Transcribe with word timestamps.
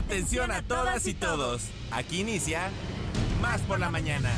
Atención 0.00 0.50
a 0.50 0.62
todas 0.62 1.06
y 1.06 1.12
todos. 1.12 1.68
Aquí 1.90 2.20
inicia 2.20 2.70
Más 3.42 3.60
por 3.60 3.78
la 3.78 3.90
mañana. 3.90 4.30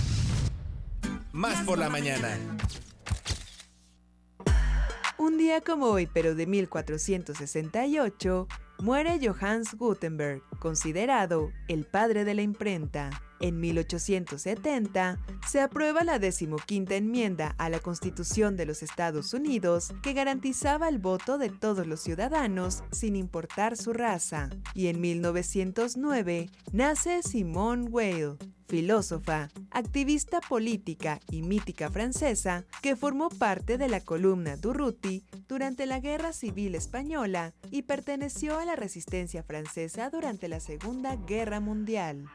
Más 1.31 1.65
por 1.65 1.79
la 1.79 1.89
mañana. 1.89 2.37
Un 5.19 5.39
día 5.39 5.61
como 5.61 5.87
hoy, 5.87 6.09
pero 6.13 6.35
de 6.35 6.49
1468, 6.49 8.49
muere 8.81 9.21
Johannes 9.23 9.77
Gutenberg, 9.77 10.43
considerado 10.59 11.53
el 11.69 11.85
padre 11.85 12.25
de 12.25 12.35
la 12.35 12.43
imprenta. 12.43 13.11
En 13.43 13.59
1870 13.59 15.19
se 15.49 15.61
aprueba 15.61 16.05
la 16.05 16.21
decimoquinta 16.21 16.95
enmienda 16.95 17.57
a 17.59 17.69
la 17.71 17.81
Constitución 17.81 18.57
de 18.57 18.67
los 18.67 18.85
Estados 18.85 19.35
Unidos 19.35 19.93
que 20.01 20.13
garantizaba 20.13 20.89
el 20.89 21.01
voto 21.01 21.39
de 21.39 21.51
todos 21.51 21.89
los 21.89 22.01
ciudadanos 22.01 22.85
sin 22.93 23.17
importar 23.17 23.77
su 23.77 23.93
raza. 23.93 24.49
Y 24.75 24.87
en 24.87 25.01
1909 25.01 26.51
nace 26.73 27.25
Simone 27.25 27.89
Weil, 27.91 28.37
filósofa, 28.69 29.49
activista 29.73 30.41
política 30.41 31.19
y 31.29 31.43
mítica 31.43 31.91
francesa 31.91 32.65
que 32.81 32.95
formó 32.95 33.29
parte 33.29 33.77
de 33.77 33.89
la 33.89 34.01
columna 34.01 34.57
Durruti 34.57 35.25
durante 35.49 35.87
la 35.87 35.99
Guerra 35.99 36.33
Civil 36.33 36.77
Española 36.77 37.55
y 37.73 37.83
perteneció 37.83 38.61
a 38.61 38.65
la 38.65 38.77
resistencia 38.77 39.43
francesa 39.43 40.11
durante 40.11 40.47
la 40.47 40.61
Segunda 40.61 41.17
Guerra 41.17 41.59
Mundial. 41.59 42.29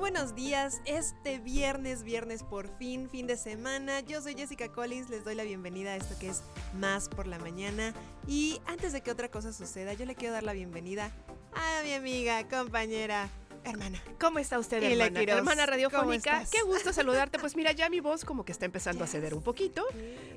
Buenos 0.00 0.34
días, 0.34 0.80
este 0.86 1.38
viernes, 1.38 2.02
viernes 2.02 2.42
por 2.42 2.74
fin, 2.78 3.10
fin 3.10 3.26
de 3.26 3.36
semana. 3.36 4.00
Yo 4.00 4.22
soy 4.22 4.34
Jessica 4.34 4.72
Collins, 4.72 5.10
les 5.10 5.24
doy 5.24 5.34
la 5.34 5.42
bienvenida 5.42 5.90
a 5.90 5.96
esto 5.96 6.18
que 6.18 6.30
es 6.30 6.42
Más 6.74 7.10
por 7.10 7.26
la 7.26 7.38
Mañana. 7.38 7.92
Y 8.26 8.62
antes 8.64 8.94
de 8.94 9.02
que 9.02 9.10
otra 9.10 9.30
cosa 9.30 9.52
suceda, 9.52 9.92
yo 9.92 10.06
le 10.06 10.14
quiero 10.14 10.32
dar 10.32 10.42
la 10.42 10.54
bienvenida 10.54 11.12
a 11.52 11.82
mi 11.84 11.92
amiga, 11.92 12.48
compañera, 12.48 13.28
hermana. 13.64 14.02
¿Cómo 14.20 14.38
está 14.38 14.58
usted, 14.58 14.82
Ile 14.82 15.04
hermana? 15.04 15.20
Hermana 15.20 15.62
¿cómo 15.62 15.70
radiofónica. 15.70 16.44
Qué 16.50 16.62
gusto 16.62 16.92
saludarte. 16.92 17.38
Pues 17.38 17.56
mira, 17.56 17.72
ya 17.72 17.88
mi 17.90 18.00
voz 18.00 18.24
como 18.24 18.44
que 18.44 18.52
está 18.52 18.64
empezando 18.64 19.04
a 19.04 19.06
ceder 19.06 19.34
un 19.34 19.42
poquito. 19.42 19.84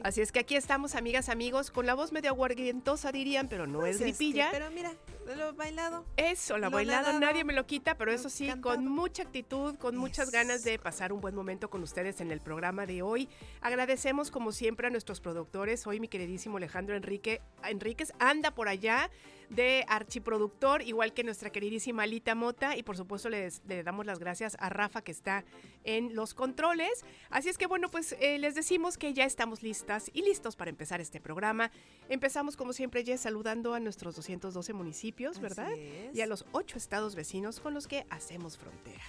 Así 0.03 0.21
es 0.21 0.31
que 0.31 0.39
aquí 0.39 0.55
estamos, 0.55 0.95
amigas, 0.95 1.29
amigos, 1.29 1.71
con 1.71 1.85
la 1.85 1.93
voz 1.93 2.11
medio 2.11 2.29
aguardientosa, 2.31 3.11
dirían, 3.11 3.47
pero 3.47 3.67
no 3.67 3.85
es 3.85 3.97
Pues 3.97 4.11
es 4.11 4.17
que- 4.17 4.25
gripilla. 4.25 4.49
pero 4.51 4.69
mira, 4.71 4.93
lo 5.37 5.53
bailado. 5.53 6.05
Eso, 6.17 6.57
la 6.57 6.69
Lo 6.69 6.75
bailada, 6.75 7.01
nadado, 7.03 7.19
nadie 7.19 7.43
me 7.43 7.53
lo 7.53 7.65
quita, 7.65 7.95
pero 7.97 8.11
eso 8.11 8.29
sí, 8.29 8.47
cantado. 8.47 8.75
con 8.75 8.87
mucha 8.87 9.23
actitud, 9.23 9.75
con 9.77 9.95
muchas 9.95 10.31
ganas 10.31 10.63
de 10.63 10.77
pasar 10.79 11.13
un 11.13 11.21
buen 11.21 11.33
momento 11.35 11.69
con 11.69 11.81
ustedes 11.83 12.19
en 12.21 12.31
el 12.31 12.41
programa 12.41 12.85
de 12.85 13.01
hoy. 13.01 13.29
Agradecemos 13.61 14.31
como 14.31 14.51
siempre 14.51 14.87
a 14.87 14.89
nuestros 14.89 15.21
productores. 15.21 15.87
Hoy 15.87 15.99
mi 15.99 16.07
queridísimo 16.07 16.57
Alejandro 16.57 16.95
Enrique 16.95 17.41
Enríquez 17.63 18.13
anda 18.19 18.51
por 18.51 18.67
allá 18.67 19.09
de 19.49 19.85
archiproductor, 19.87 20.81
igual 20.81 21.13
que 21.13 21.23
nuestra 21.23 21.51
queridísima 21.51 22.03
Alita 22.03 22.35
Mota. 22.35 22.77
Y 22.77 22.83
por 22.83 22.97
supuesto 22.97 23.29
les, 23.29 23.61
le 23.67 23.83
damos 23.83 24.05
las 24.05 24.19
gracias 24.19 24.57
a 24.59 24.69
Rafa 24.69 25.01
que 25.01 25.11
está 25.11 25.43
en 25.83 26.15
los 26.15 26.33
controles. 26.33 27.05
Así 27.29 27.49
es 27.49 27.57
que 27.57 27.67
bueno, 27.67 27.89
pues 27.89 28.15
eh, 28.19 28.37
les 28.39 28.55
decimos 28.55 28.97
que 28.97 29.13
ya 29.13 29.25
estamos 29.25 29.63
listas 29.63 30.09
y 30.13 30.21
listos 30.21 30.55
para 30.55 30.69
empezar 30.69 31.01
este 31.01 31.19
programa. 31.19 31.71
Empezamos 32.09 32.57
como 32.57 32.73
siempre, 32.73 33.03
Jess, 33.03 33.21
saludando 33.21 33.73
a 33.73 33.79
nuestros 33.79 34.15
212 34.15 34.73
municipios, 34.73 35.39
¿verdad? 35.39 35.71
Y 36.13 36.21
a 36.21 36.25
los 36.25 36.45
ocho 36.51 36.77
estados 36.77 37.15
vecinos 37.15 37.59
con 37.59 37.73
los 37.73 37.87
que 37.87 38.05
hacemos 38.09 38.57
frontera. 38.57 39.03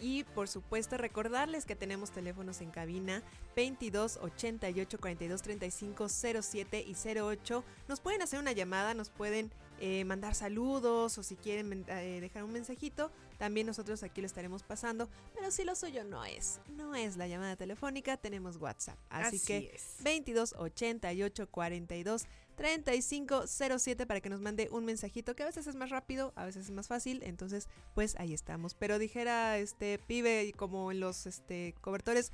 Y 0.00 0.24
por 0.24 0.48
supuesto 0.48 0.96
recordarles 0.96 1.66
que 1.66 1.76
tenemos 1.76 2.10
teléfonos 2.10 2.60
en 2.62 2.70
cabina 2.70 3.22
22 3.54 4.18
88 4.22 4.98
42 4.98 5.42
35 5.42 6.08
07 6.08 6.84
y 6.86 6.96
08. 7.18 7.64
Nos 7.86 8.00
pueden 8.00 8.22
hacer 8.22 8.40
una 8.40 8.52
llamada, 8.52 8.94
nos 8.94 9.10
pueden 9.10 9.50
eh, 9.82 10.04
mandar 10.04 10.34
saludos 10.34 11.16
o 11.16 11.22
si 11.22 11.36
quieren 11.36 11.86
eh, 11.88 12.18
dejar 12.20 12.44
un 12.44 12.52
mensajito, 12.52 13.10
también 13.38 13.66
nosotros 13.66 14.02
aquí 14.02 14.20
lo 14.20 14.26
estaremos 14.26 14.62
pasando. 14.62 15.08
Pero 15.34 15.50
si 15.50 15.64
lo 15.64 15.74
suyo 15.74 16.04
no 16.04 16.22
es, 16.24 16.60
no 16.76 16.94
es 16.94 17.16
la 17.16 17.26
llamada 17.26 17.56
telefónica, 17.56 18.18
tenemos 18.18 18.58
WhatsApp. 18.58 18.98
Así, 19.08 19.36
Así 19.36 19.46
que 19.46 19.72
es. 19.74 19.96
22 20.00 20.54
88 20.58 21.48
42 21.50 22.26
35 22.60 23.46
07 23.46 24.04
para 24.04 24.20
que 24.20 24.28
nos 24.28 24.42
mande 24.42 24.68
un 24.70 24.84
mensajito 24.84 25.34
que 25.34 25.44
a 25.44 25.46
veces 25.46 25.66
es 25.66 25.76
más 25.76 25.88
rápido, 25.88 26.34
a 26.36 26.44
veces 26.44 26.66
es 26.66 26.70
más 26.72 26.88
fácil, 26.88 27.22
entonces 27.22 27.68
pues 27.94 28.16
ahí 28.18 28.34
estamos. 28.34 28.74
Pero 28.74 28.98
dijera 28.98 29.56
este 29.56 29.98
pibe 29.98 30.52
como 30.58 30.92
en 30.92 31.00
los 31.00 31.24
este 31.24 31.74
cobertores 31.80 32.32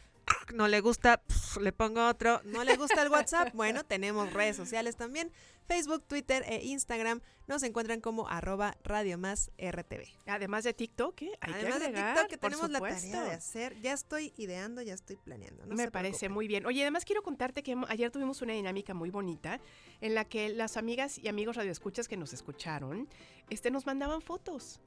no 0.53 0.67
le 0.67 0.81
gusta, 0.81 1.19
pf, 1.19 1.61
le 1.61 1.71
pongo 1.71 2.09
otro, 2.09 2.41
no 2.45 2.65
le 2.65 2.77
gusta 2.77 3.03
el 3.03 3.09
WhatsApp, 3.09 3.51
bueno, 3.55 3.85
tenemos 3.85 4.33
redes 4.33 4.57
sociales 4.57 4.97
también, 4.97 5.31
Facebook, 5.67 6.05
Twitter 6.07 6.45
e 6.47 6.65
Instagram, 6.67 7.21
nos 7.47 7.63
encuentran 7.63 8.01
como 8.01 8.29
arroba 8.29 8.77
Radio 8.83 9.19
Más 9.19 9.51
RTV. 9.59 10.03
Además 10.27 10.65
de 10.65 10.75
TikTok, 10.75 11.23
¿eh? 11.23 11.31
Hay 11.41 11.53
Además 11.55 11.75
que 11.75 11.79
de 11.81 11.87
agregar, 11.87 12.15
TikTok 12.15 12.31
que 12.31 12.37
tenemos 12.39 12.71
la 12.71 12.81
tarea 12.81 13.23
de 13.25 13.31
hacer, 13.33 13.81
ya 13.81 13.93
estoy 13.93 14.33
ideando, 14.37 14.83
ya 14.83 14.95
estoy 14.95 15.17
planeando. 15.17 15.65
no 15.67 15.75
Me 15.77 15.91
parece 15.91 16.19
preocupen. 16.21 16.35
muy 16.35 16.49
bien. 16.49 16.67
Oye, 16.67 16.83
además 16.83 17.05
quiero 17.05 17.23
contarte 17.23 17.63
que 17.63 17.77
ayer 17.89 18.11
tuvimos 18.11 18.43
una 18.43 18.53
dinámica 18.53 18.95
muy 18.95 19.11
bonita 19.11 19.61
en 20.01 20.15
la 20.15 20.25
que 20.25 20.49
las 20.49 20.77
amigas 20.77 21.19
y 21.19 21.29
amigos 21.29 21.57
radioescuchas 21.57 22.09
que 22.09 22.17
nos 22.17 22.33
escucharon, 22.33 23.09
este, 23.49 23.71
nos 23.71 23.87
mandaban 23.87 24.23
fotos. 24.23 24.81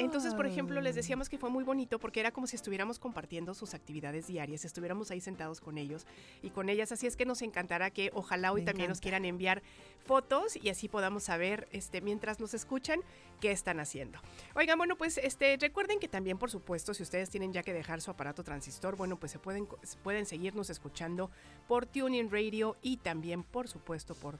Entonces, 0.00 0.34
por 0.34 0.46
ejemplo, 0.46 0.80
les 0.80 0.94
Oh. 0.94 0.96
decíamos 0.96 1.28
que 1.28 1.38
fue 1.38 1.48
muy 1.48 1.62
bonito 1.62 2.00
porque 2.00 2.18
era 2.18 2.32
como 2.32 2.48
si 2.48 2.56
estuviéramos 2.56 2.98
compartiendo 2.98 3.54
sus 3.54 3.72
actividades 3.74 4.26
diarias, 4.26 4.64
estuviéramos 4.64 5.12
ahí 5.12 5.20
sentados 5.20 5.60
con 5.60 5.78
ellos 5.78 6.06
y 6.42 6.50
con 6.50 6.68
ellas. 6.68 6.90
Así 6.90 7.06
es 7.06 7.16
que 7.16 7.24
nos 7.24 7.40
encantará 7.42 7.90
que 7.90 8.10
ojalá 8.14 8.50
hoy 8.52 8.62
Me 8.62 8.66
también 8.66 8.88
nos 8.88 9.00
quieran 9.00 9.24
enviar 9.24 9.62
fotos 10.04 10.19
y 10.62 10.68
así 10.68 10.88
podamos 10.88 11.24
saber, 11.24 11.68
este, 11.72 12.00
mientras 12.00 12.40
nos 12.40 12.54
escuchan, 12.54 13.00
qué 13.40 13.50
están 13.50 13.80
haciendo. 13.80 14.18
Oigan, 14.54 14.76
bueno, 14.76 14.96
pues 14.96 15.18
este, 15.18 15.56
recuerden 15.58 15.98
que 15.98 16.08
también, 16.08 16.38
por 16.38 16.50
supuesto, 16.50 16.94
si 16.94 17.02
ustedes 17.02 17.30
tienen 17.30 17.52
ya 17.52 17.62
que 17.62 17.72
dejar 17.72 18.00
su 18.00 18.10
aparato 18.10 18.44
transistor, 18.44 18.96
bueno, 18.96 19.18
pues 19.18 19.32
se 19.32 19.38
pueden, 19.38 19.66
pueden 20.02 20.26
seguirnos 20.26 20.70
escuchando 20.70 21.30
por 21.66 21.86
Tuning 21.86 22.30
Radio 22.30 22.76
y 22.82 22.98
también, 22.98 23.42
por 23.42 23.68
supuesto, 23.68 24.14
por 24.14 24.38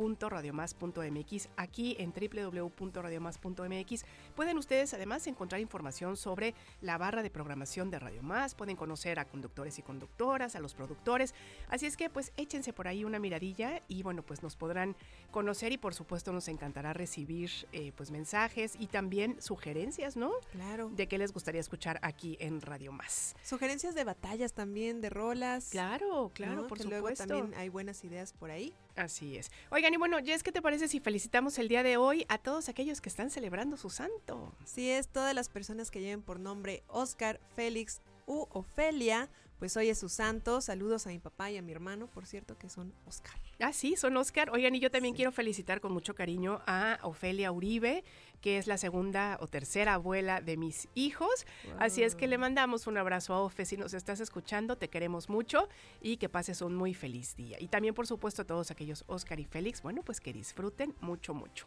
www.radiomás.mx. 0.00 1.48
Aquí 1.56 1.96
en 1.98 2.12
www.radiomás.mx 2.12 4.04
pueden 4.34 4.58
ustedes 4.58 4.94
además 4.94 5.26
encontrar 5.26 5.60
información 5.60 6.16
sobre 6.16 6.54
la 6.80 6.96
barra 6.98 7.22
de 7.22 7.30
programación 7.30 7.90
de 7.90 7.98
Radio 7.98 8.22
Más, 8.22 8.54
pueden 8.54 8.76
conocer 8.76 9.18
a 9.18 9.26
conductores 9.26 9.78
y 9.78 9.82
conductoras, 9.82 10.56
a 10.56 10.60
los 10.60 10.74
productores, 10.74 11.34
así 11.68 11.86
es 11.86 11.96
que 11.96 12.10
pues 12.10 12.32
échense 12.36 12.72
por 12.72 12.88
ahí 12.88 13.04
una 13.04 13.18
miradilla 13.18 13.82
y 13.88 14.02
bueno, 14.02 14.22
pues 14.22 14.42
nos 14.42 14.56
podrán 14.56 14.96
conocer 15.30 15.72
y 15.72 15.78
por 15.78 15.94
supuesto 15.94 16.32
nos 16.32 16.48
encantará 16.48 16.92
recibir 16.92 17.50
eh, 17.72 17.92
pues 17.96 18.10
mensajes 18.10 18.76
y 18.78 18.86
también 18.86 19.40
sugerencias, 19.40 20.16
¿no? 20.16 20.32
Claro. 20.52 20.90
De 20.90 21.06
qué 21.08 21.18
les 21.18 21.32
gustaría 21.32 21.60
escuchar 21.60 21.98
aquí 22.02 22.36
en 22.40 22.60
Radio 22.60 22.92
Más. 22.92 23.34
Sugerencias 23.42 23.94
de 23.94 24.04
batallas 24.04 24.52
también, 24.52 25.00
de 25.00 25.10
rolas. 25.10 25.68
Claro, 25.70 26.30
claro, 26.34 26.62
¿no? 26.62 26.66
por 26.66 26.78
que 26.78 26.84
supuesto. 26.84 27.26
luego 27.26 27.40
también 27.42 27.60
hay 27.60 27.68
buenas 27.68 28.04
ideas 28.04 28.32
por 28.32 28.50
ahí. 28.50 28.74
Así 28.96 29.36
es. 29.36 29.50
Oigan, 29.70 29.89
y 29.94 29.96
bueno, 29.98 30.18
Jess, 30.24 30.42
¿qué 30.42 30.52
te 30.52 30.62
parece 30.62 30.88
si 30.88 31.00
felicitamos 31.00 31.58
el 31.58 31.68
día 31.68 31.82
de 31.82 31.96
hoy 31.96 32.24
a 32.28 32.38
todos 32.38 32.68
aquellos 32.68 33.00
que 33.00 33.08
están 33.08 33.30
celebrando 33.30 33.76
su 33.76 33.90
santo? 33.90 34.52
Si 34.64 34.88
es 34.90 35.08
todas 35.08 35.34
las 35.34 35.48
personas 35.48 35.90
que 35.90 36.00
lleven 36.00 36.22
por 36.22 36.38
nombre 36.40 36.82
Oscar, 36.88 37.40
Félix 37.56 38.00
u 38.26 38.46
Ofelia, 38.50 39.28
pues 39.58 39.76
hoy 39.76 39.88
es 39.90 39.98
su 39.98 40.08
santo. 40.08 40.60
Saludos 40.60 41.06
a 41.06 41.10
mi 41.10 41.18
papá 41.18 41.50
y 41.50 41.56
a 41.58 41.62
mi 41.62 41.72
hermano, 41.72 42.06
por 42.06 42.26
cierto, 42.26 42.56
que 42.56 42.68
son 42.70 42.94
Oscar. 43.06 43.34
Ah, 43.58 43.72
sí, 43.72 43.94
son 43.96 44.16
Oscar. 44.16 44.50
Oigan, 44.50 44.74
y 44.74 44.80
yo 44.80 44.90
también 44.90 45.14
Sí. 45.14 45.16
quiero 45.16 45.32
felicitar 45.32 45.80
con 45.80 45.92
mucho 45.92 46.14
cariño 46.14 46.62
a 46.66 46.98
Ofelia 47.02 47.52
Uribe, 47.52 48.02
que 48.40 48.58
es 48.58 48.66
la 48.66 48.78
segunda 48.78 49.38
o 49.40 49.46
tercera 49.46 49.94
abuela 49.94 50.40
de 50.40 50.56
mis 50.56 50.88
hijos. 50.94 51.46
Así 51.78 52.02
es 52.02 52.14
que 52.14 52.26
le 52.26 52.38
mandamos 52.38 52.86
un 52.86 52.96
abrazo 52.98 53.34
a 53.34 53.42
Ofe. 53.42 53.64
Si 53.64 53.76
nos 53.76 53.94
estás 53.94 54.20
escuchando, 54.20 54.76
te 54.76 54.88
queremos 54.88 55.28
mucho 55.28 55.68
y 56.00 56.16
que 56.16 56.28
pases 56.28 56.62
un 56.62 56.74
muy 56.74 56.94
feliz 56.94 57.36
día. 57.36 57.58
Y 57.60 57.68
también, 57.68 57.94
por 57.94 58.06
supuesto, 58.06 58.42
a 58.42 58.44
todos 58.46 58.70
aquellos 58.70 59.04
Oscar 59.06 59.40
y 59.40 59.44
Félix, 59.44 59.82
bueno, 59.82 60.02
pues 60.02 60.20
que 60.20 60.32
disfruten 60.32 60.94
mucho, 61.00 61.34
mucho. 61.34 61.66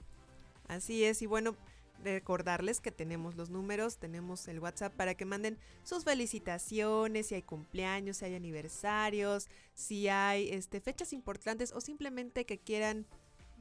Así 0.67 1.03
es, 1.03 1.21
y 1.21 1.25
bueno, 1.25 1.55
recordarles 2.03 2.81
que 2.81 2.91
tenemos 2.91 3.35
los 3.35 3.49
números, 3.49 3.97
tenemos 3.97 4.47
el 4.47 4.59
WhatsApp 4.59 4.93
para 4.93 5.15
que 5.15 5.25
manden 5.25 5.57
sus 5.83 6.03
felicitaciones, 6.03 7.27
si 7.27 7.35
hay 7.35 7.41
cumpleaños, 7.41 8.17
si 8.17 8.25
hay 8.25 8.35
aniversarios, 8.35 9.47
si 9.73 10.07
hay 10.07 10.49
este, 10.49 10.81
fechas 10.81 11.13
importantes 11.13 11.71
o 11.73 11.81
simplemente 11.81 12.45
que 12.45 12.57
quieran 12.59 13.05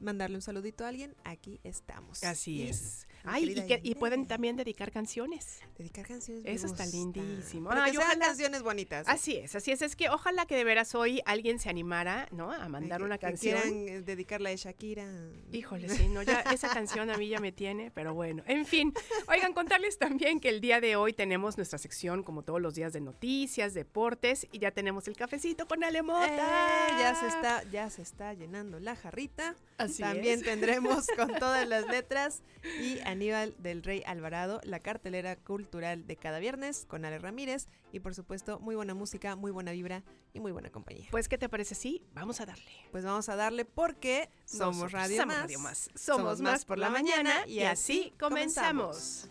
mandarle 0.03 0.35
un 0.35 0.41
saludito 0.41 0.85
a 0.85 0.89
alguien, 0.89 1.15
aquí 1.23 1.59
estamos. 1.63 2.23
Así 2.23 2.63
es. 2.63 3.07
Ay, 3.25 3.49
y, 3.51 3.55
que- 3.67 3.79
y 3.83 3.95
pueden 3.95 4.27
también 4.27 4.55
dedicar 4.57 4.91
canciones. 4.91 5.59
dedicar 5.77 6.05
canciones. 6.07 6.43
Eso 6.45 6.67
está 6.67 6.85
lindísimo. 6.85 7.69
Pero 7.69 7.81
Ay, 7.81 7.91
que 7.91 7.97
sean 7.97 8.07
ojalá- 8.09 8.25
canciones 8.27 8.63
bonitas. 8.63 9.07
Así 9.07 9.35
es, 9.37 9.55
así 9.55 9.71
es. 9.71 9.81
Es 9.81 9.95
que 9.95 10.09
ojalá 10.09 10.45
que 10.45 10.55
de 10.55 10.63
veras 10.63 10.93
hoy 10.95 11.21
alguien 11.25 11.59
se 11.59 11.69
animara, 11.69 12.27
¿no? 12.31 12.51
A 12.51 12.67
mandar 12.69 12.99
Que- 12.99 13.05
una 13.05 13.17
que 13.17 13.27
canción. 13.27 13.61
quieran 13.61 13.87
eh, 13.87 14.01
dedicarla 14.01 14.49
a 14.49 14.55
Shakira. 14.55 15.05
Híjole, 15.51 15.89
sí, 15.89 16.07
no, 16.09 16.21
ya 16.21 16.41
esa 16.53 16.69
canción 16.69 17.09
a 17.09 17.17
mí 17.17 17.29
ya 17.29 17.39
me 17.39 17.51
tiene, 17.51 17.91
pero 17.91 18.13
bueno, 18.13 18.43
en 18.47 18.65
fin. 18.65 18.93
Oigan, 19.27 19.53
contarles 19.53 19.97
también 19.97 20.39
que 20.39 20.49
el 20.49 20.59
día 20.61 20.81
de 20.81 20.95
hoy 20.95 21.13
tenemos 21.13 21.57
nuestra 21.57 21.77
sección, 21.79 22.23
como 22.23 22.43
todos 22.43 22.61
los 22.61 22.75
días, 22.75 22.93
de 22.93 23.01
noticias, 23.01 23.73
deportes, 23.73 24.47
y 24.51 24.59
ya 24.59 24.71
tenemos 24.71 25.07
el 25.07 25.15
cafecito 25.15 25.67
con 25.67 25.83
Alemota. 25.83 26.27
Eh, 26.89 26.95
ya 26.99 27.15
se 27.15 27.27
está, 27.27 27.63
ya 27.71 27.89
se 27.89 28.01
está 28.01 28.33
llenando 28.33 28.79
la 28.79 28.95
jarrita. 28.95 29.55
Así 29.77 30.01
También 30.03 30.39
es. 30.39 30.45
tendremos 30.45 31.07
con 31.17 31.33
todas 31.39 31.67
las 31.67 31.87
letras 31.87 32.41
y 32.81 32.99
Aníbal 33.13 33.55
del 33.57 33.83
Rey 33.83 34.03
Alvarado, 34.05 34.59
la 34.63 34.79
cartelera 34.79 35.35
cultural 35.35 36.05
de 36.05 36.15
cada 36.15 36.39
viernes 36.39 36.85
con 36.87 37.05
Ale 37.05 37.19
Ramírez 37.19 37.67
y 37.91 37.99
por 37.99 38.13
supuesto 38.13 38.59
muy 38.59 38.75
buena 38.75 38.93
música, 38.93 39.35
muy 39.35 39.51
buena 39.51 39.71
vibra 39.71 40.03
y 40.33 40.39
muy 40.39 40.51
buena 40.51 40.69
compañía. 40.69 41.07
Pues, 41.11 41.29
¿qué 41.29 41.37
te 41.37 41.47
parece? 41.47 41.75
Sí, 41.75 42.03
vamos 42.13 42.41
a 42.41 42.45
darle. 42.45 42.71
Pues 42.91 43.05
vamos 43.05 43.29
a 43.29 43.35
darle 43.35 43.65
porque 43.65 44.29
somos 44.45 44.91
Más. 44.91 44.91
Radio 44.91 45.59
Más. 45.59 45.89
Somos 45.95 46.41
más 46.41 46.65
por 46.65 46.77
la 46.77 46.89
mañana 46.89 47.47
y 47.47 47.61
así 47.61 48.13
comenzamos. 48.19 49.29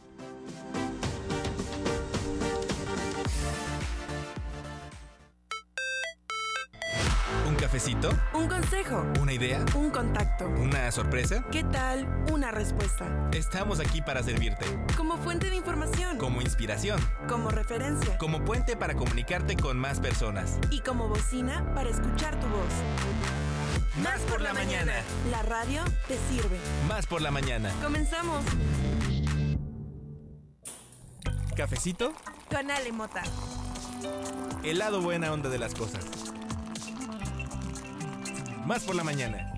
¿Un 7.48 7.54
cafecito? 7.56 8.10
Un 8.34 8.48
consejo, 8.48 9.04
¿Una 9.20 9.32
idea? 9.32 9.64
un 9.74 9.90
contacto. 9.90 10.46
¿Una 10.48 10.90
sorpresa? 10.92 11.44
¿Qué 11.50 11.64
tal 11.64 12.06
una 12.30 12.50
respuesta? 12.50 13.06
Estamos 13.32 13.80
aquí 13.80 14.00
para 14.00 14.22
servirte. 14.22 14.64
Como 14.96 15.16
fuente 15.18 15.50
de 15.50 15.56
información, 15.56 16.18
Como 16.18 16.40
inspiración. 16.40 17.00
como 17.28 17.50
referencia 17.50 18.16
Como 18.18 18.44
puente 18.44 18.76
para 18.76 18.94
comunicarte 18.94 19.56
con 19.56 19.78
más 19.78 20.00
personas. 20.00 20.58
y 20.70 20.80
como 20.80 21.08
bocina 21.08 21.64
para 21.74 21.90
escuchar 21.90 22.38
tu 22.40 22.46
voz. 22.48 24.02
Más 24.02 24.20
por 24.22 24.40
la 24.40 24.54
mañana. 24.54 24.92
La 25.30 25.42
radio 25.42 25.82
te 26.08 26.16
sirve. 26.30 26.58
Más 26.88 27.06
por 27.06 27.20
la 27.20 27.30
mañana. 27.30 27.70
Comenzamos 27.82 28.42
¿Cafecito? 31.56 32.12
con 32.50 32.70
Ale 32.70 32.92
Mota. 32.92 33.22
El 34.64 34.78
lado 34.78 35.02
buena 35.02 35.32
onda 35.32 35.48
de 35.50 35.58
las 35.58 35.74
cosas. 35.74 36.04
Más 38.64 38.84
por 38.84 38.94
la 38.94 39.02
mañana. 39.02 39.51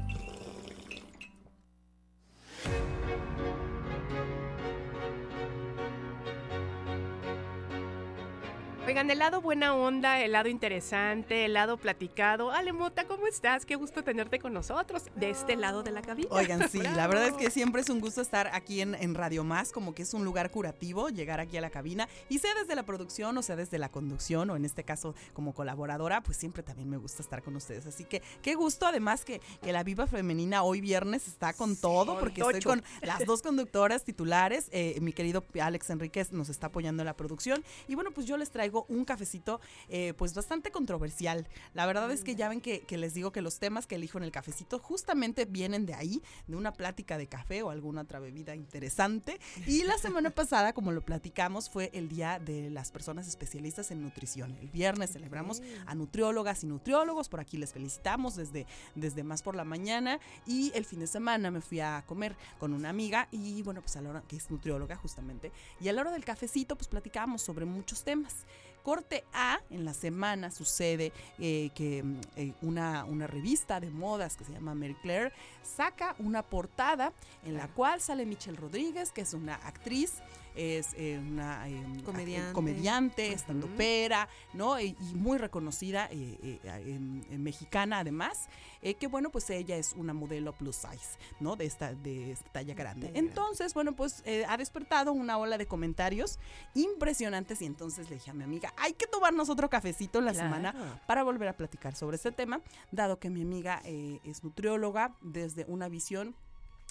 Oigan, 9.05 9.11
el 9.11 9.19
lado 9.19 9.43
buena 9.43 9.75
onda, 9.75 10.23
el 10.23 10.33
lado 10.33 10.49
interesante, 10.49 11.45
el 11.45 11.53
lado 11.53 11.77
platicado. 11.77 12.51
Alemota, 12.51 13.07
¿cómo 13.07 13.27
estás? 13.27 13.67
Qué 13.67 13.77
gusto 13.77 14.03
tenerte 14.03 14.39
con 14.39 14.55
nosotros 14.55 15.03
de 15.15 15.29
este 15.29 15.57
lado 15.57 15.83
de 15.83 15.91
la 15.91 16.01
cabina. 16.01 16.29
Oigan, 16.31 16.71
sí, 16.71 16.79
la 16.79 17.07
verdad 17.07 17.27
es 17.27 17.35
que 17.35 17.51
siempre 17.51 17.83
es 17.83 17.91
un 17.91 18.01
gusto 18.01 18.23
estar 18.23 18.49
aquí 18.55 18.81
en, 18.81 18.95
en 18.95 19.15
Radio 19.15 19.45
Más, 19.45 19.73
como 19.73 19.95
que 19.95 20.01
es 20.01 20.15
un 20.15 20.25
lugar 20.25 20.51
curativo, 20.51 21.11
llegar 21.11 21.39
aquí 21.39 21.59
a 21.59 21.61
la 21.61 21.69
cabina, 21.69 22.09
y 22.31 22.39
sea 22.39 22.55
desde 22.55 22.75
la 22.75 22.85
producción 22.85 23.37
o 23.37 23.43
sea 23.43 23.57
desde 23.57 23.77
la 23.77 23.91
conducción, 23.91 24.49
o 24.49 24.57
en 24.57 24.65
este 24.65 24.85
caso 24.85 25.15
como 25.35 25.53
colaboradora, 25.53 26.23
pues 26.23 26.39
siempre 26.39 26.63
también 26.63 26.89
me 26.89 26.97
gusta 26.97 27.21
estar 27.21 27.43
con 27.43 27.57
ustedes. 27.57 27.85
Así 27.85 28.07
que 28.07 28.23
qué 28.41 28.55
gusto, 28.55 28.87
además 28.87 29.27
que, 29.27 29.43
que 29.63 29.73
la 29.73 29.83
Viva 29.83 30.07
Femenina 30.07 30.63
hoy 30.63 30.81
viernes 30.81 31.29
está 31.29 31.53
con 31.53 31.77
todo, 31.77 32.19
porque 32.19 32.41
estoy 32.41 32.63
con 32.63 32.83
las 33.03 33.27
dos 33.27 33.43
conductoras 33.43 34.03
titulares, 34.03 34.71
eh, 34.73 34.99
mi 35.03 35.13
querido 35.13 35.45
Alex 35.61 35.91
Enríquez 35.91 36.33
nos 36.33 36.49
está 36.49 36.69
apoyando 36.69 37.03
en 37.03 37.07
la 37.07 37.15
producción, 37.15 37.63
y 37.87 37.97
bueno, 37.97 38.11
pues 38.11 38.27
yo 38.27 38.39
les 38.39 38.51
traigo 38.51 38.87
un 38.97 39.05
cafecito 39.05 39.61
eh, 39.89 40.15
pues 40.17 40.35
bastante 40.35 40.71
controversial. 40.71 41.47
La 41.73 41.87
verdad 41.87 42.11
es 42.11 42.23
que 42.23 42.35
ya 42.35 42.49
ven 42.49 42.61
que, 42.61 42.81
que 42.81 42.97
les 42.97 43.15
digo 43.15 43.33
que 43.33 43.43
los 43.43 43.59
temas 43.59 43.87
que 43.87 43.97
elijo 43.97 44.19
en 44.19 44.25
el 44.25 44.33
cafecito 44.33 44.79
justamente 44.79 45.45
vienen 45.45 45.87
de 45.87 45.95
ahí, 45.95 46.23
de 46.47 46.57
una 46.57 46.73
plática 46.73 47.19
de 47.19 47.27
café 47.27 47.63
o 47.63 47.71
alguna 47.71 48.03
otra 48.03 48.21
bebida 48.21 48.55
interesante. 48.55 49.41
Y 49.67 49.85
la 49.85 49.99
semana 49.99 50.31
pasada, 50.35 50.73
como 50.73 50.93
lo 50.93 51.03
platicamos, 51.03 51.71
fue 51.71 51.91
el 51.93 52.09
día 52.09 52.39
de 52.39 52.71
las 52.71 52.91
personas 52.91 53.29
especialistas 53.29 53.91
en 53.91 54.03
nutrición. 54.03 54.57
El 54.61 54.69
viernes 54.69 55.13
celebramos 55.13 55.63
a 55.87 55.95
nutriólogas 55.95 56.65
y 56.65 56.67
nutriólogos, 56.67 57.29
por 57.29 57.41
aquí 57.41 57.57
les 57.57 57.73
felicitamos 57.73 58.37
desde, 58.37 58.67
desde 58.95 59.23
más 59.23 59.43
por 59.43 59.57
la 59.57 59.65
mañana. 59.65 60.21
Y 60.47 60.73
el 60.75 60.85
fin 60.85 61.01
de 61.01 61.07
semana 61.07 61.51
me 61.51 61.61
fui 61.61 61.81
a 61.81 62.05
comer 62.07 62.37
con 62.59 62.73
una 62.73 62.91
amiga 62.91 63.29
y 63.31 63.63
bueno, 63.63 63.81
pues 63.81 63.97
a 63.97 64.01
la 64.01 64.11
hora, 64.11 64.23
que 64.27 64.37
es 64.37 64.51
nutrióloga 64.51 64.97
justamente, 64.97 65.53
y 65.81 65.89
a 65.89 65.93
la 65.93 66.03
hora 66.03 66.11
del 66.13 66.25
cafecito, 66.25 66.77
pues 66.77 66.89
platicábamos 66.89 67.43
sobre 67.43 67.65
muchos 67.65 68.05
temas. 68.05 68.45
Corte 68.85 69.25
A, 69.33 69.61
en 69.71 69.87
la 69.87 69.95
semana 69.95 70.51
sucede 70.51 71.11
eh, 71.39 71.71
que 71.75 72.03
mm, 72.03 72.21
eh, 72.37 72.53
una, 72.61 73.05
una 73.07 73.27
revista 73.27 73.81
de 73.81 73.89
modas 73.89 74.37
que 74.37 74.45
se 74.45 74.53
llama 74.53 74.75
Mary 74.75 74.95
Claire 75.01 75.33
saca 75.63 76.15
una 76.19 76.43
portada 76.43 77.15
en 77.45 77.57
la 77.57 77.67
cual 77.69 78.03
sale 78.03 78.27
Michelle 78.27 78.59
Rodríguez, 78.59 79.11
que 79.11 79.23
es 79.23 79.33
una 79.33 79.55
actriz, 79.55 80.23
es 80.55 80.95
eh, 80.95 81.19
una 81.19 81.69
eh, 81.69 81.83
Comediante. 82.05 82.51
act- 82.51 82.53
comediante 82.53 83.33
estandopera, 83.33 84.29
¿no? 84.53 84.79
Y, 84.81 84.97
y 85.01 85.15
muy 85.15 85.39
reconocida, 85.39 86.09
eh, 86.11 86.61
eh, 86.65 86.99
mexicana 87.39 87.99
además, 88.01 88.49
eh, 88.83 88.95
que 88.95 89.07
bueno, 89.07 89.31
pues 89.31 89.49
ella 89.51 89.77
es 89.77 89.95
una 89.97 90.13
modelo 90.15 90.53
plus 90.53 90.77
size, 90.77 91.19
¿no? 91.41 91.57
De 91.57 91.67
esta, 91.67 91.95
de 91.95 92.33
esta 92.33 92.51
talla 92.53 92.75
grande. 92.75 93.11
Entonces, 93.15 93.75
bueno, 93.75 93.95
pues 93.97 94.23
eh, 94.27 94.45
ha 94.49 94.57
despertado 94.57 95.13
una 95.13 95.39
ola 95.39 95.59
de 95.59 95.67
comentarios 95.67 96.39
impresionantes 96.75 97.63
y 97.63 97.67
entonces 97.67 98.09
le 98.11 98.17
dije 98.17 98.31
a 98.31 98.35
mi 98.35 98.45
amiga, 98.45 98.73
hay 98.77 98.93
que 98.93 99.07
tomarnos 99.07 99.49
otro 99.51 99.69
cafecito 99.71 100.19
en 100.19 100.27
la 100.27 100.33
Claro. 100.33 100.49
semana 100.49 101.01
para 101.07 101.23
volver 101.23 101.49
a 101.49 101.57
platicar 101.57 101.95
sobre 101.95 102.17
este 102.17 102.33
tema, 102.33 102.61
dado 102.91 103.19
que 103.19 103.31
mi 103.31 103.43
amiga 103.43 103.81
eh, 103.85 104.21
es 104.25 104.43
nutrióloga 104.45 105.15
desde 105.23 105.65
una 105.67 105.89
visión 105.89 106.35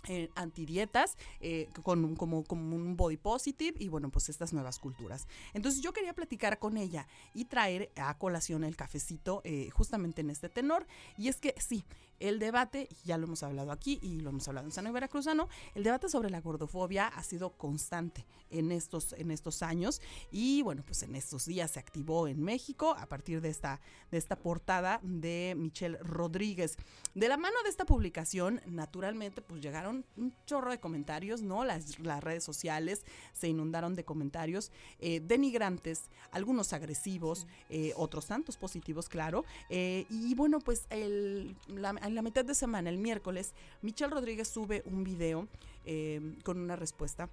eh, 0.08 0.30
antidietas, 0.36 1.18
eh, 1.40 1.70
con 1.82 2.16
como, 2.16 2.44
como 2.44 2.76
un 2.76 2.98
body 2.98 3.18
positive 3.18 3.76
y 3.80 3.88
bueno, 3.88 4.10
pues 4.10 4.30
estas 4.30 4.54
nuevas 4.54 4.80
culturas. 4.80 5.28
Entonces 5.54 5.82
yo 5.82 5.94
quería 5.94 6.14
platicar 6.14 6.60
con 6.60 6.78
ella 6.78 7.08
y 7.34 7.46
traer 7.46 7.92
a 7.96 8.18
colación 8.18 8.64
el 8.64 8.76
cafecito 8.76 9.42
eh, 9.44 9.70
justamente 9.72 10.22
en 10.22 10.30
este 10.30 10.50
tenor. 10.50 10.86
Y 11.18 11.28
es 11.30 11.40
que 11.40 11.56
sí, 11.58 11.84
el 12.24 12.40
debate, 12.40 12.88
ya 13.04 13.18
lo 13.18 13.26
hemos 13.26 13.44
hablado 13.44 13.72
aquí 13.72 14.00
y 14.02 14.22
lo 14.22 14.30
hemos 14.30 14.48
hablado 14.48 14.66
en 14.66 14.72
Sano 14.72 14.90
y 14.90 14.94
Veracruzano, 14.94 15.50
el 15.76 15.84
debate 15.84 16.08
sobre 16.08 16.30
la 16.30 16.40
gordofobia 16.40 17.08
ha 17.08 17.22
sido 17.24 17.52
constante 17.52 18.26
en 18.50 18.72
estos, 18.72 19.14
en 19.14 19.30
estos 19.30 19.62
años 19.62 20.02
y 20.32 20.62
bueno, 20.62 20.84
pues 20.86 21.04
en 21.04 21.16
estos 21.16 21.46
días 21.46 21.72
se 21.72 21.80
activó 21.80 22.28
en 22.30 22.42
México 22.42 22.96
a 22.98 23.08
partir 23.08 23.42
de 23.42 23.50
esta, 23.50 23.82
de 24.10 24.18
esta 24.18 24.38
portada 24.38 25.02
de 25.04 25.54
Michelle 25.58 25.98
Rodríguez. 25.98 26.78
De 27.14 27.28
la 27.28 27.38
mano 27.38 27.56
de 27.64 27.70
esta 27.70 27.86
publicación, 27.86 28.62
naturalmente, 28.66 29.42
pues 29.42 29.62
llegaron 29.62 30.06
un 30.18 30.34
chorro 30.46 30.72
de 30.72 30.80
comentarios, 30.80 31.42
¿no? 31.42 31.66
Las, 31.66 32.00
las 32.00 32.24
redes 32.24 32.44
sociales 32.44 33.06
se 33.34 33.50
inundaron 33.50 33.96
de 33.96 34.06
comentarios 34.06 34.72
eh, 35.00 35.20
denigrantes, 35.20 36.10
algunos 36.32 36.74
agresivos, 36.74 37.48
eh, 37.70 37.94
otros 37.98 38.28
tantos 38.28 38.58
positivos, 38.58 39.10
claro. 39.10 39.46
Eh, 39.70 40.06
y 40.10 40.34
bueno, 40.36 40.60
pues 40.60 40.86
el, 40.90 41.56
la, 41.68 41.94
en 42.14 42.16
la 42.16 42.22
mitad 42.22 42.46
de 42.46 42.54
semana, 42.54 42.92
el 42.92 43.00
miércoles, 43.00 43.54
Michelle 43.82 44.12
Rodríguez 44.14 44.48
sube 44.48 44.84
un 44.86 45.04
video 45.04 45.48
eh, 45.84 46.22
con 46.44 46.60
una 46.60 46.76
respuesta 46.76 47.28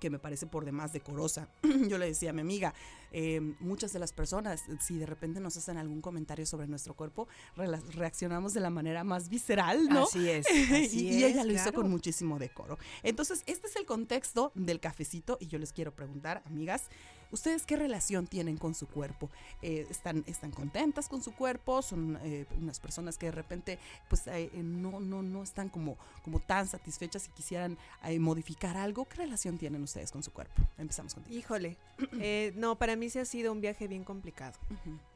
que 0.00 0.10
me 0.10 0.18
parece 0.18 0.46
por 0.46 0.64
demás 0.64 0.92
decorosa. 0.92 1.48
Yo 1.88 1.98
le 1.98 2.06
decía 2.06 2.30
a 2.30 2.32
mi 2.32 2.40
amiga, 2.40 2.74
eh, 3.12 3.40
muchas 3.60 3.92
de 3.92 4.00
las 4.00 4.12
personas, 4.12 4.64
si 4.80 4.98
de 4.98 5.06
repente 5.06 5.38
nos 5.40 5.56
hacen 5.56 5.76
algún 5.78 6.00
comentario 6.02 6.46
sobre 6.46 6.66
nuestro 6.66 6.94
cuerpo, 6.94 7.28
rela- 7.56 7.80
reaccionamos 7.92 8.54
de 8.54 8.60
la 8.60 8.70
manera 8.70 9.04
más 9.04 9.28
visceral, 9.28 9.88
¿no? 9.88 10.02
Así 10.02 10.28
es. 10.28 10.46
y, 10.52 10.84
así 10.84 11.06
y 11.06 11.24
ella 11.24 11.40
es, 11.42 11.46
lo 11.46 11.52
hizo 11.52 11.62
claro. 11.62 11.82
con 11.82 11.90
muchísimo 11.90 12.38
decoro. 12.40 12.76
Entonces, 13.04 13.44
este 13.46 13.68
es 13.68 13.76
el 13.76 13.86
contexto 13.86 14.50
del 14.56 14.80
cafecito 14.80 15.38
y 15.40 15.46
yo 15.46 15.58
les 15.60 15.72
quiero 15.72 15.94
preguntar, 15.94 16.42
amigas, 16.44 16.90
¿ustedes 17.30 17.66
qué 17.66 17.76
relación 17.76 18.26
tienen 18.26 18.56
con 18.56 18.74
su 18.74 18.86
cuerpo? 18.86 19.30
Eh, 19.62 19.86
¿están, 19.90 20.24
¿Están 20.26 20.50
contentas 20.50 21.08
con 21.08 21.22
su 21.22 21.34
cuerpo? 21.34 21.82
¿Son 21.82 22.18
eh, 22.22 22.46
unas 22.60 22.80
personas 22.80 23.18
que 23.18 23.26
de 23.26 23.32
repente 23.32 23.78
pues 24.08 24.26
eh, 24.26 24.50
eh, 24.52 24.62
no, 24.62 25.00
no, 25.00 25.22
no 25.22 25.42
están 25.42 25.68
como, 25.68 25.96
como 26.22 26.40
tan 26.40 26.66
satisfechas 26.66 27.28
y 27.28 27.30
quisieran 27.30 27.78
eh, 28.04 28.18
modificar 28.18 28.76
algo? 28.76 29.06
¿Qué 29.06 29.16
relación 29.16 29.58
tienen 29.58 29.82
ustedes 29.82 30.10
con 30.10 30.22
su 30.22 30.32
cuerpo? 30.32 30.62
Empezamos 30.78 31.14
contigo. 31.14 31.36
Híjole. 31.36 31.76
Eh, 32.20 32.52
no, 32.56 32.76
para 32.76 32.96
mí 32.96 33.10
sí 33.10 33.18
ha 33.18 33.24
sido 33.24 33.52
un 33.52 33.60
viaje 33.60 33.86
bien 33.86 34.02
complicado, 34.02 34.58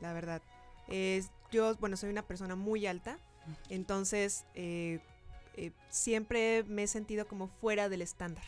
la 0.00 0.12
verdad. 0.12 0.40
Yo, 1.50 1.75
bueno, 1.76 1.97
soy 1.97 2.11
una 2.11 2.23
persona 2.23 2.54
muy 2.54 2.87
alta, 2.87 3.19
entonces 3.71 4.45
siempre 5.88 6.64
me 6.64 6.85
he 6.85 6.87
sentido 6.87 7.26
como 7.26 7.49
fuera 7.49 7.88
del 7.88 8.02
estándar, 8.02 8.45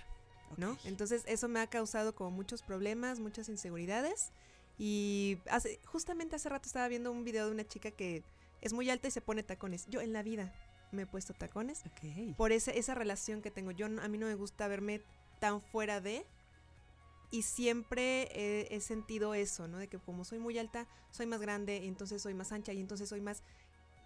¿no? 0.57 0.79
Entonces 0.85 1.25
eso 1.27 1.49
me 1.49 1.61
ha 1.61 1.67
causado 1.67 2.15
como 2.15 2.31
muchos 2.31 2.63
problemas, 2.63 3.21
muchas 3.21 3.49
inseguridades. 3.49 4.33
Y 4.79 5.39
hace, 5.51 5.81
justamente 5.85 6.37
hace 6.37 6.49
rato 6.49 6.67
estaba 6.67 6.89
viendo 6.89 7.13
un 7.13 7.25
video 7.25 7.47
de 7.47 7.53
una 7.53 7.65
chica 7.65 7.91
que 7.91 8.25
es 8.61 8.73
muy 8.73 8.91
alta 8.91 9.09
y 9.09 9.11
se 9.11 9.21
pone 9.21 9.43
tacones. 9.43 9.87
Yo 9.89 10.01
en 10.01 10.13
la 10.13 10.23
vida 10.23 10.53
me 10.91 11.03
he 11.03 11.07
puesto 11.07 11.35
tacones 11.35 11.83
por 12.37 12.53
esa, 12.53 12.71
esa 12.71 12.95
relación 12.95 13.43
que 13.43 13.51
tengo. 13.51 13.71
Yo 13.71 13.87
a 13.87 14.09
mí 14.09 14.19
no 14.19 14.27
me 14.27 14.35
gusta 14.35 14.69
verme 14.69 15.03
tan 15.41 15.61
fuera 15.61 16.01
de 16.01 16.27
y 17.31 17.43
siempre 17.43 18.29
he, 18.33 18.75
he 18.75 18.81
sentido 18.81 19.35
eso, 19.35 19.67
¿no? 19.67 19.79
De 19.79 19.89
que 19.89 19.99
como 19.99 20.25
soy 20.25 20.39
muy 20.39 20.57
alta, 20.59 20.87
soy 21.11 21.27
más 21.27 21.41
grande, 21.41 21.79
y 21.83 21.89
entonces 21.89 22.23
soy 22.23 22.33
más 22.33 22.53
ancha 22.53 22.73
y 22.73 22.81
entonces 22.81 23.09
soy 23.09 23.21
más... 23.21 23.43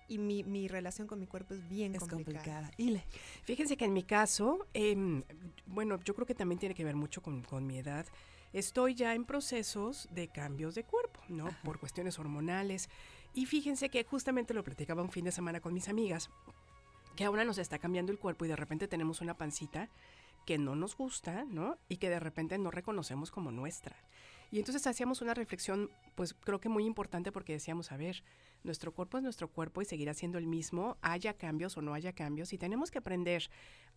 Y 0.08 0.18
mi, 0.18 0.42
mi 0.42 0.68
relación 0.68 1.06
con 1.06 1.20
mi 1.20 1.26
cuerpo 1.26 1.54
es 1.54 1.68
bien 1.68 1.94
Es 1.94 2.00
complicada. 2.00 2.34
complicada. 2.34 2.70
Y 2.78 2.90
le, 2.90 3.04
Fíjense 3.44 3.76
que 3.76 3.84
en 3.84 3.92
mi 3.92 4.02
caso, 4.02 4.66
em, 4.74 5.22
bueno, 5.66 6.00
yo 6.02 6.14
creo 6.14 6.26
que 6.26 6.34
también 6.34 6.58
tiene 6.58 6.74
que 6.74 6.84
ver 6.84 6.96
mucho 6.96 7.22
con, 7.22 7.42
con 7.42 7.66
mi 7.66 7.78
edad. 7.78 8.06
Estoy 8.54 8.94
ya 8.94 9.14
en 9.14 9.24
procesos 9.26 10.08
de 10.10 10.28
cambios 10.28 10.74
de 10.74 10.84
cuerpo, 10.84 11.20
¿no? 11.28 11.48
Ajá. 11.48 11.60
Por 11.62 11.78
cuestiones 11.78 12.18
hormonales. 12.18 12.88
Y 13.34 13.44
fíjense 13.44 13.90
que 13.90 14.02
justamente 14.04 14.54
lo 14.54 14.64
platicaba 14.64 15.02
un 15.02 15.10
fin 15.10 15.26
de 15.26 15.32
semana 15.32 15.60
con 15.60 15.74
mis 15.74 15.88
amigas, 15.88 16.30
que 17.14 17.24
ahora 17.24 17.44
nos 17.44 17.58
está 17.58 17.78
cambiando 17.78 18.10
el 18.10 18.18
cuerpo 18.18 18.46
y 18.46 18.48
de 18.48 18.56
repente 18.56 18.88
tenemos 18.88 19.20
una 19.20 19.34
pancita 19.36 19.90
que 20.46 20.56
no 20.56 20.74
nos 20.74 20.96
gusta, 20.96 21.44
¿no? 21.44 21.76
Y 21.90 21.98
que 21.98 22.08
de 22.08 22.20
repente 22.20 22.56
no 22.56 22.70
reconocemos 22.70 23.30
como 23.30 23.50
nuestra. 23.50 23.96
Y 24.50 24.58
entonces 24.58 24.86
hacíamos 24.86 25.20
una 25.20 25.34
reflexión, 25.34 25.90
pues 26.14 26.34
creo 26.34 26.60
que 26.60 26.68
muy 26.68 26.84
importante 26.84 27.32
porque 27.32 27.52
decíamos, 27.52 27.92
a 27.92 27.96
ver, 27.96 28.24
nuestro 28.62 28.92
cuerpo 28.92 29.18
es 29.18 29.22
nuestro 29.22 29.48
cuerpo 29.50 29.82
y 29.82 29.84
seguirá 29.84 30.14
siendo 30.14 30.38
el 30.38 30.46
mismo, 30.46 30.96
haya 31.02 31.34
cambios 31.34 31.76
o 31.76 31.82
no 31.82 31.94
haya 31.94 32.12
cambios, 32.12 32.52
y 32.52 32.58
tenemos 32.58 32.90
que 32.90 32.98
aprender 32.98 33.50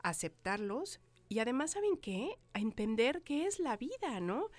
a 0.03 0.09
aceptarlos 0.09 0.99
y 1.31 1.39
además, 1.39 1.71
¿saben 1.71 1.95
qué? 1.95 2.37
A 2.51 2.59
entender 2.59 3.21
qué 3.23 3.45
es 3.45 3.59
la 3.59 3.77
vida, 3.77 4.19
¿no? 4.19 4.49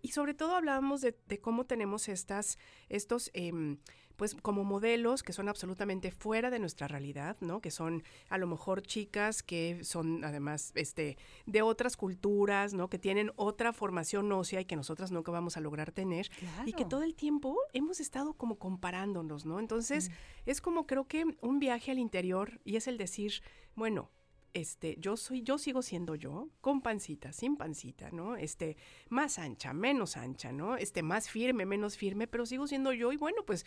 Y 0.00 0.12
sobre 0.12 0.32
todo 0.32 0.54
hablábamos 0.54 1.00
de, 1.00 1.14
cómo 1.40 1.66
tenemos 1.66 2.08
estas, 2.08 2.56
estos, 2.88 3.32
em, 3.34 3.78
pues 4.20 4.34
como 4.34 4.64
modelos 4.64 5.22
que 5.22 5.32
son 5.32 5.48
absolutamente 5.48 6.10
fuera 6.10 6.50
de 6.50 6.58
nuestra 6.58 6.86
realidad, 6.86 7.38
¿no? 7.40 7.62
Que 7.62 7.70
son 7.70 8.02
a 8.28 8.36
lo 8.36 8.46
mejor 8.46 8.82
chicas 8.82 9.42
que 9.42 9.82
son 9.82 10.24
además 10.24 10.72
este, 10.74 11.16
de 11.46 11.62
otras 11.62 11.96
culturas, 11.96 12.74
¿no? 12.74 12.90
Que 12.90 12.98
tienen 12.98 13.32
otra 13.36 13.72
formación 13.72 14.30
ósea 14.30 14.60
y 14.60 14.66
que 14.66 14.76
nosotras 14.76 15.10
nunca 15.10 15.32
vamos 15.32 15.56
a 15.56 15.60
lograr 15.60 15.90
tener 15.90 16.30
y 16.66 16.74
que 16.74 16.84
todo 16.84 17.02
el 17.02 17.14
tiempo 17.14 17.56
hemos 17.72 17.98
estado 17.98 18.34
como 18.34 18.58
comparándonos, 18.58 19.46
¿no? 19.46 19.58
Entonces, 19.58 20.10
es 20.44 20.60
como 20.60 20.86
creo 20.86 21.06
que 21.06 21.24
un 21.40 21.58
viaje 21.58 21.90
al 21.90 21.98
interior 21.98 22.60
y 22.62 22.76
es 22.76 22.88
el 22.88 22.98
decir, 22.98 23.32
bueno, 23.74 24.10
este, 24.54 24.96
yo 24.98 25.16
soy, 25.16 25.42
yo 25.42 25.58
sigo 25.58 25.82
siendo 25.82 26.14
yo, 26.14 26.48
con 26.60 26.82
pancita, 26.82 27.32
sin 27.32 27.56
pancita, 27.56 28.10
¿no? 28.10 28.36
Este, 28.36 28.76
más 29.08 29.38
ancha, 29.38 29.72
menos 29.72 30.16
ancha, 30.16 30.52
¿no? 30.52 30.76
Este, 30.76 31.02
más 31.02 31.30
firme, 31.30 31.66
menos 31.66 31.96
firme, 31.96 32.26
pero 32.26 32.46
sigo 32.46 32.66
siendo 32.66 32.92
yo 32.92 33.12
y 33.12 33.16
bueno, 33.16 33.44
pues 33.46 33.64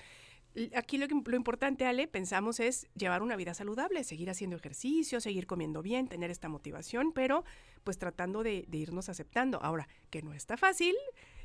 aquí 0.75 0.98
lo, 0.98 1.07
que- 1.07 1.15
lo 1.25 1.36
importante, 1.36 1.86
Ale, 1.86 2.07
pensamos 2.07 2.60
es 2.60 2.88
llevar 2.95 3.22
una 3.22 3.36
vida 3.36 3.53
saludable, 3.53 4.03
seguir 4.03 4.29
haciendo 4.29 4.55
ejercicio, 4.55 5.19
seguir 5.22 5.48
comiendo 5.48 5.81
bien, 5.81 6.07
tener 6.07 6.29
esta 6.31 6.50
motivación, 6.50 7.12
pero 7.13 7.43
pues 7.83 7.98
tratando 7.98 8.43
de, 8.43 8.65
de 8.67 8.77
irnos 8.77 9.10
aceptando. 9.10 9.62
Ahora, 9.63 9.88
que 10.10 10.22
no 10.22 10.33
está 10.33 10.55
fácil 10.57 10.95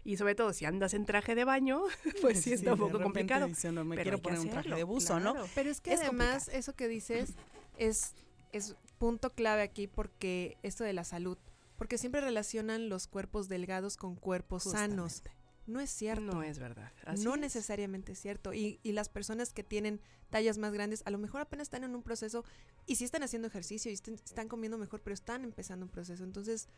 y 0.04 0.16
sobre 0.16 0.34
todo 0.34 0.52
si 0.52 0.64
andas 0.64 0.94
en 0.94 1.04
traje 1.06 1.34
de 1.34 1.44
baño, 1.44 1.82
pues 2.22 2.40
sí 2.42 2.52
está 2.52 2.72
un 2.74 2.78
poco 2.78 3.00
complicado. 3.00 3.46
dice 3.46 3.68
uno, 3.70 3.84
me 3.84 3.96
pero 3.96 4.04
quiero 4.10 4.22
poner 4.22 4.40
un 4.40 4.50
traje 4.50 4.74
de 4.74 4.84
buzo, 4.84 5.18
¿no? 5.20 5.34
Pero 5.54 5.70
es 5.70 5.80
que 5.80 5.92
Es 5.92 6.00
además 6.00 6.48
eso 6.48 6.74
que 6.74 6.88
dices 6.88 7.34
es, 7.78 8.14
es 8.52 8.76
punto 8.98 9.30
clave 9.30 9.62
aquí 9.62 9.86
porque 9.86 10.56
esto 10.62 10.84
de 10.84 10.92
la 10.92 11.04
salud, 11.04 11.38
porque 11.76 11.98
siempre 11.98 12.20
relacionan 12.20 12.88
los 12.88 13.06
cuerpos 13.06 13.48
delgados 13.48 13.96
con 13.96 14.16
cuerpos 14.16 14.64
sanos. 14.64 15.22
No 15.68 15.80
es 15.80 15.90
cierto. 15.90 16.22
No 16.22 16.42
es 16.42 16.58
verdad. 16.58 16.90
así 17.04 17.22
no 17.24 17.34
es. 17.34 17.40
necesariamente 17.40 18.12
es 18.12 18.18
cierto. 18.20 18.52
Y, 18.54 18.80
y 18.82 18.92
las 18.92 19.08
personas 19.08 19.52
que 19.52 19.62
tienen 19.62 20.00
tallas 20.30 20.58
más 20.58 20.72
grandes, 20.72 21.02
a 21.06 21.10
lo 21.10 21.18
mejor 21.18 21.40
apenas 21.42 21.66
están 21.66 21.84
en 21.84 21.94
un 21.94 22.02
proceso 22.02 22.44
y 22.86 22.96
sí 22.96 23.04
están 23.04 23.22
haciendo 23.22 23.48
ejercicio 23.48 23.90
y 23.90 23.94
están, 23.94 24.14
están 24.14 24.48
comiendo 24.48 24.78
mejor, 24.78 25.00
pero 25.02 25.14
están 25.14 25.44
empezando 25.44 25.84
un 25.86 25.90
proceso. 25.92 26.24
Entonces, 26.24 26.68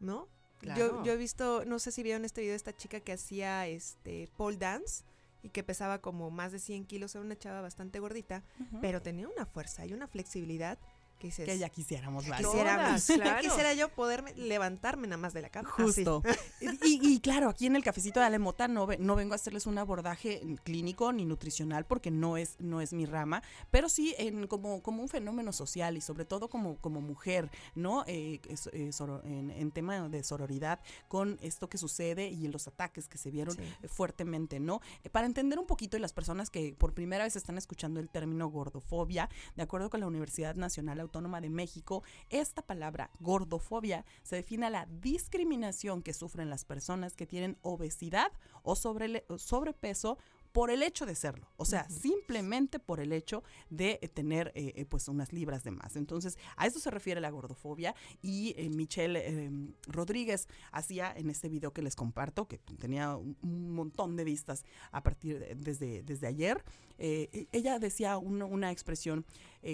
¿no? 0.00 0.28
Yo, 0.62 0.74
Claro. 0.74 1.04
yo 1.04 1.12
he 1.12 1.16
visto, 1.16 1.64
no 1.66 1.78
sé 1.78 1.92
si 1.92 2.02
vieron 2.02 2.24
este 2.24 2.40
video 2.40 2.52
de 2.52 2.56
esta 2.56 2.76
chica 2.76 2.98
que 3.00 3.12
hacía 3.12 3.66
este 3.68 4.28
pole 4.36 4.56
dance 4.56 5.04
y 5.42 5.50
que 5.50 5.62
pesaba 5.62 6.00
como 6.00 6.30
más 6.32 6.50
de 6.50 6.58
100 6.58 6.84
kilos, 6.86 7.14
era 7.14 7.24
una 7.24 7.38
chava 7.38 7.60
bastante 7.60 8.00
gordita, 8.00 8.42
pero 8.80 9.00
tenía 9.00 9.28
una 9.28 9.46
fuerza 9.46 9.86
y 9.86 9.92
una 9.92 10.08
flexibilidad 10.08 10.76
que 11.18 11.26
dices, 11.28 11.44
que 11.46 11.58
ya 11.58 11.68
quisiéramos 11.68 12.24
Todas, 12.24 12.42
más. 12.42 13.06
claro. 13.06 13.40
quisiera 13.42 13.74
yo 13.74 13.88
poderme 13.90 14.34
levantarme 14.34 15.06
nada 15.08 15.16
más 15.20 15.34
de 15.34 15.42
la 15.42 15.50
cama. 15.50 15.68
Justo. 15.70 16.22
Y, 16.84 17.14
y 17.14 17.20
claro, 17.20 17.48
aquí 17.48 17.66
en 17.66 17.76
el 17.76 17.84
cafecito 17.84 18.20
de 18.20 18.26
Alemota 18.26 18.66
no, 18.68 18.86
no 18.98 19.14
vengo 19.16 19.32
a 19.32 19.36
hacerles 19.36 19.66
un 19.66 19.78
abordaje 19.78 20.40
clínico 20.64 21.12
ni 21.12 21.24
nutricional 21.24 21.84
porque 21.86 22.10
no 22.10 22.36
es, 22.36 22.56
no 22.60 22.80
es 22.80 22.92
mi 22.92 23.04
rama, 23.06 23.42
pero 23.70 23.88
sí 23.88 24.14
en, 24.18 24.46
como, 24.46 24.82
como 24.82 25.02
un 25.02 25.08
fenómeno 25.08 25.52
social 25.52 25.96
y 25.96 26.00
sobre 26.00 26.24
todo 26.24 26.48
como, 26.48 26.76
como 26.76 27.00
mujer, 27.00 27.50
¿no? 27.74 28.04
Eh, 28.06 28.40
eh, 28.72 28.92
soro- 28.92 29.22
en, 29.24 29.50
en 29.50 29.70
tema 29.70 30.08
de 30.08 30.22
sororidad 30.24 30.80
con 31.08 31.38
esto 31.42 31.68
que 31.68 31.78
sucede 31.78 32.28
y 32.28 32.48
los 32.48 32.66
ataques 32.68 33.08
que 33.08 33.18
se 33.18 33.30
vieron 33.30 33.54
Sí. 33.56 33.62
fuertemente, 33.88 34.60
¿no? 34.60 34.80
Eh, 35.04 35.10
para 35.10 35.26
entender 35.26 35.58
un 35.58 35.66
poquito 35.66 35.96
y 35.96 36.00
las 36.00 36.12
personas 36.12 36.50
que 36.50 36.74
por 36.78 36.94
primera 36.94 37.24
vez 37.24 37.34
están 37.36 37.58
escuchando 37.58 37.98
el 38.00 38.08
término 38.08 38.48
gordofobia, 38.48 39.28
de 39.56 39.62
acuerdo 39.62 39.90
con 39.90 40.00
la 40.00 40.06
Universidad 40.06 40.54
Nacional 40.54 41.00
Autónoma 41.08 41.40
de 41.40 41.48
México, 41.48 42.02
esta 42.28 42.60
palabra 42.60 43.10
gordofobia 43.18 44.04
se 44.22 44.36
define 44.36 44.66
a 44.66 44.70
la 44.70 44.86
discriminación 45.00 46.02
que 46.02 46.12
sufren 46.12 46.50
las 46.50 46.66
personas 46.66 47.16
que 47.16 47.26
tienen 47.26 47.56
obesidad 47.62 48.30
o 48.62 48.76
sobre- 48.76 49.24
sobrepeso 49.38 50.18
por 50.52 50.70
el 50.70 50.82
hecho 50.82 51.06
de 51.06 51.14
serlo, 51.14 51.46
o 51.56 51.64
sea, 51.64 51.88
simplemente 51.90 52.78
por 52.78 53.00
el 53.00 53.12
hecho 53.12 53.42
de 53.70 53.98
eh, 54.02 54.08
tener 54.08 54.50
eh, 54.54 54.72
eh, 54.76 54.84
pues 54.86 55.08
unas 55.08 55.32
libras 55.32 55.62
de 55.64 55.70
más. 55.70 55.96
Entonces, 55.96 56.38
a 56.56 56.66
eso 56.66 56.78
se 56.80 56.90
refiere 56.90 57.20
la 57.20 57.30
gordofobia 57.30 57.94
y 58.22 58.54
eh, 58.56 58.68
Michelle 58.70 59.20
eh, 59.24 59.50
Rodríguez 59.86 60.48
hacía 60.72 61.12
en 61.16 61.30
este 61.30 61.48
video 61.48 61.72
que 61.72 61.82
les 61.82 61.94
comparto, 61.96 62.48
que 62.48 62.58
tenía 62.78 63.16
un, 63.16 63.36
un 63.42 63.70
montón 63.70 64.16
de 64.16 64.24
vistas 64.24 64.64
a 64.90 65.02
partir 65.02 65.38
de, 65.38 65.54
desde, 65.54 66.02
desde 66.02 66.26
ayer, 66.26 66.64
e- 66.98 67.46
ella 67.52 67.78
decía 67.78 68.18
una, 68.18 68.44
una 68.44 68.70
expresión 68.72 69.24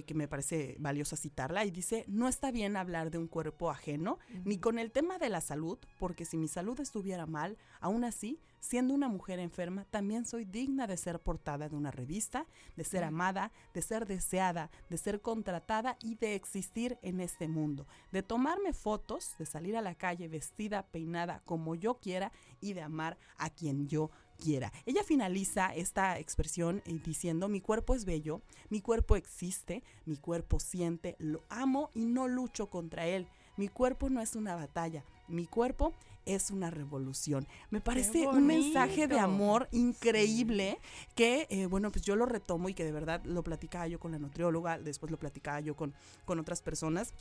que 0.07 0.15
me 0.15 0.27
parece 0.29 0.77
valiosa 0.79 1.15
citarla 1.15 1.65
y 1.67 1.71
dice, 1.71 2.05
no 2.09 2.27
está 2.27 2.51
bien 2.51 2.75
hablar 2.77 3.11
de 3.11 3.19
un 3.19 3.29
cuerpo 3.29 3.71
ajeno, 3.71 4.19
ni 4.45 4.59
con 4.59 4.79
el 4.79 4.91
tema 4.91 5.19
de 5.19 5.29
la 5.29 5.43
salud, 5.43 5.79
porque 5.99 6.25
si 6.25 6.39
mi 6.39 6.49
salud 6.49 6.81
estuviera 6.81 7.27
mal, 7.27 7.59
aún 7.81 8.03
así, 8.05 8.41
siendo 8.65 8.95
una 8.95 9.09
mujer 9.09 9.41
enferma, 9.41 9.85
también 9.91 10.25
soy 10.25 10.47
digna 10.47 10.87
de 10.87 10.97
ser 10.97 11.21
portada 11.21 11.69
de 11.69 11.77
una 11.77 11.91
revista, 11.91 12.47
de 12.77 12.85
ser 12.85 13.05
amada, 13.05 13.53
de 13.75 13.83
ser 13.83 14.07
deseada, 14.07 14.71
de 14.89 14.97
ser 14.97 15.21
contratada 15.21 15.99
y 16.01 16.15
de 16.15 16.35
existir 16.35 16.99
en 17.03 17.21
este 17.21 17.47
mundo, 17.47 17.87
de 18.11 18.23
tomarme 18.23 18.73
fotos, 18.73 19.35
de 19.39 19.45
salir 19.45 19.77
a 19.77 19.83
la 19.83 19.95
calle 19.95 20.29
vestida, 20.29 20.87
peinada 20.87 21.43
como 21.45 21.75
yo 21.75 22.01
quiera 22.01 22.33
y 22.63 22.73
de 22.73 22.81
amar 22.81 23.19
a 23.37 23.51
quien 23.51 23.87
yo 23.87 24.11
quiera. 24.39 24.73
Ella 24.87 25.05
finaliza 25.05 25.75
esta 25.75 26.19
expresión 26.19 26.83
eh, 26.87 26.99
diciendo, 27.05 27.49
mi 27.49 27.61
cuerpo 27.61 27.95
es 27.95 28.07
bello, 28.07 28.41
mi 28.71 28.81
cuerpo 28.81 29.17
existe, 29.17 29.83
mi 30.07 30.17
cuerpo 30.17 30.59
siente, 30.59 31.17
lo 31.19 31.43
amo 31.51 31.91
y 31.93 32.07
no 32.07 32.29
lucho 32.29 32.71
contra 32.71 33.07
él. 33.07 33.27
Mi 33.57 33.69
cuerpo 33.69 34.11
no 34.11 34.21
es 34.21 34.35
una 34.35 34.57
batalla, 34.57 35.05
mi 35.29 35.47
cuerpo 35.47 35.93
es 36.27 36.51
una 36.51 36.71
revolución. 36.71 37.47
Me 37.71 37.81
parece 37.81 38.27
un 38.27 38.47
mensaje 38.47 39.07
de 39.07 39.19
amor 39.19 39.69
increíble 39.73 40.79
que, 41.15 41.47
eh, 41.51 41.67
bueno, 41.67 41.91
pues 41.91 42.05
yo 42.05 42.17
lo 42.17 42.27
retomo 42.27 42.69
y 42.69 42.75
que 42.75 42.85
de 42.85 42.93
verdad 42.93 43.23
lo 43.25 43.43
platicaba 43.43 43.87
yo 43.89 43.99
con 43.99 44.13
la 44.13 44.19
nutrióloga, 44.19 44.79
después 44.79 45.11
lo 45.11 45.19
platicaba 45.19 45.61
yo 45.61 45.77
con, 45.77 45.95
con 46.25 46.39
otras 46.39 46.63
personas. 46.63 47.13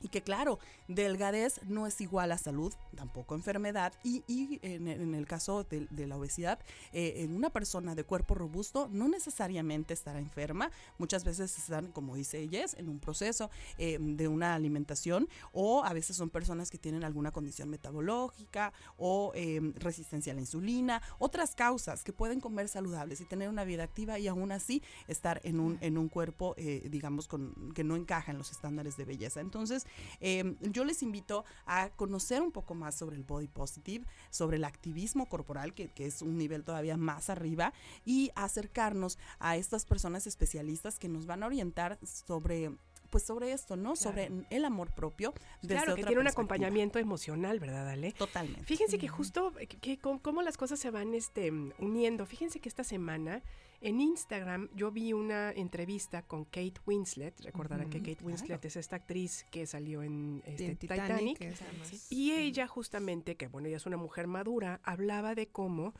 Y 0.00 0.08
que 0.08 0.22
claro, 0.22 0.58
delgadez 0.88 1.60
no 1.64 1.86
es 1.86 2.00
igual 2.00 2.32
a 2.32 2.38
salud, 2.38 2.72
tampoco 2.94 3.34
enfermedad. 3.34 3.92
Y, 4.04 4.24
y 4.26 4.60
en, 4.62 5.14
el 5.14 5.26
caso 5.26 5.64
de, 5.64 5.86
de 5.90 6.06
la 6.06 6.16
obesidad, 6.16 6.58
eh, 6.92 7.14
en 7.18 7.34
una 7.34 7.50
persona 7.50 7.94
de 7.94 8.04
cuerpo 8.04 8.34
robusto 8.34 8.88
no 8.92 9.08
necesariamente 9.08 9.94
estará 9.94 10.18
enferma. 10.18 10.70
Muchas 10.98 11.24
veces 11.24 11.56
están, 11.58 11.92
como 11.92 12.14
dice 12.14 12.48
Jess, 12.48 12.74
en 12.74 12.88
un 12.88 12.98
proceso 12.98 13.50
eh, 13.78 13.98
de 14.00 14.28
una 14.28 14.54
alimentación 14.54 15.28
o 15.52 15.84
a 15.84 15.92
veces 15.92 16.16
son 16.16 16.30
personas 16.30 16.70
que 16.70 16.78
tienen 16.78 17.04
alguna 17.04 17.30
condición 17.30 17.68
metabológica 17.68 18.72
o 18.96 19.32
eh, 19.34 19.60
resistencia 19.76 20.32
a 20.32 20.34
la 20.34 20.40
insulina, 20.40 21.02
otras 21.18 21.54
causas 21.54 22.04
que 22.04 22.12
pueden 22.12 22.40
comer 22.40 22.68
saludables 22.68 23.20
y 23.20 23.24
tener 23.24 23.48
una 23.48 23.64
vida 23.64 23.84
activa 23.84 24.18
y 24.18 24.28
aún 24.28 24.52
así 24.52 24.82
estar 25.08 25.40
en 25.44 25.60
un, 25.60 25.78
en 25.80 25.98
un 25.98 26.08
cuerpo, 26.08 26.54
eh, 26.56 26.88
digamos, 26.90 27.28
con, 27.28 27.72
que 27.74 27.84
no 27.84 27.96
encaja 27.96 28.32
en 28.32 28.38
los 28.38 28.50
estándares 28.50 28.96
de 28.96 29.04
belleza. 29.04 29.40
Entonces, 29.40 29.85
eh, 30.20 30.56
yo 30.60 30.84
les 30.84 31.02
invito 31.02 31.44
a 31.66 31.90
conocer 31.90 32.42
un 32.42 32.52
poco 32.52 32.74
más 32.74 32.94
sobre 32.94 33.16
el 33.16 33.22
body 33.22 33.48
positive, 33.48 34.06
sobre 34.30 34.56
el 34.56 34.64
activismo 34.64 35.26
corporal, 35.26 35.74
que, 35.74 35.88
que 35.88 36.06
es 36.06 36.22
un 36.22 36.38
nivel 36.38 36.64
todavía 36.64 36.96
más 36.96 37.30
arriba, 37.30 37.72
y 38.04 38.30
acercarnos 38.34 39.18
a 39.38 39.56
estas 39.56 39.84
personas 39.84 40.26
especialistas 40.26 40.98
que 40.98 41.08
nos 41.08 41.26
van 41.26 41.42
a 41.42 41.46
orientar 41.46 41.98
sobre 42.02 42.70
pues 43.06 43.24
sobre 43.24 43.52
esto, 43.52 43.76
¿no? 43.76 43.96
Sobre 43.96 44.30
el 44.50 44.64
amor 44.64 44.90
propio. 44.90 45.32
Desde 45.62 45.74
Claro, 45.74 45.94
que 45.94 46.00
otra 46.02 46.06
tiene 46.08 46.20
un 46.20 46.28
acompañamiento 46.28 46.98
emocional, 46.98 47.60
¿verdad, 47.60 47.88
Ale? 47.88 48.12
Totalmente. 48.12 48.64
Fíjense 48.64 48.98
que 48.98 49.08
justo 49.08 49.52
eh, 49.58 49.66
que, 49.66 49.78
que 49.78 49.98
cómo, 49.98 50.42
las 50.42 50.56
cosas 50.56 50.78
se 50.78 50.90
van 50.90 51.14
este, 51.14 51.50
uniendo. 51.78 52.26
Fíjense 52.26 52.60
que 52.60 52.68
esta 52.68 52.84
semana 52.84 53.42
en 53.80 54.00
Instagram 54.00 54.68
yo 54.74 54.90
vi 54.90 55.12
una 55.12 55.50
entrevista 55.52 56.22
con 56.22 56.44
Kate 56.44 56.80
Winslet. 56.86 57.40
Recordarán 57.40 57.90
que 57.90 57.98
Kate 57.98 58.24
Winslet 58.24 58.46
claro. 58.46 58.60
es 58.68 58.76
esta 58.76 58.96
actriz 58.96 59.44
que 59.50 59.66
salió 59.66 60.02
en 60.02 60.42
este, 60.46 60.66
En 60.66 60.76
Titanic. 60.76 61.40
es 61.40 62.10
Y 62.10 62.32
ella 62.32 62.66
justamente, 62.66 63.36
que 63.36 63.48
bueno, 63.48 63.68
ella 63.68 63.76
es 63.76 63.86
una 63.86 63.96
mujer 63.96 64.26
madura, 64.26 64.80
hablaba 64.84 65.34
de 65.34 65.48
cómo 65.48 65.94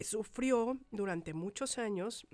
sufrió 0.00 0.78
durante 0.90 1.34
muchos 1.34 1.78
años 1.78 2.26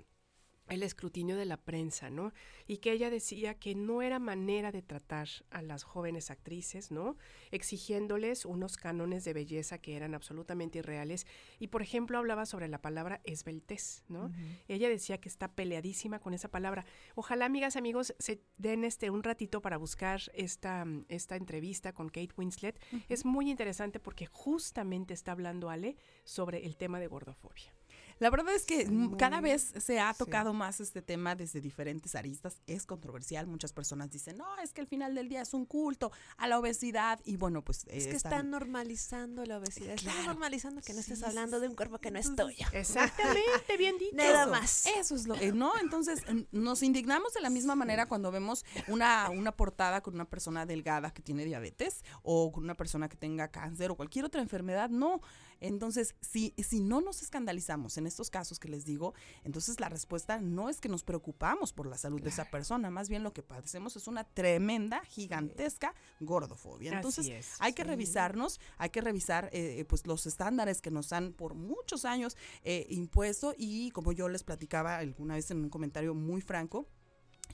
el 0.67 0.83
escrutinio 0.83 1.35
de 1.37 1.45
la 1.45 1.57
prensa, 1.57 2.09
¿no? 2.09 2.33
Y 2.67 2.77
que 2.77 2.91
ella 2.91 3.09
decía 3.09 3.55
que 3.55 3.75
no 3.75 4.01
era 4.01 4.19
manera 4.19 4.71
de 4.71 4.81
tratar 4.81 5.27
a 5.49 5.61
las 5.61 5.83
jóvenes 5.83 6.29
actrices, 6.31 6.91
¿no? 6.91 7.17
Exigiéndoles 7.51 8.45
unos 8.45 8.77
cánones 8.77 9.23
de 9.23 9.33
belleza 9.33 9.77
que 9.77 9.95
eran 9.95 10.13
absolutamente 10.13 10.79
irreales. 10.79 11.25
Y, 11.59 11.67
por 11.67 11.81
ejemplo, 11.81 12.17
hablaba 12.17 12.45
sobre 12.45 12.67
la 12.67 12.81
palabra 12.81 13.21
esbeltez, 13.23 14.03
¿no? 14.09 14.31
Ella 14.67 14.89
decía 14.89 15.19
que 15.19 15.29
está 15.29 15.53
peleadísima 15.53 16.19
con 16.19 16.33
esa 16.33 16.49
palabra. 16.49 16.85
Ojalá, 17.15 17.45
amigas, 17.45 17.75
amigos, 17.75 18.13
se 18.19 18.41
den 18.57 18.83
este 18.83 19.09
un 19.09 19.23
ratito 19.23 19.61
para 19.61 19.77
buscar 19.77 20.21
esta, 20.33 20.85
esta 21.07 21.35
entrevista 21.35 21.93
con 21.93 22.09
Kate 22.09 22.33
Winslet. 22.37 22.79
Es 23.09 23.25
muy 23.25 23.49
interesante 23.49 23.99
porque 23.99 24.25
justamente 24.25 25.13
está 25.13 25.31
hablando 25.31 25.69
Ale 25.69 25.95
sobre 26.23 26.65
el 26.65 26.75
tema 26.77 26.99
de 26.99 27.07
gordofobia. 27.07 27.76
La 28.19 28.29
verdad 28.29 28.53
es 28.55 28.65
que 28.65 28.87
cada 29.17 29.41
vez 29.41 29.73
se 29.79 29.99
ha 29.99 30.11
sí. 30.13 30.19
tocado 30.19 30.53
más 30.53 30.79
este 30.79 31.01
tema 31.01 31.35
desde 31.35 31.61
diferentes 31.61 32.15
aristas. 32.15 32.61
Es 32.67 32.85
controversial. 32.85 33.45
Muchas 33.47 33.73
personas 33.73 34.09
dicen, 34.11 34.37
no, 34.37 34.45
es 34.63 34.73
que 34.73 34.81
al 34.81 34.87
final 34.87 35.13
del 35.15 35.29
día 35.29 35.41
es 35.41 35.53
un 35.53 35.65
culto 35.65 36.11
a 36.37 36.47
la 36.47 36.57
obesidad. 36.59 37.19
Y 37.25 37.37
bueno, 37.37 37.63
pues. 37.63 37.85
Es 37.87 38.05
eh, 38.05 38.09
que 38.09 38.15
están- 38.15 38.31
están 38.33 38.49
normalizando 38.51 39.45
la 39.45 39.57
obesidad. 39.57 39.91
Están 39.93 40.13
Claro. 40.13 40.27
normalizando 40.33 40.81
que 40.81 40.93
no 40.93 40.99
estés 40.99 41.19
Sí, 41.19 41.25
hablando 41.25 41.59
de 41.59 41.67
un 41.67 41.75
cuerpo 41.75 41.99
que 41.99 42.11
no 42.11 42.19
es 42.19 42.35
tuyo. 42.35 42.65
Exactamente, 42.73 43.41
bien 43.77 43.97
dicho. 43.97 44.15
Nada 44.15 44.43
Eso, 44.43 44.51
más. 44.51 44.85
Eso 44.87 45.15
es 45.15 45.27
lo, 45.27 45.35
eh, 45.35 45.51
¿no? 45.51 45.71
Entonces, 45.79 46.21
nos 46.51 46.83
indignamos 46.83 47.33
de 47.33 47.41
la 47.41 47.49
misma 47.49 47.75
manera 47.75 48.07
cuando 48.07 48.31
vemos 48.31 48.65
una, 48.87 49.29
una 49.29 49.51
portada 49.51 50.01
con 50.01 50.15
una 50.15 50.25
persona 50.25 50.65
delgada 50.65 51.11
que 51.13 51.21
tiene 51.21 51.45
diabetes 51.45 52.03
o 52.23 52.51
con 52.51 52.63
una 52.63 52.75
persona 52.75 53.09
que 53.09 53.17
tenga 53.17 53.49
cáncer 53.49 53.91
o 53.91 53.95
cualquier 53.95 54.25
otra 54.25 54.41
enfermedad. 54.41 54.89
No. 54.89 55.21
Entonces, 55.59 56.15
si, 56.21 56.53
si 56.57 56.79
no 56.79 57.01
nos 57.01 57.21
escandalizamos 57.21 57.97
en 57.97 58.07
estos 58.07 58.29
casos 58.29 58.59
que 58.59 58.67
les 58.67 58.85
digo, 58.85 59.13
entonces 59.43 59.79
la 59.79 59.89
respuesta 59.89 60.39
no 60.39 60.69
es 60.69 60.79
que 60.79 60.89
nos 60.89 61.03
preocupamos 61.03 61.73
por 61.73 61.87
la 61.87 61.97
salud 61.97 62.21
de 62.21 62.29
esa 62.29 62.45
persona, 62.45 62.89
más 62.89 63.09
bien 63.09 63.23
lo 63.23 63.33
que 63.33 63.43
padecemos 63.43 63.95
es 63.95 64.07
una 64.07 64.23
tremenda, 64.23 65.03
gigantesca 65.05 65.93
gordofobia. 66.19 66.93
Entonces, 66.93 67.27
es. 67.27 67.55
hay 67.59 67.73
que 67.73 67.83
revisarnos, 67.83 68.59
hay 68.77 68.89
que 68.89 69.01
revisar 69.01 69.49
eh, 69.51 69.85
pues 69.87 70.05
los 70.07 70.25
estándares 70.25 70.81
que 70.81 70.91
nos 70.91 71.13
han 71.13 71.33
por 71.33 71.53
muchos 71.55 72.05
años 72.05 72.37
eh, 72.63 72.85
impuesto 72.89 73.53
y 73.57 73.91
como 73.91 74.11
yo 74.11 74.29
les 74.29 74.43
platicaba 74.43 74.97
alguna 74.97 75.35
vez 75.35 75.51
en 75.51 75.63
un 75.63 75.69
comentario 75.69 76.13
muy 76.13 76.41
franco, 76.41 76.87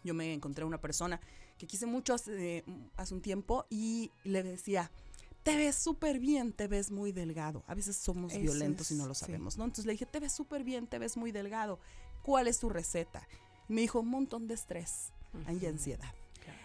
yo 0.04 0.14
me 0.14 0.34
encontré 0.34 0.66
una 0.66 0.82
persona 0.82 1.20
que 1.58 1.68
quise 1.68 1.86
mucho 1.86 2.14
hace, 2.14 2.64
hace 2.96 3.14
un 3.14 3.22
tiempo 3.22 3.66
y 3.70 4.12
le 4.24 4.44
decía, 4.44 4.92
te 5.44 5.58
ves 5.58 5.76
súper 5.76 6.20
bien, 6.20 6.54
te 6.54 6.68
ves 6.68 6.90
muy 6.92 7.12
delgado. 7.12 7.64
A 7.68 7.76
veces 7.76 7.98
somos 7.98 8.32
Eso 8.32 8.42
violentos 8.42 8.92
y 8.92 8.96
no 8.96 9.06
lo 9.06 9.14
sí. 9.14 9.26
sabemos, 9.26 9.58
¿no? 9.58 9.66
Entonces 9.66 9.86
le 9.86 9.92
dije, 9.94 10.06
te 10.06 10.20
ves 10.20 10.32
súper 10.34 10.64
bien, 10.64 10.88
te 10.88 11.00
ves 11.00 11.18
muy 11.18 11.32
delgado. 11.32 11.80
¿Cuál 12.24 12.48
es 12.48 12.60
tu 12.60 12.70
receta? 12.70 13.28
Me 13.68 13.82
dijo, 13.82 14.00
un 14.00 14.10
montón 14.10 14.48
de 14.48 14.54
estrés 14.54 15.12
y 15.62 15.66
ansiedad. 15.66 16.14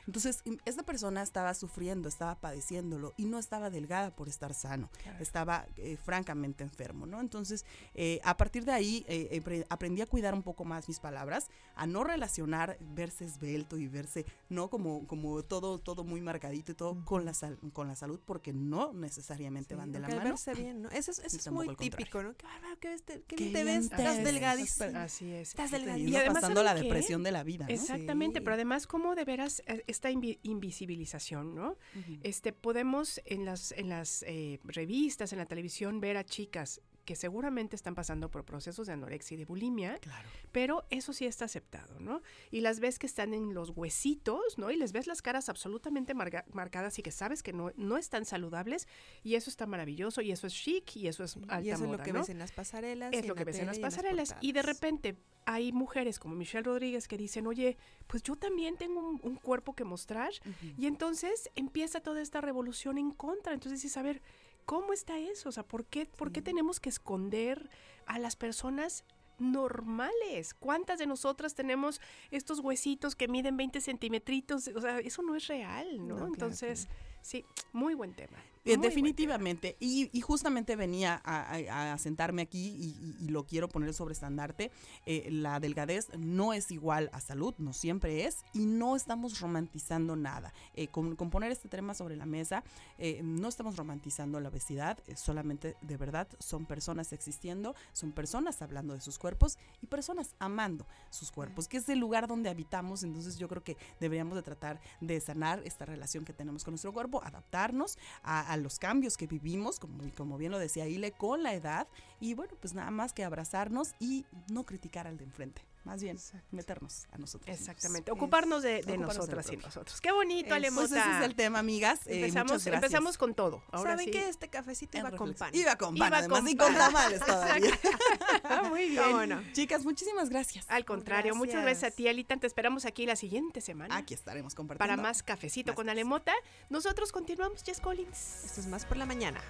Entonces, 0.08 0.42
esta 0.64 0.82
persona 0.84 1.22
estaba 1.22 1.52
sufriendo, 1.52 2.08
estaba 2.08 2.34
padeciéndolo 2.40 3.12
y 3.18 3.26
no 3.26 3.38
estaba 3.38 3.68
delgada 3.68 4.10
por 4.16 4.26
estar 4.28 4.54
sano, 4.54 4.88
Claro. 5.02 5.18
estaba 5.22 5.66
eh, 5.76 5.98
francamente 6.02 6.64
enfermo, 6.64 7.04
¿no? 7.04 7.20
Entonces, 7.20 7.66
eh, 7.94 8.18
a 8.24 8.36
partir 8.38 8.64
de 8.64 8.72
ahí, 8.72 9.04
eh, 9.06 9.64
aprendí 9.68 10.00
a 10.00 10.06
cuidar 10.06 10.32
un 10.32 10.42
poco 10.42 10.64
más 10.64 10.88
mis 10.88 10.98
palabras, 10.98 11.48
a 11.76 11.86
no 11.86 12.04
relacionar 12.04 12.78
verse 12.80 13.26
esbelto 13.26 13.76
y 13.76 13.86
verse, 13.86 14.24
no 14.48 14.70
como, 14.70 15.06
como 15.06 15.42
todo, 15.42 15.78
todo 15.78 16.04
muy 16.04 16.22
marcadito 16.22 16.72
y 16.72 16.74
todo 16.74 17.04
con, 17.04 17.26
la 17.26 17.34
sal- 17.34 17.58
con 17.74 17.86
la 17.86 17.94
salud, 17.94 18.18
porque 18.24 18.54
no 18.54 18.94
necesariamente 18.94 19.74
van 19.74 19.92
de 19.92 20.00
la 20.00 20.08
mano. 20.08 20.22
verse 20.24 20.54
bien, 20.54 20.80
¿no? 20.82 20.88
Eso 20.90 21.10
es, 21.10 21.18
eso 21.18 21.36
Y 21.36 21.38
es 21.40 21.50
muy 21.50 21.76
típico, 21.76 22.22
¿no? 22.22 22.34
Qué 22.34 22.46
bárbaro, 22.46 22.78
qué, 22.80 22.88
ves- 22.88 23.02
qué 23.26 23.36
te 23.36 23.62
ves, 23.62 23.90
te 23.90 23.96
estás 23.96 24.24
delgadísimo. 24.24 24.98
Así 24.98 25.30
es. 25.32 25.50
Estás 25.50 25.68
Y 25.68 25.72
delgadísimo. 25.72 26.08
uno 26.10 26.18
además, 26.18 26.34
pasando 26.40 26.62
la 26.62 26.70
¿saben 26.70 26.82
qué? 26.84 26.88
depresión 26.88 27.22
de 27.22 27.30
la 27.32 27.42
vida, 27.44 27.66
¿no? 27.66 27.74
Exactamente, 27.74 28.38
Sí. 28.38 28.44
pero 28.44 28.54
además 28.54 28.86
como 28.86 29.14
de 29.14 29.24
veras 29.26 29.62
eh, 29.66 29.84
esta 29.98 30.10
invi- 30.12 30.38
invisibilización, 30.44 31.54
¿no? 31.54 31.76
Este 32.22 32.52
podemos 32.52 33.20
en 33.24 33.44
las 33.44 33.72
en 33.72 33.88
las 33.88 34.22
eh, 34.28 34.60
revistas, 34.64 35.32
en 35.32 35.38
la 35.38 35.46
televisión 35.46 36.00
ver 36.00 36.16
a 36.16 36.24
chicas 36.24 36.80
que 37.08 37.16
seguramente 37.16 37.74
están 37.74 37.94
pasando 37.94 38.30
por 38.30 38.44
procesos 38.44 38.86
de 38.86 38.92
anorexia 38.92 39.34
y 39.34 39.38
de 39.38 39.46
bulimia, 39.46 39.96
Claro. 39.98 40.28
pero 40.52 40.84
eso 40.90 41.14
sí 41.14 41.24
está 41.24 41.46
aceptado, 41.46 41.98
¿no? 42.00 42.20
Y 42.50 42.60
las 42.60 42.80
ves 42.80 42.98
que 42.98 43.06
están 43.06 43.32
en 43.32 43.54
los 43.54 43.70
huesitos, 43.70 44.58
¿no? 44.58 44.70
Y 44.70 44.76
les 44.76 44.92
ves 44.92 45.06
las 45.06 45.22
caras 45.22 45.48
absolutamente 45.48 46.14
marga- 46.14 46.44
marcadas 46.52 46.98
y 46.98 47.02
que 47.02 47.10
sabes 47.10 47.42
que 47.42 47.54
no, 47.54 47.72
no 47.76 47.96
están 47.96 48.26
saludables 48.26 48.86
y 49.24 49.36
eso 49.36 49.48
está 49.48 49.66
maravilloso 49.66 50.20
y 50.20 50.32
eso 50.32 50.46
es 50.46 50.52
chic 50.52 50.96
y 50.96 51.08
eso 51.08 51.24
es 51.24 51.36
alta 51.36 51.62
Y 51.62 51.70
eso 51.70 51.84
es 51.86 51.90
lo 51.90 51.96
que 51.98 52.12
¿no? 52.12 52.18
ves 52.20 52.28
en 52.28 52.38
las 52.38 52.52
pasarelas. 52.52 53.10
es 53.14 53.26
lo 53.26 53.34
que 53.34 53.44
ves 53.44 53.58
en 53.58 53.66
las 53.68 53.78
y 53.78 53.80
pasarelas. 53.80 54.36
Y 54.42 54.52
de 54.52 54.60
repente 54.62 55.16
hay 55.46 55.72
mujeres 55.72 56.18
como 56.18 56.34
Michelle 56.34 56.64
Rodríguez 56.64 57.08
que 57.08 57.16
dicen, 57.16 57.46
oye, 57.46 57.78
pues 58.06 58.22
yo 58.22 58.36
también 58.36 58.76
tengo 58.76 59.00
un, 59.00 59.18
un 59.22 59.36
cuerpo 59.36 59.74
que 59.74 59.84
mostrar. 59.84 60.30
Y 60.76 60.84
entonces 60.86 61.48
empieza 61.54 62.00
toda 62.00 62.20
esta 62.20 62.42
revolución 62.42 62.98
en 62.98 63.12
contra. 63.12 63.54
Entonces 63.54 63.80
dices, 63.80 63.96
a 63.96 64.02
ver, 64.02 64.20
¿cómo 64.68 64.92
está 64.92 65.18
eso? 65.18 65.48
O 65.48 65.52
sea, 65.52 65.62
¿por 65.62 65.86
qué, 65.86 66.04
¿por 66.04 66.30
qué 66.30 66.42
tenemos 66.42 66.78
que 66.78 66.90
esconder 66.90 67.70
a 68.04 68.18
las 68.18 68.36
personas 68.36 69.02
normales? 69.38 70.52
¿Cuántas 70.52 70.98
de 70.98 71.06
nosotras 71.06 71.54
tenemos 71.54 72.02
estos 72.30 72.60
huesitos 72.60 73.16
que 73.16 73.28
miden 73.28 73.56
20 73.56 73.80
centímetritos? 73.80 74.68
O 74.68 74.80
sea, 74.82 74.98
eso 74.98 75.22
no 75.22 75.36
es 75.36 75.46
real, 75.46 75.96
¿no? 75.96 76.02
No, 76.02 76.14
claro 76.16 76.26
que 76.26 76.32
entonces, 76.34 76.86
sí, 77.22 77.46
muy 77.72 77.94
buen 77.94 78.12
tema. 78.12 78.36
Eh, 78.64 78.76
definitivamente. 78.82 79.76
Y, 79.80 80.10
y 80.12 80.20
justamente 80.20 80.76
venía 80.76 81.20
a, 81.24 81.54
a- 81.54 81.92
a 81.92 81.98
sentarme 81.98 82.42
aquí 82.42 82.68
y, 82.78 82.96
y- 83.20 83.24
y 83.24 83.28
lo 83.28 83.44
quiero 83.46 83.68
poner 83.68 83.94
sobre 83.94 84.12
estandarte. 84.12 84.70
Eh, 85.06 85.28
la 85.30 85.60
delgadez 85.60 86.08
no 86.18 86.52
es 86.52 86.70
igual 86.70 87.10
a 87.12 87.20
salud, 87.20 87.54
no 87.58 87.72
siempre 87.72 88.24
es, 88.24 88.38
y 88.52 88.66
no 88.66 88.96
estamos 88.96 89.40
romantizando 89.40 90.16
nada. 90.16 90.52
Eh, 90.74 90.88
con, 90.88 91.16
con 91.16 91.30
poner 91.30 91.50
este 91.52 91.68
tema 91.68 91.94
sobre 91.94 92.16
la 92.16 92.26
mesa, 92.26 92.62
eh, 92.98 93.20
no 93.22 93.48
estamos 93.48 93.76
romantizando 93.76 94.40
la 94.40 94.48
obesidad, 94.48 94.98
solamente 95.16 95.76
de 95.82 95.96
verdad 95.96 96.28
son 96.38 96.66
personas 96.66 97.12
existiendo, 97.12 97.74
son 97.92 98.12
personas 98.12 98.60
hablando 98.62 98.94
de 98.94 99.00
sus 99.00 99.18
cuerpos 99.18 99.58
y 99.82 99.86
personas 99.86 100.34
amando 100.38 100.86
sus 101.10 101.32
cuerpos, 101.32 101.68
que 101.68 101.78
es 101.78 101.88
el 101.88 101.98
lugar 101.98 102.26
donde 102.28 102.48
habitamos. 102.50 103.02
Entonces 103.02 103.38
yo 103.38 103.48
creo 103.48 103.62
que 103.64 103.76
deberíamos 104.00 104.36
de 104.36 104.42
tratar 104.42 104.80
de 105.00 105.20
sanar 105.20 105.62
esta 105.64 105.84
relación 105.84 106.24
que 106.24 106.32
tenemos 106.32 106.64
con 106.64 106.72
nuestro 106.72 106.92
cuerpo, 106.92 107.22
adaptarnos 107.22 107.98
a, 108.22 108.47
a 108.48 108.56
los 108.56 108.78
cambios 108.78 109.16
que 109.16 109.26
vivimos, 109.26 109.78
como, 109.78 110.02
como 110.16 110.38
bien 110.38 110.50
lo 110.50 110.58
decía 110.58 110.88
Ile, 110.88 111.12
con 111.12 111.42
la 111.42 111.54
edad. 111.54 111.86
Y 112.18 112.34
bueno, 112.34 112.54
pues 112.60 112.74
nada 112.74 112.90
más 112.90 113.12
que 113.12 113.22
abrazarnos 113.22 113.94
y 114.00 114.24
no 114.50 114.64
criticar 114.64 115.06
al 115.06 115.18
de 115.18 115.24
enfrente. 115.24 115.62
Más 115.88 116.02
bien, 116.02 116.18
meternos 116.50 117.06
a 117.12 117.16
nosotros. 117.16 117.48
mismos. 117.48 117.68
Exactamente, 117.68 118.10
ocuparnos 118.10 118.62
de, 118.62 118.68
de 118.68 118.78
Ocuparnos 118.80 119.08
de 119.08 119.18
nosotras 119.20 119.50
y 119.52 119.56
nosotros. 119.56 120.00
Qué 120.02 120.12
bonito, 120.12 120.48
Eso. 120.48 120.54
Alemota. 120.56 120.88
Pues 120.88 121.00
ese 121.00 121.18
es 121.18 121.24
el 121.24 121.34
tema, 121.34 121.60
amigas. 121.60 122.06
Eh, 122.06 122.16
Empezamos, 122.16 122.66
empezamos 122.66 123.16
con 123.16 123.34
todo. 123.34 123.62
Ahora 123.72 123.92
¿Saben 123.92 124.04
sí. 124.04 124.10
qué? 124.10 124.28
Este 124.28 124.48
cafecito 124.48 124.98
En 124.98 125.06
iba 125.06 125.16
con 125.16 125.32
pan. 125.32 125.54
Iba 125.54 125.76
con 125.76 125.96
Iba 125.96 126.06
pan, 126.10 126.14
además, 126.18 126.40
con 126.40 126.48
y 126.48 126.56
con 126.56 126.74
pan. 126.74 126.76
tamales 126.92 127.20
todavía. 127.26 127.78
Muy 128.68 128.90
bien. 128.90 129.52
Chicas, 129.54 129.84
muchísimas 129.86 130.28
gracias. 130.28 130.66
Al 130.68 130.84
contrario, 130.84 131.34
muchas 131.34 131.62
Gracias. 131.62 131.92
a 131.92 131.96
ti, 131.96 132.06
Alita. 132.06 132.36
Te 132.36 132.46
esperamos 132.46 132.84
aquí 132.84 133.06
la 133.06 133.16
siguiente 133.16 133.62
semana 133.62 133.96
Aquí 133.96 134.12
estaremos 134.12 134.54
compartiendo. 134.54 134.94
para 134.94 135.02
más 135.02 135.22
cafecito 135.22 135.72
más 135.72 135.76
con. 135.76 135.88
Alemota. 135.88 136.34
Nosotros 136.68 137.12
continuamos, 137.12 137.62
Jess 137.64 137.80
Collins. 137.80 138.44
Esto 138.44 138.60
es 138.60 138.66
más 138.66 138.84
por 138.84 138.98
la 138.98 139.06
mañana. 139.06 139.40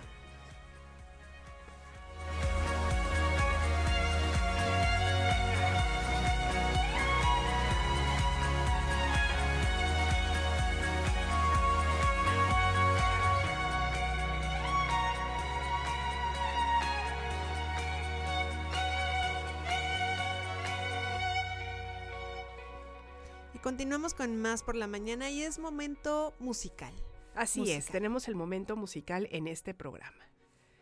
Continuamos 23.79 24.13
con 24.13 24.37
más 24.37 24.65
por 24.65 24.75
la 24.75 24.89
mañana 24.89 25.31
y 25.31 25.45
es 25.45 25.61
momento 25.61 26.35
musical. 26.41 26.93
Así 27.37 27.71
es, 27.71 27.87
tenemos 27.87 28.27
el 28.27 28.35
momento 28.35 28.75
musical 28.75 29.29
en 29.31 29.47
este 29.47 29.73
programa. 29.73 30.19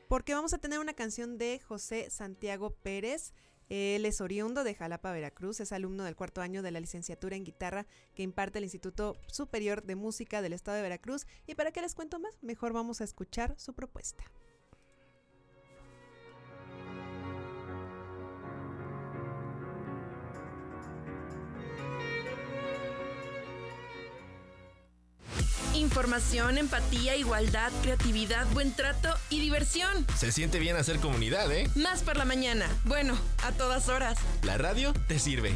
Porque 0.09 0.33
vamos 0.33 0.55
a 0.55 0.59
tener 0.59 0.79
una 0.79 0.95
canción 0.95 1.37
de 1.37 1.61
José 1.61 2.09
Santiago 2.09 2.71
Pérez 2.71 3.35
Él 3.69 4.07
es 4.07 4.23
oriundo 4.23 4.65
de 4.65 4.75
Jalapa, 4.75 5.13
Veracruz, 5.13 5.61
es 5.61 5.73
alumno 5.73 6.05
del 6.05 6.17
cuarto 6.17 6.41
año 6.41 6.63
de 6.63 6.71
la 6.71 6.81
licenciatura 6.81 7.37
en 7.37 7.45
guitarra 7.45 7.87
que 8.15 8.23
imparte 8.23 8.61
el 8.61 8.65
Instituto 8.65 9.19
Superior 9.27 9.83
de 9.83 9.95
Música 9.95 10.41
del 10.41 10.55
Estado 10.55 10.79
de 10.79 10.83
Veracruz. 10.83 11.27
¿Y 11.47 11.55
para 11.55 11.73
qué 11.73 11.83
les 11.83 11.95
cuento 11.95 12.19
más? 12.19 12.39
Mejor 12.41 12.73
vamos 12.73 13.03
a 13.03 13.05
escuchar 13.05 13.55
su 13.59 13.75
propuesta. 13.75 14.25
Información, 25.77 26.57
empatía, 26.57 27.17
igualdad, 27.17 27.71
creatividad, 27.83 28.47
buen 28.55 28.73
trato 28.73 29.11
y 29.29 29.41
diversión. 29.41 30.07
Se 30.17 30.33
siente 30.33 30.59
bien 30.59 30.75
hacer 30.75 30.99
comunidad, 31.01 31.53
¿eh? 31.53 31.69
Más 31.75 32.03
por 32.03 32.17
la 32.17 32.25
mañana. 32.25 32.67
Bueno, 32.85 33.15
a 33.45 33.53
todas 33.53 33.91
horas. 33.91 34.19
La 34.43 34.57
radio 34.57 34.95
te 35.07 35.19
sirve. 35.19 35.53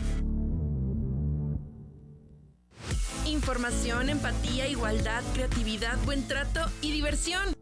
Información, 3.24 4.10
empatía, 4.10 4.68
igualdad, 4.68 5.22
creatividad, 5.32 5.96
buen 6.04 6.28
trato 6.28 6.70
y 6.82 6.92
diversión. 6.92 7.59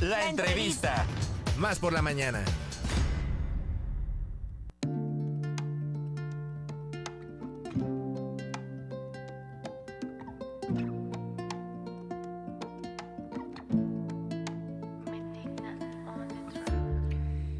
La 0.00 0.30
entrevista. 0.30 1.04
Más 1.58 1.80
por 1.80 1.92
la 1.92 2.02
mañana. 2.02 2.44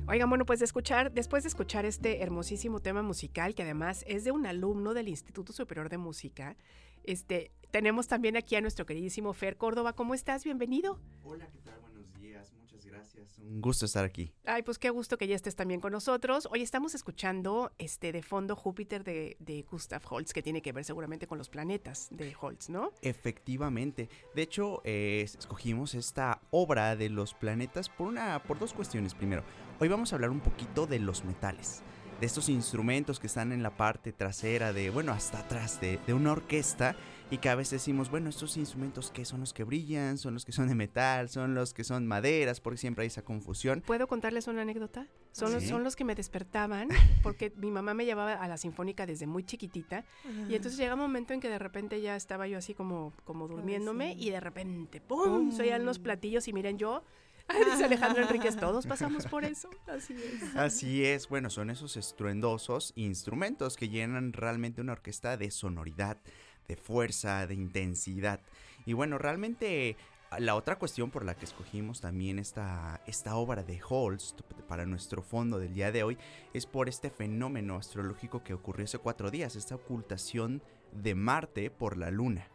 Oigan, 0.07 0.29
bueno, 0.29 0.47
pues 0.47 0.61
de 0.61 0.65
escuchar, 0.65 1.11
después 1.13 1.43
de 1.43 1.49
escuchar 1.49 1.85
este 1.85 2.23
hermosísimo 2.23 2.79
tema 2.79 3.03
musical, 3.03 3.57
que 3.57 3.65
además 3.65 4.05
es 4.07 4.23
de 4.23 4.31
un 4.31 4.47
alumno 4.47 4.95
del 4.95 5.09
Instituto 5.09 5.53
Superior 5.53 5.89
de 5.89 5.99
Música, 5.99 6.57
este, 7.03 7.51
tenemos 7.73 8.07
también 8.07 8.37
aquí 8.37 8.55
a 8.55 8.61
nuestro 8.61 8.87
queridísimo 8.87 9.33
Fer 9.33 9.57
Córdoba. 9.57 9.95
¿Cómo 9.95 10.15
estás? 10.15 10.45
Bienvenido. 10.45 11.01
Hola, 11.25 11.47
¿qué 11.53 11.59
tal? 11.65 11.68
Gracias. 13.19 13.39
Un 13.39 13.61
gusto 13.61 13.87
estar 13.87 14.05
aquí. 14.05 14.33
Ay, 14.45 14.63
pues 14.63 14.79
qué 14.79 14.91
gusto 14.91 15.19
que 15.19 15.27
ya 15.27 15.35
estés 15.35 15.57
también 15.57 15.81
con 15.81 15.93
nosotros. 15.93 16.49
Hoy 16.51 16.63
estamos 16.63 16.95
escuchando 16.95 17.73
este 17.79 18.13
de 18.13 18.23
fondo 18.23 18.57
Júpiter 18.57 19.05
de, 19.05 19.37
de 19.41 19.63
Gustav 19.63 20.03
Holst, 20.09 20.33
que 20.33 20.43
tiene 20.43 20.63
que 20.63 20.73
ver 20.73 20.85
seguramente 20.85 21.27
con 21.27 21.39
los 21.39 21.49
planetas 21.49 22.09
de 22.11 22.35
Holst, 22.41 22.69
¿no? 22.69 22.93
Efectivamente. 23.03 24.09
De 24.35 24.43
hecho, 24.43 24.83
eh, 24.85 25.23
escogimos 25.23 25.95
esta 25.95 26.41
obra 26.51 26.97
de 26.97 27.09
los 27.09 27.35
planetas 27.35 27.89
por 27.89 28.09
una, 28.09 28.43
por 28.43 28.59
dos 28.59 28.73
cuestiones. 28.73 29.15
Primero, 29.15 29.43
hoy 29.81 29.89
vamos 29.89 30.13
a 30.13 30.17
hablar 30.17 30.31
un 30.31 30.41
poquito 30.41 30.87
de 30.87 30.99
los 30.99 31.25
metales. 31.25 31.83
De 32.21 32.27
estos 32.27 32.49
instrumentos 32.49 33.21
que 33.21 33.29
están 33.29 33.53
en 33.53 33.63
la 33.63 33.77
parte 33.77 34.13
trasera 34.13 34.73
de, 34.73 34.91
bueno, 34.91 35.13
hasta 35.13 35.39
atrás 35.39 35.81
de, 35.81 35.99
de 36.07 36.15
una 36.15 36.33
orquesta 36.33 36.97
y 37.31 37.39
que 37.39 37.49
a 37.49 37.55
veces 37.55 37.73
decimos, 37.73 38.11
bueno, 38.11 38.31
estos 38.31 38.57
instrumentos 38.57 39.11
que 39.11 39.25
son 39.25 39.41
los 39.41 39.53
que 39.53 39.65
brillan, 39.65 40.17
son 40.19 40.35
los 40.35 40.45
que 40.45 40.53
son 40.53 40.69
de 40.69 40.75
metal, 40.75 41.29
son 41.29 41.55
los 41.55 41.75
que 41.75 41.85
son 41.85 42.07
maderas, 42.07 42.61
porque 42.61 42.79
siempre 42.79 43.03
hay 43.03 43.09
esa 43.09 43.23
confusión. 43.23 43.83
¿Puedo 43.87 44.07
contarles 44.07 44.47
una 44.47 44.63
anécdota? 44.63 45.07
Son, 45.33 45.53
los, 45.53 45.65
son 45.65 45.85
los 45.85 45.95
que 45.95 46.05
me 46.05 46.15
despertaban, 46.15 46.89
porque 47.23 47.53
mi 47.57 47.71
mamá 47.71 47.95
me 47.95 48.05
llevaba 48.05 48.33
a 48.33 48.49
la 48.49 48.57
sinfónica 48.57 49.05
desde 49.07 49.27
muy 49.27 49.45
chiquitita, 49.45 50.05
y 50.49 50.55
entonces 50.55 50.79
llega 50.79 50.95
un 50.95 51.01
momento 51.01 51.35
en 51.35 51.41
que 51.41 51.49
de 51.49 51.59
repente 51.59 52.01
ya 52.01 52.17
estaba 52.17 52.47
yo 52.47 52.59
así 52.59 52.75
como, 52.75 53.13
como 53.25 53.47
durmiéndome, 53.47 54.15
y 54.15 54.31
de 54.31 54.41
repente, 54.41 55.01
¡pum! 55.01 55.53
Se 55.53 55.63
oían 55.63 55.85
los 55.85 55.99
platillos, 55.99 56.49
y 56.49 56.53
miren 56.53 56.79
yo, 56.79 57.05
dice 57.49 57.85
Alejandro 57.85 58.23
Enríquez, 58.23 58.57
todos 58.61 58.87
pasamos 58.87 59.27
por 59.27 59.45
eso, 59.45 59.71
así 59.87 60.15
es. 60.15 60.57
Así 60.57 61.05
es, 61.05 61.29
bueno, 61.29 61.51
son 61.51 61.71
esos 61.71 61.97
estruendosos 61.97 62.93
instrumentos 62.97 63.77
que 63.77 63.89
llenan 63.89 64.33
realmente 64.33 64.81
una 64.81 64.93
orquesta 64.93 65.37
de 65.37 65.51
sonoridad, 65.51 66.19
de 66.67 66.77
fuerza, 66.77 67.47
de 67.47 67.55
intensidad. 67.55 68.41
Y 68.85 68.93
bueno, 68.93 69.19
realmente 69.19 69.97
la 70.39 70.55
otra 70.55 70.79
cuestión 70.79 71.11
por 71.11 71.25
la 71.25 71.35
que 71.35 71.47
escogimos 71.47 72.01
también 72.01 72.39
esta, 72.39 73.01
esta 73.07 73.37
obra 73.37 73.63
de 73.63 73.81
Holst 73.89 74.43
para 74.69 74.85
nuestro 74.85 75.23
fondo 75.23 75.59
del 75.59 75.73
día 75.73 75.91
de 75.91 76.03
hoy 76.03 76.19
es 76.53 76.67
por 76.67 76.89
este 76.89 77.09
fenómeno 77.09 77.77
astrológico 77.77 78.45
que 78.45 78.53
ocurrió 78.53 78.85
hace 78.85 78.99
cuatro 78.99 79.31
días, 79.31 79.57
esta 79.57 79.75
ocultación 79.75 80.63
de 80.93 81.15
Marte 81.15 81.71
por 81.71 81.97
la 81.97 82.11
Luna. 82.11 82.49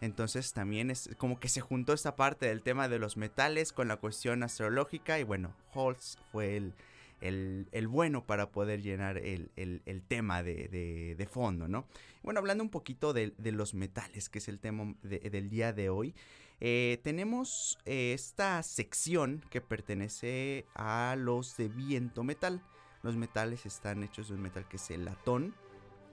Entonces 0.00 0.52
también 0.52 0.90
es 0.90 1.10
como 1.18 1.38
que 1.40 1.48
se 1.48 1.60
juntó 1.60 1.92
esta 1.92 2.16
parte 2.16 2.46
del 2.46 2.62
tema 2.62 2.88
de 2.88 2.98
los 2.98 3.16
metales 3.16 3.72
con 3.72 3.88
la 3.88 3.96
cuestión 3.96 4.42
astrológica 4.42 5.18
y 5.18 5.22
bueno, 5.22 5.54
Holst 5.72 6.18
fue 6.32 6.56
el, 6.56 6.74
el, 7.20 7.68
el 7.72 7.88
bueno 7.88 8.24
para 8.24 8.50
poder 8.50 8.82
llenar 8.82 9.18
el, 9.18 9.50
el- 9.56 9.82
tema 10.02 10.42
de, 10.42 10.68
de- 11.16 11.26
fondo, 11.26 11.68
¿no? 11.68 11.86
Bueno, 12.22 12.40
hablando 12.40 12.62
un 12.62 12.70
poquito 12.70 13.12
de, 13.12 13.32
de 13.38 13.52
los 13.52 13.72
metales, 13.74 14.28
que 14.28 14.38
es 14.38 14.48
el 14.48 14.58
tema 14.58 14.94
de- 15.02 15.20
del 15.20 15.48
día 15.48 15.72
de 15.72 15.88
hoy, 15.88 16.14
eh, 16.60 17.00
tenemos 17.02 17.78
eh, 17.84 18.12
esta 18.14 18.62
sección 18.62 19.42
que 19.50 19.60
pertenece 19.60 20.66
a 20.74 21.14
los 21.18 21.56
de 21.56 21.68
viento 21.68 22.24
metal. 22.24 22.60
Los 23.02 23.16
metales 23.16 23.64
están 23.66 24.02
hechos 24.02 24.28
de 24.28 24.34
un 24.34 24.42
metal 24.42 24.66
que 24.68 24.76
es 24.76 24.90
el 24.90 25.04
latón. 25.04 25.54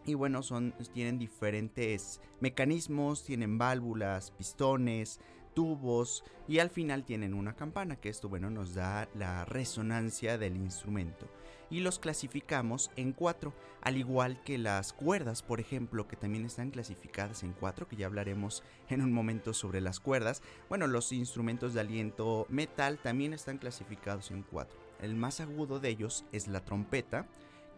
Y 0.06 0.16
bueno, 0.16 0.42
son, 0.44 0.74
tienen 0.94 1.20
diferentes 1.20 2.20
mecanismos, 2.40 3.24
tienen 3.24 3.58
válvulas, 3.58 4.32
pistones, 4.32 5.20
tubos 5.54 6.24
y 6.48 6.60
al 6.60 6.70
final 6.70 7.04
tienen 7.04 7.34
una 7.34 7.56
campana, 7.56 7.96
que 7.96 8.10
esto 8.10 8.30
bueno 8.30 8.50
nos 8.50 8.74
da 8.74 9.08
la 9.14 9.46
resonancia 9.46 10.38
del 10.38 10.56
instrumento. 10.56 11.28
Y 11.70 11.80
los 11.80 12.00
clasificamos 12.00 12.92
en 12.98 13.14
cuatro, 13.14 13.54
al 13.82 13.96
igual 13.96 14.42
que 14.44 14.58
las 14.58 14.92
cuerdas, 14.92 15.42
por 15.42 15.62
ejemplo, 15.62 16.06
que 16.06 16.18
también 16.18 16.46
están 16.46 16.70
clasificadas 16.70 17.44
en 17.44 17.54
cuatro, 17.54 17.88
que 17.88 17.96
ya 17.96 18.08
hablaremos 18.08 18.62
en 18.90 19.02
un 19.02 19.14
momento 19.14 19.54
sobre 19.54 19.80
las 19.80 20.02
cuerdas. 20.02 20.42
Bueno, 20.68 20.88
los 20.88 21.14
instrumentos 21.14 21.74
de 21.74 21.80
aliento 21.80 22.46
metal 22.50 22.98
también 22.98 23.34
están 23.34 23.58
clasificados 23.58 24.32
en 24.32 24.44
cuatro. 24.44 24.78
El 25.00 25.16
más 25.16 25.40
agudo 25.40 25.80
de 25.80 25.90
ellos 25.90 26.26
es 26.34 26.50
la 26.50 26.66
trompeta, 26.66 27.26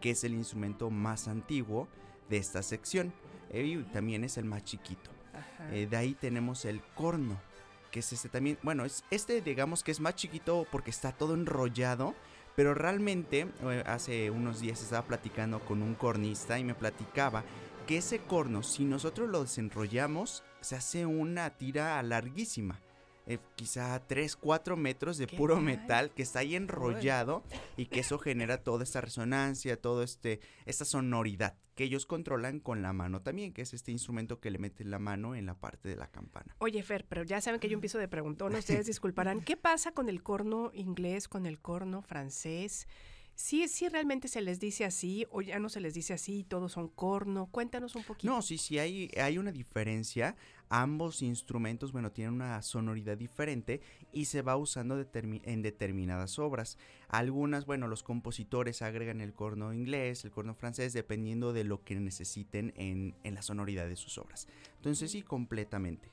que 0.00 0.10
es 0.10 0.24
el 0.24 0.34
instrumento 0.34 0.90
más 0.90 1.28
antiguo 1.28 1.88
de 2.28 2.36
esta 2.38 2.62
sección. 2.62 3.12
eh, 3.50 3.64
Y 3.64 3.82
también 3.92 4.24
es 4.24 4.36
el 4.38 4.44
más 4.44 4.64
chiquito. 4.64 5.10
Eh, 5.70 5.86
de 5.88 5.96
ahí 5.96 6.14
tenemos 6.14 6.64
el 6.64 6.82
corno, 6.94 7.40
que 7.90 8.00
es 8.00 8.12
este 8.12 8.28
también. 8.28 8.58
Bueno, 8.62 8.84
es 8.84 9.04
este 9.10 9.40
digamos 9.40 9.82
que 9.82 9.90
es 9.92 10.00
más 10.00 10.14
chiquito 10.14 10.66
porque 10.70 10.90
está 10.90 11.12
todo 11.12 11.34
enrollado. 11.34 12.14
Pero 12.56 12.72
realmente 12.72 13.48
eh, 13.64 13.82
hace 13.84 14.30
unos 14.30 14.60
días 14.60 14.80
estaba 14.80 15.04
platicando 15.06 15.58
con 15.58 15.82
un 15.82 15.94
cornista 15.94 16.56
y 16.56 16.62
me 16.62 16.76
platicaba 16.76 17.42
que 17.84 17.96
ese 17.96 18.20
corno, 18.20 18.62
si 18.62 18.84
nosotros 18.84 19.28
lo 19.28 19.42
desenrollamos, 19.42 20.44
se 20.60 20.76
hace 20.76 21.04
una 21.04 21.50
tira 21.50 22.00
larguísima. 22.04 22.80
Eh, 23.26 23.38
quizá 23.56 23.98
3, 24.06 24.36
4 24.36 24.76
metros 24.76 25.16
de 25.16 25.26
¿Qué 25.26 25.36
puro 25.36 25.54
tal? 25.54 25.64
metal 25.64 26.10
que 26.10 26.22
está 26.22 26.40
ahí 26.40 26.56
enrollado 26.56 27.42
y 27.76 27.86
que 27.86 28.00
eso 28.00 28.18
genera 28.18 28.62
toda 28.62 28.84
esta 28.84 29.00
resonancia, 29.00 29.80
todo 29.80 30.02
este, 30.02 30.40
esta 30.66 30.84
sonoridad 30.84 31.56
que 31.74 31.84
ellos 31.84 32.06
controlan 32.06 32.60
con 32.60 32.82
la 32.82 32.92
mano 32.92 33.22
también, 33.22 33.52
que 33.52 33.62
es 33.62 33.74
este 33.74 33.90
instrumento 33.90 34.40
que 34.40 34.50
le 34.50 34.58
meten 34.58 34.90
la 34.90 34.98
mano 34.98 35.34
en 35.34 35.46
la 35.46 35.54
parte 35.54 35.88
de 35.88 35.96
la 35.96 36.06
campana. 36.06 36.54
Oye, 36.58 36.82
Fer, 36.82 37.04
pero 37.08 37.24
ya 37.24 37.40
saben 37.40 37.60
que 37.60 37.68
yo 37.68 37.74
empiezo 37.74 37.98
de 37.98 38.08
preguntón, 38.08 38.54
ustedes 38.54 38.86
disculparán. 38.86 39.40
¿Qué 39.40 39.56
pasa 39.56 39.92
con 39.92 40.08
el 40.08 40.22
corno 40.22 40.70
inglés, 40.72 41.28
con 41.28 41.46
el 41.46 41.60
corno 41.60 42.02
francés? 42.02 42.86
¿Sí, 43.36 43.66
sí 43.68 43.88
realmente 43.88 44.28
se 44.28 44.40
les 44.40 44.60
dice 44.60 44.84
así 44.84 45.26
o 45.30 45.42
ya 45.42 45.58
no 45.58 45.68
se 45.68 45.80
les 45.80 45.94
dice 45.94 46.12
así, 46.14 46.44
todos 46.44 46.72
son 46.72 46.88
corno? 46.88 47.48
Cuéntanos 47.50 47.96
un 47.96 48.04
poquito. 48.04 48.32
No, 48.32 48.42
sí, 48.42 48.58
sí, 48.58 48.78
hay, 48.78 49.10
hay 49.20 49.38
una 49.38 49.50
diferencia. 49.50 50.36
Ambos 50.68 51.20
instrumentos, 51.20 51.92
bueno, 51.92 52.12
tienen 52.12 52.34
una 52.34 52.62
sonoridad 52.62 53.18
diferente 53.18 53.80
y 54.12 54.26
se 54.26 54.42
va 54.42 54.56
usando 54.56 54.98
determi- 54.98 55.42
en 55.44 55.62
determinadas 55.62 56.38
obras. 56.38 56.78
Algunas, 57.08 57.66
bueno, 57.66 57.88
los 57.88 58.02
compositores 58.02 58.82
agregan 58.82 59.20
el 59.20 59.34
corno 59.34 59.74
inglés, 59.74 60.24
el 60.24 60.30
corno 60.30 60.54
francés, 60.54 60.92
dependiendo 60.92 61.52
de 61.52 61.64
lo 61.64 61.82
que 61.82 61.96
necesiten 61.96 62.72
en, 62.76 63.14
en 63.24 63.34
la 63.34 63.42
sonoridad 63.42 63.88
de 63.88 63.96
sus 63.96 64.16
obras. 64.16 64.46
Entonces, 64.76 65.10
sí, 65.10 65.22
completamente. 65.22 66.08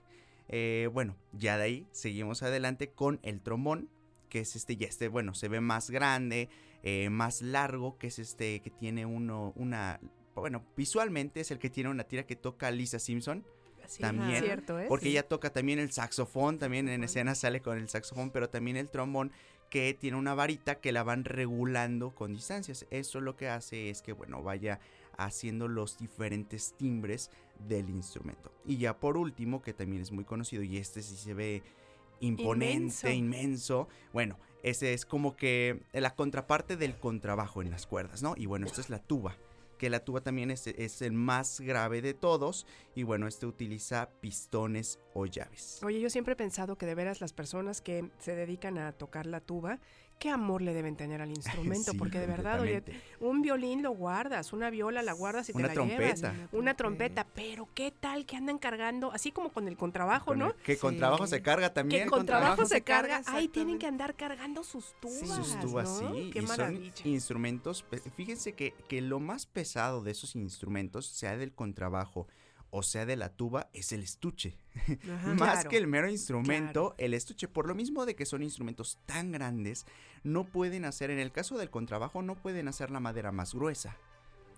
Eh, 0.48 0.90
bueno, 0.92 1.16
ya 1.34 1.58
de 1.58 1.64
ahí 1.64 1.88
seguimos 1.92 2.44
adelante 2.44 2.90
con 2.92 3.20
el 3.24 3.42
trombón, 3.42 3.90
que 4.28 4.40
es 4.40 4.56
este, 4.56 4.76
ya 4.76 4.88
este, 4.88 5.08
bueno, 5.08 5.34
se 5.34 5.48
ve 5.48 5.62
más 5.62 5.90
grande, 5.90 6.50
eh, 6.84 7.10
más 7.10 7.42
largo, 7.42 7.98
que 7.98 8.08
es 8.08 8.20
este 8.20 8.60
que 8.62 8.70
tiene 8.72 9.06
uno, 9.06 9.54
una, 9.56 10.00
bueno, 10.36 10.64
visualmente 10.76 11.42
es 11.42 11.52
el 11.52 11.60
que 11.60 11.70
tiene 11.70 11.90
una 11.90 12.04
tira 12.06 12.26
que 12.26 12.36
toca 12.36 12.72
Lisa 12.72 13.00
Simpson, 13.00 13.46
Sí, 13.88 14.02
también, 14.02 14.42
Cierto, 14.44 14.80
¿eh? 14.80 14.86
porque 14.88 15.06
Sí. 15.08 15.12
ella 15.12 15.28
toca 15.28 15.52
también 15.52 15.78
el 15.80 15.92
saxofón, 15.92 16.58
también 16.60 16.88
en 16.88 17.04
escena 17.04 17.36
sale 17.36 17.62
con 17.62 17.78
el 17.78 17.90
saxofón, 17.90 18.30
pero 18.30 18.50
también 18.50 18.78
el 18.78 18.90
trombón 18.90 19.32
que 19.70 19.94
tiene 19.94 20.18
una 20.18 20.34
varita 20.34 20.76
que 20.76 20.92
la 20.94 21.04
van 21.04 21.26
regulando 21.26 22.12
con 22.16 22.32
distancias. 22.34 22.86
Eso 22.90 23.20
lo 23.20 23.36
que 23.36 23.50
hace 23.50 23.90
es 23.90 24.02
que, 24.02 24.14
bueno, 24.14 24.44
vaya 24.44 24.80
haciendo 25.18 25.68
los 25.68 25.98
diferentes 25.98 26.74
timbres 26.78 27.32
del 27.68 27.90
instrumento. 27.90 28.54
Y 28.66 28.78
ya 28.78 28.98
por 28.98 29.18
último, 29.18 29.62
que 29.62 29.74
también 29.74 30.02
es 30.04 30.12
muy 30.12 30.24
conocido 30.24 30.64
y 30.64 30.78
este 30.78 31.02
sí 31.02 31.18
se 31.18 31.34
ve 31.34 31.64
imponente, 32.22 32.76
Inmenso. 32.76 33.10
inmenso. 33.10 33.88
Bueno, 34.14 34.38
ese 34.64 34.94
es 34.94 35.06
como 35.06 35.36
que 35.36 35.84
la 35.94 36.16
contraparte 36.16 36.78
del 36.78 36.98
contrabajo 36.98 37.62
en 37.62 37.72
las 37.72 37.88
cuerdas, 37.88 38.22
¿no? 38.24 38.34
Y 38.38 38.46
bueno, 38.46 38.66
esta 38.66 38.82
es 38.82 38.90
la 38.90 39.00
tuba 39.00 39.36
que 39.82 39.90
la 39.90 40.02
tuba 40.02 40.22
también 40.22 40.52
es, 40.52 40.68
es 40.68 41.02
el 41.02 41.12
más 41.12 41.60
grave 41.60 42.04
de 42.04 42.14
todos 42.14 42.68
y 42.94 43.02
bueno, 43.02 43.26
este 43.28 43.48
utiliza 43.48 44.12
pistones 44.22 45.00
o 45.16 45.26
llaves. 45.26 45.80
Oye, 45.84 46.00
yo 46.00 46.12
siempre 46.12 46.34
he 46.34 46.36
pensado 46.36 46.78
que 46.78 46.86
de 46.86 46.94
veras 46.94 47.20
las 47.20 47.34
personas 47.34 47.82
que 47.82 48.12
se 48.20 48.36
dedican 48.36 48.78
a 48.78 48.92
tocar 48.92 49.26
la 49.26 49.40
tuba, 49.40 49.80
qué 50.22 50.30
amor 50.30 50.62
le 50.62 50.72
deben 50.76 50.96
tener 50.96 51.20
al 51.20 51.32
instrumento, 51.32 51.94
Sí, 51.94 51.98
porque 51.98 52.20
de 52.20 52.28
verdad, 52.28 52.62
oye, 52.62 52.84
un 53.20 53.42
violín 53.42 53.82
lo 53.82 53.90
guardas, 53.92 54.54
una 54.54 54.70
viola 54.70 55.02
la 55.02 55.14
guardas 55.14 55.50
y 55.50 55.52
te 55.52 55.58
Una 55.58 55.68
la 55.70 55.74
trompeta. 55.74 56.32
llevas, 56.34 56.50
una 56.52 56.76
trompeta, 56.76 57.26
pero 57.34 57.68
qué 57.74 57.92
tal 57.92 58.28
que 58.28 58.38
andan 58.38 58.60
cargando, 58.60 59.12
así 59.12 59.32
como 59.32 59.50
con 59.52 59.68
el 59.68 59.76
contrabajo, 59.78 60.26
Con 60.28 60.38
¿no? 60.40 60.48
el- 60.50 60.54
que 60.58 60.78
con 60.78 60.96
trabajo 60.96 61.26
se 61.26 61.42
carga 61.42 61.74
también. 61.74 62.04
Que 62.04 62.10
con 62.12 62.26
trabajo 62.28 62.54
trabajo 62.54 62.70
se 62.70 62.82
carga, 62.84 63.24
ahí 63.26 63.48
tienen 63.48 63.80
que 63.80 63.88
andar 63.88 64.14
cargando 64.16 64.64
sus 64.64 64.94
tubas, 65.02 65.28
sus 65.36 65.60
tubas, 65.60 65.90
¿no? 66.04 66.14
sí. 66.14 66.30
Qué 66.32 66.40
y 66.40 66.42
son 66.46 66.58
maravilla. 66.58 66.94
instrumentos. 67.06 67.84
Fíjense 68.16 68.54
que, 68.54 68.76
que 68.88 69.02
lo 69.02 69.20
más 69.20 69.48
pesado 69.48 70.04
de 70.04 70.12
esos 70.12 70.36
instrumentos, 70.36 71.08
sea 71.08 71.36
del 71.36 71.52
contrabajo 71.52 72.28
o 72.72 72.84
sea 72.84 73.06
de 73.06 73.16
la 73.16 73.30
tuba, 73.30 73.70
es 73.74 73.92
el 73.92 74.02
estuche. 74.02 74.58
Ajá. 75.04 75.34
Más 75.36 75.52
Claro, 75.52 75.70
que 75.70 75.78
el 75.78 75.88
mero 75.88 76.10
instrumento, 76.10 76.96
el 76.98 77.14
estuche, 77.14 77.48
por 77.48 77.68
lo 77.68 77.76
mismo 77.76 78.06
de 78.06 78.16
que 78.16 78.26
son 78.26 78.42
instrumentos 78.42 78.98
tan 79.06 79.32
grandes, 79.32 79.86
no 80.24 80.46
pueden 80.46 80.86
hacer, 80.86 81.12
en 81.12 81.20
el 81.20 81.32
caso 81.32 81.58
del 81.58 81.70
contrabajo, 81.70 82.22
no 82.22 82.36
pueden 82.36 82.68
hacer 82.68 82.90
la 82.90 83.00
madera 83.00 83.32
más 83.32 83.54
gruesa. 83.54 83.98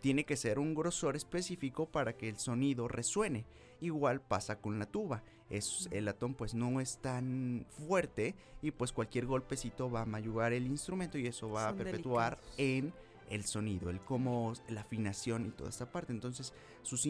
Tiene 0.01 0.25
que 0.25 0.35
ser 0.35 0.59
un 0.59 0.75
grosor 0.75 1.15
específico 1.15 1.87
para 1.87 2.17
que 2.17 2.29
el 2.29 2.37
sonido 2.37 2.87
resuene. 2.87 3.45
Igual 3.79 4.21
pasa 4.21 4.57
con 4.57 4.77
la 4.77 4.85
tuba. 4.85 5.23
Es, 5.49 5.87
el 5.91 6.05
latón 6.05 6.33
pues 6.33 6.53
no 6.53 6.81
es 6.81 6.97
tan 6.97 7.65
fuerte 7.87 8.35
y 8.61 8.71
pues 8.71 8.91
cualquier 8.91 9.25
golpecito 9.25 9.89
va 9.89 10.01
a 10.01 10.05
mayugar 10.05 10.51
el 10.51 10.67
instrumento 10.67 11.17
y 11.17 11.27
eso 11.27 11.49
va 11.49 11.69
a 11.69 11.75
perpetuar 11.75 12.37
delicados. 12.37 12.59
en 12.59 12.93
el 13.29 13.45
sonido, 13.45 13.89
el 13.89 13.99
cómo, 14.01 14.53
la 14.69 14.81
afinación 14.81 15.45
y 15.45 15.49
toda 15.49 15.69
esta 15.69 15.91
parte. 15.91 16.13
Entonces, 16.13 16.53
sus, 16.81 17.07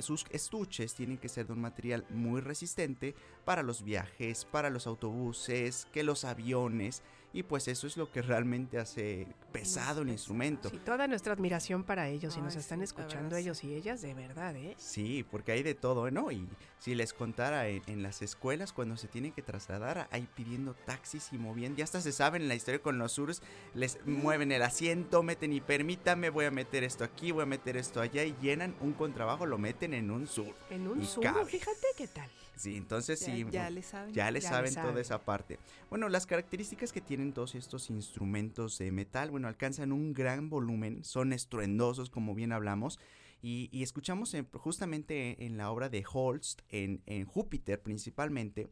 sus 0.00 0.24
estuches 0.30 0.94
tienen 0.94 1.18
que 1.18 1.28
ser 1.28 1.46
de 1.46 1.52
un 1.52 1.60
material 1.60 2.04
muy 2.10 2.40
resistente 2.40 3.14
para 3.44 3.62
los 3.62 3.82
viajes, 3.82 4.44
para 4.44 4.70
los 4.70 4.86
autobuses, 4.86 5.86
que 5.92 6.02
los 6.02 6.24
aviones. 6.24 7.02
Y 7.36 7.42
pues 7.42 7.68
eso 7.68 7.86
es 7.86 7.98
lo 7.98 8.10
que 8.10 8.22
realmente 8.22 8.78
hace 8.78 9.26
pesado 9.52 10.00
el 10.00 10.08
instrumento. 10.08 10.70
Sí, 10.70 10.78
toda 10.78 11.06
nuestra 11.06 11.34
admiración 11.34 11.84
para 11.84 12.08
ellos 12.08 12.34
y 12.34 12.38
Ay, 12.38 12.44
nos 12.44 12.56
están 12.56 12.78
sí, 12.78 12.84
escuchando 12.84 13.36
ellos 13.36 13.62
y 13.62 13.74
ellas, 13.74 14.00
de 14.00 14.14
verdad, 14.14 14.56
¿eh? 14.56 14.74
Sí, 14.78 15.22
porque 15.30 15.52
hay 15.52 15.62
de 15.62 15.74
todo, 15.74 16.10
¿no? 16.10 16.32
Y 16.32 16.48
si 16.78 16.94
les 16.94 17.12
contara 17.12 17.68
en, 17.68 17.82
en 17.88 18.02
las 18.02 18.22
escuelas 18.22 18.72
cuando 18.72 18.96
se 18.96 19.06
tienen 19.06 19.32
que 19.32 19.42
trasladar, 19.42 20.08
ahí 20.12 20.26
pidiendo 20.34 20.72
taxis 20.86 21.28
y 21.32 21.36
moviendo, 21.36 21.76
ya 21.76 21.84
hasta 21.84 22.00
se 22.00 22.10
saben 22.10 22.48
la 22.48 22.54
historia 22.54 22.80
con 22.80 22.96
los 22.96 23.12
surs, 23.12 23.42
les 23.74 23.98
mueven 24.06 24.50
el 24.50 24.62
asiento, 24.62 25.22
meten 25.22 25.52
y 25.52 25.60
permítame, 25.60 26.30
voy 26.30 26.46
a 26.46 26.50
meter 26.50 26.84
esto 26.84 27.04
aquí, 27.04 27.32
voy 27.32 27.42
a 27.42 27.46
meter 27.46 27.76
esto 27.76 28.00
allá 28.00 28.24
y 28.24 28.34
llenan 28.40 28.74
un 28.80 28.94
contrabajo, 28.94 29.44
lo 29.44 29.58
meten 29.58 29.92
en 29.92 30.10
un 30.10 30.26
sur. 30.26 30.54
En 30.70 30.88
un 30.88 31.04
sur, 31.04 31.22
fíjate 31.44 31.86
qué 31.98 32.08
tal. 32.08 32.30
Sí, 32.56 32.76
entonces 32.76 33.20
Ya, 33.20 33.26
sí. 33.26 33.46
ya 33.50 33.70
le 33.70 33.82
saben. 33.82 34.14
Ya 34.14 34.30
le 34.30 34.40
Ya 34.40 34.48
saben 34.48 34.74
toda 34.74 35.00
esa 35.00 35.24
parte. 35.24 35.58
Bueno, 35.90 36.08
las 36.08 36.26
características 36.26 36.90
que 36.92 37.00
tienen 37.00 37.32
todos 37.32 37.54
estos 37.54 37.90
instrumentos 37.90 38.78
de 38.78 38.90
metal, 38.92 39.30
bueno, 39.30 39.46
alcanzan 39.48 39.92
un 39.92 40.12
gran 40.14 40.48
volumen, 40.48 41.04
son 41.04 41.32
estruendosos, 41.32 42.08
como 42.10 42.34
bien 42.34 42.52
hablamos, 42.52 42.98
y, 43.42 43.68
y 43.72 43.82
escuchamos 43.82 44.32
en- 44.34 44.48
justamente 44.52 45.44
en 45.44 45.58
la 45.58 45.70
obra 45.70 45.88
de 45.90 46.02
Holst, 46.10 46.62
en, 46.70 47.02
en 47.06 47.26
Júpiter 47.26 47.82
principalmente, 47.82 48.68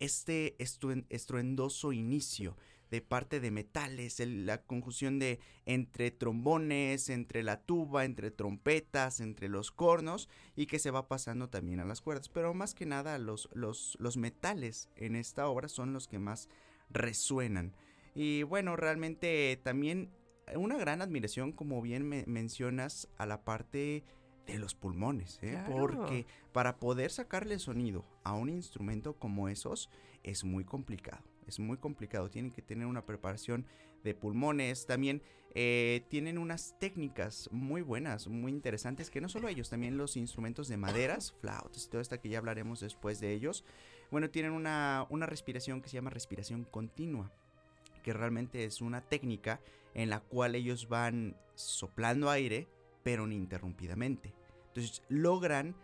este 0.00 0.56
estruen- 0.58 1.04
estruendoso 1.10 1.92
inicio 1.92 2.56
de 2.90 3.00
parte 3.00 3.40
de 3.40 3.50
metales, 3.50 4.20
el- 4.20 4.46
la 4.46 4.62
conjunción 4.62 5.18
de 5.18 5.40
entre 5.64 6.10
trombones, 6.10 7.08
entre 7.10 7.42
la 7.42 7.60
tuba, 7.60 8.04
entre 8.04 8.30
trompetas, 8.30 9.20
entre 9.20 9.48
los 9.48 9.70
cornos 9.70 10.28
y 10.54 10.66
que 10.66 10.78
se 10.78 10.90
va 10.90 11.08
pasando 11.08 11.48
también 11.48 11.80
a 11.80 11.84
las 11.84 12.00
cuerdas. 12.00 12.28
Pero 12.28 12.54
más 12.54 12.74
que 12.74 12.86
nada 12.86 13.18
los, 13.18 13.48
los, 13.52 13.96
los 14.00 14.16
metales 14.16 14.88
en 14.96 15.16
esta 15.16 15.48
obra 15.48 15.68
son 15.68 15.92
los 15.92 16.06
que 16.08 16.18
más 16.18 16.48
resuenan. 16.90 17.74
Y 18.14 18.44
bueno, 18.44 18.76
realmente 18.76 19.60
también 19.62 20.10
una 20.54 20.76
gran 20.76 21.02
admiración, 21.02 21.52
como 21.52 21.82
bien 21.82 22.08
me 22.08 22.24
mencionas, 22.26 23.08
a 23.18 23.26
la 23.26 23.42
parte 23.44 24.04
de 24.46 24.58
los 24.60 24.76
pulmones, 24.76 25.40
¿eh? 25.42 25.50
Claro. 25.66 25.74
porque 25.74 26.24
para 26.52 26.76
poder 26.78 27.10
sacarle 27.10 27.58
sonido 27.58 28.04
a 28.22 28.34
un 28.34 28.48
instrumento 28.48 29.14
como 29.18 29.48
esos 29.48 29.90
es 30.22 30.44
muy 30.44 30.64
complicado. 30.64 31.24
Es 31.46 31.58
muy 31.58 31.76
complicado. 31.76 32.30
Tienen 32.30 32.50
que 32.50 32.62
tener 32.62 32.86
una 32.86 33.04
preparación 33.04 33.66
de 34.04 34.14
pulmones. 34.14 34.86
También 34.86 35.22
eh, 35.54 36.04
tienen 36.08 36.38
unas 36.38 36.78
técnicas 36.78 37.48
muy 37.52 37.82
buenas, 37.82 38.28
muy 38.28 38.52
interesantes, 38.52 39.10
que 39.10 39.20
no 39.20 39.28
solo 39.28 39.48
ellos, 39.48 39.70
también 39.70 39.96
los 39.96 40.16
instrumentos 40.16 40.68
de 40.68 40.76
maderas, 40.76 41.32
flautas 41.40 41.86
y 41.86 41.88
todo 41.88 42.00
esto 42.00 42.20
que 42.20 42.28
ya 42.28 42.38
hablaremos 42.38 42.80
después 42.80 43.20
de 43.20 43.32
ellos. 43.32 43.64
Bueno, 44.10 44.30
tienen 44.30 44.52
una, 44.52 45.06
una 45.10 45.26
respiración 45.26 45.80
que 45.80 45.88
se 45.88 45.94
llama 45.94 46.10
respiración 46.10 46.64
continua, 46.64 47.32
que 48.02 48.12
realmente 48.12 48.64
es 48.64 48.80
una 48.80 49.00
técnica 49.00 49.60
en 49.94 50.10
la 50.10 50.20
cual 50.20 50.54
ellos 50.54 50.88
van 50.88 51.36
soplando 51.54 52.30
aire, 52.30 52.68
pero 53.02 53.24
ininterrumpidamente. 53.24 54.34
Entonces 54.68 55.02
logran 55.08 55.74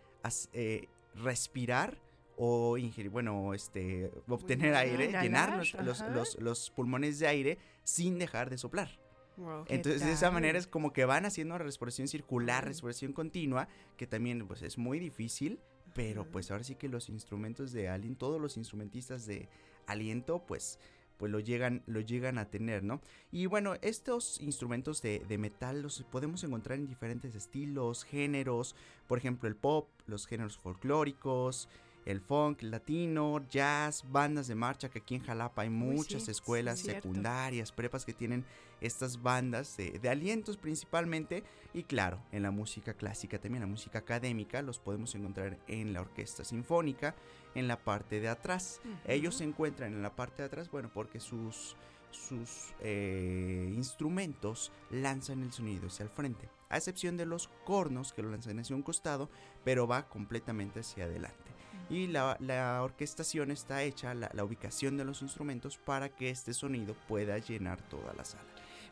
eh, 0.53 0.87
respirar 1.15 1.97
o 2.37 2.77
ingerir, 2.77 3.11
bueno, 3.11 3.53
este, 3.53 4.11
obtener 4.27 4.73
aire, 4.75 5.11
llenar 5.21 5.57
los, 5.57 5.73
los- 5.75 6.01
los- 6.09 6.39
los 6.41 6.69
pulmones 6.71 7.19
de 7.19 7.27
aire 7.27 7.57
sin 7.83 8.17
dejar 8.19 8.49
de 8.49 8.57
soplar. 8.57 8.99
Wow. 9.37 9.65
¿Qué 9.65 9.75
Entonces, 9.75 10.05
de 10.05 10.11
esa 10.11 10.29
manera 10.31 10.57
es 10.59 10.67
como 10.67 10.93
que 10.93 11.05
van 11.05 11.25
haciendo 11.25 11.57
respiración 11.57 12.07
circular, 12.07 12.65
respiración 12.65 13.13
continua, 13.13 13.67
que 13.97 14.05
también 14.07 14.47
pues 14.47 14.61
es 14.61 14.77
muy 14.77 14.99
difícil, 14.99 15.59
pero 15.95 16.25
pues 16.31 16.49
ahora 16.51 16.63
sí 16.63 16.75
que 16.75 16.87
los 16.87 17.09
instrumentos 17.09 17.71
de 17.71 17.89
aliento, 17.89 18.27
todos 18.27 18.41
los 18.41 18.57
instrumentistas 18.57 19.25
de 19.25 19.47
aliento, 19.87 20.43
pues 20.45 20.79
pues 21.17 21.31
lo 21.31 21.39
llegan, 21.39 21.83
lo 21.85 22.01
llegan 22.01 22.37
a 22.37 22.49
tener, 22.49 22.83
¿no? 22.83 22.99
Y 23.31 23.45
bueno, 23.45 23.75
estos 23.81 24.41
instrumentos 24.41 25.01
de, 25.01 25.19
de 25.19 25.37
metal 25.37 25.81
los 25.81 26.01
podemos 26.11 26.43
encontrar 26.43 26.79
en 26.79 26.87
diferentes 26.87 27.33
estilos, 27.35 28.03
géneros, 28.03 28.75
por 29.07 29.19
ejemplo 29.19 29.47
el 29.47 29.55
pop, 29.55 29.87
los 30.07 30.25
géneros 30.27 30.57
folclóricos, 30.57 31.69
el 32.05 32.21
funk, 32.21 32.61
latino, 32.61 33.45
jazz, 33.49 34.03
bandas 34.09 34.47
de 34.47 34.55
marcha, 34.55 34.89
que 34.89 34.99
aquí 34.99 35.15
en 35.15 35.23
Jalapa 35.23 35.63
hay 35.63 35.69
muchas 35.69 36.23
sí, 36.23 36.31
escuelas 36.31 36.79
sí, 36.79 36.87
secundarias, 36.87 37.71
prepas 37.71 38.05
que 38.05 38.13
tienen 38.13 38.45
estas 38.81 39.21
bandas 39.21 39.77
de, 39.77 39.99
de 39.99 40.09
alientos 40.09 40.57
principalmente 40.57 41.43
y 41.73 41.83
claro, 41.83 42.21
en 42.31 42.43
la 42.43 42.51
música 42.51 42.93
clásica 42.93 43.39
también, 43.39 43.61
la 43.61 43.67
música 43.67 43.99
académica, 43.99 44.61
los 44.61 44.79
podemos 44.79 45.15
encontrar 45.15 45.57
en 45.67 45.93
la 45.93 46.01
orquesta 46.01 46.43
sinfónica, 46.43 47.15
en 47.55 47.67
la 47.67 47.77
parte 47.77 48.19
de 48.19 48.29
atrás. 48.29 48.79
Ellos 49.05 49.35
se 49.35 49.43
encuentran 49.43 49.93
en 49.93 50.01
la 50.03 50.15
parte 50.15 50.43
de 50.43 50.47
atrás, 50.47 50.69
bueno, 50.69 50.91
porque 50.93 51.19
sus, 51.19 51.75
sus 52.11 52.73
eh, 52.81 53.71
instrumentos 53.75 54.71
lanzan 54.91 55.41
el 55.41 55.51
sonido 55.51 55.87
hacia 55.87 56.03
el 56.03 56.09
frente, 56.09 56.49
a 56.69 56.77
excepción 56.77 57.17
de 57.17 57.25
los 57.25 57.49
cornos 57.65 58.13
que 58.13 58.21
lo 58.21 58.29
lanzan 58.29 58.59
hacia 58.59 58.75
un 58.75 58.83
costado, 58.83 59.29
pero 59.63 59.87
va 59.87 60.07
completamente 60.09 60.81
hacia 60.81 61.05
adelante. 61.05 61.52
Y 61.89 62.07
la, 62.07 62.37
la 62.39 62.81
orquestación 62.83 63.51
está 63.51 63.83
hecha, 63.83 64.13
la, 64.13 64.29
la 64.33 64.43
ubicación 64.43 64.97
de 64.97 65.05
los 65.05 65.21
instrumentos, 65.21 65.77
para 65.77 66.09
que 66.09 66.29
este 66.29 66.53
sonido 66.53 66.95
pueda 67.07 67.37
llenar 67.37 67.81
toda 67.89 68.13
la 68.13 68.25
sala. 68.25 68.43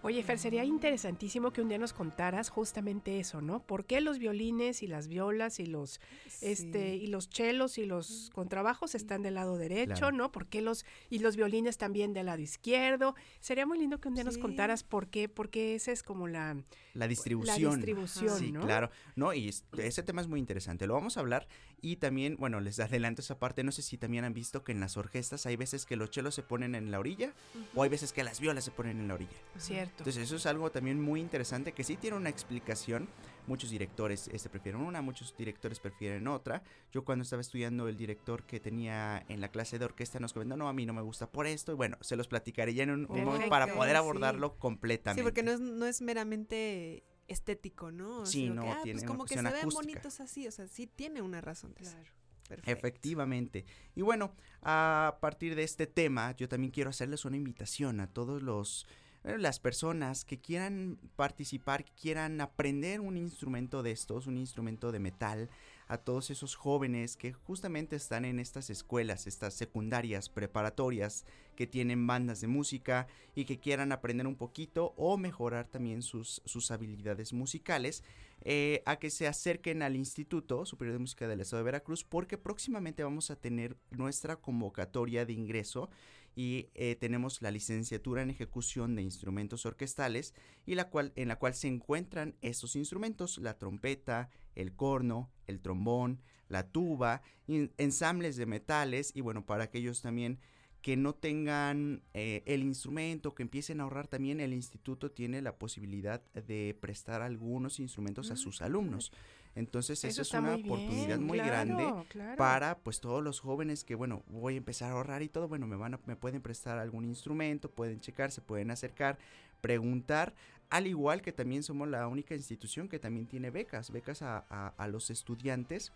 Oye, 0.04 0.24
Fer, 0.24 0.40
sería 0.40 0.64
interesantísimo 0.66 1.54
que 1.54 1.62
un 1.62 1.70
día 1.70 1.78
nos 1.78 1.94
contaras 1.94 2.50
justamente 2.50 3.20
eso, 3.20 3.40
¿no? 3.40 3.60
¿Por 3.62 3.86
qué 3.86 4.02
los 4.02 4.18
violines 4.18 4.82
y 4.82 4.88
las 4.88 5.08
violas 5.08 5.60
y 5.60 5.68
los 5.68 6.00
este 6.42 6.96
y 6.96 7.06
los 7.06 7.30
chelos 7.30 7.78
y 7.78 7.86
los 7.86 8.32
contrabajos 8.34 8.96
están 8.96 9.22
del 9.22 9.36
lado 9.36 9.58
derecho, 9.60 9.94
Claro. 9.94 10.18
¿no? 10.18 10.32
¿Por 10.32 10.48
qué 10.48 10.62
los 10.64 10.88
y 11.12 11.20
los 11.20 11.36
violines 11.36 11.78
también 11.78 12.14
del 12.14 12.26
lado 12.26 12.42
izquierdo? 12.42 13.14
Sería 13.42 13.68
muy 13.68 13.78
lindo 13.78 14.00
que 14.00 14.08
un 14.08 14.16
día 14.16 14.24
nos 14.24 14.40
contaras 14.40 14.84
por 14.84 15.08
qué, 15.08 15.30
porque 15.30 15.76
esa 15.76 15.92
es 15.92 16.02
como 16.02 16.28
la, 16.28 16.58
La 16.96 17.08
distribución. 17.08 17.62
la 17.70 17.76
distribución, 17.76 18.40
Sí, 18.40 18.52
¿no? 18.52 18.62
claro. 18.62 18.90
No, 19.16 19.34
y 19.34 19.50
es- 19.50 19.66
ese 19.78 20.02
tema 20.02 20.22
es 20.22 20.28
muy 20.28 20.40
interesante. 20.40 20.88
Lo 20.88 20.96
vamos 20.96 21.18
a 21.18 21.20
hablar 21.20 21.48
y 21.82 21.96
también, 21.96 22.38
bueno, 22.38 22.60
les 22.60 22.80
adelanto 22.80 23.22
esa 23.22 23.40
parte. 23.40 23.64
No 23.64 23.72
sé 23.72 23.82
si 23.82 23.98
también 23.98 24.24
han 24.24 24.34
visto 24.34 24.64
que 24.64 24.72
en 24.72 24.80
las 24.80 24.98
orquestas 24.98 25.46
hay 25.48 25.56
veces 25.56 25.86
que 25.86 25.96
los 25.96 26.12
chelos 26.12 26.36
se 26.36 26.44
ponen 26.44 26.76
en 26.76 26.92
la 26.92 27.00
orilla 27.00 27.34
o 27.76 27.82
hay 27.82 27.90
veces 27.90 28.14
que 28.14 28.24
las 28.24 28.40
violas 28.40 28.64
se 28.64 28.72
ponen 28.72 29.00
en 29.00 29.08
la 29.08 29.16
orilla. 29.16 29.32
Cierto. 29.58 29.96
Entonces 30.00 30.24
eso 30.24 30.36
es 30.36 30.46
algo 30.46 30.72
también 30.72 31.02
muy 31.02 31.20
interesante 31.20 31.72
que 31.72 31.84
sí 31.84 31.98
tiene 31.98 32.18
una 32.18 32.30
explicación. 32.30 33.10
Muchos 33.48 33.72
directores 33.72 34.30
este, 34.32 34.50
prefieren 34.50 34.82
una, 34.82 35.02
muchos 35.02 35.36
directores 35.36 35.80
prefieren 35.80 36.28
otra. 36.28 36.62
Yo 36.92 37.04
cuando 37.04 37.24
estaba 37.24 37.42
estudiando 37.42 37.88
el 37.88 37.98
director 37.98 38.44
que 38.44 38.60
tenía 38.60 39.26
en 39.28 39.42
la 39.42 39.50
clase 39.50 39.80
de 39.80 39.86
orquesta 39.86 40.20
nos 40.20 40.34
comentó, 40.34 40.56
no, 40.58 40.70
a 40.70 40.74
mí 40.74 40.86
no 40.86 40.94
me 40.94 41.02
gusta 41.02 41.32
por 41.32 41.48
esto. 41.48 41.72
Y 41.72 41.76
bueno, 41.76 41.98
se 42.02 42.16
los 42.16 42.28
platicaré 42.28 42.76
ya 42.76 42.84
en 42.84 42.92
un, 42.92 43.08
un 43.10 43.24
momento 43.26 43.50
para 43.50 43.74
poder 43.74 43.94
sí. 43.94 43.98
abordarlo 43.98 44.58
completamente. 44.60 45.22
Sí, 45.22 45.24
porque 45.24 45.42
no 45.42 45.52
es, 45.52 45.60
no 45.60 45.88
es 45.88 46.02
meramente 46.04 47.04
estético, 47.32 47.92
¿no? 47.92 48.26
Sí, 48.26 48.44
Sino 48.44 48.56
no, 48.56 48.62
que, 48.64 48.70
ah, 48.70 48.80
tiene 48.84 49.00
pues 49.00 49.04
una 49.04 49.12
como 49.12 49.26
que 49.26 49.36
se 49.36 49.42
ven 49.42 49.70
bonitos 49.70 50.20
así, 50.20 50.48
o 50.48 50.52
sea, 50.52 50.68
sí 50.68 50.88
tiene 50.88 51.22
una 51.22 51.42
razón 51.42 51.74
de 51.74 51.86
ser. 51.86 51.94
Claro. 51.94 52.16
Perfecto. 52.48 52.72
Efectivamente. 52.72 53.66
Y 53.96 54.02
bueno, 54.02 54.34
a 54.62 55.18
partir 55.22 55.56
de 55.56 55.64
este 55.64 55.88
tema, 55.88 56.36
yo 56.36 56.50
también 56.50 56.72
quiero 56.72 56.90
hacerles 56.90 57.24
una 57.24 57.38
invitación 57.38 58.02
a 58.02 58.08
todos 58.08 58.44
los 58.44 58.86
eh, 59.24 59.38
las 59.38 59.60
personas 59.60 60.26
que 60.26 60.40
quieran 60.40 60.98
participar, 61.16 61.84
que 61.84 61.94
quieran 61.94 62.42
aprender 62.42 63.02
un 63.02 63.18
instrumento 63.18 63.84
de 63.84 63.92
estos, 63.92 64.26
un 64.26 64.38
instrumento 64.38 64.92
de 64.92 65.00
metal, 65.00 65.50
a 65.92 65.98
todos 65.98 66.30
esos 66.30 66.56
jóvenes 66.56 67.18
que 67.18 67.34
justamente 67.34 67.98
están 67.98 68.24
en 68.24 68.40
estas 68.40 68.70
escuelas, 68.70 69.28
estas 69.28 69.54
secundarias, 69.54 70.30
preparatorias, 70.30 71.26
que 71.58 71.68
tienen 71.68 72.08
bandas 72.08 72.40
de 72.40 72.48
música 72.48 73.08
y 73.36 73.44
que 73.44 73.60
quieran 73.60 73.92
aprender 73.92 74.26
un 74.26 74.38
poquito 74.38 74.94
o 74.96 75.18
mejorar 75.18 75.68
también 75.68 76.02
sus, 76.02 76.42
sus 76.46 76.72
habilidades 76.72 77.34
musicales, 77.34 78.06
eh, 78.44 78.82
a 78.86 79.00
que 79.00 79.10
se 79.10 79.28
acerquen 79.28 79.84
al 79.84 79.98
Instituto 79.98 80.66
Superior 80.66 80.94
de 80.94 81.00
Música 81.00 81.28
del 81.28 81.42
Estado 81.42 81.60
de 81.60 81.66
Veracruz, 81.66 82.06
porque 82.06 82.38
próximamente 82.38 83.04
vamos 83.04 83.30
a 83.30 83.36
tener 83.36 83.76
nuestra 83.90 84.38
convocatoria 84.38 85.26
de 85.26 85.34
ingreso 85.34 85.90
y 86.36 86.70
eh, 86.76 86.96
tenemos 86.96 87.42
la 87.42 87.52
licenciatura 87.52 88.22
en 88.22 88.30
ejecución 88.30 88.96
de 88.96 89.02
instrumentos 89.02 89.66
orquestales 89.66 90.34
y 90.66 90.76
la 90.76 90.90
cual 90.90 91.12
en 91.16 91.28
la 91.28 91.38
cual 91.38 91.54
se 91.54 91.68
encuentran 91.68 92.36
estos 92.42 92.76
instrumentos 92.76 93.38
la 93.38 93.58
trompeta 93.58 94.30
el 94.56 94.74
corno 94.74 95.30
el 95.48 95.62
trombón 95.62 96.22
la 96.48 96.70
tuba 96.70 97.22
ensambles 97.48 98.38
de 98.38 98.46
metales 98.46 99.12
y 99.16 99.22
bueno 99.22 99.46
para 99.46 99.66
aquellos 99.66 100.02
también 100.02 100.40
que 100.82 100.98
no 100.98 101.14
tengan 101.14 102.02
eh, 102.14 102.42
el 102.46 102.64
instrumento, 102.64 103.36
que 103.36 103.44
empiecen 103.44 103.80
a 103.80 103.84
ahorrar 103.84 104.08
también, 104.08 104.40
el 104.40 104.54
instituto 104.54 105.12
tiene 105.12 105.42
la 105.42 105.58
posibilidad 105.58 106.24
de 106.34 106.76
prestar 106.80 107.22
algunos 107.22 107.80
instrumentos 107.80 108.32
a 108.32 108.34
Ah, 108.34 108.38
sus 108.38 108.62
alumnos. 108.62 109.12
Entonces, 109.54 110.04
eso, 110.06 110.22
es 110.22 110.32
una 110.32 110.52
muy 110.54 110.64
oportunidad 110.64 111.18
bien, 111.18 111.24
muy 111.24 111.38
grande 111.40 111.94
claro. 112.10 112.38
para 112.38 112.78
pues 112.80 113.02
todos 113.02 113.22
los 113.22 113.42
jóvenes 113.42 113.84
que 113.84 113.96
bueno 113.96 114.24
voy 114.28 114.54
a 114.54 114.58
empezar 114.58 114.92
a 114.92 114.94
ahorrar 114.94 115.22
y 115.24 115.28
todo 115.28 115.48
bueno 115.50 115.68
me 115.68 115.76
van 115.76 115.96
a, 115.96 116.00
me 116.06 116.16
pueden 116.16 116.42
prestar 116.42 116.78
algún 116.78 117.04
instrumento 117.06 117.70
pueden 117.70 118.00
checar 118.00 118.32
se 118.32 118.40
pueden 118.42 118.72
acercar 118.72 119.18
preguntar 119.60 120.34
al 120.70 120.88
igual 120.88 121.22
que 121.22 121.34
también 121.34 121.64
somos 121.64 121.90
la 121.90 122.08
única 122.08 122.34
institución 122.34 122.88
que 122.88 122.98
también 123.00 123.26
tiene 123.28 123.50
becas 123.52 123.92
becas 123.92 124.22
a, 124.22 124.46
a- 124.50 124.74
a 124.78 124.88
los 124.88 125.10
estudiantes 125.10 125.92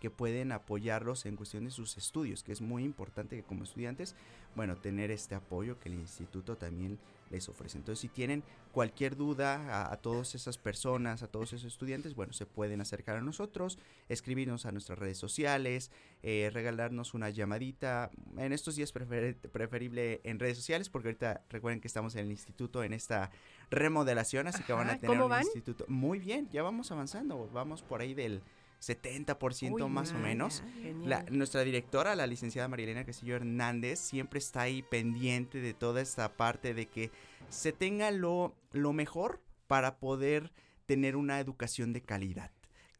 que 0.00 0.10
pueden 0.10 0.50
apoyarlos 0.52 1.24
en 1.26 1.36
cuestión 1.36 1.64
de 1.64 1.70
sus 1.70 1.96
estudios 1.96 2.42
que 2.42 2.50
es 2.52 2.60
muy 2.60 2.82
importante 2.84 3.36
que 3.36 3.42
como 3.44 3.62
estudiantes 3.62 4.16
bueno 4.56 4.76
tener 4.76 5.10
este 5.12 5.36
apoyo 5.36 5.78
que 5.78 5.88
el 5.88 5.94
instituto 5.94 6.56
también 6.56 6.98
les 7.30 7.48
ofrece 7.48 7.78
entonces 7.78 8.00
si 8.00 8.08
tienen 8.08 8.42
cualquier 8.72 9.16
duda 9.16 9.56
a, 9.70 9.92
a 9.92 9.96
todas 9.96 10.34
esas 10.34 10.58
personas 10.58 11.22
a 11.22 11.28
todos 11.28 11.52
esos 11.52 11.72
estudiantes 11.72 12.14
bueno 12.14 12.32
se 12.32 12.46
pueden 12.46 12.80
acercar 12.80 13.16
a 13.16 13.20
nosotros 13.20 13.78
escribirnos 14.08 14.66
a 14.66 14.72
nuestras 14.72 14.98
redes 14.98 15.18
sociales, 15.18 15.90
eh, 16.22 16.50
regalarnos 16.52 17.14
una 17.14 17.30
llamadita. 17.30 18.10
En 18.36 18.52
estos 18.52 18.76
días 18.76 18.94
prefer- 18.94 19.36
preferible 19.50 20.20
en 20.24 20.38
redes 20.38 20.56
sociales, 20.56 20.88
porque 20.88 21.08
ahorita 21.08 21.42
recuerden 21.50 21.80
que 21.80 21.88
estamos 21.88 22.14
en 22.14 22.24
el 22.26 22.30
instituto 22.30 22.82
en 22.82 22.92
esta 22.92 23.30
remodelación, 23.70 24.46
así 24.46 24.62
que 24.62 24.72
van 24.72 24.88
a 24.88 24.98
tener 24.98 25.06
¿cómo 25.08 25.24
un 25.24 25.30
van? 25.30 25.42
instituto. 25.42 25.84
Muy 25.88 26.18
bien, 26.18 26.48
ya 26.50 26.62
vamos 26.62 26.90
avanzando, 26.90 27.48
vamos 27.52 27.82
por 27.82 28.00
ahí 28.00 28.14
del 28.14 28.42
70% 28.80 29.84
Uy, 29.84 29.90
más 29.90 30.12
o 30.12 30.16
Ah, 30.16 30.20
menos. 30.20 30.62
Genial. 30.82 31.08
La- 31.08 31.22
nuestra 31.30 31.62
directora, 31.64 32.14
la 32.16 32.26
licenciada 32.26 32.68
Marilena 32.68 33.04
Castillo 33.04 33.36
Hernández, 33.36 33.98
siempre 33.98 34.38
está 34.38 34.62
ahí 34.62 34.82
pendiente 34.82 35.60
de 35.60 35.74
toda 35.74 36.00
esta 36.00 36.36
parte 36.36 36.74
de 36.74 36.86
que 36.86 37.10
se 37.48 37.72
tenga 37.72 38.10
lo, 38.10 38.54
lo 38.72 38.92
mejor 38.92 39.40
para 39.66 39.98
poder 39.98 40.52
tener 40.86 41.16
una 41.16 41.40
educación 41.40 41.92
de 41.92 42.02
calidad. 42.02 42.50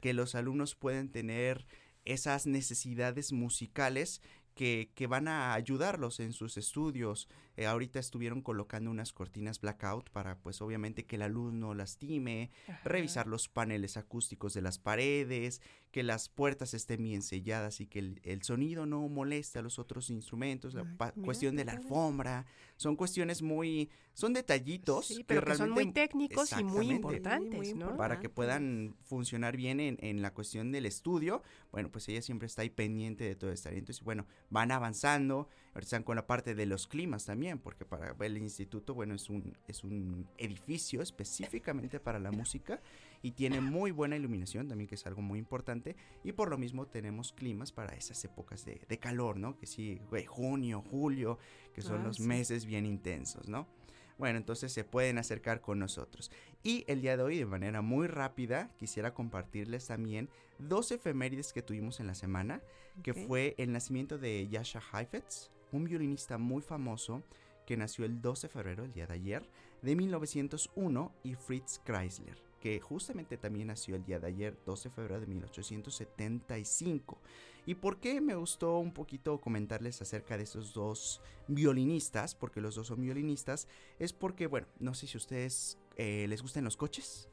Que 0.00 0.12
los 0.14 0.34
alumnos 0.34 0.74
pueden 0.74 1.08
tener 1.10 1.66
esas 2.04 2.46
necesidades 2.46 3.32
musicales 3.32 4.20
que, 4.54 4.90
que 4.94 5.06
van 5.06 5.28
a 5.28 5.54
ayudarlos 5.54 6.20
en 6.20 6.32
sus 6.32 6.56
estudios. 6.56 7.28
Eh, 7.58 7.66
ahorita 7.66 7.98
estuvieron 7.98 8.40
colocando 8.40 8.88
unas 8.88 9.12
cortinas 9.12 9.60
blackout 9.60 10.10
para 10.10 10.38
pues 10.38 10.62
obviamente 10.62 11.06
que 11.06 11.18
la 11.18 11.26
luz 11.26 11.52
no 11.52 11.74
lastime, 11.74 12.52
Ajá. 12.68 12.80
revisar 12.84 13.26
los 13.26 13.48
paneles 13.48 13.96
acústicos 13.96 14.54
de 14.54 14.62
las 14.62 14.78
paredes, 14.78 15.60
que 15.90 16.04
las 16.04 16.28
puertas 16.28 16.72
estén 16.72 17.02
bien 17.02 17.20
selladas 17.20 17.80
y 17.80 17.88
que 17.88 17.98
el, 17.98 18.20
el 18.22 18.42
sonido 18.44 18.86
no 18.86 19.08
moleste 19.08 19.58
a 19.58 19.62
los 19.62 19.80
otros 19.80 20.08
instrumentos, 20.08 20.72
la 20.74 20.86
Ay, 21.00 21.22
cuestión 21.24 21.56
de 21.56 21.64
la 21.64 21.72
alfombra, 21.72 22.46
son 22.76 22.94
cuestiones 22.94 23.42
muy, 23.42 23.90
son 24.14 24.34
detallitos 24.34 25.06
Sí, 25.08 25.24
pero 25.26 25.44
que 25.44 25.56
son 25.56 25.70
muy 25.70 25.90
técnicos 25.92 26.52
y 26.56 26.62
muy 26.62 26.90
importantes, 26.92 27.68
Sí, 27.68 27.74
muy 27.74 27.84
¿no? 27.84 27.96
para 27.96 28.20
que 28.20 28.28
puedan 28.28 28.94
funcionar 29.02 29.56
bien 29.56 29.80
en, 29.80 29.96
en 30.00 30.22
la 30.22 30.32
cuestión 30.32 30.70
del 30.70 30.86
estudio, 30.86 31.42
bueno, 31.72 31.90
pues 31.90 32.08
ella 32.08 32.22
siempre 32.22 32.46
está 32.46 32.62
ahí 32.62 32.70
pendiente 32.70 33.24
de 33.24 33.34
todo 33.34 33.50
esto. 33.50 33.68
Entonces, 33.70 34.04
bueno, 34.04 34.26
van 34.48 34.70
avanzando. 34.70 35.48
Están 35.84 36.02
con 36.02 36.16
la 36.16 36.26
parte 36.26 36.54
de 36.54 36.66
los 36.66 36.86
climas 36.86 37.24
también, 37.24 37.58
porque 37.58 37.84
para 37.84 38.14
el 38.18 38.38
instituto, 38.38 38.94
bueno, 38.94 39.14
es 39.14 39.28
un, 39.30 39.56
es 39.66 39.84
un 39.84 40.28
edificio 40.38 41.02
específicamente 41.02 42.00
para 42.00 42.18
la 42.18 42.30
música 42.30 42.80
y 43.22 43.32
tiene 43.32 43.60
muy 43.60 43.90
buena 43.90 44.16
iluminación 44.16 44.68
también, 44.68 44.88
que 44.88 44.94
es 44.94 45.06
algo 45.06 45.22
muy 45.22 45.38
importante. 45.38 45.96
Y 46.24 46.32
por 46.32 46.50
lo 46.50 46.58
mismo 46.58 46.86
tenemos 46.86 47.32
climas 47.32 47.72
para 47.72 47.94
esas 47.96 48.24
épocas 48.24 48.64
de, 48.64 48.80
de 48.88 48.98
calor, 48.98 49.38
¿no? 49.38 49.56
Que 49.58 49.66
sí, 49.66 50.00
junio, 50.26 50.82
julio, 50.90 51.38
que 51.74 51.82
son 51.82 52.00
Ah, 52.00 52.04
los 52.04 52.16
sí. 52.16 52.22
meses 52.22 52.64
bien 52.64 52.86
intensos, 52.86 53.48
¿no? 53.48 53.66
Bueno, 54.18 54.38
entonces 54.38 54.72
se 54.72 54.82
pueden 54.82 55.16
acercar 55.18 55.60
con 55.60 55.78
nosotros. 55.78 56.32
Y 56.64 56.84
el 56.88 57.02
día 57.02 57.16
de 57.16 57.22
hoy, 57.22 57.38
de 57.38 57.46
manera 57.46 57.82
muy 57.82 58.08
rápida, 58.08 58.70
quisiera 58.76 59.14
compartirles 59.14 59.86
también 59.86 60.28
dos 60.58 60.90
efemérides 60.90 61.52
que 61.52 61.62
tuvimos 61.62 62.00
en 62.00 62.08
la 62.08 62.14
semana, 62.16 62.60
que 63.04 63.14
fue 63.14 63.54
el 63.58 63.70
nacimiento 63.70 64.18
de 64.18 64.48
Yasha 64.48 64.82
Heifetz, 64.92 65.52
un 65.72 65.84
violinista 65.84 66.38
muy 66.38 66.62
famoso 66.62 67.22
que 67.66 67.76
nació 67.76 68.04
el 68.04 68.22
12 68.22 68.46
de 68.46 68.52
febrero, 68.52 68.84
el 68.84 68.92
día 68.92 69.06
de 69.06 69.14
ayer, 69.14 69.46
de 69.82 69.94
1901, 69.94 71.12
y 71.22 71.34
Fritz 71.34 71.80
Kreisler, 71.84 72.42
que 72.60 72.80
justamente 72.80 73.36
también 73.36 73.66
nació 73.66 73.94
el 73.96 74.04
día 74.04 74.18
de 74.18 74.28
ayer, 74.28 74.56
12 74.64 74.88
de 74.88 74.94
febrero 74.94 75.20
de 75.20 75.26
1875. 75.26 77.18
¿Y 77.66 77.74
por 77.74 78.00
qué 78.00 78.22
me 78.22 78.34
gustó 78.34 78.78
un 78.78 78.94
poquito 78.94 79.38
comentarles 79.42 80.00
acerca 80.00 80.38
de 80.38 80.44
esos 80.44 80.72
dos 80.72 81.20
violinistas? 81.46 82.34
Porque 82.34 82.62
los 82.62 82.74
dos 82.74 82.86
son 82.86 83.02
violinistas. 83.02 83.68
Es 83.98 84.14
porque, 84.14 84.46
bueno, 84.46 84.66
no 84.78 84.94
sé 84.94 85.06
si 85.06 85.18
ustedes 85.18 85.76
eh, 85.96 86.24
les 86.28 86.40
gustan 86.40 86.64
los 86.64 86.78
coches. 86.78 87.28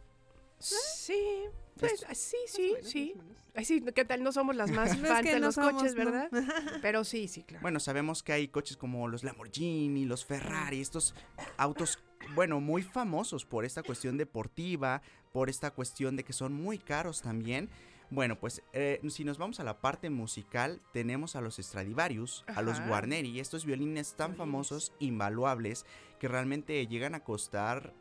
Sí, 0.60 1.46
pues 1.80 2.06
Es- 2.10 2.18
sí, 2.18 2.38
sí, 2.48 2.72
menos, 2.74 2.90
sí. 2.90 3.14
Ay, 3.54 3.66
sí, 3.66 3.82
¿qué 3.94 4.06
tal? 4.06 4.24
No 4.24 4.32
somos 4.32 4.56
las 4.56 4.72
más 4.72 4.90
fans 4.98 5.24
de 5.26 5.40
no 5.40 5.48
los 5.48 5.56
somos, 5.56 5.74
coches, 5.74 5.96
¿no? 5.96 6.06
¿verdad? 6.06 6.30
Pero 6.82 7.04
sí, 7.04 7.28
sí, 7.28 7.44
claro. 7.44 7.62
Bueno, 7.62 7.80
sabemos 7.80 8.24
que 8.24 8.34
hay 8.34 8.48
coches 8.48 8.78
como 8.78 9.08
los 9.08 9.24
Lamborghini, 9.24 10.06
los 10.06 10.26
Ferrari, 10.26 10.82
estos 10.82 11.14
autos, 11.58 12.00
bueno, 12.34 12.60
muy 12.60 12.82
famosos 12.84 13.46
por 13.46 13.66
esta 13.66 13.84
cuestión 13.84 14.18
deportiva, 14.18 15.02
por 15.32 15.50
esta 15.50 15.72
cuestión 15.72 16.16
de 16.16 16.24
que 16.24 16.34
son 16.34 16.54
muy 16.54 16.78
caros 16.80 17.22
también. 17.22 17.70
Bueno, 18.12 18.40
pues 18.40 18.62
eh, 18.74 19.02
si 19.10 19.24
nos 19.24 19.38
vamos 19.40 19.60
a 19.60 19.64
la 19.64 19.82
parte 19.82 20.10
musical, 20.10 20.80
tenemos 20.94 21.36
a 21.36 21.42
los 21.42 21.56
Stradivarius, 21.58 22.46
a 22.48 22.62
los. 22.62 22.80
Guarneri, 22.82 23.40
estos 23.40 23.66
violines 23.66 24.16
tan 24.16 24.36
famosos, 24.36 24.94
invaluables, 25.00 25.86
que 26.20 26.28
realmente 26.28 26.86
llegan 26.88 27.16
a 27.16 27.24
costar 27.24 27.94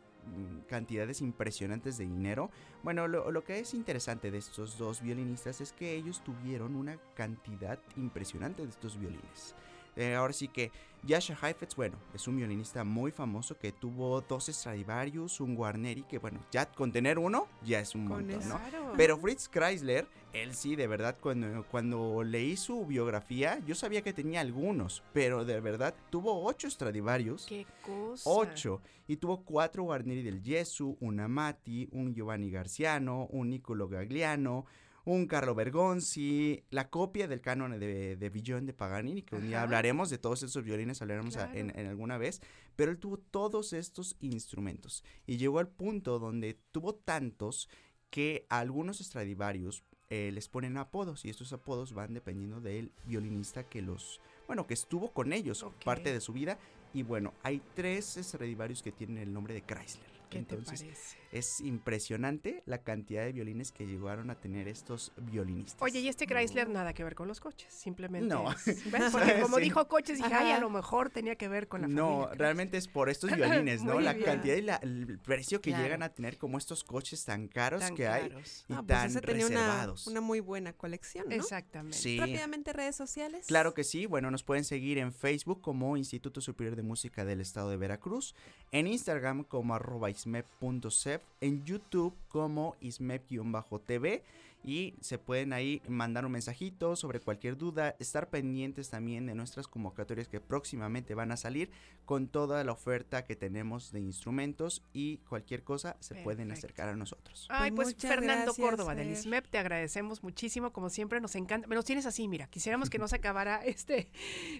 cantidades 0.68 1.20
impresionantes 1.20 1.98
de 1.98 2.04
dinero. 2.04 2.50
Bueno, 2.82 3.08
lo, 3.08 3.30
lo 3.30 3.44
que 3.44 3.58
es 3.58 3.74
interesante 3.74 4.30
de 4.30 4.38
estos 4.38 4.78
dos 4.78 5.02
violinistas 5.02 5.60
es 5.60 5.72
que 5.72 5.94
ellos 5.94 6.22
tuvieron 6.24 6.76
una 6.76 6.98
cantidad 7.14 7.78
impresionante 7.96 8.62
de 8.62 8.68
estos 8.68 8.98
violines. 8.98 9.54
Eh, 9.96 10.14
ahora 10.14 10.32
sí 10.32 10.48
que 10.48 10.72
Yasha 11.06 11.36
Heifetz, 11.42 11.76
bueno, 11.76 11.96
es 12.14 12.26
un 12.26 12.36
violinista 12.36 12.82
muy 12.82 13.10
famoso 13.10 13.58
que 13.58 13.72
tuvo 13.72 14.22
dos 14.22 14.46
Stradivarius, 14.46 15.40
un 15.40 15.54
Guarneri, 15.54 16.02
que 16.04 16.18
bueno, 16.18 16.40
ya 16.50 16.66
con 16.66 16.92
tener 16.92 17.18
uno 17.18 17.46
ya 17.62 17.80
es 17.80 17.94
un 17.94 18.06
montón. 18.06 18.48
¿no? 18.48 18.58
Pero 18.96 19.18
Fritz 19.18 19.48
Kreisler, 19.48 20.06
él 20.32 20.54
sí, 20.54 20.76
de 20.76 20.86
verdad, 20.86 21.16
cuando, 21.20 21.64
cuando 21.70 22.22
leí 22.22 22.56
su 22.56 22.86
biografía, 22.86 23.60
yo 23.66 23.74
sabía 23.74 24.02
que 24.02 24.14
tenía 24.14 24.40
algunos, 24.40 25.02
pero 25.12 25.44
de 25.44 25.60
verdad 25.60 25.94
tuvo 26.08 26.42
ocho 26.44 26.70
Stradivarius. 26.70 27.44
Qué 27.46 27.66
cosa. 27.82 28.30
8 28.30 28.80
y 29.06 29.16
tuvo 29.16 29.44
cuatro 29.44 29.82
Guarneri 29.84 30.22
del 30.22 30.42
Gesù, 30.42 30.96
un 31.00 31.20
Amati, 31.20 31.88
un 31.92 32.14
Giovanni 32.14 32.50
Garciano, 32.50 33.26
un 33.30 33.50
Niccolo 33.50 33.88
Gagliano, 33.88 34.64
un 35.06 35.26
Carlo 35.26 35.54
Bergonzi, 35.54 36.64
la 36.70 36.88
copia 36.88 37.28
del 37.28 37.40
canon 37.40 37.78
de, 37.78 38.16
de 38.16 38.30
Villon 38.30 38.64
de 38.66 38.72
Paganini, 38.72 39.22
que 39.22 39.36
un 39.36 39.42
día 39.46 39.62
hablaremos 39.62 40.08
de 40.10 40.18
todos 40.18 40.42
esos 40.42 40.64
violines, 40.64 41.02
hablaremos 41.02 41.36
a- 41.36 41.52
en, 41.54 41.78
en 41.78 41.86
alguna 41.86 42.16
vez, 42.18 42.40
pero 42.76 42.90
él 42.90 42.98
tuvo 42.98 43.18
todos 43.18 43.72
estos 43.74 44.16
instrumentos 44.20 45.04
y 45.26 45.36
llegó 45.36 45.58
al 45.58 45.68
punto 45.68 46.18
donde 46.18 46.58
tuvo 46.72 46.94
tantos 46.94 47.68
que 48.10 48.46
a 48.48 48.60
algunos 48.60 48.98
Stradivarius 48.98 49.82
eh, 50.10 50.30
les 50.32 50.48
ponen 50.48 50.76
apodos 50.76 51.24
y 51.24 51.30
estos 51.30 51.52
apodos 51.52 51.92
van 51.92 52.14
dependiendo 52.14 52.60
del 52.60 52.92
violinista 53.06 53.64
que 53.68 53.82
los, 53.82 54.20
bueno, 54.46 54.66
que 54.66 54.74
estuvo 54.74 55.12
con 55.12 55.32
ellos 55.32 55.66
parte 55.84 56.12
de 56.12 56.20
su 56.20 56.32
vida. 56.32 56.58
Y 56.92 57.02
bueno, 57.02 57.34
hay 57.42 57.60
tres 57.74 58.16
Stradivarius 58.20 58.82
que 58.82 58.92
tienen 58.92 59.18
el 59.18 59.32
nombre 59.32 59.52
de 59.54 59.62
Chrysler. 59.62 60.13
¿Qué 60.34 60.44
te 60.44 60.54
Entonces, 60.56 60.80
parece? 60.82 61.18
es 61.32 61.60
impresionante 61.60 62.62
la 62.66 62.78
cantidad 62.78 63.24
de 63.24 63.32
violines 63.32 63.72
que 63.72 63.86
llegaron 63.86 64.30
a 64.30 64.34
tener 64.40 64.68
estos 64.68 65.12
violinistas. 65.16 65.80
Oye, 65.80 66.00
y 66.00 66.08
este 66.08 66.26
Chrysler 66.26 66.68
nada 66.68 66.92
que 66.92 67.04
ver 67.04 67.14
con 67.14 67.28
los 67.28 67.40
coches, 67.40 67.72
simplemente. 67.72 68.28
No. 68.28 68.50
es- 68.52 68.64
¿ves? 68.92 69.12
Porque 69.12 69.40
como 69.40 69.56
Sí. 69.58 69.62
dijo 69.64 69.86
coches, 69.88 70.18
dije, 70.18 70.32
ay, 70.34 70.52
a 70.52 70.60
lo 70.60 70.70
mejor 70.70 71.10
tenía 71.10 71.36
que 71.36 71.48
ver 71.48 71.68
con 71.68 71.82
la 71.82 71.88
no, 71.88 72.22
familia. 72.22 72.34
realmente 72.36 72.76
es 72.76 72.88
por 72.88 73.08
estos 73.10 73.30
violines, 73.64 73.82
¿no? 73.82 73.94
Muy 73.94 74.04
la 74.04 74.12
bien. 74.12 74.24
cantidad 74.24 74.56
y 74.56 74.62
la- 74.62 74.76
el 74.76 75.18
precio 75.20 75.60
que 75.60 75.70
Claro. 75.70 75.84
llegan 75.84 76.02
a 76.02 76.08
tener 76.10 76.38
como 76.38 76.58
estos 76.58 76.84
coches 76.84 77.24
tan 77.24 77.48
caros 77.48 77.80
Tan 77.80 77.94
que 77.94 78.06
hay 78.08 78.28
caros. 78.28 78.64
y 78.68 78.72
Ah, 78.72 78.76
pues 78.78 78.86
tan 78.86 79.10
ese 79.10 79.20
tenía 79.20 79.46
una, 79.46 79.54
reservados. 79.60 80.06
una 80.06 80.20
muy 80.20 80.40
buena 80.40 80.72
colección, 80.72 81.28
¿no? 81.28 81.34
Exactamente. 81.34 81.96
Sí. 81.98 82.18
Rápidamente 82.18 82.72
redes 82.72 82.96
sociales. 82.96 83.46
Claro 83.46 83.74
que 83.74 83.84
sí, 83.84 84.06
bueno, 84.06 84.30
nos 84.30 84.42
pueden 84.42 84.64
seguir 84.64 84.98
en 84.98 85.12
Facebook 85.12 85.60
como 85.60 85.96
Instituto 85.96 86.40
Superior 86.40 86.76
de 86.76 86.82
Música 86.82 87.24
del 87.24 87.40
Estado 87.40 87.70
de 87.70 87.76
Veracruz, 87.76 88.34
en 88.72 88.86
Instagram 88.86 89.44
como 89.44 89.74
arroba 89.74 90.10
ismep.cef, 90.24 91.22
en 91.40 91.64
YouTube 91.64 92.14
como 92.28 92.76
ismep-tv 92.80 94.22
y 94.64 94.94
se 95.00 95.18
pueden 95.18 95.52
ahí 95.52 95.82
mandar 95.88 96.24
un 96.24 96.32
mensajito 96.32 96.96
sobre 96.96 97.20
cualquier 97.20 97.56
duda, 97.56 97.94
estar 97.98 98.30
pendientes 98.30 98.88
también 98.88 99.26
de 99.26 99.34
nuestras 99.34 99.68
convocatorias 99.68 100.26
que 100.26 100.40
próximamente 100.40 101.14
van 101.14 101.30
a 101.32 101.36
salir 101.36 101.70
con 102.06 102.28
toda 102.28 102.64
la 102.64 102.72
oferta 102.72 103.24
que 103.24 103.36
tenemos 103.36 103.92
de 103.92 104.00
instrumentos 104.00 104.82
y 104.92 105.18
cualquier 105.18 105.62
cosa 105.62 105.96
se 106.00 106.14
pueden 106.16 106.50
acercar 106.50 106.88
a 106.88 106.96
nosotros. 106.96 107.46
Ay, 107.50 107.70
Pues 107.70 107.94
pues 107.94 108.02
Fernando 108.02 108.46
gracias, 108.46 108.66
Córdoba 108.66 108.94
del. 108.94 109.10
ISMEP, 109.10 109.46
te 109.48 109.58
agradecemos 109.58 110.22
muchísimo, 110.22 110.72
como 110.72 110.88
siempre 110.88 111.20
nos 111.20 111.34
encanta, 111.34 111.68
nos 111.68 111.84
tienes 111.84 112.06
así, 112.06 112.26
mira, 112.26 112.46
quisiéramos 112.46 112.88
que 112.88 112.98
no 112.98 113.08
se 113.08 113.16
acabara 113.16 113.56
este 113.64 114.08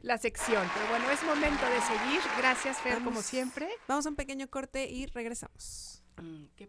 la 0.02 0.18
sección, 0.18 0.66
pero 0.74 0.86
bueno, 0.88 1.10
es 1.10 1.22
momento 1.24 1.64
de 1.66 1.80
seguir. 1.80 2.20
Gracias 2.38 2.78
Fer, 2.78 3.02
como 3.02 3.22
siempre. 3.22 3.68
Vamos 3.88 4.06
a 4.06 4.10
un 4.10 4.16
pequeño 4.16 4.48
corte 4.48 4.90
y 4.90 5.06
regresamos. 5.06 6.02
Mm, 6.20 6.44
qué 6.56 6.68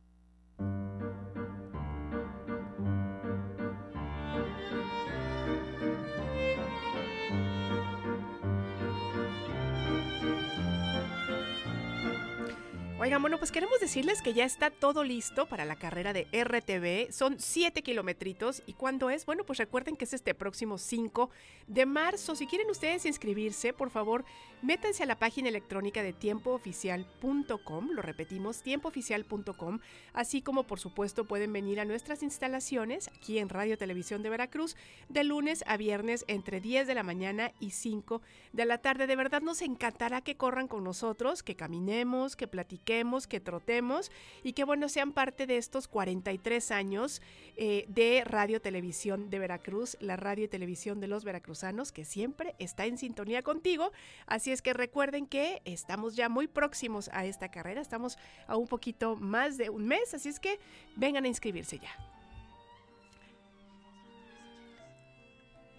Oigan, 13.03 13.19
bueno, 13.19 13.39
pues 13.39 13.51
queremos 13.51 13.79
decirles 13.79 14.21
que 14.21 14.35
ya 14.35 14.45
está 14.45 14.69
todo 14.69 15.03
listo 15.03 15.47
para 15.47 15.65
la 15.65 15.75
carrera 15.75 16.13
de 16.13 16.27
RTV. 16.31 17.11
Son 17.11 17.39
7 17.39 17.81
kilometritos. 17.81 18.61
¿Y 18.67 18.73
cuándo 18.73 19.09
es? 19.09 19.25
Bueno, 19.25 19.43
pues 19.43 19.57
recuerden 19.57 19.95
que 19.95 20.05
es 20.05 20.13
este 20.13 20.35
próximo 20.35 20.77
5 20.77 21.31
de 21.65 21.87
marzo. 21.87 22.35
Si 22.35 22.45
quieren 22.45 22.69
ustedes 22.69 23.07
inscribirse, 23.07 23.73
por 23.73 23.89
favor, 23.89 24.23
métanse 24.61 25.01
a 25.01 25.07
la 25.07 25.17
página 25.17 25.49
electrónica 25.49 26.03
de 26.03 26.13
tiempooficial.com. 26.13 27.89
Lo 27.89 28.03
repetimos, 28.03 28.61
tiempooficial.com. 28.61 29.79
Así 30.13 30.43
como, 30.43 30.67
por 30.67 30.79
supuesto, 30.79 31.25
pueden 31.25 31.51
venir 31.51 31.79
a 31.79 31.85
nuestras 31.85 32.21
instalaciones 32.21 33.07
aquí 33.07 33.39
en 33.39 33.49
Radio 33.49 33.79
Televisión 33.79 34.21
de 34.21 34.29
Veracruz 34.29 34.75
de 35.09 35.23
lunes 35.23 35.63
a 35.65 35.75
viernes 35.75 36.23
entre 36.27 36.61
10 36.61 36.85
de 36.85 36.93
la 36.93 37.01
mañana 37.01 37.51
y 37.59 37.71
5 37.71 38.21
de 38.53 38.65
la 38.65 38.77
tarde. 38.77 39.07
De 39.07 39.15
verdad 39.15 39.41
nos 39.41 39.63
encantará 39.63 40.21
que 40.21 40.37
corran 40.37 40.67
con 40.67 40.83
nosotros, 40.83 41.41
que 41.41 41.55
caminemos, 41.55 42.35
que 42.35 42.45
platiquemos, 42.45 42.90
que 43.27 43.39
trotemos 43.39 44.11
y 44.43 44.51
que 44.51 44.65
bueno 44.65 44.89
sean 44.89 45.13
parte 45.13 45.47
de 45.47 45.55
estos 45.55 45.87
43 45.87 46.71
años 46.71 47.21
eh, 47.55 47.85
de 47.87 48.23
Radio 48.25 48.61
Televisión 48.61 49.29
de 49.29 49.39
Veracruz, 49.39 49.95
la 50.01 50.17
radio 50.17 50.45
y 50.45 50.47
televisión 50.49 50.99
de 50.99 51.07
los 51.07 51.23
veracruzanos 51.23 51.93
que 51.93 52.03
siempre 52.03 52.53
está 52.59 52.85
en 52.85 52.97
sintonía 52.97 53.43
contigo. 53.43 53.91
Así 54.25 54.51
es 54.51 54.61
que 54.61 54.73
recuerden 54.73 55.25
que 55.25 55.61
estamos 55.63 56.17
ya 56.17 56.27
muy 56.27 56.47
próximos 56.47 57.09
a 57.13 57.25
esta 57.25 57.49
carrera, 57.49 57.79
estamos 57.79 58.17
a 58.45 58.57
un 58.57 58.67
poquito 58.67 59.15
más 59.15 59.57
de 59.57 59.69
un 59.69 59.87
mes, 59.87 60.13
así 60.13 60.27
es 60.27 60.39
que 60.39 60.59
vengan 60.97 61.23
a 61.23 61.29
inscribirse 61.29 61.79
ya. 61.79 61.91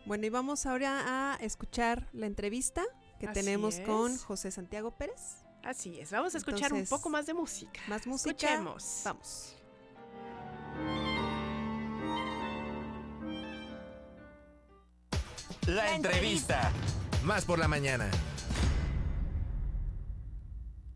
Bueno, 0.07 0.27
y 0.27 0.31
vamos 0.31 0.65
ahora 0.65 1.35
a 1.35 1.37
escuchar 1.37 2.09
la 2.13 2.27
entrevista 2.27 2.83
que 3.21 3.27
Así 3.27 3.35
tenemos 3.35 3.79
con. 3.81 4.17
José 4.17 4.51
Santiago 4.51 4.91
Pérez. 4.93 5.42
Así 5.65 6.01
es, 6.01 6.11
vamos 6.11 6.35
a 6.35 6.39
escuchar 6.39 6.65
Entonces, 6.65 6.91
un 6.91 6.99
poco 6.99 7.09
más 7.09 7.27
de 7.27 7.35
música. 7.35 7.81
Más 7.87 8.07
música. 8.07 8.31
Escuchemos. 8.31 9.03
Vamos. 9.05 9.57
La 15.67 15.95
entrevista. 15.95 16.73
Más 17.25 17.45
por 17.45 17.59
la 17.59 17.69
mañana. 17.69 18.11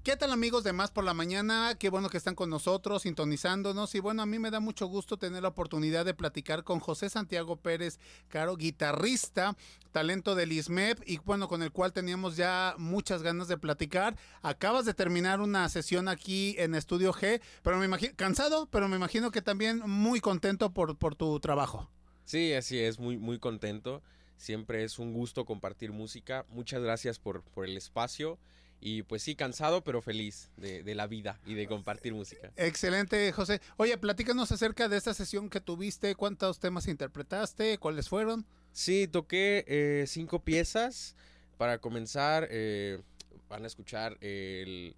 ¿Qué 0.07 0.17
tal 0.17 0.31
amigos 0.31 0.63
de 0.63 0.73
Más 0.73 0.93
por 0.93 1.03
la 1.03 1.15
Mañana? 1.15 1.75
Qué 1.77 1.91
bueno 1.91 2.09
que 2.09 2.17
están 2.17 2.37
con 2.37 2.49
nosotros, 2.49 3.03
sintonizándonos. 3.03 3.93
Y 3.97 3.99
bueno, 3.99 4.23
a 4.23 4.27
mí 4.27 4.39
me 4.39 4.53
da 4.53 4.61
mucho 4.61 4.87
gusto 4.87 5.17
tener 5.17 5.43
la 5.43 5.49
oportunidad 5.49 6.05
de 6.05 6.15
platicar 6.15 6.63
con 6.63 6.79
José 6.79 7.11
Santiago 7.11 7.57
Pérez 7.57 7.99
Caro, 8.29 8.57
guitarrista, 8.57 9.57
talento 9.91 10.37
del 10.37 10.53
ISMEP 10.53 11.01
y 11.05 11.19
bueno, 11.19 11.49
con 11.49 11.61
el 11.65 11.73
cual 11.73 11.93
teníamos 11.93 12.37
ya 12.37 12.77
muchas 12.79 13.25
ganas 13.25 13.49
de 13.49 13.59
platicar. 13.59 14.17
Acabas 14.43 14.85
de 14.85 14.95
terminar 14.95 15.41
una 15.41 15.69
sesión 15.69 16.07
aquí 16.07 16.55
en 16.57 16.77
Estudio 16.77 17.13
G, 17.13 17.41
pero 17.65 17.77
me 17.79 17.87
imagino, 17.87 18.13
cansado, 18.15 18.69
pero 18.71 18.87
me 18.87 18.95
imagino 18.95 19.33
que 19.33 19.43
también 19.43 19.81
muy 19.87 20.21
contento 20.21 20.73
por, 20.73 20.97
por 20.97 21.17
tu 21.17 21.41
trabajo. 21.41 21.91
Sí, 22.25 22.53
así 22.53 22.79
es, 22.79 23.01
muy, 23.01 23.19
muy 23.19 23.41
contento. 23.41 24.05
Siempre 24.37 24.85
es 24.85 25.01
un 25.01 25.13
gusto 25.13 25.45
compartir 25.45 25.91
música. 25.91 26.47
Muchas 26.51 26.81
gracias 26.81 27.19
por, 27.19 27.43
por 27.43 27.65
el 27.65 27.77
espacio. 27.77 28.39
Y 28.81 29.03
pues 29.03 29.23
sí, 29.23 29.35
cansado, 29.35 29.83
pero 29.83 30.03
feliz 30.03 30.51
de, 30.57 30.83
de 30.83 30.95
la 30.95 31.07
vida 31.07 31.41
y 31.47 31.55
de 31.55 31.67
compartir 31.67 32.13
música. 32.13 32.53
Excelente, 32.57 33.33
José. 33.33 33.61
Oye, 33.79 33.97
platícanos 33.99 34.53
acerca 34.53 34.89
de 34.89 34.97
esta 34.97 35.15
sesión 35.15 35.49
que 35.49 35.61
tuviste, 35.61 36.15
cuántos 36.15 36.61
temas 36.61 36.87
interpretaste, 36.87 37.79
cuáles 37.79 38.09
fueron. 38.09 38.47
Sí, 38.73 39.09
toqué 39.09 39.65
eh, 39.67 40.05
cinco 40.07 40.45
piezas. 40.45 41.17
Para 41.57 41.79
comenzar, 41.79 42.49
eh, 42.51 43.01
van 43.49 43.65
a 43.65 43.67
escuchar 43.67 44.19
el 44.21 44.95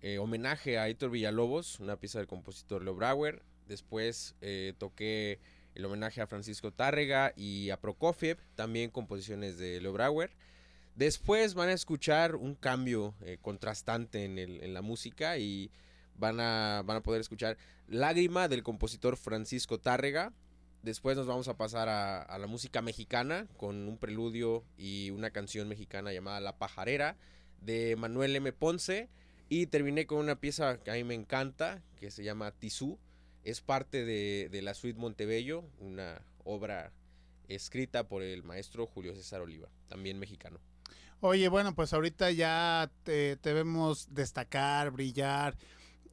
eh, 0.00 0.18
homenaje 0.18 0.78
a 0.78 0.88
Héctor 0.88 1.10
Villalobos, 1.10 1.80
una 1.80 1.96
pieza 1.96 2.18
del 2.18 2.28
compositor 2.28 2.84
Leo 2.84 2.94
Brauer. 2.94 3.42
Después 3.66 4.36
eh, 4.40 4.74
toqué 4.78 5.40
el 5.74 5.84
homenaje 5.84 6.20
a 6.20 6.28
Francisco 6.28 6.72
Tárrega 6.72 7.32
y 7.36 7.70
a 7.70 7.80
Prokofiev, 7.80 8.38
también 8.54 8.90
composiciones 8.90 9.58
de 9.58 9.80
Leo 9.80 9.92
Brauer. 9.92 10.30
Después 10.98 11.54
van 11.54 11.68
a 11.68 11.74
escuchar 11.74 12.34
un 12.34 12.56
cambio 12.56 13.14
eh, 13.20 13.38
contrastante 13.40 14.24
en, 14.24 14.36
el- 14.36 14.74
la 14.74 14.82
música 14.82 15.38
y 15.38 15.70
van 16.16 16.40
a, 16.40 16.82
poder 17.04 17.20
escuchar 17.20 17.56
Lágrima 17.86 18.48
del 18.48 18.64
compositor 18.64 19.16
Francisco 19.16 19.78
Tárrega. 19.78 20.32
Después 20.82 21.16
nos 21.16 21.28
vamos 21.28 21.46
a 21.46 21.56
pasar 21.56 21.88
a, 21.88 22.36
la 22.36 22.46
música 22.48 22.82
mexicana 22.82 23.46
con 23.56 23.86
un 23.86 23.96
preludio 23.96 24.64
y 24.76 25.10
una 25.10 25.30
canción 25.30 25.68
mexicana 25.68 26.12
llamada 26.12 26.40
La 26.40 26.58
Pajarera 26.58 27.16
de 27.60 27.94
Manuel 27.94 28.34
M. 28.34 28.52
Ponce. 28.52 29.08
Y 29.48 29.66
terminé 29.66 30.04
con 30.04 30.18
una 30.18 30.40
pieza 30.40 30.82
que 30.82 30.90
a 30.90 30.94
mí 30.94 31.04
me 31.04 31.14
encanta, 31.14 31.80
que 32.00 32.10
se 32.10 32.24
llama 32.24 32.50
Tizú. 32.50 32.98
Es 33.44 33.60
parte 33.60 34.04
de, 34.04 34.48
de 34.50 34.62
la 34.62 34.74
Suite 34.74 34.98
Montebello, 34.98 35.62
una 35.78 36.20
obra 36.42 36.90
escrita 37.46 38.08
por 38.08 38.24
el 38.24 38.42
maestro 38.42 38.84
Julio 38.88 39.14
César 39.14 39.42
Oliva, 39.42 39.68
también 39.86 40.18
mexicano. 40.18 40.58
Oye, 41.20 41.48
bueno, 41.48 41.74
pues 41.74 41.92
ahorita 41.92 42.30
ya 42.30 42.92
te, 43.02 43.36
vemos 43.42 44.14
destacar, 44.14 44.92
brillar, 44.92 45.56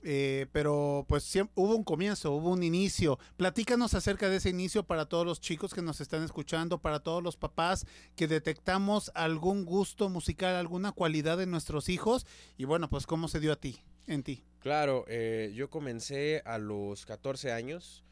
eh, 0.02 0.48
pero 0.52 1.06
pues 1.08 1.32
hubo 1.54 1.76
un 1.76 1.84
comienzo, 1.84 2.32
hubo 2.32 2.50
un 2.50 2.64
inicio. 2.64 3.20
Platícanos 3.38 3.94
acerca 3.94 4.30
de 4.30 4.38
ese 4.38 4.50
inicio 4.50 4.82
para 4.82 5.06
todos 5.06 5.24
los 5.24 5.40
chicos 5.40 5.76
que 5.76 5.84
nos 5.84 6.02
están 6.02 6.24
escuchando, 6.24 6.80
para 6.80 7.02
todos 7.02 7.22
los 7.22 7.38
papás 7.38 7.86
que 8.16 8.28
detectamos 8.28 9.12
algún 9.14 9.64
gusto 9.64 10.10
musical, 10.10 10.56
alguna 10.56 10.92
cualidad 10.92 11.40
en 11.40 11.52
nuestros 11.52 11.88
hijos 11.88 12.26
y 12.58 12.66
bueno, 12.66 12.90
pues 12.90 13.06
cómo 13.06 13.28
se 13.28 13.40
dio 13.40 13.52
a 13.52 13.58
ti, 13.58 13.78
en 14.08 14.24
ti. 14.24 14.44
Claro, 14.60 15.06
eh, 15.08 15.54
yo 15.56 15.70
comencé 15.70 16.42
a 16.46 16.58
los 16.58 17.06
14 17.06 17.52
años. 17.52 18.04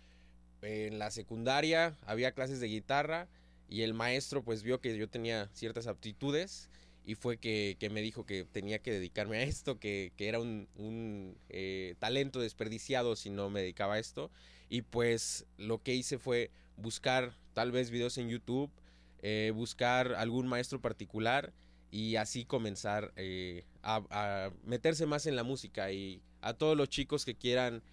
En 0.61 0.99
la 0.99 1.09
secundaria 1.09 1.97
había 2.05 2.33
clases 2.33 2.59
de 2.59 2.67
guitarra 2.67 3.27
y 3.67 3.81
el 3.81 3.95
maestro 3.95 4.43
pues 4.43 4.61
vio 4.61 4.79
que 4.79 4.95
yo 4.95 5.09
tenía 5.09 5.49
ciertas 5.53 5.87
aptitudes 5.87 6.69
y 7.05 7.15
fue 7.15 7.37
que, 7.37 7.75
que 7.79 7.89
me 7.89 8.01
dijo 8.01 8.25
que 8.25 8.45
tenía 8.45 8.79
que 8.79 8.91
dedicarme 8.91 9.37
a 9.37 9.43
esto, 9.43 9.79
que, 9.79 10.13
que 10.15 10.29
era 10.29 10.39
un, 10.39 10.67
un, 10.75 11.37
eh, 11.49 11.95
talento 11.99 12.39
desperdiciado 12.39 13.15
si 13.15 13.29
no 13.29 13.49
me 13.49 13.61
dedicaba 13.61 13.95
a 13.95 13.99
esto. 13.99 14.31
Y 14.69 14.83
pues 14.83 15.45
lo 15.57 15.83
que 15.83 15.93
hice 15.93 16.17
fue 16.17 16.49
buscar 16.77 17.35
tal 17.53 17.71
vez 17.71 17.89
videos 17.91 18.17
en 18.17 18.29
YouTube, 18.29 18.71
eh, 19.21 19.51
buscar 19.53 20.13
algún 20.13 20.47
maestro 20.47 20.81
particular 20.81 21.53
y 21.91 22.15
así 22.15 22.45
comenzar 22.45 23.11
eh, 23.17 23.65
a, 23.81 24.01
a 24.09 24.51
meterse 24.63 25.05
más 25.05 25.25
en 25.25 25.35
la 25.35 25.43
música 25.43 25.91
y 25.91 26.21
a 26.41 26.53
todos 26.53 26.77
los 26.77 26.89
chicos 26.89 27.25
que 27.25 27.35
quieran 27.35 27.83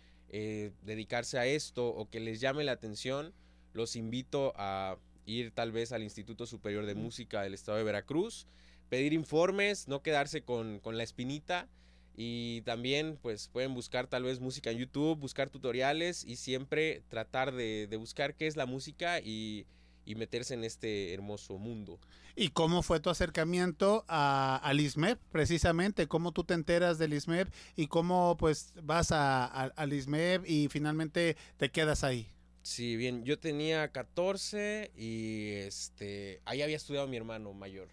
dedicarse 0.85 1.41
a 1.41 1.47
esto 1.47 1.89
o 1.89 2.09
que 2.09 2.21
les 2.21 2.41
llame 2.41 2.63
la 2.63 2.71
atención, 2.71 3.35
los 3.73 3.97
invito 3.97 4.53
a 4.55 4.97
ir 5.27 5.51
tal 5.51 5.73
vez 5.73 5.91
al 5.91 6.05
Instituto 6.05 6.47
Superior 6.47 6.87
de 6.87 6.95
Música 6.95 7.43
del 7.43 7.53
Estado 7.53 7.79
de 7.79 7.85
Veracruz, 7.85 8.47
pedir 8.91 9.14
informes, 9.14 9.88
no 9.88 10.03
quedarse 10.03 10.43
con, 10.43 10.80
con 10.80 10.99
la 10.99 11.05
espinita 11.05 11.68
y 12.16 12.62
también 12.62 13.18
pues 13.22 13.49
pueden 13.49 13.74
buscar 13.74 14.07
tal 14.09 14.24
vez 14.24 14.41
música 14.41 14.70
en 14.70 14.78
YouTube, 14.78 15.18
buscar 15.18 15.51
tutoriales 15.51 16.24
y 16.24 16.36
siempre 16.36 17.03
tratar 17.09 17.53
de, 17.55 17.86
de 17.88 17.97
buscar 17.97 18.34
qué 18.36 18.47
es 18.49 18.57
la 18.57 18.66
música 18.66 19.20
y, 19.20 19.66
y 20.05 20.16
meterse 20.16 20.55
en 20.55 20.64
este 20.64 21.14
hermoso 21.14 21.59
mundo. 21.59 22.01
¿Y 22.36 22.49
cómo 22.51 22.82
fue 22.82 23.01
tu 23.01 23.11
acercamiento 23.11 24.05
a, 24.09 24.57
al 24.62 24.80
ISMEP, 24.80 25.18
precisamente? 25.32 26.07
¿Cómo 26.09 26.32
tú 26.32 26.45
te 26.45 26.55
enteras 26.55 26.99
del 26.99 27.12
ISMEP 27.12 27.53
y 27.76 27.88
cómo 27.88 28.36
pues 28.38 28.72
vas 28.82 29.12
a, 29.12 29.45
a- 29.45 29.64
al 29.76 29.93
ISMEP 29.93 30.45
y 30.49 30.68
finalmente 30.68 31.36
te 31.59 31.70
quedas 31.70 32.05
ahí? 32.05 32.28
Sí, 32.62 32.97
bien, 32.97 33.24
yo 33.24 33.38
tenía 33.38 33.91
14 33.91 34.93
y 34.97 35.49
este 35.66 36.41
ahí 36.45 36.62
había 36.62 36.76
estudiado 36.76 37.07
mi 37.09 37.16
hermano 37.16 37.53
mayor. 37.55 37.88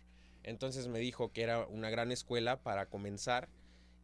Entonces 0.47 0.87
me 0.87 0.99
dijo 0.99 1.31
que 1.33 1.41
era 1.43 1.65
una 1.67 1.89
gran 1.89 2.11
escuela 2.11 2.63
para 2.63 2.87
comenzar 2.87 3.49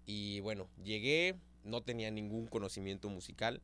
y 0.06 0.42
bueno, 0.42 0.68
llegué, 0.84 1.36
no 1.64 1.82
tenía 1.82 2.12
ningún 2.12 2.48
conocimiento 2.48 3.10
musical. 3.10 3.62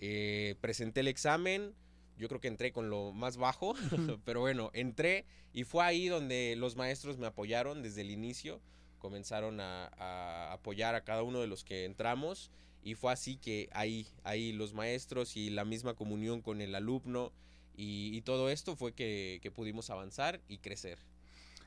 eh, 0.00 0.56
presenté 0.60 1.00
el 1.00 1.08
examen, 1.08 1.74
yo 2.18 2.28
creo 2.28 2.40
que 2.40 2.48
entré 2.48 2.72
con 2.72 2.90
lo 2.90 3.12
más 3.12 3.36
bajo, 3.36 3.74
pero 4.24 4.40
bueno, 4.40 4.70
entré 4.72 5.26
y 5.52 5.64
fue 5.64 5.84
ahí 5.84 6.08
donde 6.08 6.54
los 6.56 6.74
maestros 6.76 7.18
me 7.18 7.26
apoyaron 7.26 7.82
desde 7.82 8.00
el 8.00 8.10
inicio, 8.10 8.60
comenzaron 8.98 9.60
a, 9.60 9.88
a 9.98 10.52
apoyar 10.54 10.94
a 10.94 11.04
cada 11.04 11.22
uno 11.22 11.40
de 11.40 11.46
los 11.48 11.64
que 11.64 11.84
entramos 11.84 12.50
y 12.82 12.94
fue 12.94 13.12
así 13.12 13.36
que 13.36 13.68
ahí, 13.72 14.06
ahí 14.24 14.52
los 14.52 14.72
maestros 14.74 15.36
y 15.36 15.50
la 15.50 15.64
misma 15.64 15.94
comunión 15.94 16.40
con 16.42 16.60
el 16.62 16.74
alumno 16.74 17.32
y, 17.76 18.16
y 18.16 18.22
todo 18.22 18.50
esto 18.50 18.74
fue 18.76 18.92
que, 18.94 19.38
que 19.42 19.50
pudimos 19.50 19.90
avanzar 19.90 20.40
y 20.48 20.58
crecer. 20.58 20.98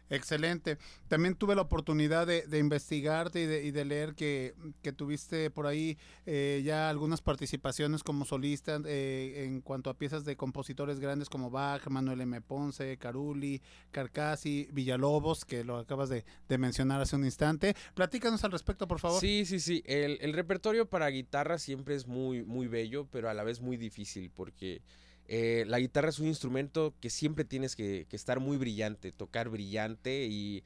Excelente. 0.09 0.77
También 1.07 1.35
tuve 1.35 1.55
la 1.55 1.63
oportunidad 1.63 2.27
de, 2.27 2.43
de 2.43 2.59
investigarte 2.59 3.41
y 3.41 3.45
de, 3.45 3.63
y 3.63 3.71
de 3.71 3.85
leer 3.85 4.13
que, 4.13 4.53
que 4.81 4.91
tuviste 4.91 5.49
por 5.49 5.65
ahí 5.65 5.97
eh, 6.25 6.61
ya 6.63 6.89
algunas 6.89 7.21
participaciones 7.21 8.03
como 8.03 8.25
solista 8.25 8.79
eh, 8.85 9.45
en 9.45 9.61
cuanto 9.61 9.89
a 9.89 9.97
piezas 9.97 10.23
de 10.23 10.35
compositores 10.35 10.99
grandes 10.99 11.29
como 11.29 11.49
Bach, 11.49 11.87
Manuel 11.87 12.21
M. 12.21 12.39
Ponce, 12.41 12.97
Caruli, 12.97 13.61
Carcassi, 13.91 14.67
Villalobos, 14.71 15.43
que 15.43 15.63
lo 15.63 15.77
acabas 15.77 16.09
de, 16.09 16.23
de 16.47 16.57
mencionar 16.57 17.01
hace 17.01 17.15
un 17.15 17.25
instante. 17.25 17.75
Platícanos 17.95 18.43
al 18.43 18.51
respecto, 18.51 18.87
por 18.87 18.99
favor. 18.99 19.19
Sí, 19.19 19.45
sí, 19.45 19.59
sí. 19.59 19.81
El, 19.85 20.17
el 20.21 20.33
repertorio 20.33 20.87
para 20.87 21.09
guitarra 21.09 21.57
siempre 21.57 21.95
es 21.95 22.05
muy, 22.05 22.43
muy 22.43 22.67
bello, 22.67 23.07
pero 23.11 23.29
a 23.29 23.33
la 23.33 23.43
vez 23.43 23.59
muy 23.61 23.77
difícil 23.77 24.29
porque 24.29 24.81
eh, 25.27 25.65
la 25.67 25.79
guitarra 25.79 26.09
es 26.09 26.19
un 26.19 26.27
instrumento 26.27 26.93
que 27.01 27.09
siempre 27.09 27.45
tienes 27.45 27.75
que, 27.75 28.05
estar 28.11 28.39
muy 28.39 28.57
brillante, 28.57 29.11
tocar 29.11 29.49
brillante 29.49 30.25
y, 30.25 30.63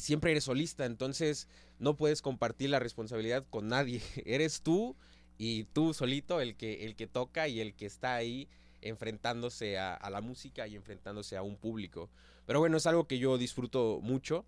siempre 0.00 0.30
eres 0.30 0.44
solista, 0.44 0.86
entonces 0.86 1.46
no 1.78 1.94
puedes 1.94 2.22
compartir 2.22 2.70
la 2.70 2.78
responsabilidad 2.78 3.44
con 3.50 3.68
nadie. 3.68 4.00
eres 4.24 4.62
tú 4.62 4.96
y 5.36 5.64
tú 5.64 5.92
solito 5.92 6.40
el 6.40 6.56
que, 6.56 6.86
el 6.86 6.96
que 6.96 7.06
toca 7.06 7.48
y 7.48 7.60
el 7.60 7.74
que 7.74 7.86
está 7.86 8.14
ahí 8.14 8.48
enfrentándose 8.80 9.78
a, 9.78 10.08
la 10.10 10.20
música 10.20 10.66
y 10.66 10.76
enfrentándose 10.76 11.36
a 11.36 11.42
un 11.42 11.56
público. 11.56 12.08
Pero 12.46 12.60
bueno, 12.60 12.76
es 12.76 12.86
algo 12.86 13.06
que 13.06 13.18
yo 13.18 13.38
disfruto 13.38 14.00
mucho. 14.02 14.44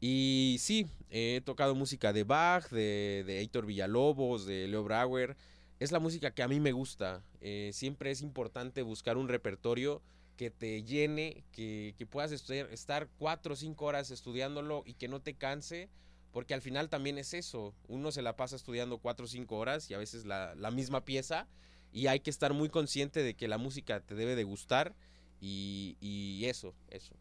Y 0.00 0.56
sí, 0.60 0.86
he 1.10 1.42
tocado 1.44 1.74
música 1.74 2.12
de 2.12 2.24
Bach, 2.24 2.68
de, 2.70 3.24
de 3.26 3.62
Villalobos, 3.62 4.46
de 4.46 4.68
Leo 4.68 4.84
Brauer. 4.84 5.36
Es 5.80 5.92
la 5.92 6.00
música 6.00 6.32
que 6.32 6.42
a 6.42 6.48
mí 6.48 6.60
me 6.60 6.72
gusta. 6.72 7.22
Eh, 7.40 7.70
siempre 7.72 8.10
es 8.10 8.22
importante 8.22 8.82
buscar 8.82 9.16
un 9.16 9.28
repertorio 9.28 10.02
que 10.36 10.50
te 10.50 10.82
llene, 10.82 11.44
que, 11.52 11.94
que 11.98 12.06
puedas 12.06 12.32
estar 12.32 13.08
cuatro 13.18 13.54
o 13.54 13.56
cinco 13.56 13.86
horas 13.86 14.10
estudiándolo 14.10 14.82
y 14.86 14.94
que 14.94 15.08
no 15.08 15.20
te 15.20 15.34
canse, 15.34 15.88
porque 16.32 16.54
al 16.54 16.62
final 16.62 16.88
también 16.88 17.18
es 17.18 17.34
eso. 17.34 17.74
Uno 17.88 18.12
se 18.12 18.22
la 18.22 18.36
pasa 18.36 18.56
estudiando 18.56 18.98
cuatro 18.98 19.26
o 19.26 19.28
cinco 19.28 19.56
horas 19.56 19.90
y 19.90 19.94
a 19.94 19.98
veces 19.98 20.24
la, 20.24 20.54
la 20.54 20.70
misma 20.70 21.04
pieza 21.04 21.48
y 21.92 22.06
hay 22.06 22.20
que 22.20 22.30
estar 22.30 22.52
muy 22.54 22.68
consciente 22.68 23.22
de 23.22 23.34
que 23.34 23.48
la 23.48 23.58
música 23.58 24.00
te 24.00 24.14
debe 24.14 24.36
de 24.36 24.44
gustar 24.44 24.94
y, 25.40 25.96
y 26.00 26.44
eso, 26.46 26.74
eso. 26.90 27.14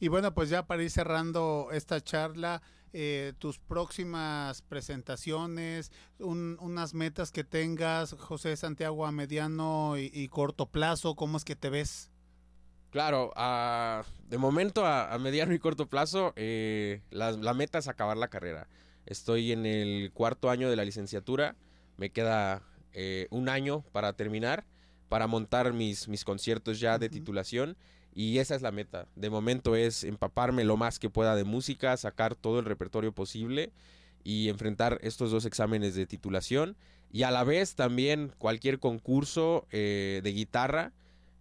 Y 0.00 0.08
bueno, 0.08 0.34
pues 0.34 0.50
ya 0.50 0.66
para 0.66 0.82
ir 0.82 0.90
cerrando 0.90 1.68
esta 1.72 2.00
charla, 2.02 2.62
eh, 2.94 3.32
tus 3.38 3.58
próximas 3.58 4.62
presentaciones, 4.62 5.92
un- 6.18 6.56
unas 6.60 6.94
metas 6.94 7.30
que 7.32 7.44
tengas, 7.44 8.12
José 8.14 8.56
Santiago, 8.56 9.04
a 9.04 9.12
mediano 9.12 9.98
y, 9.98 10.10
y 10.14 10.28
corto 10.28 10.66
plazo, 10.66 11.14
¿cómo 11.16 11.36
es 11.36 11.44
que 11.44 11.56
te 11.56 11.68
ves? 11.70 12.10
Claro, 12.90 13.32
a- 13.36 14.04
de 14.28 14.38
momento 14.38 14.86
a, 14.86 15.12
a 15.12 15.18
mediano 15.18 15.52
y 15.52 15.58
corto 15.58 15.88
plazo, 15.88 16.32
eh, 16.36 17.02
la, 17.10 17.32
la 17.32 17.52
meta 17.52 17.78
es 17.78 17.88
acabar 17.88 18.16
la 18.16 18.28
carrera. 18.28 18.68
Estoy 19.06 19.52
en 19.52 19.66
el 19.66 20.12
cuarto 20.12 20.48
año 20.48 20.70
de 20.70 20.76
la 20.76 20.84
licenciatura, 20.84 21.56
me 21.96 22.10
queda 22.10 22.62
eh, 22.92 23.26
un 23.30 23.48
año 23.48 23.82
para 23.92 24.12
terminar, 24.12 24.64
para 25.08 25.26
montar 25.26 25.72
mis, 25.72 26.08
mis 26.08 26.24
conciertos 26.24 26.78
ya 26.80 26.98
de 26.98 27.08
titulación 27.08 27.76
y 28.14 28.38
esa 28.38 28.54
es 28.54 28.62
la 28.62 28.72
meta. 28.72 29.06
De 29.16 29.30
momento 29.30 29.76
es 29.76 30.04
empaparme 30.04 30.64
lo 30.64 30.76
más 30.76 30.98
que 30.98 31.10
pueda 31.10 31.34
de 31.34 31.44
música, 31.44 31.96
sacar 31.96 32.34
todo 32.34 32.60
el 32.60 32.64
repertorio 32.64 33.12
posible 33.12 33.72
y 34.22 34.48
enfrentar 34.48 34.98
estos 35.02 35.30
dos 35.30 35.44
exámenes 35.44 35.94
de 35.94 36.06
titulación 36.06 36.76
y 37.12 37.22
a 37.22 37.30
la 37.30 37.44
vez 37.44 37.74
también 37.74 38.32
cualquier 38.38 38.78
concurso 38.78 39.66
eh, 39.70 40.20
de 40.24 40.32
guitarra 40.32 40.92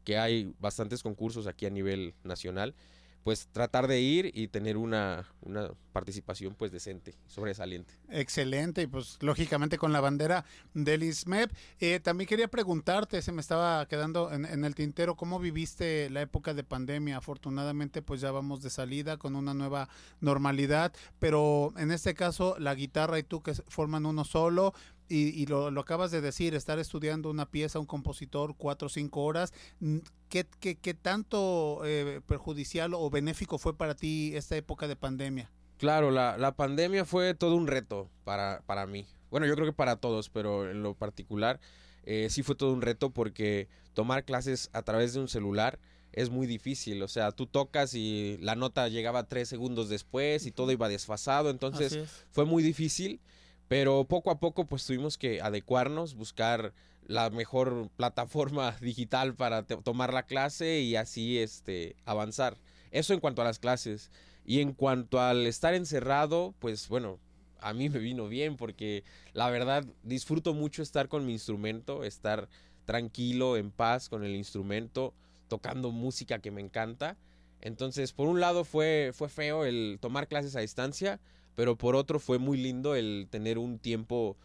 que 0.04 0.18
hay 0.18 0.54
bastantes 0.60 1.02
concursos 1.02 1.48
aquí 1.48 1.66
a 1.66 1.70
nivel 1.70 2.14
nacional, 2.24 2.76
pues 3.24 3.48
tratar 3.52 3.88
de 3.88 4.02
ir 4.02 4.32
y 4.34 4.48
tener 4.50 4.78
una, 4.78 5.26
una 5.42 5.70
participación 5.94 6.56
pues 6.56 6.72
decente, 6.72 7.16
sobresaliente. 7.28 7.94
Excelente, 8.10 8.82
y 8.82 8.88
pues 8.88 9.18
lógicamente 9.22 9.78
con 9.78 9.94
la 9.94 10.02
bandera 10.02 10.46
del 10.74 11.04
ISMEP. 11.04 11.52
Eh, 11.80 12.00
también 12.02 12.28
quería 12.28 12.50
preguntarte, 12.50 13.22
se 13.22 13.32
me 13.32 13.42
estaba 13.42 13.86
quedando 13.88 14.32
en, 14.32 14.46
en 14.46 14.66
el 14.66 14.76
tintero, 14.76 15.16
¿cómo 15.16 15.40
viviste 15.40 16.10
la 16.10 16.22
época 16.22 16.54
de 16.54 16.64
pandemia? 16.64 17.18
Afortunadamente 17.18 18.02
pues 18.02 18.22
ya 18.22 18.32
vamos 18.32 18.62
de 18.62 18.70
salida 18.70 19.18
con 19.18 19.36
una 19.36 19.54
nueva 19.54 19.88
normalidad, 20.20 20.94
pero 21.20 21.74
en 21.78 21.92
este 21.92 22.14
caso 22.14 22.58
la 22.60 22.76
guitarra 22.76 23.20
y 23.20 23.24
tú 23.24 23.42
que 23.42 23.54
forman 23.54 24.06
uno 24.06 24.26
solo. 24.26 24.74
Y, 25.10 25.30
y 25.30 25.46
lo, 25.46 25.70
lo 25.70 25.82
acabas 25.82 26.12
de 26.12 26.22
decir, 26.22 26.56
estar 26.56 26.80
estudiando 26.80 27.30
una 27.30 27.50
pieza, 27.50 27.80
un 27.80 27.86
compositor, 27.86 28.56
cuatro 28.58 28.88
o 28.88 28.90
cinco 28.90 29.24
horas, 29.24 29.54
mm, 29.80 29.98
¿qué, 30.30 30.48
qué, 30.60 30.76
qué 30.76 30.94
tanto 30.94 31.82
eh, 31.86 32.22
perjudicial 32.26 32.94
o 32.94 33.10
benéfico 33.10 33.58
fue 33.58 33.78
para 33.78 33.96
ti 33.96 34.32
esta 34.36 34.56
época 34.56 34.88
de 34.88 34.96
pandemia? 34.96 35.52
Claro, 35.78 36.12
la, 36.12 36.38
la 36.38 36.56
pandemia 36.56 37.04
fue 37.06 37.34
todo 37.34 37.56
un 37.56 37.68
reto 37.68 38.10
para, 38.24 38.62
para 38.66 38.88
mí. 38.88 39.06
Bueno, 39.30 39.46
yo 39.48 39.56
creo 39.56 39.66
que 39.66 39.74
para 39.74 39.98
todos, 39.98 40.30
pero 40.30 40.70
en 40.70 40.84
lo 40.84 40.94
particular 40.94 41.60
eh, 42.04 42.28
sí 42.30 42.44
fue 42.44 42.56
todo 42.56 42.72
un 42.74 42.82
reto 42.82 43.10
porque 43.10 43.68
tomar 43.94 44.26
clases 44.26 44.70
a 44.74 44.84
través 44.84 45.14
de 45.14 45.20
un 45.20 45.28
celular 45.28 45.80
es 46.12 46.30
muy 46.30 46.48
difícil. 46.48 47.02
O 47.02 47.08
sea, 47.08 47.32
tú 47.32 47.48
tocas 47.48 47.94
y 47.96 48.38
la 48.42 48.56
nota 48.56 48.88
llegaba 48.88 49.28
tres 49.28 49.50
segundos 49.50 49.90
después 49.90 50.46
y 50.46 50.52
todo 50.52 50.72
iba 50.72 50.88
desfasado. 50.88 51.50
Entonces 51.50 52.00
fue 52.32 52.46
muy 52.46 52.62
difícil, 52.62 53.20
pero 53.68 54.06
poco 54.06 54.32
a 54.32 54.40
poco 54.40 54.66
pues 54.66 54.86
tuvimos 54.86 55.18
que 55.18 55.42
adecuarnos, 55.42 56.16
buscar 56.16 56.74
la 57.08 57.30
mejor 57.30 57.90
plataforma 57.96 58.76
digital 58.82 59.36
para 59.36 59.64
tomar 59.64 60.14
la 60.14 60.24
clase 60.24 60.82
y 60.82 60.96
así 60.96 61.40
este 61.40 61.96
avanzar. 62.06 62.58
Eso 62.92 63.14
en 63.14 63.20
cuanto 63.20 63.42
a 63.42 63.46
las 63.46 63.60
clases. 63.60 64.12
Y 64.46 64.60
en 64.60 64.74
cuanto 64.74 65.22
al 65.22 65.48
estar 65.48 65.74
encerrado, 65.74 66.54
pues 66.60 66.90
bueno, 66.90 67.18
a 67.60 67.74
mí 67.74 67.90
me 67.90 68.00
vino 68.00 68.28
bien 68.28 68.58
porque 68.58 69.04
la 69.34 69.50
verdad 69.50 69.86
disfruto 70.04 70.54
mucho 70.54 70.84
estar 70.84 71.08
con 71.08 71.26
mi 71.26 71.32
instrumento, 71.34 72.04
estar 72.04 72.50
tranquilo, 72.86 73.56
en 73.58 73.72
paz 73.72 74.10
con 74.10 74.24
el 74.24 74.36
instrumento, 74.36 75.14
tocando 75.48 75.92
música 75.92 76.40
que 76.40 76.52
me 76.52 76.62
encanta. 76.62 77.18
Entonces, 77.62 78.12
por 78.12 78.28
un 78.28 78.42
lado 78.42 78.66
fue, 78.66 79.12
fue 79.14 79.30
feo 79.30 79.64
el 79.64 79.98
tomar 80.02 80.28
clases 80.28 80.58
a 80.58 80.60
distancia, 80.60 81.22
pero 81.56 81.78
por 81.78 81.96
otro 81.96 82.20
fue 82.20 82.38
muy 82.40 82.58
lindo 82.58 82.96
el 82.96 83.28
tener 83.30 83.58
un 83.58 83.80
tiempo 83.80 84.38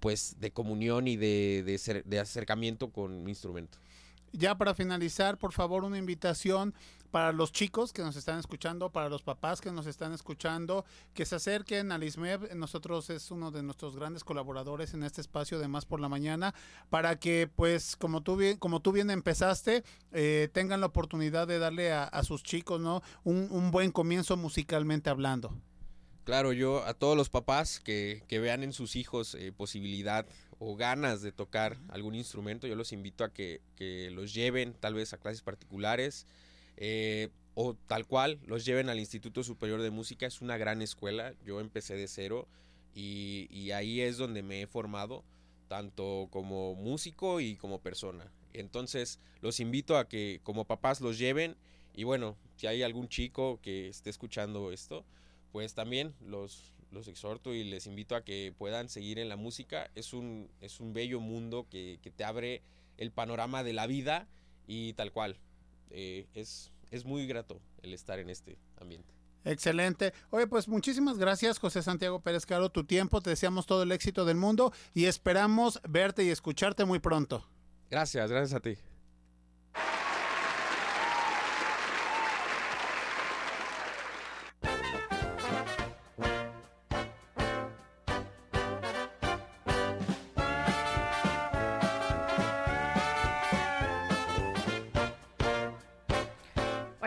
pues 0.00 0.36
de 0.40 0.50
comunión 0.50 1.06
y 1.06 1.16
de, 1.16 1.62
de 1.64 1.74
cer- 1.76 2.04
de 2.04 2.18
acercamiento 2.18 2.90
con 2.90 3.22
mi 3.22 3.30
instrumento. 3.30 3.78
Ya 4.32 4.56
para 4.56 4.74
finalizar, 4.74 5.36
por 5.38 5.52
favor, 5.52 5.84
una 5.84 5.98
invitación 5.98 6.74
para 7.10 7.32
los 7.32 7.52
chicos 7.52 7.92
que 7.92 8.00
nos 8.00 8.16
están 8.16 8.38
escuchando, 8.38 8.90
para 8.90 9.10
los 9.10 9.22
papás 9.22 9.60
que 9.60 9.70
nos 9.70 9.86
están 9.86 10.14
escuchando, 10.14 10.86
que 11.12 11.26
se 11.26 11.36
acerquen 11.36 11.92
al 11.92 12.02
ISMEB. 12.02 12.54
Nosotros 12.54 13.10
es 13.10 13.30
uno 13.30 13.50
de 13.50 13.62
nuestros 13.62 13.94
grandes 13.94 14.24
colaboradores 14.24 14.94
en 14.94 15.02
este 15.02 15.20
espacio 15.20 15.58
de 15.58 15.68
Más 15.68 15.84
por 15.84 16.00
la 16.00 16.08
Mañana, 16.08 16.54
para 16.88 17.16
que, 17.20 17.50
pues, 17.54 17.94
como 17.94 18.22
tú 18.22 18.36
bien, 18.36 18.56
como 18.56 18.80
tú 18.80 18.92
bien 18.92 19.10
empezaste, 19.10 19.84
eh, 20.12 20.48
tengan 20.54 20.80
la 20.80 20.86
oportunidad 20.86 21.46
de 21.46 21.58
darle 21.58 21.92
a, 21.92 22.04
a 22.04 22.24
sus 22.24 22.42
chicos, 22.42 22.80
¿no? 22.80 23.02
Un, 23.24 23.48
un 23.50 23.70
buen 23.70 23.92
comienzo 23.92 24.38
musicalmente 24.38 25.10
hablando. 25.10 25.54
Claro, 26.24 26.52
yo 26.52 26.84
a 26.84 26.94
todos 26.94 27.16
los 27.16 27.28
papás 27.28 27.80
que, 27.80 28.22
que 28.28 28.38
vean 28.38 28.62
en 28.62 28.72
sus 28.72 28.94
hijos 28.94 29.34
eh, 29.34 29.50
posibilidad 29.50 30.24
o 30.60 30.76
ganas 30.76 31.20
de 31.20 31.32
tocar 31.32 31.78
algún 31.88 32.14
instrumento, 32.14 32.68
yo 32.68 32.76
los 32.76 32.92
invito 32.92 33.24
a 33.24 33.32
que, 33.32 33.60
que 33.74 34.08
los 34.12 34.32
lleven 34.32 34.74
tal 34.74 34.94
vez 34.94 35.12
a 35.12 35.18
clases 35.18 35.42
particulares 35.42 36.26
eh, 36.76 37.30
o 37.54 37.74
tal 37.74 38.06
cual, 38.06 38.38
los 38.46 38.64
lleven 38.64 38.88
al 38.88 39.00
Instituto 39.00 39.42
Superior 39.42 39.82
de 39.82 39.90
Música. 39.90 40.24
Es 40.26 40.40
una 40.40 40.56
gran 40.56 40.80
escuela, 40.80 41.34
yo 41.44 41.60
empecé 41.60 41.96
de 41.96 42.06
cero 42.06 42.46
y, 42.94 43.48
y 43.50 43.72
ahí 43.72 44.00
es 44.00 44.16
donde 44.16 44.42
me 44.42 44.62
he 44.62 44.66
formado, 44.68 45.24
tanto 45.68 46.28
como 46.30 46.76
músico 46.76 47.40
y 47.40 47.56
como 47.56 47.80
persona. 47.80 48.30
Entonces, 48.52 49.18
los 49.40 49.58
invito 49.58 49.98
a 49.98 50.08
que 50.08 50.40
como 50.44 50.64
papás 50.66 51.00
los 51.00 51.18
lleven 51.18 51.56
y 51.94 52.04
bueno, 52.04 52.36
si 52.56 52.68
hay 52.68 52.84
algún 52.84 53.08
chico 53.08 53.58
que 53.60 53.88
esté 53.88 54.08
escuchando 54.08 54.70
esto, 54.70 55.04
pues 55.52 55.74
también 55.74 56.14
los, 56.20 56.72
los 56.90 57.08
exhorto 57.08 57.54
y 57.54 57.64
les 57.64 57.86
invito 57.86 58.16
a 58.16 58.24
que 58.24 58.54
puedan 58.56 58.88
seguir 58.88 59.18
en 59.18 59.28
la 59.28 59.36
música. 59.36 59.90
Es 59.94 60.12
un, 60.12 60.50
es 60.60 60.80
un 60.80 60.92
bello 60.92 61.20
mundo 61.20 61.66
que, 61.70 61.98
que 62.02 62.10
te 62.10 62.24
abre 62.24 62.62
el 62.96 63.12
panorama 63.12 63.62
de 63.62 63.72
la 63.72 63.86
vida 63.86 64.26
y 64.66 64.94
tal 64.94 65.12
cual. 65.12 65.38
Eh, 65.90 66.26
es, 66.34 66.72
es 66.90 67.04
muy 67.04 67.26
grato 67.26 67.60
el 67.82 67.92
estar 67.92 68.18
en 68.18 68.30
este 68.30 68.58
ambiente. 68.80 69.12
Excelente. 69.44 70.12
Oye, 70.30 70.46
pues 70.46 70.68
muchísimas 70.68 71.18
gracias, 71.18 71.58
José 71.58 71.82
Santiago 71.82 72.20
Pérez 72.20 72.46
Caro, 72.46 72.70
tu 72.70 72.84
tiempo. 72.84 73.20
Te 73.20 73.30
deseamos 73.30 73.66
todo 73.66 73.82
el 73.82 73.92
éxito 73.92 74.24
del 74.24 74.36
mundo 74.36 74.72
y 74.94 75.06
esperamos 75.06 75.80
verte 75.88 76.24
y 76.24 76.30
escucharte 76.30 76.84
muy 76.84 77.00
pronto. 77.00 77.44
Gracias, 77.90 78.30
gracias 78.30 78.54
a 78.54 78.60
ti. 78.60 78.76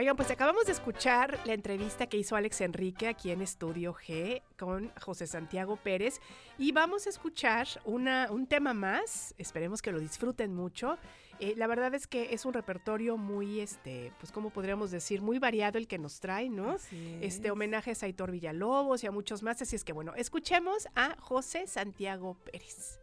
Oigan, 0.05 0.17
pues 0.17 0.29
acabamos 0.29 0.67
de 0.67 0.71
escuchar 0.71 1.39
la 1.45 1.53
entrevista 1.53 2.05
que 2.05 2.17
hizo 2.17 2.35
Alex 2.35 2.61
Enrique 2.61 3.07
aquí 3.07 3.31
en 3.31 3.41
Estudio 3.41 3.95
G 3.95 4.43
con 4.55 4.91
José 5.01 5.25
Santiago 5.25 5.77
Pérez 5.77 6.21
y 6.59 6.71
vamos 6.73 7.07
a 7.07 7.09
escuchar 7.09 7.67
una, 7.85 8.27
un 8.29 8.45
tema 8.45 8.75
más, 8.75 9.33
esperemos 9.39 9.81
que 9.81 9.91
lo 9.91 9.99
disfruten 9.99 10.53
mucho. 10.53 10.99
Eh, 11.39 11.55
la 11.57 11.65
verdad 11.65 11.95
es 11.95 12.05
que 12.05 12.35
es 12.35 12.45
un 12.45 12.53
repertorio 12.53 13.17
muy, 13.17 13.61
este, 13.61 14.13
pues 14.19 14.31
como 14.31 14.51
podríamos 14.51 14.91
decir, 14.91 15.23
muy 15.23 15.39
variado 15.39 15.79
el 15.79 15.87
que 15.87 15.97
nos 15.97 16.19
trae, 16.19 16.49
¿no? 16.49 16.73
Así 16.73 17.17
Este 17.21 17.47
es. 17.47 17.51
homenajes 17.51 18.03
a 18.03 18.07
Hitor 18.07 18.29
Villalobos 18.29 19.03
y 19.03 19.07
a 19.07 19.11
muchos 19.11 19.41
más, 19.41 19.59
así 19.63 19.75
es 19.75 19.83
que 19.83 19.91
bueno, 19.91 20.13
escuchemos 20.15 20.87
a 20.93 21.15
José 21.19 21.65
Santiago 21.65 22.37
Pérez. 22.45 22.99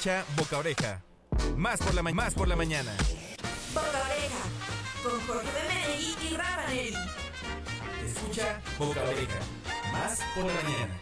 Escucha 0.00 0.24
Boca 0.34 0.56
Oreja. 0.58 1.02
Más 1.58 1.78
por 1.78 1.92
la, 1.92 2.02
ma- 2.02 2.10
más 2.12 2.32
por 2.32 2.48
la 2.48 2.56
mañana. 2.56 2.90
Boca 3.74 3.86
Oreja, 3.86 4.42
con 5.02 5.20
Jorge 5.26 5.48
Bemenegui 5.52 6.16
y 6.26 6.36
Rafa 6.38 6.68
Nelly. 6.68 6.96
Escucha 8.06 8.62
Boca 8.78 9.02
Oreja. 9.02 9.38
Más 9.92 10.20
por 10.34 10.46
la 10.46 10.54
mañana. 10.54 10.98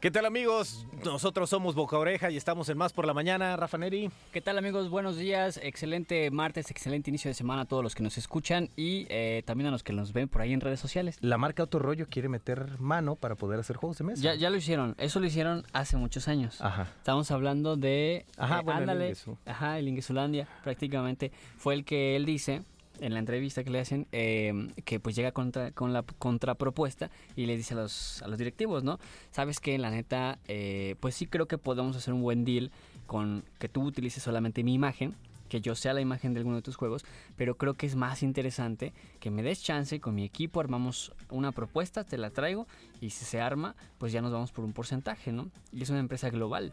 ¿Qué 0.00 0.10
tal 0.10 0.26
amigos? 0.26 0.84
Nosotros 1.04 1.50
somos 1.50 1.74
Boca 1.74 1.98
Oreja 1.98 2.30
y 2.30 2.36
estamos 2.36 2.68
en 2.68 2.78
Más 2.78 2.92
por 2.92 3.06
la 3.06 3.12
Mañana, 3.12 3.56
Rafa 3.56 3.76
Neri. 3.76 4.08
¿Qué 4.32 4.40
tal 4.40 4.56
amigos? 4.56 4.88
Buenos 4.88 5.16
días, 5.16 5.58
excelente 5.60 6.30
martes, 6.30 6.70
excelente 6.70 7.10
inicio 7.10 7.28
de 7.28 7.34
semana 7.34 7.62
a 7.62 7.64
todos 7.64 7.82
los 7.82 7.96
que 7.96 8.04
nos 8.04 8.18
escuchan 8.18 8.68
y 8.76 9.06
eh, 9.08 9.42
también 9.44 9.66
a 9.66 9.70
los 9.72 9.82
que 9.82 9.92
nos 9.92 10.12
ven 10.12 10.28
por 10.28 10.42
ahí 10.42 10.52
en 10.52 10.60
redes 10.60 10.78
sociales. 10.78 11.18
La 11.20 11.38
marca 11.38 11.64
Autorollo 11.64 12.06
quiere 12.08 12.28
meter 12.28 12.78
mano 12.78 13.16
para 13.16 13.34
poder 13.34 13.58
hacer 13.58 13.76
juegos 13.76 13.98
de 13.98 14.04
mesa. 14.04 14.22
Ya, 14.22 14.36
ya 14.36 14.48
lo 14.48 14.56
hicieron, 14.56 14.94
eso 14.96 15.18
lo 15.18 15.26
hicieron 15.26 15.66
hace 15.72 15.96
muchos 15.96 16.28
años. 16.28 16.60
Ajá. 16.60 16.86
Estamos 16.98 17.32
hablando 17.32 17.76
de... 17.76 18.24
Ajá, 18.36 18.60
eh, 18.60 18.62
bueno, 18.62 18.82
el 18.82 18.90
ándale, 18.90 19.08
Ingesu. 19.08 19.36
Ajá, 19.44 19.78
el 19.80 19.88
Ingesulandia 19.88 20.46
prácticamente 20.62 21.32
fue 21.56 21.74
el 21.74 21.84
que 21.84 22.14
él 22.14 22.24
dice 22.26 22.62
en 23.00 23.14
la 23.14 23.18
entrevista 23.18 23.64
que 23.64 23.70
le 23.70 23.80
hacen 23.80 24.06
eh, 24.12 24.68
que 24.84 25.00
pues 25.00 25.16
llega 25.16 25.32
contra, 25.32 25.72
con 25.72 25.92
la 25.92 26.02
contrapropuesta 26.02 27.10
y 27.36 27.46
le 27.46 27.56
dice 27.56 27.74
a 27.74 27.78
los, 27.78 28.22
a 28.22 28.28
los 28.28 28.38
directivos, 28.38 28.84
¿no? 28.84 28.98
Sabes 29.30 29.60
que 29.60 29.78
la 29.78 29.90
neta, 29.90 30.38
eh, 30.48 30.96
pues 31.00 31.14
sí 31.14 31.26
creo 31.26 31.46
que 31.46 31.58
podemos 31.58 31.96
hacer 31.96 32.14
un 32.14 32.22
buen 32.22 32.44
deal 32.44 32.70
con 33.06 33.44
que 33.58 33.68
tú 33.68 33.82
utilices 33.82 34.22
solamente 34.22 34.62
mi 34.62 34.74
imagen 34.74 35.14
que 35.52 35.60
yo 35.60 35.74
sea 35.74 35.92
la 35.92 36.00
imagen 36.00 36.32
de 36.32 36.38
alguno 36.40 36.56
de 36.56 36.62
tus 36.62 36.76
juegos, 36.76 37.04
pero 37.36 37.58
creo 37.58 37.74
que 37.74 37.84
es 37.84 37.94
más 37.94 38.22
interesante 38.22 38.94
que 39.20 39.30
me 39.30 39.42
des 39.42 39.62
chance, 39.62 40.00
con 40.00 40.14
mi 40.14 40.24
equipo 40.24 40.60
armamos 40.60 41.12
una 41.28 41.52
propuesta, 41.52 42.04
te 42.04 42.16
la 42.16 42.30
traigo 42.30 42.66
y 43.02 43.10
si 43.10 43.26
se 43.26 43.38
arma, 43.38 43.76
pues 43.98 44.12
ya 44.12 44.22
nos 44.22 44.32
vamos 44.32 44.50
por 44.50 44.64
un 44.64 44.72
porcentaje, 44.72 45.30
¿no? 45.30 45.50
Y 45.70 45.82
es 45.82 45.90
una 45.90 45.98
empresa 45.98 46.30
global. 46.30 46.72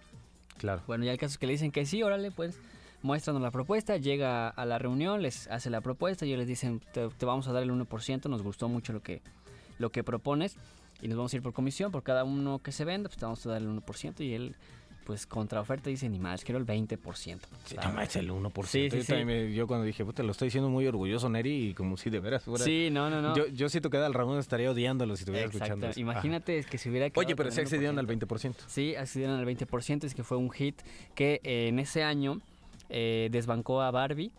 Claro. 0.58 0.82
Bueno, 0.88 1.04
ya 1.04 1.12
el 1.12 1.18
caso 1.18 1.34
es 1.34 1.38
que 1.38 1.48
le 1.48 1.54
dicen 1.54 1.74
que 1.74 1.86
sí, 1.86 2.04
órale, 2.04 2.32
pues 2.32 2.58
muéstranos 3.02 3.42
la 3.42 3.52
propuesta, 3.52 3.98
llega 3.98 4.50
a 4.50 4.66
la 4.66 4.78
reunión, 4.78 5.22
les 5.22 5.48
hace 5.48 5.70
la 5.70 5.82
propuesta 5.82 6.26
ellos 6.26 6.38
les 6.38 6.48
dicen, 6.48 6.82
te, 6.94 7.08
te 7.10 7.26
vamos 7.26 7.48
a 7.48 7.54
dar 7.54 7.64
el 7.64 7.72
1%, 7.72 8.30
nos 8.30 8.44
gustó 8.44 8.68
mucho 8.68 8.94
lo 8.94 9.02
que, 9.02 9.22
lo 9.78 9.92
que 9.92 10.04
propones 10.04 10.56
y 11.02 11.08
nos 11.08 11.18
vamos 11.18 11.34
a 11.34 11.38
ir 11.38 11.42
por 11.42 11.54
comisión, 11.54 11.92
por 11.92 12.04
cada 12.04 12.24
uno 12.24 12.60
que 12.60 12.72
se 12.72 12.86
venda, 12.86 13.10
pues 13.10 13.18
te 13.18 13.26
vamos 13.26 13.46
a 13.46 13.50
dar 13.50 13.62
el 13.62 13.70
1% 13.70 14.20
y 14.20 14.34
él, 14.34 14.56
pues 15.06 15.26
contra 15.26 15.62
oferta 15.62 15.90
dice, 15.90 16.10
ni 16.10 16.20
más, 16.20 16.44
quiero 16.44 16.60
el 16.60 16.66
20%. 16.66 16.98
Sí, 17.66 17.76
no 17.82 17.94
más 17.94 18.16
el 18.18 18.30
1%. 18.30 18.66
Sí, 18.66 18.90
sí, 18.90 18.98
yo, 18.98 19.04
sí. 19.04 19.14
también 19.14 19.52
yo 19.54 19.66
cuando 19.66 19.86
dije, 19.86 20.04
puta, 20.04 20.22
lo 20.24 20.32
estoy 20.32 20.48
diciendo 20.48 20.70
muy 20.70 20.86
orgulloso, 20.86 21.30
Neri, 21.30 21.70
y 21.70 21.74
como 21.74 21.96
si 21.96 22.10
de 22.10 22.20
veras 22.20 22.44
fuera... 22.44 22.64
Sí, 22.64 22.90
no, 22.92 23.10
no, 23.10 23.22
no. 23.22 23.36
Yo, 23.36 23.48
yo 23.48 23.70
siento 23.70 23.90
que 23.90 23.98
Adal 23.98 24.14
Ramón 24.14 24.40
estaría 24.40 24.70
odiándolo 24.70 25.16
si 25.16 25.22
estuviera 25.22 25.46
Exacto. 25.46 25.64
escuchando 25.64 25.88
eso. 25.88 26.00
Imagínate 26.00 26.64
que 26.66 26.78
si 26.78 26.90
hubiera. 26.90 27.08
Oye, 27.16 27.36
pero 27.36 27.50
el 27.50 27.60
accedieron 27.60 27.98
al 27.98 28.08
1%. 28.08 28.28
20%. 28.28 28.56
Sí, 28.68 28.96
accedieron 28.96 29.40
al 29.40 29.46
20%, 29.46 30.04
es 30.04 30.14
que 30.14 30.24
fue 30.24 30.38
un 30.38 30.52
hit 30.52 30.82
que 31.16 31.40
eh, 31.44 31.70
en 31.70 31.80
ese 31.80 32.04
año 32.04 32.42
eh, 32.90 33.30
desbancó 33.32 33.82
a 33.82 33.92
Barbie, 33.92 34.32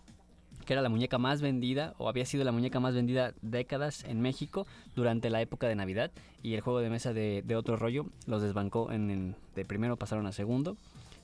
que 0.66 0.74
era 0.74 0.82
la 0.82 0.88
muñeca 0.88 1.18
más 1.18 1.40
vendida, 1.40 1.94
o 1.98 2.08
había 2.08 2.26
sido 2.26 2.44
la 2.44 2.52
muñeca 2.52 2.80
más 2.80 2.94
vendida 2.94 3.32
décadas 3.42 4.04
en 4.04 4.20
México 4.20 4.66
durante 4.94 5.30
la 5.30 5.40
época 5.40 5.66
de 5.68 5.74
Navidad, 5.74 6.10
y 6.42 6.54
el 6.54 6.60
juego 6.60 6.80
de 6.80 6.90
mesa 6.90 7.12
de, 7.12 7.42
otro 7.56 7.76
rollo 7.76 8.06
los 8.26 8.42
desbancó 8.42 8.92
en, 8.92 9.10
en- 9.10 9.36
de 9.54 9.64
primero 9.64 9.96
pasaron 9.96 10.26
a 10.26 10.32
segundo, 10.32 10.76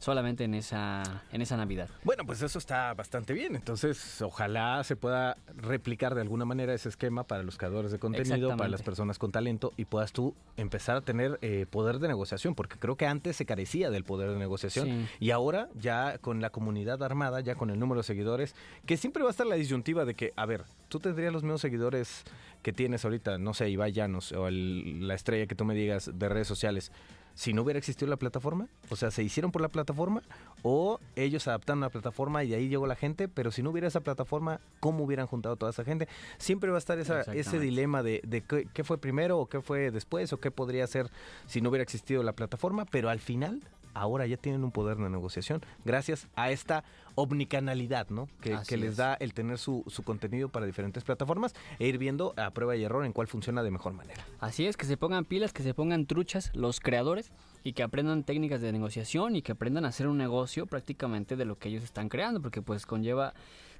solamente 0.07 0.45
en 0.45 0.55
esa, 0.55 1.03
en 1.33 1.43
esa 1.43 1.57
Navidad. 1.57 1.89
Bueno, 2.05 2.25
pues 2.25 2.41
eso 2.41 2.59
está 2.61 2.95
bastante 2.95 3.33
bien. 3.33 3.57
Entonces, 3.57 4.23
ojalá 4.23 4.85
se 4.85 4.95
pueda 4.95 5.37
replicar 5.57 6.15
de 6.15 6.21
alguna 6.21 6.45
manera 6.45 6.73
ese 6.75 6.89
esquema 6.89 7.25
para 7.25 7.43
los 7.43 7.59
creadores 7.59 7.91
de 7.91 7.99
contenido, 7.99 8.57
para 8.57 8.69
las 8.71 8.83
personas 8.83 9.19
con 9.19 9.33
talento 9.33 9.73
y 9.77 9.85
puedas 9.85 10.13
tú 10.13 10.33
empezar 10.57 10.97
a 10.97 11.01
tener 11.01 11.41
eh, 11.43 11.67
poder 11.69 11.99
de 11.99 12.07
negociación, 12.07 12.55
porque 12.55 12.77
creo 12.79 12.95
que 12.97 13.05
antes 13.09 13.35
se 13.35 13.47
carecía 13.47 13.91
del 13.91 14.05
poder 14.05 14.31
de 14.31 14.37
negociación 14.39 14.87
Sí. 14.87 15.07
y 15.19 15.31
ahora 15.33 15.69
ya 15.75 16.19
con 16.19 16.41
la 16.41 16.51
comunidad 16.51 17.03
armada, 17.03 17.41
ya 17.41 17.57
con 17.57 17.71
el 17.71 17.79
número 17.81 18.03
de 18.03 18.05
seguidores, 18.07 18.55
que 18.87 18.97
siempre 18.97 19.25
va 19.25 19.31
a 19.31 19.33
estar 19.33 19.47
la 19.47 19.57
disyuntiva 19.57 20.05
de 20.05 20.15
que, 20.15 20.33
a 20.37 20.47
ver, 20.47 20.63
tú 20.89 21.01
tendrías 21.01 21.33
los 21.33 21.43
mismos 21.43 21.61
seguidores 21.63 22.23
que 22.63 22.73
tienes 22.73 23.05
ahorita, 23.05 23.39
no 23.39 23.55
sé, 23.55 23.71
Ibai 23.71 23.91
Llanos 23.91 24.31
o 24.31 24.47
el- 24.47 25.09
la 25.09 25.15
estrella 25.15 25.47
que 25.49 25.57
tú 25.57 25.65
me 25.65 25.75
digas 25.75 26.11
de 26.15 26.29
redes 26.29 26.47
sociales. 26.47 26.93
Si 27.37 27.53
no 27.53 27.63
hubiera 27.63 27.79
existido 27.79 28.09
la 28.09 28.17
plataforma, 28.17 28.67
o 28.89 28.97
sea, 28.97 29.11
se 29.11 29.23
hicieron 29.23 29.53
por 29.53 29.61
la 29.61 29.69
plataforma 29.69 30.23
o 30.63 30.99
ellos 31.15 31.47
adaptaron 31.47 31.81
la 31.81 31.91
plataforma 31.91 32.43
y 32.43 32.49
de 32.49 32.57
ahí 32.57 32.69
llegó 32.69 32.87
la 32.87 32.97
gente, 32.97 33.29
pero 33.29 33.53
si 33.53 33.63
no 33.63 33.71
hubiera 33.71 33.87
esa 33.87 34.01
plataforma, 34.01 34.61
¿cómo 34.81 35.05
hubieran 35.05 35.27
juntado 35.27 35.57
toda 35.57 35.71
esa 35.71 35.85
gente? 35.85 36.09
Siempre 36.39 36.71
va 36.71 36.77
a 36.77 36.79
estar 36.79 36.99
esa, 36.99 37.21
ese 37.21 37.61
dilema 37.61 38.03
de, 38.03 38.23
de 38.27 38.41
qué, 38.41 38.67
qué 38.73 38.85
fue 38.85 38.99
primero 38.99 39.39
o 39.39 39.47
qué 39.47 39.61
fue 39.61 39.91
después 39.91 40.33
o 40.33 40.41
qué 40.41 40.51
podría 40.51 40.87
ser 40.87 41.11
si 41.47 41.61
no 41.61 41.69
hubiera 41.69 41.83
existido 41.83 42.23
la 42.23 42.33
plataforma, 42.33 42.87
pero 42.87 43.11
al 43.11 43.21
final 43.21 43.63
ahora 43.97 44.27
ya 44.27 44.37
tienen 44.37 44.63
un 44.63 44.71
poder 44.71 44.99
de 44.99 45.09
negociación 45.09 45.63
gracias 45.85 46.29
a 46.37 46.51
esta 46.51 46.85
omnicanalidad, 47.15 48.09
¿no? 48.11 48.29
Que, 48.41 48.77
les 48.77 48.91
es. 48.91 48.97
da 48.97 49.15
el 49.15 49.33
tener 49.33 49.59
su, 49.59 49.85
su 49.87 50.03
contenido 50.03 50.51
para 50.51 50.67
diferentes 50.67 51.03
plataformas 51.03 51.55
e 51.79 51.87
ir 51.87 51.99
viendo 51.99 52.35
a 52.37 52.51
prueba 52.51 52.77
y 52.77 52.85
error 52.85 53.07
en 53.07 53.13
cuál 53.13 53.27
funciona 53.27 53.63
de 53.63 53.71
mejor 53.71 53.95
manera. 53.95 54.25
Así 54.39 54.67
es, 54.67 54.77
que 54.77 54.85
se 54.85 54.97
pongan 54.97 55.25
pilas, 55.25 55.53
que 55.53 55.63
se 55.63 55.73
pongan 55.73 56.07
truchas 56.07 56.51
los 56.55 56.81
creadores 56.81 57.33
y 57.65 57.73
que 57.73 57.83
aprendan 57.83 58.23
técnicas 58.23 58.61
de 58.61 58.71
negociación 58.71 59.35
y 59.35 59.43
que 59.43 59.53
aprendan 59.53 59.87
a 59.87 59.89
hacer 59.89 60.09
un 60.09 60.19
negocio 60.19 60.67
prácticamente 60.67 61.37
de 61.37 61.47
lo 61.47 61.59
que 61.59 61.71
ellos 61.71 61.83
están 61.83 62.09
creando, 62.09 62.43
porque 62.43 62.61
pues 62.63 62.85
conlleva 62.85 63.33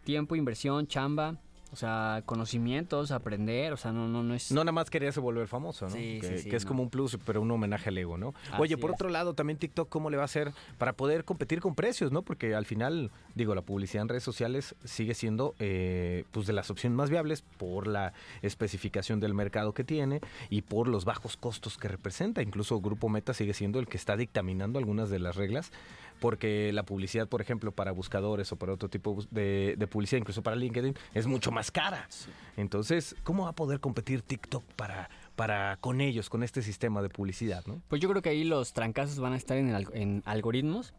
tiempo, 0.05 0.35
inversión, 0.35 0.87
chamba, 0.87 1.37
o 1.73 1.77
sea, 1.77 2.23
conocimientos, 2.27 3.11
aprender, 3.11 3.73
o 3.73 3.77
sea, 3.77 3.93
no, 3.93 4.09
no, 4.09 4.23
no 4.23 4.35
es... 4.35 4.53
No 4.53 4.63
nada 4.63 4.73
más 4.73 4.89
quería 4.89 5.11
volver 5.17 5.49
famoso, 5.49 5.87
¿no? 5.87 5.93
Sí, 5.93 6.19
que, 6.21 6.29
sí, 6.29 6.39
sí, 6.45 6.51
que 6.51 6.57
es 6.57 6.65
no. 6.65 6.69
como 6.69 6.83
un 6.85 6.91
plus, 6.91 7.19
pero 7.25 7.43
un 7.43 7.51
homenaje 7.51 7.89
al 7.89 7.99
ego, 7.99 8.17
¿no? 8.17 8.35
Así 8.53 8.63
Oye, 8.63 8.77
por 8.77 8.91
es. 8.91 8.95
otro 8.95 9.09
lado, 9.09 9.35
también 9.35 9.59
TikTok, 9.59 9.89
¿cómo 9.89 10.11
le 10.11 10.17
va 10.17 10.23
a 10.23 10.27
hacer 10.27 10.53
para 10.79 10.93
poder 10.93 11.25
competir 11.25 11.61
con 11.61 11.75
precios, 11.75 12.13
no? 12.13 12.23
Porque 12.23 12.55
al 12.55 12.67
final, 12.67 13.11
digo, 13.35 13.55
la 13.55 13.63
publicidad 13.63 14.03
en 14.03 14.09
redes 14.09 14.23
sociales 14.23 14.75
sigue 14.85 15.15
siendo, 15.15 15.55
eh, 15.59 16.25
pues, 16.31 16.47
de 16.47 16.53
las 16.53 16.71
opciones 16.71 16.97
más 16.97 17.11
viables 17.11 17.43
por 17.43 17.87
la 17.87 18.13
especificación 18.43 19.21
del 19.21 19.35
mercado 19.35 19.75
que 19.75 19.85
tiene 19.85 20.21
y 20.51 20.63
por 20.63 20.89
los 20.89 21.05
bajos 21.05 21.37
costos 21.37 21.79
que 21.79 21.89
representa. 21.89 22.43
Incluso 22.43 22.81
Grupo 22.81 23.09
Meta 23.09 23.35
sigue 23.35 23.55
siendo 23.55 23.81
el 23.81 23.89
que 23.89 23.97
está 23.97 24.17
dictaminando 24.17 24.79
algunas 24.79 25.11
de 25.11 25.19
las 25.19 25.37
reglas 25.37 25.73
porque 26.21 26.73
la 26.73 26.85
publicidad, 26.85 27.29
por 27.29 27.41
ejemplo, 27.41 27.73
para 27.73 27.93
buscadores 27.93 28.51
o 28.53 28.57
para 28.57 28.73
otro 28.73 28.89
tipo 28.89 29.19
de, 29.31 29.75
de 29.77 29.87
publicidad, 29.87 30.21
incluso 30.21 30.43
para 30.43 30.57
LinkedIn, 30.57 30.95
es 31.15 31.27
mucho 31.27 31.51
más 31.51 31.71
cara. 31.71 32.09
Entonces, 32.57 33.15
¿cómo 33.23 33.45
va 33.45 33.51
a 33.51 33.55
poder 33.55 33.81
competir 33.81 34.23
TikTok 34.23 34.65
para, 34.75 35.11
para 35.35 35.77
con 35.79 36.01
ellos, 36.01 36.29
con 36.31 36.43
este 36.43 36.63
sistema 36.63 37.03
de 37.03 37.09
publicidad, 37.09 37.65
no? 37.67 37.83
Pues 37.89 38.01
yo 38.01 38.09
creo 38.09 38.23
que 38.23 38.31
ahí 38.31 38.45
los 38.45 38.73
trancazos 38.73 39.19
van 39.19 39.33
a 39.33 39.37
estar 39.37 39.57
en, 39.57 39.71
el 39.71 39.87
en 39.93 40.23
algoritmos. 40.25 40.95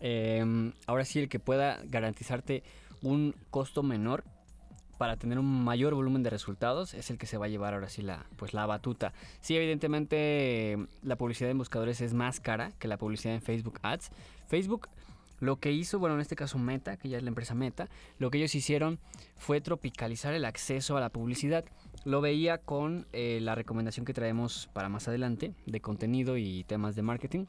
Eh, 0.00 0.72
ahora 0.86 1.04
sí, 1.04 1.20
el 1.20 1.28
que 1.28 1.38
pueda 1.38 1.80
garantizarte 1.84 2.62
un 3.02 3.34
costo 3.50 3.82
menor 3.82 4.24
para 5.04 5.18
tener 5.18 5.38
un 5.38 5.64
mayor 5.64 5.92
volumen 5.92 6.22
de 6.22 6.30
resultados 6.30 6.94
es 6.94 7.10
el 7.10 7.18
que 7.18 7.26
se 7.26 7.36
va 7.36 7.44
a 7.44 7.48
llevar 7.50 7.74
ahora 7.74 7.90
sí 7.90 8.00
la, 8.00 8.24
pues 8.38 8.54
la 8.54 8.64
batuta. 8.64 9.12
Sí, 9.42 9.54
evidentemente 9.54 10.78
la 11.02 11.16
publicidad 11.16 11.50
en 11.50 11.58
buscadores 11.58 12.00
es 12.00 12.14
más 12.14 12.40
cara 12.40 12.72
que 12.78 12.88
la 12.88 12.96
publicidad 12.96 13.34
en 13.34 13.42
Facebook 13.42 13.78
Ads. 13.82 14.10
Facebook 14.48 14.88
lo 15.40 15.56
que 15.56 15.72
hizo, 15.72 15.98
bueno, 15.98 16.14
en 16.14 16.22
este 16.22 16.36
caso 16.36 16.58
Meta, 16.58 16.96
que 16.96 17.10
ya 17.10 17.18
es 17.18 17.22
la 17.22 17.28
empresa 17.28 17.54
Meta, 17.54 17.90
lo 18.18 18.30
que 18.30 18.38
ellos 18.38 18.54
hicieron 18.54 18.98
fue 19.36 19.60
tropicalizar 19.60 20.32
el 20.32 20.46
acceso 20.46 20.96
a 20.96 21.00
la 21.00 21.10
publicidad. 21.10 21.66
Lo 22.06 22.22
veía 22.22 22.56
con 22.56 23.06
eh, 23.12 23.40
la 23.42 23.54
recomendación 23.54 24.06
que 24.06 24.14
traemos 24.14 24.70
para 24.72 24.88
más 24.88 25.06
adelante 25.06 25.52
de 25.66 25.80
contenido 25.80 26.38
y 26.38 26.64
temas 26.64 26.96
de 26.96 27.02
marketing 27.02 27.44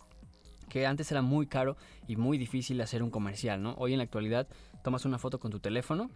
que 0.68 0.86
antes 0.86 1.10
era 1.12 1.22
muy 1.22 1.48
caro 1.48 1.78
y 2.08 2.18
muy 2.18 2.38
difícil 2.38 2.82
hacer 2.82 3.02
un 3.02 3.12
comercial, 3.12 3.62
¿no? 3.62 3.76
Hoy 3.78 3.94
en 3.94 4.00
la 4.00 4.04
actualidad 4.04 4.48
tomas 4.84 5.06
una 5.06 5.20
foto 5.20 5.40
con 5.40 5.52
tu 5.52 5.60
teléfono, 5.60 6.10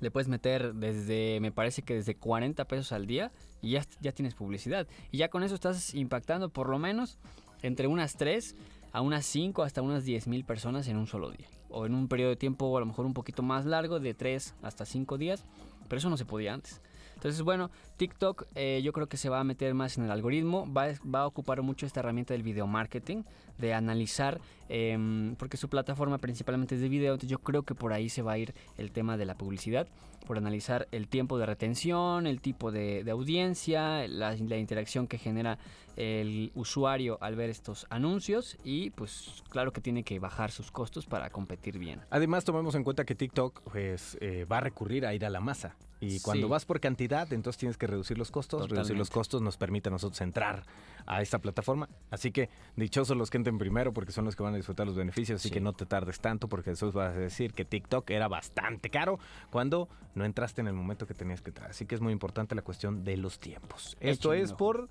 le 0.00 0.10
puedes 0.10 0.28
meter 0.28 0.74
desde, 0.74 1.40
me 1.40 1.52
parece 1.52 1.82
que 1.82 1.94
desde 1.94 2.14
40 2.14 2.64
pesos 2.66 2.92
al 2.92 3.06
día 3.06 3.32
y 3.60 3.70
ya, 3.70 4.12
tienes 4.12 4.34
publicidad. 4.34 4.86
Y 5.10 5.18
ya 5.18 5.28
con 5.28 5.42
eso 5.42 5.54
estás 5.54 5.94
impactando 5.94 6.48
por 6.50 6.68
lo 6.68 6.78
menos 6.78 7.18
entre 7.62 7.86
unas 7.86 8.16
3 8.16 8.54
a 8.92 9.00
unas 9.00 9.26
5 9.26 9.62
hasta 9.62 9.82
unas 9.82 10.04
10 10.04 10.28
mil 10.28 10.44
personas 10.44 10.88
en 10.88 10.96
un 10.96 11.06
solo 11.06 11.30
día. 11.30 11.48
O 11.68 11.86
en 11.86 11.94
un 11.94 12.08
periodo 12.08 12.30
de 12.30 12.36
tiempo 12.36 12.76
a 12.76 12.80
lo 12.80 12.86
mejor 12.86 13.06
un 13.06 13.14
poquito 13.14 13.42
más 13.42 13.66
largo, 13.66 14.00
de 14.00 14.14
3 14.14 14.54
hasta 14.62 14.86
5 14.86 15.18
días. 15.18 15.44
Pero 15.88 15.98
eso 15.98 16.10
no 16.10 16.16
se 16.16 16.24
podía 16.24 16.54
antes. 16.54 16.80
Entonces, 17.18 17.42
bueno, 17.42 17.68
TikTok 17.96 18.44
eh, 18.54 18.80
yo 18.84 18.92
creo 18.92 19.08
que 19.08 19.16
se 19.16 19.28
va 19.28 19.40
a 19.40 19.44
meter 19.44 19.74
más 19.74 19.98
en 19.98 20.04
el 20.04 20.12
algoritmo, 20.12 20.72
va, 20.72 20.86
va 21.12 21.22
a 21.22 21.26
ocupar 21.26 21.62
mucho 21.62 21.84
esta 21.84 21.98
herramienta 21.98 22.32
del 22.32 22.44
video 22.44 22.68
marketing, 22.68 23.24
de 23.58 23.74
analizar 23.74 24.40
em, 24.68 25.34
porque 25.34 25.56
su 25.56 25.68
plataforma 25.68 26.18
principalmente 26.18 26.76
es 26.76 26.80
de 26.80 26.88
video, 26.88 27.14
entonces 27.14 27.30
yo 27.30 27.40
creo 27.40 27.64
que 27.64 27.74
por 27.74 27.92
ahí 27.92 28.08
se 28.08 28.22
va 28.22 28.32
a 28.32 28.38
ir 28.38 28.54
el 28.76 28.92
tema 28.92 29.16
de 29.16 29.24
la 29.24 29.34
publicidad, 29.34 29.88
por 30.28 30.38
analizar 30.38 30.86
el 30.92 31.08
tiempo 31.08 31.38
de 31.38 31.46
retención, 31.46 32.28
el 32.28 32.40
tipo 32.40 32.70
de, 32.70 33.04
audiencia, 33.10 34.06
la, 34.06 34.36
la 34.36 34.56
interacción 34.56 35.08
que 35.08 35.18
genera 35.18 35.58
el 35.96 36.52
usuario 36.54 37.18
al 37.20 37.34
ver 37.34 37.50
estos 37.50 37.88
anuncios 37.90 38.56
y 38.62 38.90
pues 38.90 39.42
claro 39.48 39.72
que 39.72 39.80
tiene 39.80 40.04
que 40.04 40.20
bajar 40.20 40.52
sus 40.52 40.70
costos 40.70 41.06
para 41.06 41.30
competir 41.30 41.80
bien. 41.80 42.00
Además, 42.10 42.44
tomemos 42.44 42.76
en 42.76 42.84
cuenta 42.84 43.04
que 43.04 43.16
TikTok 43.16 43.62
pues, 43.62 44.16
eh, 44.20 44.44
va 44.44 44.58
a 44.58 44.60
recurrir 44.60 45.04
a 45.04 45.14
ir 45.14 45.24
a 45.24 45.30
la 45.30 45.40
masa. 45.40 45.74
Y 46.00 46.20
cuando 46.20 46.46
Sí. 46.46 46.50
vas 46.50 46.64
por 46.64 46.78
cantidad, 46.80 47.32
entonces 47.32 47.58
tienes 47.58 47.76
que 47.76 47.86
reducir 47.86 48.18
los 48.18 48.30
costos. 48.30 48.70
Reducir 48.70 48.96
los 48.96 49.10
costos 49.10 49.42
nos 49.42 49.56
permite 49.56 49.88
a 49.88 49.92
nosotros 49.92 50.20
entrar 50.20 50.62
a 51.06 51.22
esta 51.22 51.38
plataforma. 51.40 51.88
Así 52.10 52.30
que 52.30 52.48
dichosos 52.76 53.16
los 53.16 53.30
que 53.30 53.36
entren 53.38 53.58
primero 53.58 53.92
porque 53.92 54.12
son 54.12 54.24
los 54.24 54.36
que 54.36 54.42
van 54.42 54.54
a 54.54 54.56
disfrutar 54.56 54.86
los 54.86 54.94
beneficios. 54.94 55.40
Así 55.40 55.48
Sí. 55.48 55.54
que 55.54 55.60
no 55.60 55.72
te 55.72 55.86
tardes 55.86 56.20
tanto 56.20 56.48
porque 56.48 56.70
eso 56.70 56.92
vas 56.92 57.14
a 57.14 57.18
decir 57.18 57.52
que 57.52 57.64
TikTok 57.64 58.08
era 58.10 58.28
bastante 58.28 58.90
caro 58.90 59.18
cuando 59.50 59.88
no 60.14 60.24
entraste 60.24 60.60
en 60.60 60.68
el 60.68 60.74
momento 60.74 61.06
que 61.06 61.14
tenías 61.14 61.40
que 61.42 61.50
entrar. 61.50 61.70
Así 61.70 61.84
que 61.86 61.94
es 61.94 62.00
muy 62.00 62.12
importante 62.12 62.54
la 62.54 62.62
cuestión 62.62 63.02
de 63.02 63.16
los 63.16 63.38
tiempos. 63.40 63.96
Esto 64.00 64.32
es 64.32 64.52
por 64.52 64.88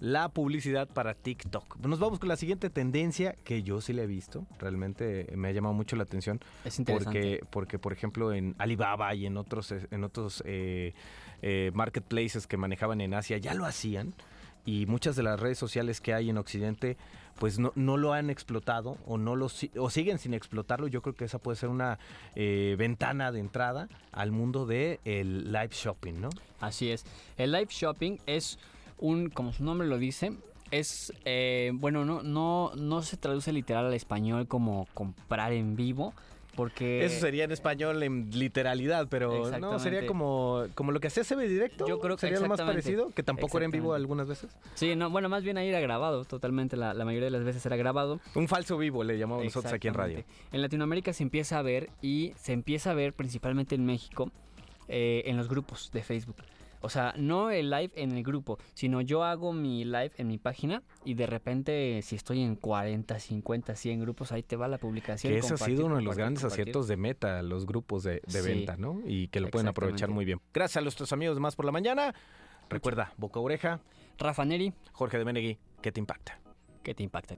la 0.00 0.28
publicidad 0.28 0.88
para 0.88 1.14
TikTok. 1.14 1.78
Nos 1.78 1.98
vamos 1.98 2.18
con 2.18 2.28
la 2.28 2.36
siguiente 2.36 2.70
tendencia 2.70 3.34
que 3.44 3.62
yo 3.62 3.80
sí 3.80 3.92
la 3.92 4.02
he 4.02 4.06
visto. 4.06 4.46
Realmente 4.58 5.26
me 5.36 5.48
ha 5.48 5.52
llamado 5.52 5.74
mucho 5.74 5.96
la 5.96 6.02
atención. 6.02 6.40
Es 6.64 6.78
interesante. 6.78 7.20
Porque, 7.20 7.46
porque, 7.50 7.78
por 7.78 7.92
ejemplo, 7.92 8.32
en 8.32 8.54
Alibaba 8.58 9.14
y 9.14 9.26
en 9.26 9.36
otros, 9.36 9.72
eh, 9.72 9.86
en 9.90 10.04
otros 10.04 10.42
eh, 10.46 10.94
eh, 11.42 11.70
marketplaces 11.74 12.46
que 12.46 12.56
manejaban 12.56 13.00
en 13.00 13.14
Asia 13.14 13.38
ya 13.38 13.54
lo 13.54 13.66
hacían. 13.66 14.14
Y 14.66 14.86
muchas 14.86 15.14
de 15.14 15.22
las 15.22 15.38
redes 15.38 15.58
sociales 15.58 16.00
que 16.00 16.14
hay 16.14 16.30
en 16.30 16.38
Occidente, 16.38 16.96
pues 17.38 17.58
no, 17.58 17.72
no 17.74 17.96
lo 17.96 18.12
han 18.12 18.30
explotado 18.30 18.96
o 19.06 19.18
no 19.18 19.36
lo 19.36 19.46
o 19.46 19.90
siguen 19.90 20.18
sin 20.18 20.34
explotarlo. 20.34 20.88
Yo 20.88 21.02
creo 21.02 21.14
que 21.14 21.26
esa 21.26 21.38
puede 21.38 21.56
ser 21.56 21.68
una 21.68 21.98
eh, 22.34 22.74
ventana 22.78 23.32
de 23.32 23.40
entrada 23.40 23.88
al 24.12 24.32
mundo 24.32 24.66
del 24.66 25.00
el 25.04 25.52
live 25.52 25.70
shopping, 25.72 26.14
¿no? 26.14 26.30
Así 26.60 26.90
es. 26.90 27.04
El 27.36 27.52
live 27.52 27.68
shopping 27.68 28.18
es 28.26 28.58
un, 29.04 29.28
como 29.28 29.52
su 29.52 29.64
nombre 29.64 29.86
lo 29.86 29.98
dice, 29.98 30.32
es, 30.70 31.12
eh, 31.26 31.72
bueno, 31.74 32.06
no, 32.06 32.22
no, 32.22 32.72
no 32.74 33.02
se 33.02 33.18
traduce 33.18 33.52
literal 33.52 33.84
al 33.84 33.92
español 33.92 34.48
como 34.48 34.88
comprar 34.94 35.52
en 35.52 35.76
vivo, 35.76 36.14
porque... 36.56 37.04
Eso 37.04 37.20
sería 37.20 37.44
en 37.44 37.52
español 37.52 38.02
en 38.02 38.30
literalidad, 38.30 39.08
pero 39.10 39.50
no, 39.58 39.78
sería 39.78 40.06
como, 40.06 40.64
como 40.74 40.90
lo 40.90 41.00
que 41.00 41.08
hacía 41.08 41.22
CB 41.22 41.40
Directo. 41.40 41.86
Yo 41.86 42.00
creo 42.00 42.16
que 42.16 42.20
sería 42.20 42.40
lo 42.40 42.48
más 42.48 42.62
parecido, 42.62 43.10
que 43.10 43.22
tampoco 43.22 43.58
era 43.58 43.66
en 43.66 43.72
vivo 43.72 43.92
algunas 43.92 44.26
veces. 44.26 44.56
Sí, 44.74 44.96
no, 44.96 45.10
bueno, 45.10 45.28
más 45.28 45.44
bien 45.44 45.58
ahí 45.58 45.68
era 45.68 45.80
grabado, 45.80 46.24
totalmente, 46.24 46.78
la, 46.78 46.94
la 46.94 47.04
mayoría 47.04 47.26
de 47.26 47.32
las 47.32 47.44
veces 47.44 47.66
era 47.66 47.76
grabado. 47.76 48.20
Un 48.34 48.48
falso 48.48 48.78
vivo 48.78 49.04
le 49.04 49.18
llamamos 49.18 49.44
nosotros 49.44 49.72
aquí 49.72 49.88
en 49.88 49.94
radio. 49.94 50.24
En 50.50 50.62
Latinoamérica 50.62 51.12
se 51.12 51.24
empieza 51.24 51.58
a 51.58 51.62
ver 51.62 51.90
y 52.00 52.32
se 52.36 52.54
empieza 52.54 52.92
a 52.92 52.94
ver 52.94 53.12
principalmente 53.12 53.74
en 53.74 53.84
México 53.84 54.30
eh, 54.88 55.24
en 55.26 55.36
los 55.36 55.48
grupos 55.48 55.90
de 55.92 56.02
Facebook. 56.02 56.36
O 56.84 56.90
sea, 56.90 57.14
no 57.16 57.50
el 57.50 57.70
live 57.70 57.92
en 57.96 58.12
el 58.12 58.22
grupo, 58.22 58.58
sino 58.74 59.00
yo 59.00 59.24
hago 59.24 59.54
mi 59.54 59.84
live 59.84 60.12
en 60.18 60.28
mi 60.28 60.36
página 60.36 60.82
y 61.02 61.14
de 61.14 61.26
repente 61.26 62.02
si 62.02 62.14
estoy 62.14 62.42
en 62.42 62.56
40, 62.56 63.18
50, 63.18 63.74
100 63.74 64.00
grupos, 64.00 64.32
ahí 64.32 64.42
te 64.42 64.56
va 64.56 64.68
la 64.68 64.76
publicación. 64.76 65.32
Que 65.32 65.38
ese 65.38 65.54
ha 65.54 65.56
sido 65.56 65.86
uno 65.86 65.96
de 65.96 66.02
los 66.02 66.14
grandes 66.14 66.42
compartir. 66.42 66.62
aciertos 66.64 66.86
de 66.88 66.96
meta, 66.98 67.42
los 67.42 67.64
grupos 67.64 68.02
de, 68.02 68.20
de 68.26 68.42
Sí. 68.42 68.48
venta, 68.48 68.76
¿no? 68.76 69.00
Y 69.06 69.28
que 69.28 69.40
lo 69.40 69.48
pueden 69.48 69.68
aprovechar 69.68 70.10
muy 70.10 70.26
bien. 70.26 70.42
Gracias 70.52 70.76
a 70.76 70.80
nuestros 70.82 71.10
amigos 71.14 71.36
de 71.36 71.40
Más 71.40 71.56
por 71.56 71.64
la 71.64 71.72
Mañana. 71.72 72.14
Recuerda, 72.68 73.14
Boca 73.16 73.40
Oreja, 73.40 73.80
Rafa 74.18 74.44
Neri, 74.44 74.74
Jorge 74.92 75.16
de 75.16 75.24
Menegui, 75.24 75.58
¿qué 75.80 75.90
te 75.90 76.00
impacta? 76.00 76.38
¿qué 76.82 76.94
te 76.94 77.02
impacta? 77.02 77.36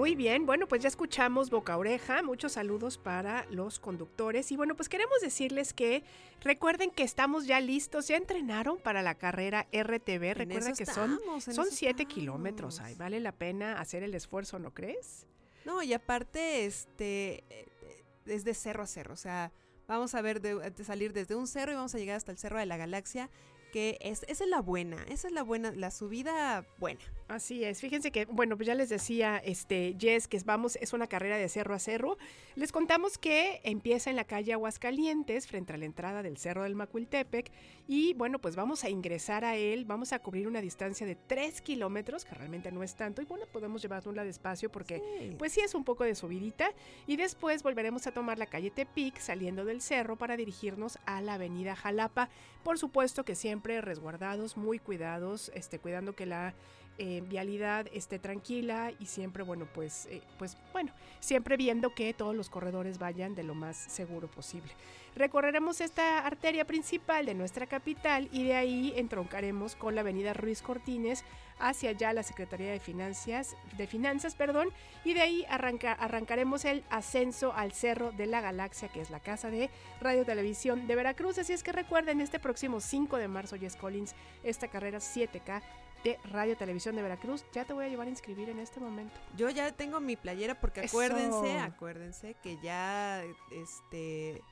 Muy 0.00 0.14
bien, 0.14 0.46
bueno, 0.46 0.66
pues 0.66 0.80
ya 0.80 0.88
escuchamos 0.88 1.50
boca 1.50 1.74
a 1.74 1.76
oreja, 1.76 2.22
muchos 2.22 2.52
saludos 2.52 2.96
para 2.96 3.44
los 3.50 3.78
conductores. 3.78 4.50
Y 4.50 4.56
bueno, 4.56 4.74
pues 4.74 4.88
queremos 4.88 5.20
decirles 5.20 5.74
que 5.74 6.02
recuerden 6.40 6.90
que 6.90 7.02
estamos 7.02 7.46
ya 7.46 7.60
listos, 7.60 8.08
ya 8.08 8.16
entrenaron 8.16 8.78
para 8.78 9.02
la 9.02 9.16
carrera 9.16 9.66
RTV, 9.72 10.24
En 10.24 10.34
recuerda 10.36 10.70
eso 10.70 10.78
que 10.78 10.86
son, 10.86 11.12
estamos, 11.12 11.44
son 11.44 11.52
eso 11.52 11.76
siete 11.76 12.06
kilómetros, 12.06 12.80
ay, 12.80 12.94
vale 12.94 13.20
la 13.20 13.32
pena 13.32 13.78
hacer 13.78 14.02
el 14.02 14.14
esfuerzo, 14.14 14.58
¿no 14.58 14.72
crees? 14.72 15.26
No, 15.66 15.82
y 15.82 15.92
aparte, 15.92 16.64
este, 16.64 17.44
eh, 17.50 17.66
eh, 17.82 18.02
es 18.24 18.44
de 18.44 18.54
cerro 18.54 18.84
a 18.84 18.86
cerro, 18.86 19.12
o 19.12 19.18
sea, 19.18 19.52
vamos 19.86 20.14
a 20.14 20.22
ver 20.22 20.40
de, 20.40 20.70
de 20.70 20.82
salir 20.82 21.12
desde 21.12 21.34
un 21.34 21.46
cerro 21.46 21.72
y 21.72 21.74
vamos 21.74 21.94
a 21.94 21.98
llegar 21.98 22.16
hasta 22.16 22.32
el 22.32 22.38
cerro 22.38 22.58
de 22.58 22.64
la 22.64 22.78
galaxia, 22.78 23.28
que 23.70 23.98
es, 24.00 24.24
esa 24.28 24.44
es 24.44 24.50
la 24.50 24.60
buena, 24.60 25.02
esa 25.08 25.28
es 25.28 25.32
la 25.34 25.42
buena, 25.42 25.72
la 25.72 25.90
subida 25.90 26.66
buena. 26.78 27.00
Así 27.28 27.62
es, 27.64 27.80
fíjense 27.80 28.10
que, 28.10 28.24
bueno, 28.26 28.56
pues 28.56 28.66
ya 28.66 28.74
les 28.74 28.88
decía, 28.88 29.36
este, 29.38 29.94
Jess, 29.98 30.26
que 30.26 30.36
es- 30.36 30.44
vamos, 30.44 30.76
es 30.76 30.92
una 30.92 31.06
carrera 31.06 31.36
de 31.36 31.48
cerro 31.48 31.74
a 31.74 31.78
cerro. 31.78 32.18
Les 32.56 32.72
contamos 32.72 33.18
que 33.18 33.60
empieza 33.62 34.10
en 34.10 34.16
la 34.16 34.24
calle 34.24 34.52
Aguascalientes, 34.52 35.46
frente 35.46 35.72
a 35.72 35.76
la 35.76 35.84
entrada 35.84 36.22
del 36.24 36.36
Cerro 36.38 36.64
del 36.64 36.74
Macuiltepec, 36.74 37.52
y 37.86 38.14
bueno, 38.14 38.40
pues 38.40 38.56
vamos 38.56 38.82
a 38.82 38.90
ingresar 38.90 39.44
a 39.44 39.54
él, 39.56 39.84
vamos 39.84 40.12
a 40.12 40.18
cubrir 40.18 40.48
una 40.48 40.60
distancia 40.60 41.06
de 41.06 41.14
3 41.14 41.60
kilómetros, 41.60 42.24
que 42.24 42.34
realmente 42.34 42.72
no 42.72 42.82
es 42.82 42.96
tanto, 42.96 43.22
y 43.22 43.26
bueno, 43.26 43.46
podemos 43.52 43.80
llevarnosla 43.82 44.24
despacio 44.24 44.70
porque, 44.72 45.00
Sí. 45.20 45.36
pues 45.38 45.52
sí 45.52 45.60
es 45.60 45.74
un 45.76 45.84
poco 45.84 46.02
de 46.02 46.16
subidita, 46.16 46.72
y 47.06 47.16
después 47.16 47.62
volveremos 47.62 48.08
a 48.08 48.12
tomar 48.12 48.38
la 48.38 48.46
calle 48.46 48.70
Tepic, 48.72 49.18
saliendo 49.20 49.64
del 49.64 49.80
cerro, 49.82 50.16
para 50.16 50.36
dirigirnos 50.36 50.98
a 51.06 51.20
la 51.20 51.34
avenida 51.34 51.76
Jalapa. 51.76 52.28
Por 52.64 52.76
supuesto 52.78 53.24
que 53.24 53.34
siempre 53.36 53.59
resguardados, 53.60 54.56
muy 54.56 54.78
cuidados, 54.78 55.50
este, 55.54 55.78
cuidando 55.78 56.14
que 56.14 56.26
la 56.26 56.54
eh, 56.98 57.22
vialidad 57.26 57.86
esté 57.94 58.18
tranquila 58.18 58.92
y 58.98 59.06
siempre, 59.06 59.42
bueno, 59.42 59.66
pues, 59.72 60.06
eh, 60.10 60.20
pues, 60.38 60.58
bueno, 60.72 60.92
siempre 61.18 61.56
viendo 61.56 61.94
que 61.94 62.12
todos 62.12 62.34
los 62.34 62.50
corredores 62.50 62.98
vayan 62.98 63.34
de 63.34 63.42
lo 63.42 63.54
más 63.54 63.76
seguro 63.76 64.30
posible. 64.30 64.70
Recorreremos 65.16 65.80
esta 65.80 66.18
arteria 66.18 66.66
principal 66.66 67.24
de 67.24 67.34
nuestra 67.34 67.66
capital 67.66 68.28
y 68.32 68.44
de 68.44 68.54
ahí 68.54 68.92
entroncaremos 68.96 69.76
con 69.76 69.94
la 69.94 70.02
avenida 70.02 70.34
Ruiz 70.34 70.60
Cortines 70.60 71.24
hacia 71.60 71.90
allá 71.90 72.12
la 72.12 72.22
Secretaría 72.22 72.72
de 72.72 72.80
Finanzas, 72.80 73.56
de 73.76 73.86
Finanzas, 73.86 74.34
perdón, 74.34 74.68
y 75.04 75.14
de 75.14 75.20
ahí 75.22 75.46
arranca- 75.48 75.92
arrancaremos 75.92 76.64
el 76.64 76.84
ascenso 76.90 77.52
al 77.52 77.72
Cerro 77.72 78.12
de 78.12 78.26
la 78.26 78.40
Galaxia, 78.40 78.88
que 78.88 79.00
es 79.00 79.10
la 79.10 79.20
casa 79.20 79.50
de 79.50 79.70
Radio 80.00 80.24
Televisión 80.24 80.86
de 80.86 80.96
Veracruz. 80.96 81.38
Así 81.38 81.52
es 81.52 81.62
que 81.62 81.72
recuerden, 81.72 82.20
este 82.20 82.38
próximo 82.38 82.80
5 82.80 83.16
de 83.18 83.28
marzo, 83.28 83.56
Jess 83.58 83.76
Collins, 83.76 84.14
esta 84.42 84.68
carrera 84.68 84.98
7K 84.98 85.62
de 86.04 86.18
Radio 86.24 86.56
Televisión 86.56 86.96
de 86.96 87.02
Veracruz. 87.02 87.44
Ya 87.52 87.64
te 87.66 87.74
voy 87.74 87.84
a 87.84 87.88
llevar 87.88 88.06
a 88.06 88.10
inscribir 88.10 88.48
en 88.48 88.58
este 88.58 88.80
momento. 88.80 89.14
Yo 89.36 89.50
ya 89.50 89.70
tengo 89.72 90.00
mi 90.00 90.16
playera 90.16 90.58
porque 90.58 90.80
Eso. 90.80 90.96
acuérdense, 90.96 91.58
acuérdense 91.58 92.34
que 92.42 92.56
ya 92.62 93.22
este 93.50 94.42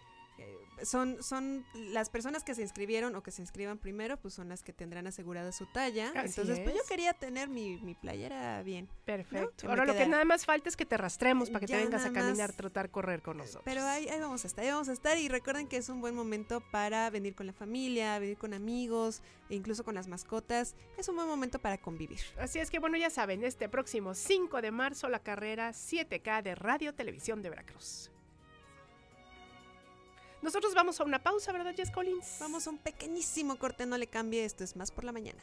son 0.82 1.22
son 1.22 1.64
las 1.74 2.11
personas 2.11 2.45
que 2.45 2.55
se 2.55 2.62
inscribieron 2.62 3.14
o 3.16 3.22
que 3.22 3.30
se 3.30 3.43
inscriban 3.43 3.78
primero, 3.78 4.16
pues 4.16 4.34
son 4.34 4.49
las 4.49 4.62
que 4.62 4.72
tendrán 4.72 5.07
asegurada 5.07 5.53
su 5.53 5.66
talla. 5.66 6.09
Así 6.14 6.41
Entonces, 6.41 6.61
pues 6.61 6.74
yo 6.76 6.82
quería 6.89 7.12
tener 7.14 7.49
mi, 7.49 7.78
mi 7.78 7.95
playera 7.95 8.62
bien. 8.62 8.89
Perfecto. 9.05 9.66
Me 9.66 9.70
Ahora 9.70 9.86
lo 9.86 9.95
que 9.95 10.07
nada 10.07 10.24
más 10.24 10.47
falta 10.47 10.68
es 10.68 10.76
que 10.76 10.86
te 10.86 10.97
rastremos 10.97 11.51
para 11.51 11.61
que 11.61 11.66
te 11.66 11.76
vengas 11.76 12.05
a 12.05 12.12
caminar, 12.12 12.49
más. 12.49 12.57
trotar, 12.57 12.91
correr 12.91 13.22
con 13.22 13.39
nosotros. 13.39 13.62
Pero 13.64 13.82
ahí, 13.82 14.09
ahí 14.09 14.20
vamos 14.20 14.45
a 14.45 14.47
estar, 14.47 14.64
ahí 14.64 14.70
vamos 14.70 14.89
a 14.89 14.93
estar. 14.93 15.18
Y 15.18 15.28
recuerden 15.28 15.66
que 15.66 15.76
es 15.76 15.89
un 15.89 16.01
buen 16.01 16.14
momento 16.14 16.62
para 16.70 17.11
venir 17.11 17.34
con 17.34 17.47
la 17.47 17.53
familia, 17.53 18.18
venir 18.18 18.36
con 18.36 18.55
amigos, 18.55 19.22
e 19.49 19.55
incluso 19.55 19.84
con 19.84 19.95
las 19.95 20.09
mascotas. 20.09 20.74
Es 20.97 21.09
un 21.09 21.16
buen 21.16 21.28
momento 21.28 21.59
para 21.59 21.78
convivir. 21.78 22.20
Así 22.39 22.59
es 22.59 22.70
que 22.70 22.78
bueno, 22.78 22.97
ya 22.97 23.11
saben, 23.11 23.45
este 23.45 23.68
próximo 23.68 24.14
5 24.14 24.62
de 24.62 24.70
marzo 24.70 25.09
la 25.09 25.20
carrera 25.20 25.70
7K 25.70 26.43
de 26.43 26.55
Radio 26.55 26.95
Televisión 26.95 27.43
de 27.43 27.51
Veracruz. 27.51 28.11
Nosotros 30.43 30.74
vamos 30.74 31.01
a 31.01 31.05
una 31.05 31.22
pausa, 31.22 31.53
¿verdad, 31.53 31.74
Jess 31.74 31.91
Collins? 31.91 32.36
Vamos 32.41 32.66
a 32.66 32.70
un 32.70 32.78
pequeñísimo 32.78 33.59
corte, 33.59 33.86
no 33.86 33.99
le 33.99 34.07
cambie, 34.07 34.45
esto 34.45 34.64
es 34.64 34.76
más 34.76 34.91
por 34.91 35.05
la 35.05 35.12
mañana. 35.12 35.43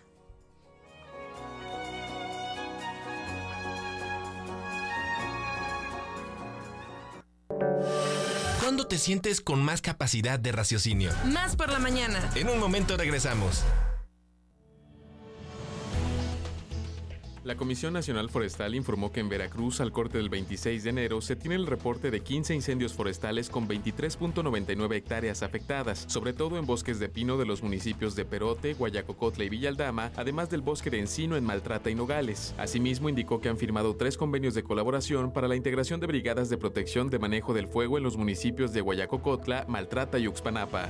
¿Cuándo 8.62 8.88
te 8.88 8.98
sientes 8.98 9.41
con 9.41 9.64
más 9.64 9.82
capacidad 9.82 10.39
de 10.39 10.52
raciocinio? 10.52 11.12
Más 11.26 11.56
por 11.56 11.72
la 11.72 11.80
mañana. 11.80 12.32
En 12.36 12.50
un 12.50 12.60
momento 12.60 12.98
regresamos. 12.98 13.64
La 17.46 17.56
Comisión 17.56 17.93
Nacional 17.93 18.32
Forestal 18.32 18.74
informó 18.74 19.12
que 19.12 19.20
en 19.20 19.30
Veracruz, 19.30 19.80
al 19.80 19.91
corte 19.91 20.18
del 20.18 20.30
26 20.30 20.84
de 20.84 20.89
enero, 20.89 21.22
se 21.22 21.36
tiene 21.36 21.54
el 21.54 21.68
reporte 21.68 22.10
de 22.10 22.22
15 22.22 22.56
incendios 22.56 22.93
forestales 22.93 23.52
con 23.52 23.68
23.99 23.68 24.96
hectáreas 24.96 25.43
afectadas, 25.43 26.06
sobre 26.08 26.34
todo 26.34 26.58
en 26.58 26.66
bosques 26.66 26.98
de 26.98 27.08
pino 27.08 27.38
de 27.38 27.46
los 27.46 27.62
municipios 27.62 28.16
de 28.16 28.26
Perote, 28.26 28.74
Guayacocotla 28.74 29.43
y 29.43 29.50
Villaldama, 29.50 30.12
además 30.16 30.50
del 30.50 30.62
bosque 30.62 30.89
de 30.89 30.98
encino 30.98 31.38
en 31.38 31.46
Maltrata 31.46 31.91
y 31.91 31.93
Nogales. 31.93 32.56
Asimismo, 32.58 33.10
indicó 33.10 33.39
que 33.39 33.50
han 33.50 33.60
firmado 33.60 33.96
tres 33.96 34.18
convenios 34.18 34.56
de 34.56 34.64
colaboración 34.64 35.32
para 35.32 35.48
la 35.48 35.56
integración 35.56 36.00
de 36.00 36.08
brigadas 36.08 36.50
de 36.50 36.58
protección 36.58 37.12
de 37.12 37.20
manejo 37.20 37.54
del 37.54 37.68
fuego 37.68 38.00
en 38.00 38.06
los 38.06 38.18
municipios 38.18 38.74
de 38.74 38.82
Guayacocotla, 38.82 39.66
Maltrata 39.68 40.18
y 40.18 40.28
Uxpanapa. 40.28 40.89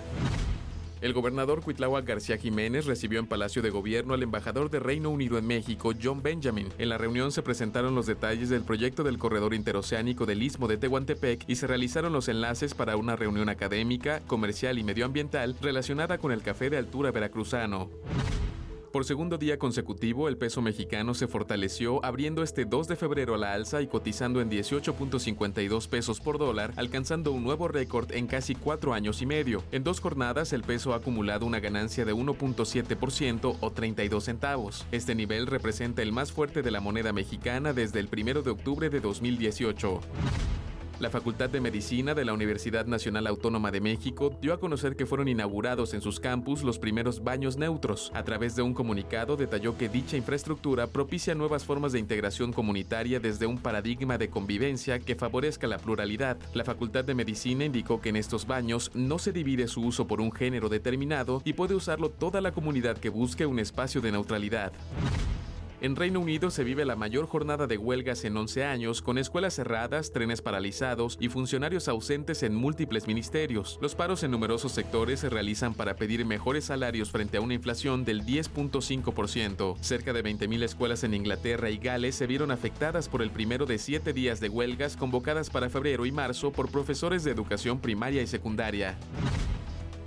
El 1.01 1.13
gobernador 1.13 1.61
Cuitláhuac 1.61 2.05
García 2.05 2.37
Jiménez 2.37 2.85
recibió 2.85 3.19
en 3.19 3.27
Palacio 3.27 3.61
de 3.61 3.69
Gobierno 3.69 4.13
al 4.13 4.23
embajador 4.23 4.69
de 4.69 4.79
Reino 4.79 5.09
Unido 5.09 5.37
en 5.37 5.45
México, 5.45 5.93
John 6.01 6.23
Benjamin. 6.23 6.69
En 6.77 6.89
la 6.89 6.97
reunión 6.97 7.31
se 7.31 7.41
presentaron 7.41 7.95
los 7.95 8.05
detalles 8.05 8.49
del 8.49 8.63
proyecto 8.63 9.03
del 9.03 9.17
corredor 9.17 9.53
interoceánico 9.53 10.25
del 10.25 10.41
Istmo 10.41 10.67
de 10.67 10.77
Tehuantepec 10.77 11.43
y 11.47 11.55
se 11.57 11.67
realizaron 11.67 12.13
los 12.13 12.29
enlaces 12.29 12.73
para 12.73 12.95
una 12.95 13.15
reunión 13.15 13.49
académica, 13.49 14.21
comercial 14.25 14.79
y 14.79 14.83
medioambiental 14.83 15.55
relacionada 15.61 16.17
con 16.17 16.31
el 16.31 16.41
café 16.41 16.69
de 16.69 16.77
altura 16.77 17.11
veracruzano. 17.11 17.89
Por 18.95 19.03
segundo 19.03 19.37
día 19.37 19.59
consecutivo, 19.59 20.29
el 20.29 20.37
peso 20.37 20.61
mexicano 20.61 21.13
se 21.15 21.27
fortaleció, 21.27 21.99
abriendo 22.05 22.43
este 22.43 22.63
2 22.63 22.87
de 22.87 22.95
febrero 22.95 23.35
a 23.35 23.37
la 23.37 23.51
alza 23.51 23.81
y 23.81 23.87
cotizando 23.87 24.39
en 24.39 24.49
18.52 24.49 25.89
pesos 25.89 26.21
por 26.21 26.37
dólar, 26.37 26.71
alcanzando 26.77 27.33
un 27.33 27.43
nuevo 27.43 27.67
récord 27.67 28.09
en 28.13 28.25
casi 28.25 28.55
cuatro 28.55 28.93
años 28.93 29.21
y 29.21 29.25
medio. 29.25 29.63
En 29.73 29.83
dos 29.83 29.99
jornadas, 29.99 30.53
el 30.53 30.63
peso 30.63 30.93
ha 30.93 30.95
acumulado 30.95 31.45
una 31.45 31.59
ganancia 31.59 32.05
de 32.05 32.13
1.7% 32.13 33.57
o 33.59 33.69
32 33.69 34.23
centavos. 34.23 34.85
Este 34.93 35.13
nivel 35.13 35.47
representa 35.47 36.01
el 36.01 36.13
más 36.13 36.31
fuerte 36.31 36.61
de 36.61 36.71
la 36.71 36.79
moneda 36.79 37.11
mexicana 37.11 37.73
desde 37.73 37.99
el 37.99 38.07
1 38.09 38.43
de 38.43 38.49
octubre 38.49 38.89
de 38.89 39.01
2018. 39.01 39.99
La 40.99 41.09
Facultad 41.09 41.49
de 41.49 41.59
Medicina 41.59 42.13
de 42.13 42.23
la 42.23 42.31
Universidad 42.31 42.85
Nacional 42.85 43.27
Autónoma 43.27 43.69
de 43.69 43.81
México 43.81 44.37
dio 44.41 44.53
a 44.53 44.59
conocer 44.61 44.95
que 44.95 45.05
fueron 45.05 45.27
inaugurados 45.27 45.93
en 45.93 45.99
sus 45.99 46.21
campus 46.21 46.63
los 46.63 46.79
primeros 46.79 47.21
baños 47.21 47.57
neutros. 47.57 48.11
A 48.13 48.23
través 48.23 48.55
de 48.55 48.61
un 48.61 48.73
comunicado 48.73 49.35
detalló 49.35 49.77
que 49.77 49.89
dicha 49.89 50.15
infraestructura 50.15 50.87
propicia 50.87 51.35
nuevas 51.35 51.65
formas 51.65 51.91
de 51.91 51.99
integración 51.99 52.53
comunitaria 52.53 53.19
desde 53.19 53.45
un 53.45 53.57
paradigma 53.57 54.17
de 54.17 54.29
convivencia 54.29 54.99
que 54.99 55.15
favorezca 55.15 55.67
la 55.67 55.79
pluralidad. 55.79 56.37
La 56.53 56.63
Facultad 56.63 57.03
de 57.03 57.13
Medicina 57.13 57.65
indicó 57.65 57.99
que 57.99 58.09
en 58.09 58.15
estos 58.15 58.47
baños 58.47 58.89
no 58.93 59.19
se 59.19 59.33
divide 59.33 59.67
su 59.67 59.81
uso 59.81 60.07
por 60.07 60.21
un 60.21 60.31
género 60.31 60.69
determinado 60.69 61.41
y 61.43 61.53
puede 61.53 61.75
usarlo 61.75 62.09
toda 62.09 62.39
la 62.39 62.53
comunidad 62.53 62.97
que 62.97 63.09
busque 63.09 63.45
un 63.45 63.59
espacio 63.59 63.99
de 63.99 64.13
neutralidad. 64.13 64.71
En 65.85 65.95
Reino 65.95 66.19
Unido 66.19 66.49
se 66.49 66.63
vive 66.63 66.83
la 66.83 66.95
mayor 66.95 67.27
jornada 67.27 67.67
de 67.67 67.77
huelgas 67.77 68.25
en 68.25 68.35
11 68.35 68.63
años, 68.63 69.03
con 69.03 69.19
escuelas 69.19 69.53
cerradas, 69.53 70.11
trenes 70.11 70.41
paralizados 70.41 71.15
y 71.21 71.29
funcionarios 71.29 71.87
ausentes 71.87 72.41
en 72.41 72.55
múltiples 72.55 73.05
ministerios. 73.05 73.77
Los 73.83 73.93
paros 73.93 74.23
en 74.23 74.31
numerosos 74.31 74.71
sectores 74.71 75.19
se 75.19 75.29
realizan 75.29 75.75
para 75.75 75.95
pedir 75.95 76.25
mejores 76.25 76.65
salarios 76.65 77.11
frente 77.11 77.37
a 77.37 77.41
una 77.41 77.53
inflación 77.53 78.03
del 78.03 78.25
10.5%. 78.25 79.77
Cerca 79.79 80.11
de 80.11 80.23
20.000 80.23 80.63
escuelas 80.63 81.03
en 81.03 81.13
Inglaterra 81.13 81.69
y 81.69 81.77
Gales 81.77 82.15
se 82.15 82.25
vieron 82.25 82.49
afectadas 82.49 83.07
por 83.07 83.21
el 83.21 83.29
primero 83.29 83.67
de 83.67 83.77
siete 83.77 84.11
días 84.11 84.39
de 84.39 84.49
huelgas 84.49 84.97
convocadas 84.97 85.51
para 85.51 85.69
febrero 85.69 86.07
y 86.07 86.11
marzo 86.11 86.51
por 86.51 86.71
profesores 86.71 87.23
de 87.23 87.29
educación 87.29 87.79
primaria 87.79 88.23
y 88.23 88.27
secundaria. 88.27 88.97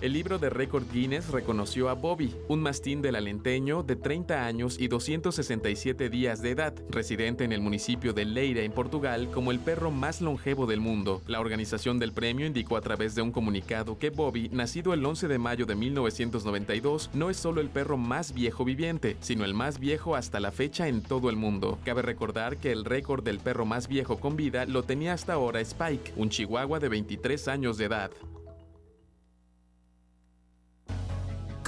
El 0.01 0.13
libro 0.13 0.39
de 0.39 0.49
récord 0.49 0.85
Guinness 0.93 1.31
reconoció 1.31 1.89
a 1.89 1.95
Bobby, 1.95 2.33
un 2.47 2.61
mastín 2.61 3.03
del 3.03 3.17
Alenteño 3.17 3.83
de 3.83 3.97
30 3.97 4.47
años 4.47 4.79
y 4.79 4.87
267 4.87 6.09
días 6.09 6.41
de 6.41 6.53
edad, 6.53 6.73
residente 6.89 7.43
en 7.43 7.51
el 7.51 7.61
municipio 7.61 8.13
de 8.13 8.25
Leira, 8.25 8.63
en 8.63 8.71
Portugal, 8.71 9.29
como 9.33 9.51
el 9.51 9.59
perro 9.59 9.91
más 9.91 10.21
longevo 10.21 10.67
del 10.69 10.79
mundo. 10.79 11.21
La 11.27 11.41
organización 11.41 11.99
del 11.99 12.13
premio 12.13 12.47
indicó 12.47 12.77
a 12.77 12.81
través 12.81 13.17
de 13.17 13.23
un 13.23 13.33
comunicado 13.33 13.99
que 13.99 14.11
Bobby, 14.11 14.49
nacido 14.51 14.95
el 14.95 15.05
11 15.05 15.27
de 15.27 15.39
mayo 15.39 15.67
de 15.67 15.75
1992, 15.75 17.11
no 17.15 17.29
es 17.29 17.37
solo 17.37 17.61
el 17.61 17.69
perro 17.69 17.97
más 17.97 18.33
viejo 18.33 18.65
viviente, 18.65 19.17
sino 19.19 19.45
el 19.45 19.53
más 19.53 19.81
viejo 19.81 20.15
hasta 20.15 20.39
la 20.39 20.53
fecha 20.53 20.87
en 20.87 21.03
todo 21.03 21.29
el 21.29 21.35
mundo. 21.35 21.77
Cabe 21.85 22.03
recordar 22.03 22.59
que 22.59 22.71
el 22.71 22.85
récord 22.85 23.25
del 23.25 23.41
perro 23.41 23.67
más 23.67 23.89
viejo 23.89 24.21
con 24.21 24.37
vida 24.37 24.65
lo 24.65 24.85
tenía 24.85 25.15
hasta 25.15 25.33
ahora 25.33 25.61
Spike, 25.61 26.13
un 26.15 26.31
chihuahua 26.31 26.79
de 26.79 26.89
23 26.89 27.49
años 27.49 27.79
de 27.79 27.87
edad. 27.87 28.13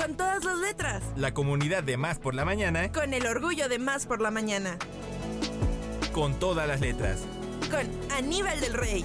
Con 0.00 0.16
todas 0.16 0.42
las 0.44 0.56
letras. 0.58 1.02
La 1.14 1.34
comunidad 1.34 1.82
de 1.82 1.98
Más 1.98 2.18
por 2.18 2.34
la 2.34 2.46
Mañana 2.46 2.90
Con 2.90 3.12
el 3.12 3.26
orgullo 3.26 3.68
de 3.68 3.78
Más 3.78 4.06
por 4.06 4.22
la 4.22 4.30
Mañana. 4.30 4.78
con 6.14 6.38
todas 6.38 6.66
las 6.66 6.80
letras. 6.80 7.20
Con 7.70 7.86
Aníbal 8.16 8.58
del 8.60 8.72
Rey. 8.72 9.04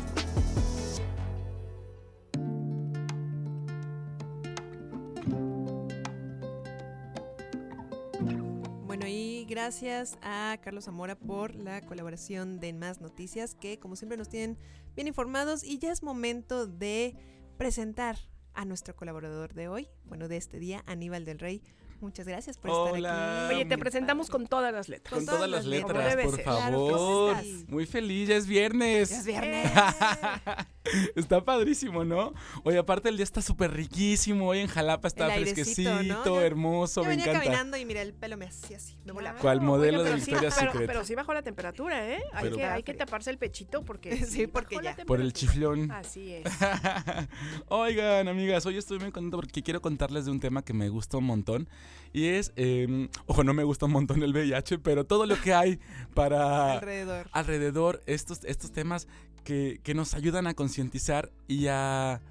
Bueno, 8.85 9.05
y 9.07 9.45
gracias 9.49 10.17
a 10.21 10.57
Carlos 10.63 10.85
Zamora 10.85 11.15
por 11.15 11.55
la 11.55 11.81
colaboración 11.81 12.61
de 12.61 12.71
Más 12.71 13.01
Noticias, 13.01 13.53
que 13.53 13.79
como 13.79 13.97
siempre 13.97 14.17
nos 14.17 14.29
tienen 14.29 14.57
bien 14.95 15.07
informados 15.09 15.63
y 15.65 15.77
ya 15.77 15.91
es 15.91 16.03
momento 16.03 16.65
de 16.65 17.15
presentar 17.57 18.17
a 18.55 18.65
nuestro 18.65 18.95
colaborador 18.95 19.53
de 19.53 19.67
hoy, 19.67 19.87
bueno, 20.05 20.27
de 20.27 20.37
este 20.37 20.59
día, 20.59 20.83
Aníbal 20.87 21.25
del 21.25 21.39
Rey. 21.39 21.61
Muchas 22.05 22.27
gracias 22.27 22.57
por 22.59 22.69
estar 22.69 22.93
Hola. 22.93 23.47
aquí. 23.47 23.55
Oye, 23.55 23.65
te 23.65 23.79
presentamos 23.79 24.29
con 24.29 24.45
todas 24.45 24.71
las 24.71 24.89
letras. 24.89 25.11
Con 25.15 25.25
todas 25.25 25.49
las 25.49 25.65
letras, 25.65 26.15
por 26.17 26.35
ser. 26.35 26.43
Claro, 26.43 26.77
¿cómo 26.77 27.33
favor. 27.33 27.43
Muy 27.67 27.85
feliz, 27.87 28.29
ya 28.29 28.35
es 28.35 28.45
viernes. 28.45 29.09
Ya 29.09 29.17
es 29.17 29.25
viernes. 29.25 29.71
está 31.15 31.43
padrísimo, 31.43 32.05
¿no? 32.05 32.33
Oye, 32.63 32.77
aparte 32.77 33.09
el 33.09 33.17
día 33.17 33.23
está 33.23 33.41
súper 33.41 33.71
riquísimo. 33.71 34.47
Hoy 34.49 34.59
en 34.59 34.67
Jalapa 34.67 35.07
está 35.07 35.35
El 35.35 35.41
fresquecito, 35.47 36.03
¿no? 36.03 36.39
Hermoso, 36.41 37.01
Yo 37.01 37.09
me 37.09 37.15
venía 37.15 37.31
encanta. 37.31 37.43
caminando 37.43 37.77
y 37.77 37.85
mira, 37.85 38.03
el 38.03 38.13
pelo 38.13 38.37
me 38.37 38.45
hacía 38.45 38.77
así, 38.77 38.97
me 39.03 39.11
volaba. 39.13 39.39
¿Cuál 39.39 39.61
modelo 39.61 40.03
de 40.03 40.11
pero 40.11 40.23
sí, 40.23 40.31
pero, 40.31 40.51
Secret? 40.51 40.85
pero 40.85 41.03
sí 41.03 41.15
bajó 41.15 41.33
la 41.33 41.41
temperatura, 41.41 42.07
¿eh? 42.07 42.21
Hay, 42.33 42.43
Pero- 42.43 42.57
que, 42.57 42.65
hay 42.65 42.83
que 42.83 42.93
taparse 42.93 43.31
el 43.31 43.39
pechito 43.39 43.83
porque 43.83 44.15
Sí, 44.25 44.45
porque 44.45 44.75
bajó 44.75 44.83
la 44.85 44.95
ya. 44.97 45.05
Por 45.05 45.21
el 45.21 45.33
chiflón. 45.33 45.89
Así 45.89 46.33
es. 46.33 46.43
Oigan, 47.67 48.27
amigas, 48.27 48.65
hoy 48.67 48.77
estoy 48.77 48.99
muy 48.99 49.11
contento 49.11 49.37
porque 49.37 49.63
quiero 49.63 49.81
contarles 49.81 50.25
de 50.25 50.31
un 50.31 50.39
tema 50.39 50.61
que 50.63 50.73
me 50.73 50.89
gusta 50.89 51.17
un 51.17 51.25
montón. 51.25 51.67
Y 52.13 52.27
es, 52.27 52.53
eh, 52.55 53.09
ojo, 53.25 53.43
no 53.43 53.53
me 53.53 53.63
gusta 53.63 53.85
un 53.85 53.91
montón 53.91 54.23
el 54.23 54.31
VIH, 54.31 54.79
pero 54.79 55.05
todo 55.05 55.25
lo 55.25 55.39
que 55.41 55.53
hay 55.53 55.79
para 56.13 56.73
Alrededor. 56.73 57.27
alrededor 57.31 58.01
estos, 58.05 58.43
estos 58.45 58.71
temas 58.71 59.07
que, 59.43 59.79
que 59.83 59.93
nos 59.93 60.13
ayudan 60.13 60.47
a 60.47 60.53
concientizar 60.53 61.31
y 61.47 61.67
a, 61.67 62.21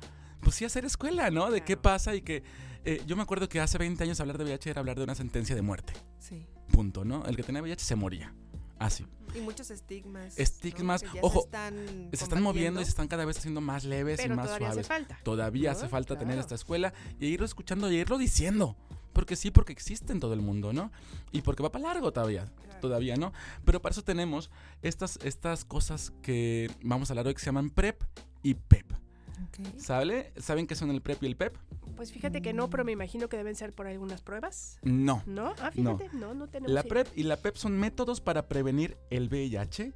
pues 0.41 0.57
sí, 0.57 0.65
hacer 0.65 0.85
escuela, 0.85 1.31
¿no? 1.31 1.51
De 1.51 1.62
qué 1.62 1.77
pasa 1.77 2.15
y 2.15 2.23
que 2.23 2.43
eh, 2.85 3.03
yo 3.07 3.17
me 3.17 3.23
acuerdo 3.23 3.49
que 3.49 3.61
hace 3.61 3.79
20 3.79 4.03
años 4.05 4.21
hablar 4.21 4.37
de 4.39 4.45
VIH 4.45 4.71
era 4.71 4.81
hablar 4.81 4.97
de 4.99 5.05
una 5.05 5.15
sentencia 5.15 5.55
de 5.55 5.62
muerte, 5.62 5.93
Sí. 6.19 6.47
punto, 6.73 7.05
¿no? 7.05 7.25
El 7.27 7.37
que 7.37 7.43
tenía 7.43 7.62
VIH 7.62 7.85
se 7.85 7.95
moría, 7.95 8.35
así. 8.79 9.07
Y 9.35 9.41
muchos 9.41 9.71
estigmas. 9.71 10.39
Estigmas, 10.39 11.03
¿no? 11.03 11.11
ojo, 11.23 11.41
se 11.41 11.47
están, 11.47 12.09
Se 12.12 12.25
están 12.25 12.43
moviendo 12.43 12.81
y 12.81 12.85
se 12.85 12.91
están 12.91 13.09
cada 13.09 13.25
vez 13.25 13.37
haciendo 13.39 13.61
más 13.61 13.85
leves 13.85 14.21
Pero 14.21 14.35
y 14.35 14.37
más 14.37 14.47
todavía 14.47 14.69
hace 14.69 14.85
suaves. 14.85 14.87
falta. 15.09 15.19
Todavía 15.25 15.73
¿no? 15.73 15.77
hace 15.79 15.89
falta 15.89 16.15
tener 16.15 16.35
Claro. 16.35 16.41
esta 16.43 16.55
escuela 16.55 16.93
y 17.19 17.27
irlo 17.27 17.45
escuchando 17.47 17.91
y 17.91 17.97
irlo 17.97 18.17
diciendo. 18.19 18.77
Porque 19.15 19.37
sí, 19.37 19.51
porque 19.51 19.73
existe 19.73 20.12
en 20.12 20.21
todo 20.21 20.35
el 20.35 20.43
mundo, 20.43 20.75
¿no? 20.75 20.93
Y 21.33 21.41
porque 21.41 21.62
va 21.62 21.73
para 21.73 21.85
largo 21.89 22.12
todavía, 22.12 22.45
todavía, 22.83 23.17
¿no? 23.17 23.33
Pero 23.65 23.81
para 23.81 23.93
eso 23.93 24.03
tenemos 24.03 24.51
estas, 24.83 25.19
estas 25.25 25.65
cosas 25.65 26.12
que 26.21 26.71
vamos 26.83 27.09
a 27.09 27.12
hablar 27.15 27.27
hoy 27.29 27.35
que 27.35 27.41
se 27.41 27.47
llaman 27.47 27.71
PrEP 27.71 28.03
y 28.43 28.55
PEP. 28.55 28.93
Ok. 29.49 29.79
¿Sabe? 29.79 30.33
¿Saben 30.37 30.67
qué 30.67 30.75
son 30.75 30.91
el 30.91 31.01
PrEP 31.01 31.23
y 31.23 31.27
el 31.27 31.37
PEP? 31.37 31.57
Pues 31.97 32.12
fíjate 32.12 32.43
que 32.43 32.53
no, 32.53 32.69
pero 32.71 32.85
me 32.85 32.93
imagino 32.93 33.29
que 33.29 33.37
deben 33.37 33.55
ser 33.55 33.73
por 33.73 33.87
algunas 33.87 34.21
pruebas. 34.21 34.79
No. 34.83 35.23
¿No? 35.27 35.55
Ah, 35.61 35.71
No. 35.77 35.97
fíjate, 35.97 36.17
no, 36.17 36.35
no, 36.35 36.49
tenemos 36.49 36.73
La 36.73 36.81
idea. 36.81 36.89
PrEP 36.89 37.09
y 37.17 37.23
la 37.23 37.37
PEP 37.37 37.57
son 37.57 37.79
métodos 37.79 38.21
para 38.21 38.49
prevenir 38.49 38.97
el 39.11 39.29
VIH 39.29 39.93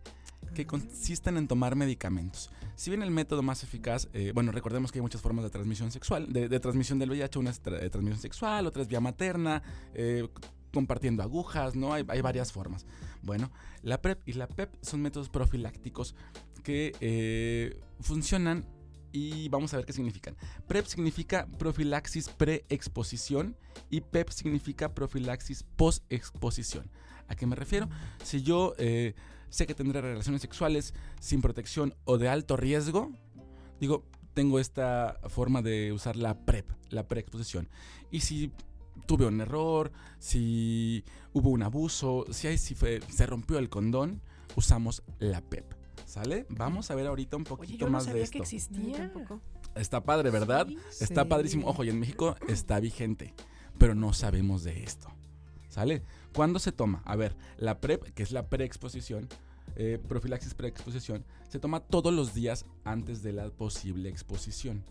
que 0.54 0.66
consisten 0.66 1.36
en 1.36 1.48
tomar 1.48 1.76
medicamentos. 1.76 2.50
Si 2.74 2.90
bien 2.90 3.02
el 3.02 3.10
método 3.10 3.42
más 3.42 3.62
eficaz, 3.62 4.08
eh, 4.12 4.32
bueno, 4.34 4.52
recordemos 4.52 4.92
que 4.92 4.98
hay 4.98 5.02
muchas 5.02 5.20
formas 5.20 5.44
de 5.44 5.50
transmisión 5.50 5.90
sexual, 5.90 6.32
de, 6.32 6.60
transmisión 6.60 6.98
del 6.98 7.10
VIH, 7.10 7.38
una 7.38 7.50
es 7.50 7.62
de 7.62 7.90
transmisión 7.90 8.20
sexual, 8.20 8.66
otra 8.66 8.82
es 8.82 8.88
vía 8.88 9.00
materna, 9.00 9.62
eh, 9.94 10.28
compartiendo 10.72 11.22
agujas, 11.22 11.74
¿no? 11.74 11.92
Hay, 11.92 12.02
varias 12.02 12.52
formas. 12.52 12.86
Bueno, 13.22 13.50
la 13.82 14.00
PrEP 14.00 14.20
y 14.28 14.34
la 14.34 14.46
PEP 14.46 14.74
son 14.82 15.02
métodos 15.02 15.28
profilácticos 15.28 16.14
que 16.62 16.94
eh, 17.00 17.80
funcionan 18.00 18.64
y 19.12 19.48
vamos 19.48 19.72
a 19.72 19.78
ver 19.78 19.86
qué 19.86 19.92
significan. 19.92 20.36
PrEP 20.66 20.86
significa 20.86 21.46
profilaxis 21.58 22.28
pre-exposición 22.28 23.56
y 23.90 24.02
PEP 24.02 24.30
significa 24.30 24.94
profilaxis 24.94 25.64
post-exposición. 25.76 26.90
¿A 27.26 27.34
qué 27.34 27.46
me 27.46 27.56
refiero? 27.56 27.88
Si 28.22 28.42
yo 28.42 28.74
eh, 28.78 29.14
sé 29.50 29.66
que 29.66 29.74
tendré 29.74 30.00
relaciones 30.00 30.42
sexuales 30.42 30.94
sin 31.20 31.40
protección 31.42 31.94
o 32.04 32.18
de 32.18 32.28
alto 32.28 32.56
riesgo, 32.56 33.12
digo, 33.80 34.04
tengo 34.34 34.58
esta 34.60 35.18
forma 35.28 35.62
de 35.62 35.92
usar 35.92 36.16
la 36.16 36.34
PrEP, 36.44 36.70
la 36.90 37.08
preexposición. 37.08 37.68
Y 38.10 38.20
si 38.20 38.52
tuve 39.06 39.26
un 39.26 39.40
error, 39.40 39.90
si 40.18 41.04
hubo 41.32 41.50
un 41.50 41.62
abuso, 41.62 42.24
si, 42.30 42.46
hay, 42.46 42.58
si 42.58 42.74
fue- 42.74 43.00
se 43.08 43.26
rompió 43.26 43.58
el 43.58 43.68
condón, 43.68 44.20
usamos 44.56 45.02
la 45.18 45.40
PEP. 45.40 45.74
¿Sale? 46.04 46.46
Vamos 46.48 46.90
a 46.90 46.94
ver 46.94 47.06
ahorita 47.06 47.36
un 47.36 47.42
Oye, 47.42 47.48
poquito 47.50 47.78
yo 47.80 47.86
no 47.86 47.92
más 47.92 48.04
de 48.06 48.10
sabía 48.12 48.24
esto. 48.24 48.32
que 48.32 48.42
existía. 48.42 49.12
Está 49.74 50.02
padre, 50.02 50.30
¿verdad? 50.30 50.66
Está 51.00 51.22
Sí. 51.24 51.28
padrísimo. 51.28 51.68
Ojo, 51.68 51.84
y 51.84 51.90
en 51.90 52.00
México 52.00 52.34
está 52.48 52.80
vigente, 52.80 53.34
pero 53.76 53.94
no 53.94 54.12
sabemos 54.14 54.62
de 54.64 54.82
esto. 54.84 55.08
¿Sale? 55.68 56.02
¿Cuándo 56.34 56.58
se 56.58 56.72
toma? 56.72 57.02
A 57.04 57.16
ver, 57.16 57.36
la 57.56 57.80
PrEP, 57.80 58.02
que 58.14 58.22
es 58.22 58.32
la 58.32 58.48
preexposición, 58.48 59.28
eh, 59.76 59.98
profilaxis 60.08 60.54
preexposición, 60.54 61.24
se 61.48 61.58
toma 61.58 61.80
todos 61.80 62.12
los 62.12 62.34
días 62.34 62.64
antes 62.84 63.22
de 63.22 63.32
la 63.32 63.50
posible 63.50 64.08
exposición. 64.08 64.84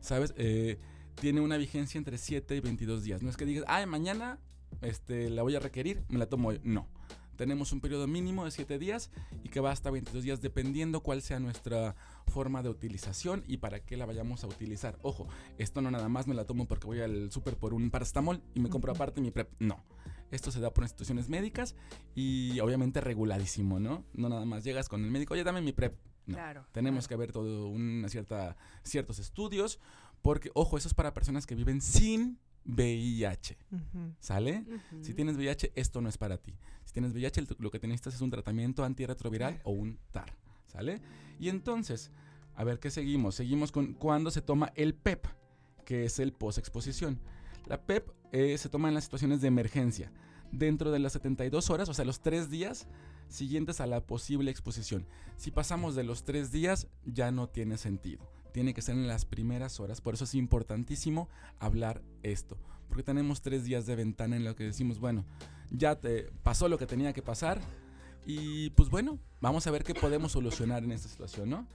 ¿Sabes? 0.00 0.34
Eh, 0.36 0.78
tiene 1.14 1.40
una 1.40 1.56
vigencia 1.56 1.98
entre 1.98 2.18
7 2.18 2.56
y 2.56 2.60
22 2.60 3.04
días. 3.04 3.22
No 3.22 3.30
es 3.30 3.36
que 3.36 3.46
digas, 3.46 3.64
ay, 3.68 3.86
mañana 3.86 4.38
este, 4.82 5.30
la 5.30 5.42
voy 5.42 5.56
a 5.56 5.60
requerir, 5.60 6.02
me 6.08 6.18
la 6.18 6.26
tomo 6.26 6.48
hoy. 6.48 6.60
No. 6.64 6.88
Tenemos 7.36 7.72
un 7.72 7.80
periodo 7.80 8.06
mínimo 8.06 8.44
de 8.44 8.52
7 8.52 8.78
días 8.78 9.10
y 9.42 9.48
que 9.48 9.60
va 9.60 9.72
hasta 9.72 9.90
22 9.90 10.22
días 10.22 10.40
dependiendo 10.40 11.00
cuál 11.00 11.20
sea 11.20 11.40
nuestra 11.40 11.96
forma 12.28 12.62
de 12.62 12.68
utilización 12.68 13.42
y 13.48 13.56
para 13.56 13.80
qué 13.80 13.96
la 13.96 14.06
vayamos 14.06 14.44
a 14.44 14.46
utilizar. 14.46 14.98
Ojo, 15.02 15.26
esto 15.58 15.80
no 15.80 15.90
nada 15.90 16.08
más 16.08 16.28
me 16.28 16.34
la 16.34 16.44
tomo 16.44 16.66
porque 16.66 16.86
voy 16.86 17.00
al 17.00 17.32
súper 17.32 17.56
por 17.56 17.74
un 17.74 17.90
paracetamol 17.90 18.40
y 18.54 18.60
me 18.60 18.68
compro 18.68 18.92
aparte 18.92 19.20
mi 19.20 19.32
PrEP. 19.32 19.50
No. 19.58 19.82
Esto 20.30 20.50
se 20.50 20.60
da 20.60 20.72
por 20.72 20.84
instituciones 20.84 21.28
médicas 21.28 21.74
y 22.14 22.58
obviamente 22.60 23.00
reguladísimo, 23.00 23.78
¿no? 23.80 24.04
No 24.14 24.28
nada 24.28 24.44
más 24.44 24.64
llegas 24.64 24.88
con 24.88 25.04
el 25.04 25.10
médico, 25.10 25.34
oye, 25.34 25.44
dame 25.44 25.60
mi 25.60 25.72
PrEP. 25.72 25.94
No. 26.26 26.34
Claro, 26.36 26.66
Tenemos 26.72 27.06
que 27.06 27.16
ver 27.16 27.32
todo 27.32 27.68
una 27.68 28.08
cierta 28.08 28.56
ciertos 28.82 29.18
estudios 29.18 29.78
porque 30.22 30.50
ojo, 30.54 30.78
eso 30.78 30.88
es 30.88 30.94
para 30.94 31.12
personas 31.12 31.46
que 31.46 31.54
viven 31.54 31.80
sin 31.82 32.38
VIH. 32.64 33.58
¿Sale? 34.20 34.64
Si 35.02 35.12
tienes 35.14 35.36
VIH, 35.36 35.72
esto 35.74 36.00
no 36.00 36.08
es 36.08 36.16
para 36.18 36.38
ti. 36.38 36.54
Si 36.84 36.92
tienes 36.94 37.12
VIH, 37.12 37.40
el- 37.42 37.48
lo 37.58 37.70
que 37.70 37.78
te 37.78 37.86
necesitas 37.86 38.14
es 38.14 38.20
un 38.22 38.30
tratamiento 38.30 38.84
antirretroviral 38.84 39.60
o 39.64 39.72
un 39.72 39.98
TAR. 40.12 40.34
¿Sale? 40.66 41.00
Y 41.38 41.50
entonces, 41.50 42.10
a 42.54 42.64
ver 42.64 42.78
qué 42.80 42.90
seguimos. 42.90 43.34
Seguimos 43.34 43.70
con 43.70 43.92
cuándo 43.92 44.30
se 44.30 44.40
toma 44.40 44.72
el 44.76 44.94
PEP, 44.94 45.26
que 45.84 46.06
es 46.06 46.18
el 46.18 46.32
post-exposición. 46.32 47.20
La 47.66 47.82
PEP 47.84 48.08
eh, 48.34 48.58
se 48.58 48.68
toma 48.68 48.88
en 48.88 48.94
las 48.94 49.04
situaciones 49.04 49.40
de 49.40 49.46
emergencia, 49.46 50.10
dentro 50.50 50.90
de 50.90 50.98
las 50.98 51.12
72 51.12 51.70
horas, 51.70 51.88
o 51.88 51.94
sea, 51.94 52.04
los 52.04 52.18
tres 52.18 52.50
días 52.50 52.88
siguientes 53.28 53.80
a 53.80 53.86
la 53.86 54.00
posible 54.00 54.50
exposición. 54.50 55.06
Si 55.36 55.52
pasamos 55.52 55.94
de 55.94 56.02
los 56.02 56.24
tres 56.24 56.50
días, 56.50 56.88
ya 57.04 57.30
no 57.30 57.48
tiene 57.48 57.78
sentido. 57.78 58.28
Tiene 58.52 58.74
que 58.74 58.82
ser 58.82 58.96
en 58.96 59.06
las 59.06 59.24
primeras 59.24 59.78
horas. 59.78 60.00
Por 60.00 60.14
eso 60.14 60.24
es 60.24 60.34
importantísimo 60.34 61.28
hablar 61.60 62.02
esto. 62.24 62.58
Porque 62.88 63.04
tenemos 63.04 63.40
tres 63.40 63.62
días 63.62 63.86
de 63.86 63.94
ventana 63.94 64.34
en 64.34 64.42
lo 64.42 64.56
que 64.56 64.64
decimos, 64.64 64.98
bueno, 64.98 65.24
ya 65.70 65.94
te 65.94 66.32
pasó 66.42 66.68
lo 66.68 66.76
que 66.76 66.86
tenía 66.86 67.12
que 67.12 67.22
pasar. 67.22 67.60
Y 68.26 68.70
pues 68.70 68.90
bueno, 68.90 69.20
vamos 69.40 69.64
a 69.68 69.70
ver 69.70 69.84
qué 69.84 69.94
podemos 69.94 70.32
solucionar 70.32 70.82
en 70.82 70.90
esta 70.90 71.08
situación, 71.08 71.50
¿no? 71.50 71.68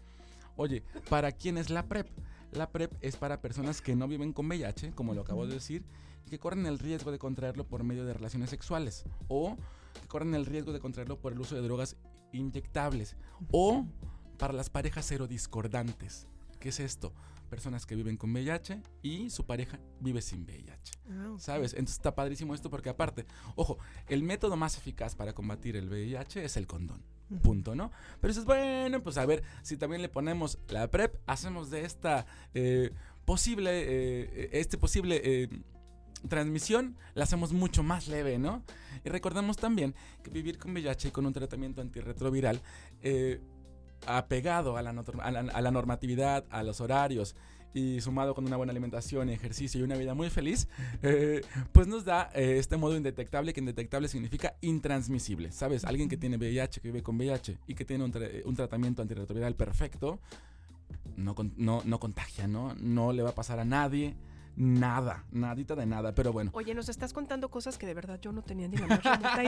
Oye, 0.57 0.83
¿para 1.09 1.31
quién 1.31 1.57
es 1.57 1.69
la 1.69 1.87
PrEP? 1.87 2.09
La 2.51 2.69
PrEP 2.69 2.91
es 2.99 3.15
para 3.15 3.39
personas 3.39 3.81
que 3.81 3.95
no 3.95 4.09
viven 4.09 4.33
con 4.33 4.47
VIH, 4.47 4.91
como 4.91 5.13
lo 5.13 5.21
acabo 5.21 5.47
de 5.47 5.53
decir, 5.53 5.85
que 6.29 6.39
corren 6.39 6.65
el 6.65 6.79
riesgo 6.79 7.11
de 7.11 7.19
contraerlo 7.19 7.65
por 7.67 7.83
medio 7.83 8.05
de 8.05 8.13
relaciones 8.13 8.49
sexuales, 8.49 9.05
o 9.27 9.57
que 9.99 10.07
corren 10.07 10.33
el 10.35 10.45
riesgo 10.45 10.73
de 10.73 10.79
contraerlo 10.79 11.19
por 11.19 11.33
el 11.33 11.39
uso 11.39 11.55
de 11.55 11.61
drogas 11.61 11.95
inyectables, 12.31 13.15
o 13.51 13.85
para 14.37 14.53
las 14.53 14.69
parejas 14.69 15.05
serodiscordantes. 15.05 16.27
¿Qué 16.59 16.69
es 16.69 16.79
esto? 16.79 17.13
Personas 17.49 17.85
que 17.85 17.95
viven 17.95 18.17
con 18.17 18.31
VIH 18.31 18.81
y 19.01 19.29
su 19.29 19.45
pareja 19.45 19.79
vive 19.99 20.21
sin 20.21 20.43
VIH. 20.43 20.99
Ah. 21.09 21.35
¿Sabes? 21.39 21.73
Entonces 21.73 21.97
está 21.97 22.13
padrísimo 22.13 22.53
esto 22.53 22.69
porque 22.69 22.89
aparte, 22.89 23.25
ojo, 23.55 23.77
el 24.07 24.23
método 24.23 24.55
más 24.55 24.77
eficaz 24.77 25.15
para 25.15 25.33
combatir 25.33 25.75
el 25.75 25.89
VIH 25.89 26.45
es 26.45 26.57
el 26.57 26.67
condón. 26.67 27.03
Punto, 27.43 27.75
¿no? 27.75 27.91
Pero 28.19 28.31
dices, 28.33 28.45
bueno, 28.45 29.03
pues 29.03 29.17
a 29.17 29.25
ver, 29.25 29.43
si 29.61 29.77
también 29.77 30.01
le 30.01 30.09
ponemos 30.09 30.57
la 30.67 30.89
PrEP, 30.89 31.15
hacemos 31.27 31.69
de 31.69 31.85
esta 31.85 32.25
eh, 32.55 32.91
posible, 33.23 33.69
eh, 33.71 34.49
este 34.53 34.79
posible 34.79 35.21
eh, 35.23 35.49
transmisión, 36.27 36.95
la 37.13 37.23
hacemos 37.23 37.53
mucho 37.53 37.83
más 37.83 38.07
leve, 38.07 38.37
¿no? 38.37 38.63
Y 39.05 39.09
recordemos 39.09 39.57
también 39.57 39.95
que 40.23 40.29
vivir 40.31 40.57
con 40.57 40.71
VIH 40.71 41.07
y 41.07 41.11
con 41.11 41.25
un 41.25 41.33
tratamiento 41.33 41.81
antirretroviral 41.81 42.61
eh, 43.01 43.39
apegado 44.05 44.77
a 44.77 44.81
la, 44.81 44.91
notor- 44.93 45.21
a, 45.21 45.31
la, 45.31 45.39
a 45.39 45.61
la 45.61 45.71
normatividad, 45.71 46.45
a 46.49 46.63
los 46.63 46.81
horarios 46.81 47.35
y 47.73 48.01
sumado 48.01 48.33
con 48.33 48.45
una 48.47 48.57
buena 48.57 48.71
alimentación, 48.71 49.29
ejercicio 49.29 49.79
y 49.79 49.83
una 49.83 49.95
vida 49.95 50.15
muy 50.15 50.29
feliz, 50.31 50.67
eh, 51.03 51.41
pues 51.71 51.85
nos 51.87 52.03
da 52.03 52.31
eh, 52.33 52.55
este 52.57 52.77
modo 52.77 52.97
indetectable, 52.97 53.53
que 53.53 53.59
indetectable 53.59 54.07
significa 54.07 54.55
intransmisible. 54.61 55.51
¿Sabes? 55.51 55.85
Alguien 55.85 56.09
que 56.09 56.17
tiene 56.17 56.37
VIH, 56.37 56.81
que 56.81 56.87
vive 56.87 57.03
con 57.03 57.15
VIH 57.17 57.59
y 57.67 57.75
que 57.75 57.85
tiene 57.85 58.03
un, 58.03 58.11
tra- 58.11 58.41
un 58.43 58.55
tratamiento 58.55 59.01
antirretroviral 59.03 59.55
perfecto, 59.55 60.19
no, 61.15 61.35
no, 61.57 61.83
no 61.85 61.99
contagia, 61.99 62.47
¿no? 62.47 62.73
No 62.75 63.13
le 63.13 63.21
va 63.21 63.29
a 63.29 63.35
pasar 63.35 63.59
a 63.59 63.65
nadie. 63.65 64.15
Nada, 64.59 65.23
nadita 65.31 65.73
de 65.73 65.85
nada, 65.85 66.13
pero 66.13 66.33
bueno. 66.33 66.51
Oye, 66.53 66.75
nos 66.75 66.89
estás 66.89 67.13
contando 67.13 67.49
cosas 67.49 67.77
que 67.77 67.87
de 67.87 67.93
verdad 67.93 68.19
yo 68.21 68.33
no 68.33 68.41
tenía 68.41 68.67
ni 68.67 68.75
la 68.75 68.87
más 68.87 68.99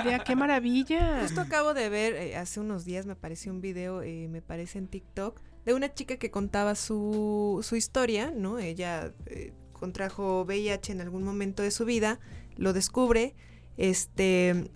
idea. 0.05 0.19
¡Qué 0.19 0.37
maravilla! 0.37 1.19
Justo 1.23 1.41
acabo 1.41 1.73
de 1.73 1.89
ver, 1.89 2.13
eh, 2.15 2.37
hace 2.37 2.61
unos 2.61 2.85
días 2.85 3.05
me 3.05 3.11
apareció 3.11 3.51
un 3.51 3.59
video, 3.59 4.03
eh, 4.03 4.29
me 4.29 4.41
parece 4.41 4.77
en 4.77 4.87
TikTok, 4.87 5.41
de 5.65 5.73
una 5.73 5.93
chica 5.93 6.15
que 6.15 6.31
contaba 6.31 6.75
su, 6.75 7.59
su 7.61 7.75
historia, 7.75 8.31
¿no? 8.33 8.57
Ella 8.57 9.11
eh, 9.25 9.51
contrajo 9.73 10.45
VIH 10.45 10.93
en 10.93 11.01
algún 11.01 11.23
momento 11.23 11.61
de 11.61 11.71
su 11.71 11.83
vida, 11.83 12.21
lo 12.55 12.71
descubre, 12.71 13.35
este, 13.75 14.71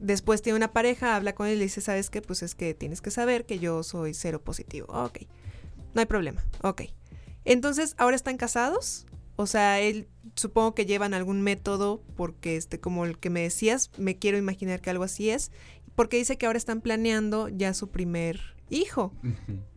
después 0.00 0.42
tiene 0.42 0.56
una 0.56 0.72
pareja, 0.72 1.14
habla 1.14 1.36
con 1.36 1.46
él 1.46 1.54
y 1.54 1.58
le 1.58 1.64
dice, 1.66 1.80
¿sabes 1.80 2.10
qué? 2.10 2.22
Pues 2.22 2.42
es 2.42 2.56
que 2.56 2.74
tienes 2.74 3.00
que 3.00 3.12
saber 3.12 3.46
que 3.46 3.60
yo 3.60 3.84
soy 3.84 4.14
cero 4.14 4.42
positivo. 4.42 4.88
Ok, 4.88 5.20
no 5.94 6.00
hay 6.00 6.06
problema, 6.06 6.44
ok. 6.62 6.82
Entonces, 7.44 7.94
¿ahora 7.98 8.16
están 8.16 8.36
casados? 8.36 9.06
O 9.40 9.46
sea, 9.46 9.80
él 9.80 10.06
supongo 10.34 10.74
que 10.74 10.84
llevan 10.84 11.14
algún 11.14 11.40
método, 11.40 12.02
porque 12.14 12.56
este, 12.56 12.78
como 12.78 13.06
el 13.06 13.18
que 13.18 13.30
me 13.30 13.40
decías, 13.40 13.90
me 13.96 14.18
quiero 14.18 14.36
imaginar 14.36 14.82
que 14.82 14.90
algo 14.90 15.04
así 15.04 15.30
es, 15.30 15.50
porque 15.94 16.18
dice 16.18 16.36
que 16.36 16.44
ahora 16.44 16.58
están 16.58 16.82
planeando 16.82 17.48
ya 17.48 17.72
su 17.72 17.88
primer 17.88 18.38
hijo, 18.68 19.14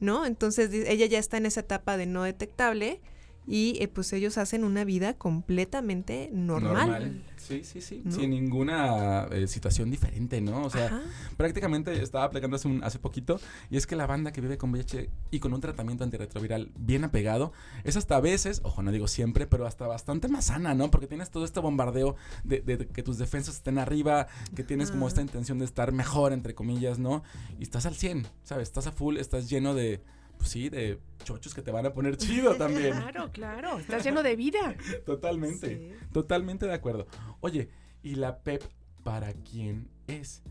¿no? 0.01 0.25
Entonces 0.25 0.69
ella 0.73 1.05
ya 1.05 1.17
está 1.17 1.37
en 1.37 1.45
esa 1.45 1.61
etapa 1.61 1.95
de 1.95 2.07
no 2.07 2.23
detectable 2.23 2.99
y 3.47 3.77
eh, 3.81 3.87
pues 3.87 4.11
ellos 4.13 4.37
hacen 4.37 4.63
una 4.63 4.83
vida 4.85 5.13
completamente 5.17 6.29
normal. 6.33 7.21
Sí, 7.37 7.63
sí, 7.65 7.81
sí. 7.81 8.01
¿No? 8.05 8.11
Sin 8.11 8.29
ninguna 8.29 9.25
eh, 9.31 9.47
situación 9.47 9.91
diferente, 9.91 10.39
¿no? 10.39 10.63
O 10.63 10.69
sea, 10.69 10.85
Ajá. 10.85 11.01
prácticamente 11.35 12.01
estaba 12.01 12.23
aplicando 12.23 12.55
hace, 12.55 12.69
un- 12.69 12.83
hace 12.85 12.99
poquito 12.99 13.37
y 13.69 13.75
es 13.75 13.85
que 13.85 13.97
la 13.97 14.07
banda 14.07 14.31
que 14.31 14.39
vive 14.39 14.57
con 14.57 14.71
VIH 14.71 15.09
y 15.29 15.39
con 15.39 15.53
un 15.53 15.59
tratamiento 15.59 16.05
antirretroviral 16.05 16.71
bien 16.77 17.03
apegado 17.03 17.51
es 17.83 17.97
hasta 17.97 18.15
a 18.15 18.21
veces, 18.21 18.61
ojo, 18.63 18.81
no 18.81 18.91
digo 18.93 19.07
siempre, 19.09 19.45
pero 19.45 19.67
hasta 19.67 19.87
bastante 19.87 20.29
más 20.29 20.45
sana, 20.45 20.73
¿no? 20.73 20.89
Porque 20.89 21.07
tienes 21.07 21.31
todo 21.31 21.43
este 21.43 21.59
bombardeo 21.59 22.15
de, 22.45 22.61
de- 22.61 22.77
de 22.77 22.87
que 22.87 23.03
tus 23.03 23.17
defensas 23.17 23.55
estén 23.55 23.77
arriba, 23.77 24.27
que 24.55 24.63
tienes 24.63 24.89
como 24.89 25.07
esta 25.07 25.21
intención 25.21 25.59
de 25.59 25.65
estar 25.65 25.91
mejor, 25.91 26.31
entre 26.31 26.55
comillas, 26.55 26.97
¿no? 26.97 27.23
Y 27.59 27.63
estás 27.63 27.85
al 27.85 27.95
100, 27.95 28.25
¿sabes? 28.43 28.69
Estás 28.69 28.87
a 28.87 28.93
full, 28.93 29.17
estás 29.17 29.49
lleno 29.49 29.73
de, 29.73 30.01
pues 30.43 30.51
sí, 30.51 30.67
de 30.67 30.99
chochos 31.23 31.53
que 31.53 31.61
te 31.61 31.71
van 31.71 31.85
a 31.85 31.93
poner 31.93 32.17
chido 32.17 32.55
también. 32.55 32.91
Claro, 32.91 33.31
claro. 33.31 33.79
Estás 33.79 34.03
lleno 34.03 34.21
de 34.23 34.35
vida. 34.35 34.75
Totalmente, 35.05 35.97
totalmente 36.11 36.65
de 36.65 36.73
acuerdo. 36.73 37.07
Oye, 37.39 37.69
¿y 38.01 38.15
la 38.15 38.39
PEP 38.39 38.61
para 39.05 39.31
quién 39.31 39.87
es? 40.07 40.43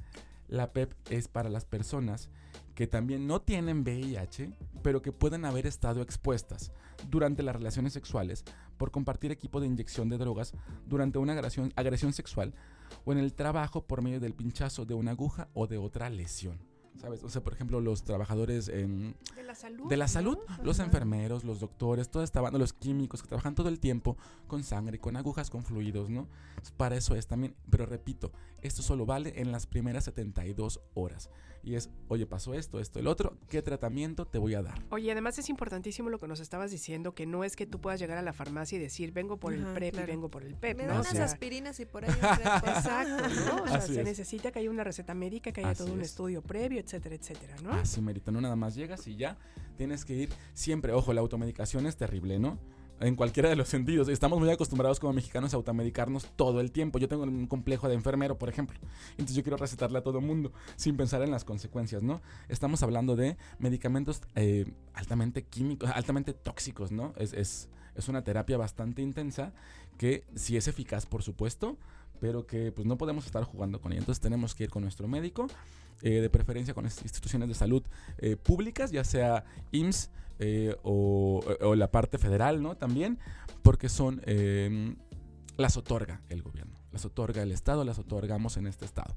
La 0.49 0.73
PEP 0.73 0.95
es 1.11 1.29
para 1.29 1.51
las 1.51 1.67
personas 1.67 2.31
que 2.75 2.87
también 2.87 3.27
no 3.27 3.43
tienen 3.43 3.83
VIH, 3.83 4.55
pero 4.83 5.03
que 5.03 5.13
pueden 5.13 5.45
haber 5.45 5.67
estado 5.67 6.01
expuestas 6.01 6.73
durante 7.11 7.43
las 7.43 7.55
relaciones 7.55 7.93
sexuales 7.93 8.45
por 8.79 8.91
compartir 8.91 9.31
equipo 9.31 9.61
de 9.61 9.67
inyección 9.67 10.09
de 10.09 10.17
drogas 10.17 10.55
durante 10.87 11.19
una 11.19 11.35
agresión, 11.35 11.71
agresión 11.77 12.15
sexual 12.15 12.55
o 13.05 13.13
en 13.13 13.19
el 13.19 13.35
trabajo 13.35 13.87
por 13.87 14.01
medio 14.01 14.21
del 14.21 14.33
pinchazo 14.33 14.87
de 14.87 14.95
una 14.95 15.11
aguja 15.11 15.49
o 15.53 15.67
de 15.67 15.77
otra 15.77 16.09
lesión. 16.09 16.72
¿Sabes? 17.01 17.25
O 17.25 17.29
sea, 17.29 17.43
por 17.43 17.53
ejemplo, 17.53 17.81
los 17.81 18.05
trabajadores 18.05 18.69
en, 18.69 19.17
De 19.35 19.43
la 19.43 19.55
salud. 19.55 19.89
de 19.89 19.97
la 19.97 20.07
salud, 20.09 20.39
¿no? 20.59 20.65
los 20.65 20.79
Ajá. 20.79 20.87
enfermeros, 20.87 21.43
los 21.43 21.59
doctores, 21.59 22.09
toda 22.09 22.25
esta 22.25 22.41
banda, 22.41 22.59
los 22.59 22.73
químicos 22.73 23.23
que 23.23 23.29
trabajan 23.29 23.55
todo 23.55 23.69
el 23.69 23.81
tiempo 23.81 24.17
con 24.47 24.63
sangre, 24.63 24.99
con 24.99 25.17
agujas, 25.17 25.51
con 25.51 25.65
fluidos, 25.65 26.11
¿no? 26.11 26.29
Para 26.77 26.97
eso 26.97 27.15
es 27.17 27.27
también, 27.27 27.55
pero 27.71 27.87
repito, 27.87 28.31
esto 28.61 28.83
solo 28.83 29.05
vale 29.07 29.33
en 29.41 29.51
las 29.51 29.67
primeras 29.67 30.05
72 30.05 30.81
horas. 30.95 31.31
Y 31.65 31.77
es, 31.77 31.91
oye, 32.09 32.27
pasó 32.27 32.55
esto, 32.55 32.81
esto, 32.81 32.99
el 32.99 33.07
otro, 33.07 33.37
¿qué 33.49 33.63
tratamiento 33.63 34.25
te 34.27 34.39
voy 34.39 34.55
a 34.55 34.63
dar? 34.63 34.83
Oye, 34.91 35.13
además 35.13 35.39
es 35.39 35.49
importantísimo 35.49 36.11
lo 36.11 36.19
que 36.19 36.27
nos 36.27 36.41
estabas 36.41 36.73
diciendo, 36.73 37.15
que 37.15 37.25
no 37.25 37.45
es 37.45 37.55
que 37.55 37.67
tú 37.67 37.81
puedas 37.81 38.01
llegar 38.01 38.19
a 38.19 38.23
la 38.23 38.33
farmacia 38.33 38.77
y 38.77 38.81
decir, 38.81 39.13
vengo 39.13 39.37
por 39.37 39.53
el 39.55 39.65
PrEP 39.73 39.93
claro. 39.95 40.09
y 40.09 40.11
vengo 40.11 40.29
por 40.29 40.43
el 40.43 40.57
PEP, 40.57 40.79
Me 40.79 40.83
¿no? 40.85 40.89
dan 40.89 40.97
O 40.99 41.01
unas 41.03 41.13
sea, 41.13 41.25
aspirinas 41.25 41.79
y 41.79 41.85
por 41.87 42.05
ahí 42.05 42.11
resto. 42.11 42.67
Exacto, 42.67 43.29
¿no? 43.57 43.63
O 43.63 43.67
sea, 43.69 43.77
Así 43.77 43.95
se 43.95 44.01
es. 44.01 44.05
necesita 44.05 44.51
que 44.51 44.59
haya 44.59 44.71
una 44.71 44.83
receta 44.83 45.15
médica, 45.15 45.53
que 45.53 45.61
haya 45.61 45.71
Así 45.71 45.85
todo 45.85 45.93
un 45.93 46.01
es. 46.01 46.09
estudio 46.09 46.43
previo, 46.43 46.81
etcétera, 46.81 47.15
etcétera, 47.15 47.55
¿no? 47.63 47.73
Así, 47.75 48.01
Merito, 48.01 48.33
no 48.33 48.41
nada 48.41 48.57
más 48.57 48.75
llegas 48.75 49.07
y 49.07 49.15
ya 49.15 49.39
tienes 49.77 50.05
que 50.05 50.15
ir 50.15 50.31
siempre. 50.55 50.93
Ojo, 50.93 51.13
la 51.13 51.21
automedicación 51.21 51.87
es 51.87 51.97
terrible, 51.97 52.41
¿no? 52.41 52.59
En 53.03 53.17
cualquiera 53.17 53.49
de 53.49 53.57
los 53.57 53.69
sentidos. 53.69 54.09
Estamos 54.09 54.39
muy 54.39 54.51
acostumbrados 54.51 55.01
como 55.01 55.13
mexicanos 55.13 55.53
a 55.53 55.57
automedicarnos 55.57 56.27
todo 56.37 56.61
el 56.61 56.71
tiempo. 56.71 56.99
Yo 56.99 57.09
tengo 57.09 57.25
un 57.25 57.47
complejo 57.47 57.89
de 57.89 57.95
enfermero, 57.95 58.39
por 58.39 58.49
ejemplo. 58.49 58.79
Entonces 59.13 59.37
yo 59.37 59.43
quiero 59.43 59.57
recetarle 59.57 59.99
a 59.99 60.03
todo 60.03 60.19
el 60.19 60.25
mundo 60.25 60.53
sin 60.77 60.97
pensar 60.97 61.23
en 61.23 61.31
las 61.31 61.45
consecuencias, 61.45 62.03
¿no? 62.03 62.21
Estamos 62.49 62.83
hablando 62.83 63.17
de 63.17 63.37
medicamentos 63.59 64.23
eh, 64.35 64.67
altamente 64.95 65.43
químicos, 65.43 65.91
altamente 65.91 66.33
tóxicos, 66.33 66.93
¿no? 66.93 67.13
Es, 67.17 67.33
es, 67.33 67.69
es 67.95 68.09
una 68.09 68.23
terapia 68.23 68.57
bastante 68.57 69.03
intensa 69.03 69.53
que 69.99 70.25
sí 70.35 70.57
es 70.57 70.69
eficaz, 70.69 71.07
por 71.07 71.23
supuesto, 71.23 71.77
pero 72.21 72.47
que 72.47 72.73
pues 72.73 72.87
no 72.87 72.97
podemos 72.97 73.27
estar 73.27 73.43
jugando 73.45 73.81
con 73.81 73.93
ella. 73.93 74.01
Entonces 74.01 74.21
tenemos 74.21 74.55
que 74.55 74.65
ir 74.65 74.71
con 74.71 74.83
nuestro 74.83 75.09
médico, 75.09 75.49
eh, 76.03 76.21
de 76.21 76.31
preferencia 76.31 76.75
con 76.75 76.85
instituciones 76.85 77.49
de 77.49 77.55
salud 77.55 77.83
eh, 78.19 78.37
públicas, 78.37 78.91
ya 78.91 79.05
sea 79.05 79.45
IMSS 79.71 80.11
eh, 80.43 80.77
o, 80.83 81.41
o 81.61 81.75
la 81.75 81.91
parte 81.91 82.19
federal, 82.19 82.63
¿no? 82.63 82.77
También, 82.77 83.19
porque 83.63 83.89
son, 83.89 84.21
eh, 84.27 84.95
las 85.57 85.77
otorga 85.77 86.21
el 86.29 86.43
gobierno, 86.43 86.79
las 86.93 87.05
otorga 87.05 87.43
el 87.43 87.53
Estado, 87.53 87.85
las 87.85 87.99
otorgamos 87.99 88.57
en 88.57 88.67
este 88.67 88.85
Estado. 88.85 89.15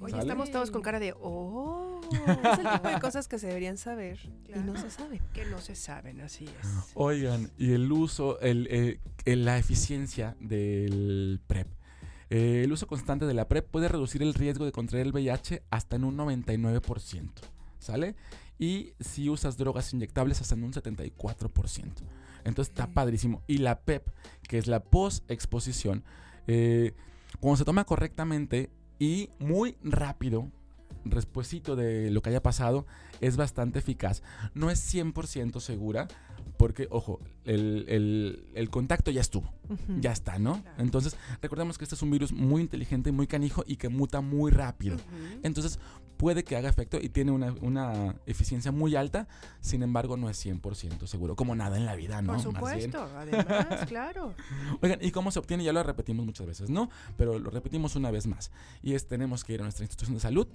Oye, 0.00 0.10
¿Sale? 0.10 0.22
estamos 0.24 0.50
todos 0.50 0.70
con 0.70 0.82
cara 0.82 0.98
de, 1.00 1.14
oh, 1.18 2.00
Es 2.12 2.58
el 2.58 2.68
tipo 2.70 2.88
de 2.88 3.00
cosas 3.00 3.28
que 3.28 3.38
se 3.38 3.46
deberían 3.46 3.78
saber 3.78 4.18
y 4.54 4.58
no 4.58 4.76
se 4.76 4.90
saben. 4.90 5.20
que 5.32 5.44
no 5.46 5.58
se 5.60 5.74
saben, 5.74 6.20
así 6.20 6.44
es. 6.44 6.68
Oigan, 6.94 7.50
y 7.56 7.72
el 7.72 7.90
uso, 7.90 8.38
el, 8.40 8.66
eh, 8.70 9.00
el- 9.24 9.44
la 9.46 9.56
eficiencia 9.58 10.36
del 10.40 11.40
PrEP. 11.46 11.68
Eh, 12.28 12.62
el 12.64 12.72
uso 12.72 12.86
constante 12.88 13.24
de 13.24 13.34
la 13.34 13.46
PrEP 13.48 13.66
puede 13.70 13.88
reducir 13.88 14.20
el 14.22 14.34
riesgo 14.34 14.64
de 14.64 14.72
contraer 14.72 15.06
el 15.06 15.12
VIH 15.12 15.62
hasta 15.70 15.94
en 15.96 16.04
un 16.04 16.16
99%, 16.16 17.30
¿sale? 17.78 18.16
Y 18.58 18.92
si 19.00 19.28
usas 19.28 19.56
drogas 19.58 19.92
inyectables 19.92 20.40
hasta 20.40 20.54
en 20.54 20.64
un 20.64 20.72
74%. 20.72 21.12
Entonces 22.44 22.70
está 22.72 22.86
padrísimo. 22.88 23.42
Y 23.46 23.58
la 23.58 23.80
PEP, 23.80 24.08
que 24.48 24.58
es 24.58 24.66
la 24.66 24.80
post-exposición, 24.80 26.04
eh, 26.46 26.92
cuando 27.40 27.56
se 27.56 27.64
toma 27.64 27.84
correctamente 27.84 28.70
y 28.98 29.28
muy 29.38 29.76
rápido, 29.82 30.50
despuésito 31.04 31.76
de 31.76 32.10
lo 32.10 32.22
que 32.22 32.30
haya 32.30 32.42
pasado, 32.42 32.86
es 33.20 33.36
bastante 33.36 33.78
eficaz. 33.80 34.22
No 34.54 34.70
es 34.70 34.80
100% 34.94 35.60
segura, 35.60 36.08
porque, 36.56 36.88
ojo, 36.90 37.20
el, 37.44 37.84
el- 37.88 38.46
el 38.54 38.70
contacto 38.70 39.10
ya 39.10 39.20
estuvo, 39.20 39.52
ya 40.00 40.12
está, 40.12 40.38
¿no? 40.38 40.62
Entonces, 40.78 41.16
recordemos 41.42 41.76
que 41.76 41.84
este 41.84 41.94
es 41.96 42.02
un 42.02 42.10
virus 42.10 42.32
muy 42.32 42.62
inteligente, 42.62 43.12
muy 43.12 43.26
canijo 43.26 43.62
y 43.66 43.76
que 43.76 43.88
muta 43.88 44.20
muy 44.20 44.50
rápido. 44.50 44.96
Entonces, 45.42 45.78
puede 46.16 46.44
que 46.44 46.56
haga 46.56 46.68
efecto 46.68 46.98
y 47.00 47.08
tiene 47.08 47.30
una, 47.32 47.54
una 47.60 48.16
eficiencia 48.26 48.72
muy 48.72 48.96
alta, 48.96 49.28
sin 49.60 49.82
embargo, 49.82 50.16
no 50.16 50.30
es 50.30 50.44
100% 50.44 51.06
seguro, 51.06 51.36
como 51.36 51.54
nada 51.54 51.76
en 51.76 51.86
la 51.86 51.94
vida, 51.94 52.22
¿no? 52.22 52.34
Por 52.34 52.42
supuesto, 52.42 53.08
además, 53.16 53.84
claro. 53.88 54.34
Oigan, 54.80 54.98
¿y 55.02 55.10
cómo 55.10 55.30
se 55.30 55.38
obtiene? 55.38 55.64
Ya 55.64 55.72
lo 55.72 55.82
repetimos 55.82 56.24
muchas 56.24 56.46
veces, 56.46 56.70
¿no? 56.70 56.90
Pero 57.16 57.38
lo 57.38 57.50
repetimos 57.50 57.96
una 57.96 58.10
vez 58.10 58.26
más. 58.26 58.50
Y 58.82 58.94
es, 58.94 59.06
tenemos 59.06 59.44
que 59.44 59.54
ir 59.54 59.60
a 59.60 59.64
nuestra 59.64 59.84
institución 59.84 60.14
de 60.14 60.20
salud, 60.20 60.46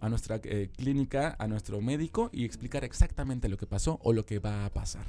a 0.00 0.08
nuestra 0.08 0.40
eh, 0.44 0.70
clínica, 0.76 1.36
a 1.38 1.46
nuestro 1.48 1.80
médico 1.80 2.30
y 2.32 2.44
explicar 2.44 2.84
exactamente 2.84 3.48
lo 3.48 3.56
que 3.56 3.66
pasó 3.66 3.98
o 4.02 4.12
lo 4.12 4.24
que 4.24 4.38
va 4.38 4.64
a 4.64 4.70
pasar. 4.70 5.06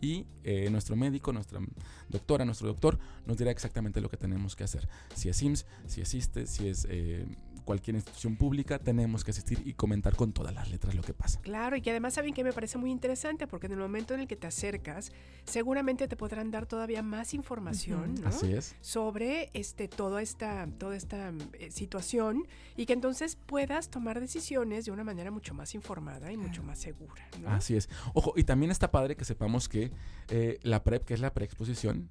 Y 0.00 0.26
eh, 0.42 0.68
nuestro 0.70 0.96
médico, 0.96 1.32
nuestra 1.32 1.60
doctora, 2.08 2.44
nuestro 2.44 2.66
doctor 2.66 2.98
nos 3.24 3.36
dirá 3.36 3.52
exactamente 3.52 4.00
lo 4.00 4.10
que 4.10 4.16
tenemos 4.16 4.56
que 4.56 4.64
hacer. 4.64 4.88
Si 5.14 5.28
es 5.28 5.40
IMSS, 5.40 5.64
si 5.86 6.00
es 6.00 6.14
ISSSTE, 6.14 6.46
si 6.48 6.68
es 6.68 6.86
eh, 6.90 7.24
cualquier 7.62 7.96
institución 7.96 8.36
pública, 8.36 8.78
tenemos 8.78 9.24
que 9.24 9.30
asistir 9.30 9.62
y 9.64 9.74
comentar 9.74 10.14
con 10.16 10.32
todas 10.32 10.54
las 10.54 10.70
letras 10.70 10.94
lo 10.94 11.02
que 11.02 11.14
pasa. 11.14 11.40
Claro, 11.40 11.76
y 11.76 11.80
que 11.80 11.90
además 11.90 12.14
saben 12.14 12.34
que 12.34 12.44
me 12.44 12.52
parece 12.52 12.78
muy 12.78 12.90
interesante 12.90 13.46
porque 13.46 13.66
en 13.66 13.72
el 13.72 13.78
momento 13.78 14.14
en 14.14 14.20
el 14.20 14.28
que 14.28 14.36
te 14.36 14.46
acercas, 14.46 15.12
seguramente 15.44 16.08
te 16.08 16.16
podrán 16.16 16.50
dar 16.50 16.66
todavía 16.66 17.02
más 17.02 17.34
información, 17.34 18.14
¿no? 18.20 18.28
Así 18.28 18.52
es. 18.52 18.76
sobre 18.80 19.50
este 19.54 19.88
toda 19.88 20.22
esta 20.22 20.68
toda 20.78 20.96
esta 20.96 21.32
eh, 21.58 21.70
situación 21.70 22.46
y 22.76 22.86
que 22.86 22.92
entonces 22.92 23.36
puedas 23.46 23.88
tomar 23.88 24.20
decisiones 24.20 24.84
de 24.84 24.90
una 24.90 25.04
manera 25.04 25.30
mucho 25.30 25.54
más 25.54 25.74
informada 25.74 26.32
y 26.32 26.36
mucho 26.36 26.62
más 26.62 26.78
segura. 26.78 27.22
¿no? 27.40 27.48
Así 27.50 27.76
es. 27.76 27.88
Ojo, 28.14 28.34
y 28.36 28.44
también 28.44 28.70
está 28.70 28.90
padre 28.90 29.16
que 29.16 29.24
sepamos 29.24 29.68
que 29.68 29.92
eh, 30.28 30.58
la 30.62 30.82
PrEP, 30.82 31.04
que 31.04 31.14
es 31.14 31.20
la 31.20 31.32
preexposición, 31.32 32.08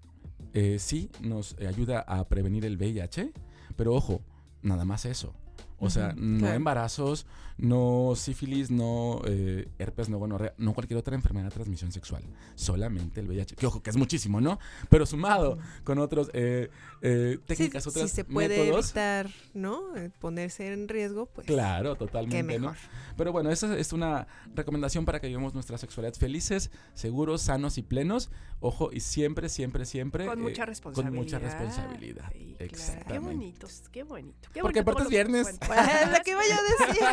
eh, 0.54 0.78
sí 0.80 1.10
nos 1.22 1.56
ayuda 1.60 2.02
a 2.02 2.28
prevenir 2.28 2.66
el 2.66 2.78
VIH, 2.78 3.32
pero 3.76 3.94
ojo, 3.94 4.22
nada 4.62 4.86
más 4.86 5.06
eso. 5.06 5.34
O 5.82 5.90
sea, 5.90 6.14
no 6.16 6.40
claro. 6.40 6.56
embarazos, 6.56 7.26
no 7.58 8.14
sífilis, 8.16 8.72
no 8.72 9.22
eh, 9.26 9.68
herpes, 9.80 10.10
no 10.10 10.18
gonorrea, 10.20 10.54
no 10.58 10.74
cualquier 10.74 10.98
otra 11.00 11.16
enfermedad 11.16 11.46
de 11.46 11.52
transmisión 11.52 11.92
sexual. 11.92 12.24
Solamente 12.56 13.20
el 13.20 13.28
VIH. 13.28 13.56
Que 13.56 13.66
ojo, 13.66 13.82
que 13.82 13.90
es 13.90 13.98
muchísimo, 13.98 14.40
¿no? 14.42 14.60
Pero 14.90 15.06
sumado 15.06 15.58
con 15.84 15.98
otros 16.00 16.30
eh, 16.34 16.70
eh, 17.02 17.38
Sí, 17.40 17.44
técnicas, 17.48 17.84
si 17.84 17.90
otros 17.90 18.12
se 18.12 18.24
puede 18.24 18.60
métodos. 18.60 18.86
evitar, 18.86 19.30
¿no? 19.54 19.96
Eh, 19.98 20.12
Ponerse 20.20 20.72
en 20.72 20.88
riesgo, 20.88 21.26
pues. 21.26 21.48
Claro, 21.48 21.96
totalmente. 21.96 22.38
Qué 22.38 22.60
¿no? 22.60 22.72
mejor. 22.72 22.78
Pero 23.18 23.32
bueno, 23.32 23.50
esa 23.50 23.76
es 23.78 23.92
una 23.92 24.28
recomendación 24.56 25.06
para 25.06 25.20
que 25.20 25.28
vivamos 25.28 25.54
nuestra 25.54 25.78
sexualidad 25.78 26.14
felices, 26.16 26.72
seguros, 26.94 27.42
sanos 27.42 27.78
y 27.78 27.82
plenos. 27.82 28.30
Ojo, 28.60 28.92
y 28.94 29.00
siempre, 29.00 29.50
siempre, 29.50 29.86
siempre. 29.86 30.28
Con 30.28 30.42
mucha 30.42 30.66
responsabilidad. 30.66 31.12
Con 31.12 31.20
mucha 31.20 31.40
responsabilidad. 31.40 32.30
Sí, 32.32 32.54
claro. 32.58 32.66
Exactamente. 32.66 33.14
Qué 33.14 33.20
bonitos, 33.20 33.84
qué 33.92 34.04
bonito. 34.04 34.50
Qué 34.54 34.62
Porque 34.62 34.80
aparte 34.80 35.04
es 35.04 35.10
viernes. 35.10 35.60
lo 36.18 36.24
que 36.24 36.32
iba 36.32 36.42
yo 36.48 36.54
a 36.56 36.88
decir. 36.88 37.04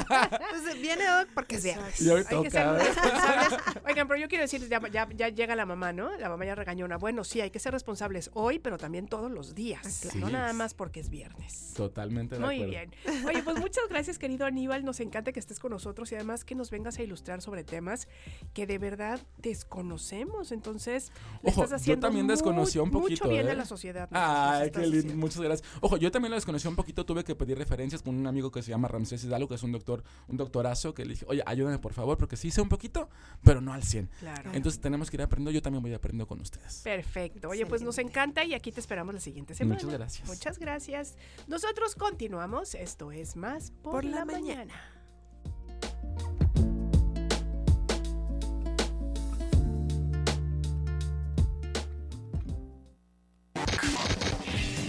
Pues, 0.51 0.81
viene 0.81 1.11
hoy 1.11 1.27
porque 1.35 1.57
es 1.57 1.65
viernes. 1.65 2.01
Y 2.01 2.09
hoy 2.11 2.25
Hay 2.29 2.43
que 2.43 2.51
ser 2.51 2.65
toca. 2.65 2.73
muy 2.73 2.83
responsables. 2.83 3.61
Oigan, 3.87 4.09
pero 4.09 4.21
yo 4.21 4.29
quiero 4.29 4.43
decir, 4.43 4.69
ya, 4.69 4.81
ya- 4.91 5.09
ya 5.15 5.29
llega 5.29 5.55
la 5.57 5.67
mamá, 5.67 5.93
¿no? 5.93 6.17
La 6.17 6.29
mamá 6.29 6.45
ya 6.45 6.55
regañona. 6.55 6.97
Bueno, 6.97 7.25
sí, 7.25 7.41
hay 7.41 7.51
que 7.51 7.59
ser 7.59 7.73
responsables 7.73 8.31
hoy, 8.35 8.59
pero 8.59 8.79
también 8.79 9.07
todos 9.09 9.31
los 9.31 9.55
días. 9.55 10.01
claro. 10.03 10.19
No 10.21 10.31
nada 10.31 10.53
más 10.53 10.75
porque 10.75 11.01
es 11.01 11.11
viernes. 11.11 11.73
Totalmente 11.77 12.37
de 12.37 12.41
Muy 12.41 12.63
acuerdo. 12.63 12.71
bien. 13.05 13.27
Oye, 13.27 13.43
pues 13.43 13.59
muchas 13.59 13.85
gracias, 13.89 14.19
querido 14.19 14.47
Aníbal. 14.47 14.85
Nos 14.85 15.01
encanta 15.01 15.33
que 15.33 15.41
estés 15.41 15.59
con 15.61 15.71
nosotros 15.71 16.11
y 16.13 16.17
además 16.17 16.45
que 16.45 16.55
nos 16.55 16.71
vengas 16.71 16.99
a 16.99 17.03
ilustrar 17.03 17.41
sobre 17.43 17.65
temas 17.65 18.09
que 18.55 18.67
de 18.67 18.79
verdad 18.79 19.21
desconocemos. 19.39 20.53
Entonces, 20.53 21.13
le 21.43 21.51
Ojo, 21.51 21.65
estás 21.65 21.71
yo 21.71 21.77
haciendo 21.77 22.07
también 22.07 22.27
mu- 22.27 22.33
desconocía 22.33 22.83
un 22.83 22.91
poquito. 22.91 23.25
mucho 23.25 23.29
bien 23.35 23.49
¿eh? 23.49 23.53
a 23.53 23.55
la 23.55 23.65
sociedad. 23.65 24.09
Ay, 24.13 24.71
qué 24.71 24.87
lindo. 24.87 25.15
Muchas 25.15 25.41
gracias. 25.41 25.69
Ojo, 25.81 25.97
yo 25.97 26.11
también 26.11 26.31
lo 26.31 26.37
desconocía 26.37 26.71
un 26.71 26.77
poquito. 26.77 27.05
Tuve 27.05 27.25
que 27.25 27.35
pedir 27.35 27.59
referencias 27.59 28.03
con 28.03 28.17
un 28.17 28.27
amigo 28.27 28.48
que 28.51 28.63
se 28.63 28.71
llama 28.71 28.89
Ramsés 28.89 29.25
Hidalgo, 29.25 29.49
que 29.49 29.55
es 29.55 29.63
un 29.63 29.73
doctor, 29.73 30.03
un 30.29 30.37
doctorazo, 30.37 30.95
que 30.95 31.05
le 31.05 31.11
dije, 31.11 31.25
oye, 31.29 31.43
ayúdame 31.47 31.79
por 31.79 31.93
favor, 31.93 32.19
porque 32.19 32.37
sí 32.37 32.51
sé 32.51 32.61
un 32.61 32.69
poquito, 32.69 33.09
pero 33.43 33.61
no 33.61 33.73
al 33.73 33.83
100. 33.83 34.11
Claro. 34.21 34.51
Entonces 34.53 34.81
tenemos 34.81 35.11
que 35.11 35.17
ir 35.17 35.23
aprendiendo. 35.23 35.51
Yo 35.51 35.63
también 35.63 35.83
voy 35.83 35.95
aprendiendo 35.95 36.27
con 36.27 36.41
ustedes. 36.41 36.81
Perfecto. 36.85 37.49
Oye, 37.49 37.67
pues 37.67 37.83
nos 37.83 37.99
encanta 37.99 38.45
y 38.45 38.55
aquí 38.55 38.73
te 38.73 38.81
esperamos 38.81 39.15
la 39.15 39.21
siguiente 39.21 39.55
semana. 39.55 39.75
Muchas 39.77 39.99
gracias. 39.99 40.29
Muchas 40.29 40.59
gracias. 40.59 41.17
Nosotros 41.47 41.95
continuamos. 41.95 42.75
Esto 42.75 43.13
es 43.13 43.37
más 43.37 43.71
por, 43.71 43.93
Por 43.93 44.05
la, 44.05 44.19
la 44.19 44.25
mañana. 44.25 44.75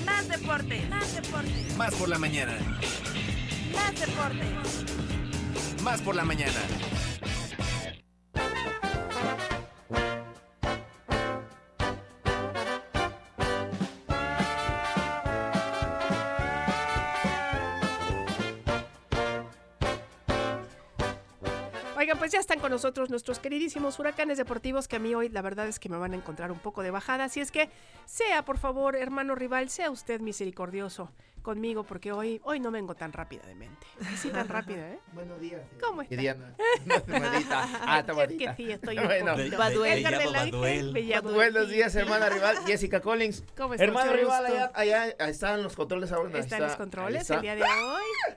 Más 0.06 0.28
deporte, 0.28 0.82
más 0.90 1.16
deporte, 1.16 1.66
Más 1.78 1.94
por 1.96 2.10
la 2.10 2.18
mañana. 2.18 2.58
Más 3.74 4.00
deporte. 4.00 4.46
Más 5.84 6.02
por 6.02 6.16
la 6.16 6.26
mañana. 6.26 6.60
Oigan, 21.98 22.18
pues 22.18 22.32
ya 22.32 22.40
están 22.40 22.60
con 22.60 22.72
nosotros 22.72 23.10
nuestros 23.10 23.40
queridísimos 23.40 24.00
huracanes 24.00 24.38
deportivos 24.38 24.88
que 24.88 24.96
a 24.96 25.00
mí 25.00 25.14
hoy 25.14 25.28
la 25.28 25.42
verdad 25.42 25.68
es 25.68 25.80
que 25.80 25.90
me 25.90 25.98
van 25.98 26.14
a 26.14 26.16
encontrar 26.16 26.50
un 26.50 26.58
poco 26.58 26.82
de 26.82 26.92
bajada. 26.92 27.26
Así 27.26 27.42
es 27.42 27.52
que 27.52 27.70
sea, 28.06 28.46
por 28.46 28.58
favor, 28.58 28.96
hermano 28.96 29.36
rival, 29.36 29.70
sea 29.70 29.92
usted 29.92 30.22
misericordioso 30.22 31.12
conmigo 31.42 31.84
porque 31.84 32.12
hoy, 32.12 32.40
hoy 32.44 32.60
no 32.60 32.72
vengo 32.72 32.96
tan 32.96 33.12
rápida 33.14 33.46
de 33.46 33.56
mente. 33.56 33.86
Sí, 34.18 34.30
tan 34.30 34.48
rápida, 34.48 34.90
¿eh? 34.92 35.00
Buenos 35.14 35.40
días. 35.40 35.62
¿Cómo 35.82 36.02
está? 36.02 36.16
Diana. 36.16 36.56
Ah, 37.82 38.00
está 38.00 38.24
Es 38.24 38.30
que 38.38 38.54
sí, 38.56 38.72
estoy 38.72 38.98
un 38.98 39.06
Bueno. 39.06 39.36
poquito. 39.36 39.58
Baduel. 39.58 40.04
Bellado 40.94 41.34
Buenos 41.34 41.54
Baduel. 41.54 41.70
días, 41.70 41.96
hermana 41.96 42.30
rival. 42.30 42.58
Jessica 42.66 43.00
Collins. 43.02 43.44
¿Cómo 43.58 43.74
está? 43.74 43.84
Hermano 43.84 44.12
Mucho 44.12 44.22
rival, 44.24 44.46
allá, 44.46 44.72
allá 44.74 45.08
están 45.30 45.64
los 45.64 45.76
controles 45.76 46.12
ahora. 46.12 46.30
Está 46.40 46.58
en 46.58 46.64
está- 46.64 46.68
los 46.68 46.76
controles 46.76 47.22
está. 47.22 47.36
el 47.36 47.42
día 47.42 47.56
de 47.56 47.64
hoy. 47.64 47.70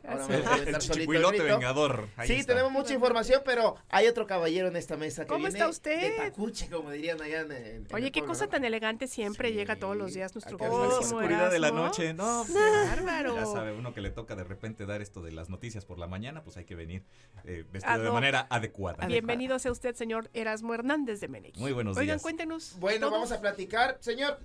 Ahora 0.09 0.23
Así 0.25 0.33
me 0.33 0.39
es. 0.39 0.45
voy 0.45 0.53
a 0.53 0.57
estar 0.57 0.59
El 0.59 0.65
solito 0.75 0.95
chichicuilote 0.95 1.43
vengador. 1.43 2.09
Ahí 2.17 2.29
Sí, 2.29 2.35
está. 2.35 2.53
tenemos 2.53 2.73
mucha 2.73 2.95
información, 2.95 3.43
pero 3.45 3.77
hay 3.89 4.07
otro 4.07 4.27
caballero 4.27 4.69
en 4.69 4.77
esta 4.77 4.97
mesa 4.97 5.23
que 5.23 5.29
¿Cómo 5.29 5.39
viene 5.45 5.59
está 5.59 5.69
usted? 5.69 6.01
de 6.01 6.11
tacuche, 6.17 6.69
como 6.71 6.91
dirían 6.91 7.21
allá 7.21 7.41
en, 7.41 7.53
en- 7.53 7.67
en 7.87 7.87
Oye, 7.93 8.07
el 8.07 8.13
qué 8.13 8.21
pueblo, 8.21 8.33
cosa 8.35 8.45
¿no? 8.47 8.51
tan 8.51 8.65
elegante 8.65 9.07
siempre 9.07 9.49
Sí, 9.49 9.55
llega 9.55 9.77
todos 9.77 9.97
los 9.97 10.13
días 10.15 10.35
nuestro 10.35 10.57
acá 10.57 10.67
es 10.67 10.73
la 10.73 10.79
queridísimo 10.89 11.19
oscuridad 11.19 11.51
de 11.51 11.59
la 11.59 11.71
noche. 11.71 12.15
No, 12.15 12.45
Claro, 12.47 13.02
bárbaro! 13.03 13.35
Ya 13.35 13.47
sabe 13.47 13.73
uno 13.73 13.93
que 13.95 14.01
le 14.01 14.11
toca 14.11 14.35
de 14.37 14.45
repente 14.45 14.87
dar 14.87 15.01
esto 15.03 15.23
de 15.23 15.33
las 15.33 15.49
noticias 15.49 15.85
por 15.85 15.99
la 15.99 16.07
mañana, 16.07 16.43
pues 16.43 16.57
hay 16.57 16.65
que 16.65 16.75
venir 16.75 17.05
eh, 17.45 17.65
vestido 17.73 17.95
Ah, 17.95 17.99
de 17.99 18.11
manera 18.11 18.47
adecuada. 18.51 19.07
Bienvenido 19.07 19.59
sea 19.59 19.73
usted, 19.73 19.95
señor 19.95 20.31
Erasmo 20.35 20.75
Hernández 20.75 21.21
de 21.21 21.29
Menegui. 21.29 21.61
Muy 21.61 21.73
buenos 21.73 21.97
Oigan, 21.97 22.15
días. 22.17 22.23
cuéntenos. 22.23 22.77
Bueno, 22.79 23.01
todos. 23.07 23.13
vamos 23.13 23.33
a 23.33 23.41
platicar. 23.41 23.99
Señor, 24.01 24.39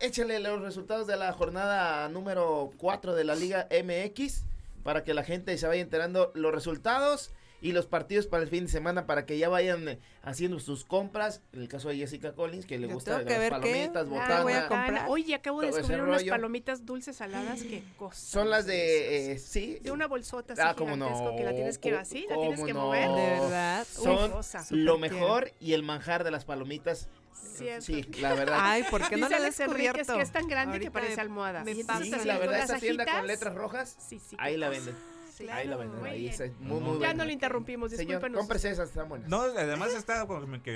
échale 0.00 0.38
los 0.40 0.60
resultados 0.60 1.06
de 1.06 1.16
la 1.16 1.32
jornada 1.32 2.08
número 2.08 2.72
4 2.78 3.14
de 3.14 3.24
la 3.24 3.34
Liga 3.34 3.68
MX 3.70 4.44
para 4.82 5.04
que 5.04 5.14
la 5.14 5.22
gente 5.24 5.56
se 5.56 5.66
vaya 5.66 5.82
enterando 5.82 6.30
los 6.34 6.52
resultados 6.52 7.30
y 7.64 7.72
los 7.72 7.86
partidos 7.86 8.26
para 8.26 8.42
el 8.42 8.50
fin 8.50 8.66
de 8.66 8.70
semana 8.70 9.06
para 9.06 9.24
que 9.24 9.38
ya 9.38 9.48
vayan 9.48 9.88
eh, 9.88 9.98
haciendo 10.22 10.60
sus 10.60 10.84
compras. 10.84 11.40
En 11.54 11.62
el 11.62 11.68
caso 11.68 11.88
de 11.88 11.96
Jessica 11.96 12.34
Collins, 12.34 12.66
que 12.66 12.78
le 12.78 12.88
Yo 12.88 12.92
gusta 12.94 13.24
que 13.24 13.30
las 13.30 13.38
ver 13.38 13.52
qué. 13.54 13.58
palomitas, 13.88 14.06
Ah, 14.06 14.10
botana. 14.10 14.42
voy 14.42 14.52
a 14.52 14.68
comprar. 14.68 14.88
Ana, 14.90 15.08
Oye, 15.08 15.34
acabo 15.34 15.62
de 15.62 15.68
descubrir 15.68 16.02
unas 16.02 16.20
rollo. 16.20 16.30
palomitas 16.30 16.84
dulces 16.84 17.16
saladas. 17.16 17.62
Qué 17.62 17.82
cosa. 17.96 18.20
Son 18.20 18.50
las 18.50 18.66
de, 18.66 19.32
eh, 19.32 19.38
sí. 19.38 19.78
De 19.80 19.90
una 19.92 20.06
bolsota 20.06 20.52
así 20.52 20.62
Ah, 20.62 20.74
cómo 20.76 20.94
no. 20.94 21.34
que 21.36 21.42
la 21.42 21.54
tienes 21.54 21.78
que 21.78 21.94
así, 21.96 22.26
la 22.28 22.36
tienes 22.36 22.56
¿Cómo 22.60 22.66
que 22.66 22.74
no? 22.74 22.80
mover. 22.82 23.08
De 23.08 23.40
verdad. 23.40 23.86
Son 23.90 24.30
lo 24.70 24.98
mejor 24.98 25.50
y 25.58 25.72
el 25.72 25.82
manjar 25.82 26.22
de 26.22 26.30
las 26.30 26.44
palomitas. 26.44 27.08
Cierto. 27.56 27.86
Sí, 27.86 28.02
la 28.20 28.34
verdad. 28.34 28.58
Ay, 28.60 28.84
¿por 28.90 29.08
qué 29.08 29.16
no 29.16 29.24
Alex 29.26 29.60
Enríquez 29.60 29.92
descubierto? 29.94 30.16
que 30.16 30.22
es 30.22 30.32
tan 30.32 30.48
grande 30.48 30.72
Ahorita 30.74 30.90
que 30.90 30.92
parece 30.92 31.16
me- 31.16 31.22
almohada. 31.22 31.64
me 31.64 31.74
Sí, 31.74 31.82
la 32.24 32.38
verdad, 32.38 32.58
esta 32.60 32.78
tienda 32.78 33.06
con 33.06 33.26
letras 33.26 33.54
rojas, 33.54 33.96
Sí, 34.06 34.18
sí. 34.18 34.36
ahí 34.38 34.56
la 34.58 34.68
venden. 34.68 34.94
Sí, 35.34 35.48
ahí 35.48 35.66
venden. 35.68 35.98
muy 35.98 36.08
Ahí 36.10 36.28
es 36.28 36.42
muy. 36.60 36.98
Ya 37.00 37.12
no 37.14 37.24
le 37.24 37.32
interrumpimos, 37.32 37.90
Señor, 37.90 38.06
discúlpenos. 38.06 38.38
cómprese 38.38 38.70
esas, 38.70 38.88
están 38.90 39.08
buenas. 39.08 39.28
No, 39.28 39.42
además 39.42 39.92
está 39.94 40.24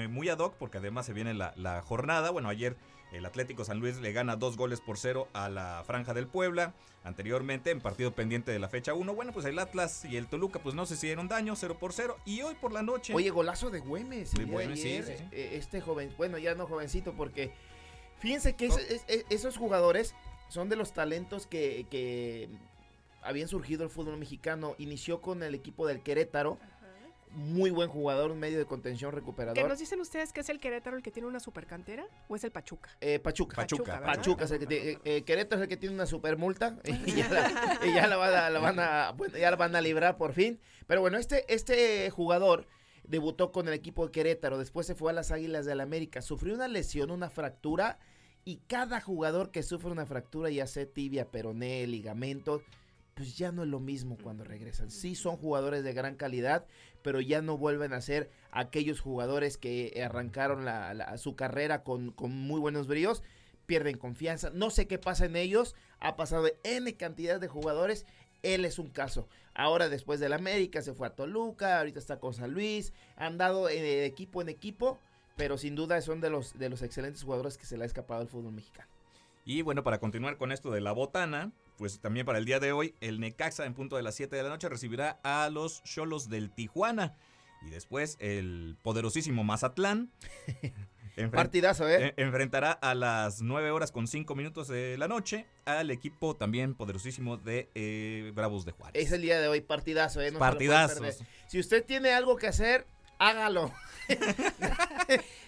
muy 0.08 0.28
ad 0.28 0.38
hoc 0.38 0.54
porque 0.58 0.78
además 0.78 1.06
se 1.06 1.12
viene 1.12 1.32
la, 1.34 1.52
la 1.56 1.80
jornada. 1.82 2.30
Bueno, 2.30 2.48
ayer 2.48 2.76
el 3.12 3.24
Atlético 3.24 3.64
San 3.64 3.78
Luis 3.78 3.96
le 3.98 4.12
gana 4.12 4.36
dos 4.36 4.56
goles 4.56 4.80
por 4.80 4.98
cero 4.98 5.28
a 5.32 5.48
la 5.48 5.82
Franja 5.86 6.12
del 6.14 6.26
Puebla. 6.26 6.74
Anteriormente, 7.04 7.70
en 7.70 7.80
partido 7.80 8.12
pendiente 8.12 8.50
de 8.50 8.58
la 8.58 8.68
fecha 8.68 8.92
1, 8.92 9.14
bueno, 9.14 9.32
pues 9.32 9.46
el 9.46 9.58
Atlas 9.60 10.04
y 10.04 10.16
el 10.16 10.26
Toluca 10.26 10.58
pues 10.58 10.74
no 10.74 10.84
se 10.84 10.94
hicieron 10.94 11.26
daño, 11.28 11.54
0 11.56 11.76
por 11.78 11.92
0. 11.94 12.16
Y 12.26 12.42
hoy 12.42 12.54
por 12.56 12.72
la 12.72 12.82
noche... 12.82 13.14
Oye, 13.14 13.30
golazo 13.30 13.70
de 13.70 13.78
Güemes. 13.78 14.32
De 14.34 14.44
Güemes, 14.44 14.82
sí, 14.82 14.88
ayer, 14.88 15.04
sí, 15.06 15.12
sí. 15.16 15.24
eh, 15.32 15.50
Este 15.54 15.80
joven, 15.80 16.12
bueno, 16.18 16.36
ya 16.36 16.54
no 16.54 16.66
jovencito, 16.66 17.12
porque 17.14 17.52
fíjense 18.18 18.54
que 18.56 18.66
es- 18.66 18.76
es- 18.76 19.04
es- 19.06 19.24
esos 19.30 19.56
jugadores 19.56 20.14
son 20.48 20.68
de 20.68 20.76
los 20.76 20.92
talentos 20.92 21.46
que, 21.46 21.86
que 21.90 22.50
habían 23.22 23.48
surgido 23.48 23.84
el 23.84 23.90
fútbol 23.90 24.16
mexicano. 24.18 24.74
Inició 24.78 25.20
con 25.20 25.42
el 25.42 25.54
equipo 25.54 25.86
del 25.86 26.02
Querétaro. 26.02 26.58
Muy 27.30 27.68
buen 27.70 27.90
jugador, 27.90 28.30
un 28.30 28.38
medio 28.38 28.56
de 28.58 28.64
contención 28.64 29.10
¿Qué 29.10 29.16
recuperador. 29.16 29.68
nos 29.68 29.78
dicen 29.78 30.00
ustedes 30.00 30.32
que 30.32 30.40
es 30.40 30.48
el 30.48 30.58
Querétaro 30.58 30.96
el 30.96 31.02
que 31.02 31.10
tiene 31.10 31.28
una 31.28 31.40
supercantera 31.40 32.06
o 32.26 32.34
es 32.36 32.42
el 32.42 32.50
Pachuca? 32.50 32.88
Eh, 33.02 33.18
Pachuca. 33.18 33.54
Pachuca. 33.56 34.00
Pachuca 34.02 34.44
es 34.46 34.50
el 34.50 34.58
que 34.60 34.66
tiene- 34.66 34.90
eh, 34.92 34.98
eh, 35.04 35.22
Querétaro 35.24 35.60
es 35.60 35.64
el 35.64 35.68
que 35.68 35.76
tiene 35.76 35.94
una 35.94 36.06
super 36.06 36.38
multa 36.38 36.78
y 37.06 37.12
ya 37.12 37.28
la, 37.28 37.80
y 37.86 37.92
ya 37.92 38.06
la 38.06 38.16
van 38.16 38.34
a, 38.34 38.48
la 38.50 38.58
van 38.60 38.80
a- 38.80 39.10
bueno, 39.12 39.36
ya 39.36 39.50
la 39.50 39.56
van 39.58 39.76
a 39.76 39.82
librar 39.82 40.16
por 40.16 40.32
fin. 40.32 40.58
Pero 40.86 41.02
bueno, 41.02 41.18
este, 41.18 41.44
este 41.54 42.08
jugador 42.08 42.66
debutó 43.04 43.52
con 43.52 43.68
el 43.68 43.74
equipo 43.74 44.06
de 44.06 44.10
Querétaro, 44.12 44.56
después 44.56 44.86
se 44.86 44.94
fue 44.94 45.10
a 45.10 45.14
las 45.14 45.30
Águilas 45.30 45.66
del 45.66 45.80
América, 45.82 46.22
sufrió 46.22 46.54
una 46.54 46.66
lesión, 46.66 47.10
una 47.10 47.28
fractura 47.28 47.98
y 48.46 48.56
cada 48.66 49.02
jugador 49.02 49.50
que 49.50 49.62
sufre 49.62 49.90
una 49.90 50.06
fractura, 50.06 50.48
ya 50.48 50.66
sea 50.66 50.86
tibia, 50.86 51.26
peroné, 51.30 51.86
ligamento, 51.86 52.62
pues 53.18 53.36
ya 53.36 53.50
no 53.50 53.64
es 53.64 53.68
lo 53.68 53.80
mismo 53.80 54.16
cuando 54.22 54.44
regresan. 54.44 54.92
Sí 54.92 55.16
son 55.16 55.36
jugadores 55.36 55.82
de 55.82 55.92
gran 55.92 56.14
calidad, 56.14 56.66
pero 57.02 57.20
ya 57.20 57.42
no 57.42 57.58
vuelven 57.58 57.92
a 57.92 58.00
ser 58.00 58.30
aquellos 58.52 59.00
jugadores 59.00 59.58
que 59.58 60.00
arrancaron 60.04 60.64
la- 60.64 60.94
la- 60.94 61.18
su 61.18 61.34
carrera 61.34 61.82
con, 61.82 62.12
con 62.12 62.30
muy 62.30 62.60
buenos 62.60 62.86
bríos, 62.86 63.24
pierden 63.66 63.98
confianza. 63.98 64.50
No 64.50 64.70
sé 64.70 64.86
qué 64.86 64.98
pasa 64.98 65.24
en 65.26 65.34
ellos, 65.34 65.74
ha 65.98 66.14
pasado 66.14 66.44
de 66.44 66.56
N 66.62 66.96
cantidad 66.96 67.40
de 67.40 67.48
jugadores, 67.48 68.06
él 68.44 68.64
es 68.64 68.78
un 68.78 68.88
caso. 68.88 69.28
Ahora 69.52 69.88
después 69.88 70.20
del 70.20 70.32
América 70.32 70.80
se 70.80 70.94
fue 70.94 71.08
a 71.08 71.16
Toluca, 71.16 71.78
ahorita 71.80 71.98
está 71.98 72.20
con 72.20 72.34
San 72.34 72.52
Luis, 72.52 72.92
han 73.16 73.36
dado 73.36 73.68
eh, 73.68 73.82
de 73.82 74.06
equipo 74.06 74.40
en 74.42 74.48
equipo, 74.48 75.00
pero 75.36 75.58
sin 75.58 75.74
duda 75.74 76.00
son 76.02 76.20
de 76.20 76.30
los, 76.30 76.56
de 76.56 76.68
los 76.68 76.82
excelentes 76.82 77.24
jugadores 77.24 77.58
que 77.58 77.66
se 77.66 77.76
le 77.76 77.82
ha 77.82 77.86
escapado 77.86 78.20
al 78.20 78.28
fútbol 78.28 78.52
mexicano. 78.52 78.88
Y 79.44 79.62
bueno, 79.62 79.82
para 79.82 79.98
continuar 79.98 80.36
con 80.36 80.52
esto 80.52 80.70
de 80.70 80.80
la 80.80 80.92
botana, 80.92 81.50
pues 81.78 82.00
también 82.00 82.26
para 82.26 82.38
el 82.38 82.44
día 82.44 82.58
de 82.60 82.72
hoy, 82.72 82.94
el 83.00 83.20
Necaxa 83.20 83.64
en 83.64 83.72
punto 83.72 83.96
de 83.96 84.02
las 84.02 84.16
7 84.16 84.34
de 84.34 84.42
la 84.42 84.48
noche 84.48 84.68
recibirá 84.68 85.20
a 85.22 85.48
los 85.48 85.82
Cholos 85.84 86.28
del 86.28 86.50
Tijuana. 86.50 87.16
Y 87.62 87.70
después 87.70 88.16
el 88.20 88.76
poderosísimo 88.82 89.44
Mazatlán. 89.44 90.10
Partidazo, 91.32 91.88
¿eh? 91.88 92.14
Enfrentará 92.16 92.70
a 92.70 92.94
las 92.94 93.42
9 93.42 93.70
horas 93.72 93.90
con 93.90 94.06
5 94.06 94.34
minutos 94.36 94.68
de 94.68 94.96
la 94.98 95.08
noche 95.08 95.46
al 95.64 95.90
equipo 95.90 96.36
también 96.36 96.74
poderosísimo 96.74 97.36
de 97.36 97.68
eh, 97.74 98.30
Bravos 98.34 98.64
de 98.64 98.72
Juárez. 98.72 99.02
Es 99.02 99.10
el 99.10 99.22
día 99.22 99.40
de 99.40 99.48
hoy, 99.48 99.60
partidazo, 99.60 100.20
¿eh? 100.20 100.30
No 100.30 100.38
Partidazos. 100.38 101.18
Si 101.48 101.58
usted 101.58 101.84
tiene 101.84 102.12
algo 102.12 102.36
que 102.36 102.46
hacer, 102.46 102.86
hágalo. 103.18 103.72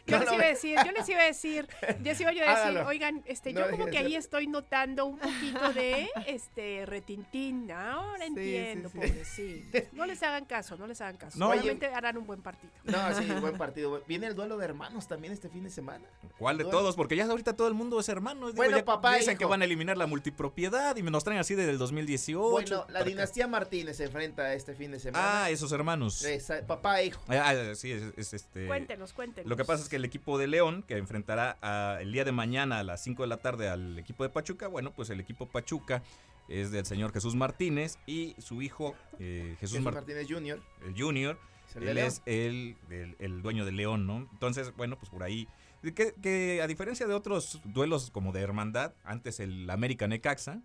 Yo 0.06 0.18
No 0.18 0.24
les 0.24 0.32
iba 0.32 0.42
a 0.44 0.48
decir, 0.48 0.76
yo 0.84 0.92
les 0.92 1.08
iba 1.08 1.20
a 1.20 1.24
decir, 1.24 1.68
yo 1.82 2.04
les 2.04 2.20
iba 2.20 2.32
yo 2.32 2.42
a 2.44 2.50
decir, 2.50 2.58
Hágalo. 2.70 2.86
oigan, 2.88 3.22
este, 3.26 3.52
No 3.52 3.60
yo 3.60 3.70
como 3.70 3.86
que 3.86 3.92
ser- 3.92 4.06
ahí 4.06 4.16
estoy 4.16 4.46
notando 4.48 5.04
un 5.06 5.18
poquito 5.18 5.72
de 5.72 6.08
este 6.26 6.84
retintín. 6.86 7.70
Ahora 7.70 8.24
entiendo, 8.24 8.88
sí. 8.88 8.94
pobrecitos. 8.98 9.82
No 9.92 10.06
les 10.06 10.20
hagan 10.22 10.46
caso, 10.46 10.76
no 10.76 10.86
les 10.88 11.00
hagan 11.00 11.16
caso. 11.16 11.38
No, 11.38 11.50
oye. 11.50 11.60
Obviamente 11.60 11.86
harán 11.86 12.16
un 12.16 12.26
buen 12.26 12.42
partido. 12.42 12.72
No, 12.84 13.14
sí, 13.14 13.24
buen 13.40 13.56
partido. 13.56 14.02
Viene 14.08 14.26
el 14.26 14.34
duelo 14.34 14.56
de 14.56 14.64
hermanos 14.64 15.06
también 15.06 15.32
este 15.32 15.48
fin 15.48 15.62
de 15.64 15.70
semana. 15.70 16.04
¿Cuál 16.38 16.58
de 16.58 16.64
todos? 16.64 16.96
Porque 16.96 17.14
ya 17.14 17.26
ahorita 17.26 17.54
todo 17.54 17.68
el 17.68 17.74
mundo 17.74 18.00
es 18.00 18.08
hermano. 18.08 18.46
Digo, 18.46 18.56
Bueno, 18.56 18.78
ya 18.78 18.84
papá, 18.84 19.14
Dicen 19.16 19.32
hijo. 19.32 19.38
que 19.38 19.44
van 19.44 19.62
a 19.62 19.64
eliminar 19.66 19.96
la 19.96 20.06
multipropiedad 20.08 20.96
y 20.96 21.02
me 21.04 21.10
nos 21.12 21.22
traen 21.22 21.38
así 21.38 21.54
desde 21.54 21.70
el 21.70 21.78
2018. 21.78 22.50
Bueno, 22.50 22.86
la 22.88 23.04
dinastía 23.04 23.46
Martínez 23.46 23.98
se 23.98 24.04
enfrenta 24.04 24.54
este 24.54 24.74
fin 24.74 24.90
de 24.90 24.98
semana. 24.98 25.44
Ah, 25.44 25.50
esos 25.50 25.70
hermanos. 25.72 26.24
Esa- 26.24 26.66
papá 26.66 27.00
e 27.00 27.06
hijo. 27.06 27.22
Ah, 27.28 27.52
sí, 27.74 27.92
es, 27.92 28.12
es 28.16 28.34
este. 28.34 28.66
Cuéntenos, 28.66 29.12
cuéntenos. 29.12 29.48
Lo 29.48 29.56
que 29.56 29.64
pasa 29.64 29.82
es 29.82 29.88
que 29.88 29.96
el 29.96 30.04
equipo 30.04 30.38
de 30.38 30.46
León, 30.46 30.82
que 30.86 30.96
enfrentará 30.96 31.56
a- 31.62 31.98
el 32.00 32.12
día 32.12 32.24
de 32.24 32.32
mañana 32.32 32.78
a 32.80 32.82
las 32.84 33.02
5 33.02 33.22
de 33.22 33.28
la 33.28 33.36
tarde 33.38 33.68
al 33.68 33.98
equipo 33.98 34.22
de 34.24 34.30
Pachuca, 34.30 34.66
bueno, 34.68 34.92
pues 34.92 35.10
el 35.10 35.20
equipo 35.20 35.46
Pachuca 35.46 36.02
es 36.48 36.70
del 36.72 36.84
señor 36.86 37.12
Jesús 37.12 37.34
Martínez 37.36 37.98
y 38.06 38.34
su 38.38 38.60
hijo 38.62 38.94
eh, 39.18 39.56
Jesús, 39.60 39.76
Jesús 39.76 39.80
Mar- 39.84 39.94
Martínez 39.94 40.26
Jr. 40.28 40.60
el 40.86 41.00
Junior, 41.00 41.38
Es 41.68 41.76
el 41.76 41.84
de 41.84 41.90
él 41.90 41.94
León. 41.96 42.08
es 42.08 42.22
el, 42.26 42.76
el- 42.90 43.16
el 43.20 43.42
dueño 43.42 43.64
de 43.64 43.72
León, 43.72 44.06
¿no? 44.06 44.28
Entonces, 44.32 44.74
bueno, 44.76 44.98
pues 44.98 45.10
por 45.10 45.22
ahí. 45.22 45.46
Que, 45.82 46.12
que 46.20 46.60
a 46.62 46.66
diferencia 46.66 47.06
de 47.06 47.14
otros 47.14 47.60
duelos 47.64 48.10
como 48.10 48.32
de 48.32 48.40
hermandad, 48.40 48.92
antes 49.04 49.40
el 49.40 49.70
América 49.70 50.06
Necaxa, 50.08 50.60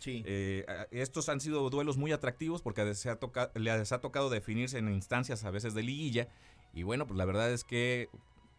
Sí. 0.00 0.22
eh, 0.26 0.66
estos 0.90 1.28
han 1.28 1.40
sido 1.40 1.70
duelos 1.70 1.96
muy 1.96 2.10
atractivos 2.10 2.60
porque 2.62 2.94
se 2.94 3.08
ha 3.10 3.16
toca- 3.20 3.52
les 3.54 3.92
ha 3.92 4.00
tocado 4.00 4.28
definirse 4.30 4.78
en 4.78 4.88
instancias 4.88 5.44
a 5.44 5.50
veces 5.50 5.74
de 5.74 5.82
liguilla. 5.84 6.26
Y 6.74 6.82
bueno, 6.82 7.06
pues 7.06 7.16
la 7.16 7.24
verdad 7.24 7.52
es 7.52 7.62
que 7.64 8.08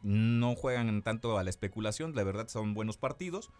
no 0.03 0.55
juegan 0.55 1.01
tanto 1.01 1.37
a 1.37 1.43
la 1.43 1.49
especulación, 1.49 2.15
la 2.15 2.23
verdad 2.23 2.47
son 2.47 2.73
buenos 2.73 2.97
partidos. 2.97 3.51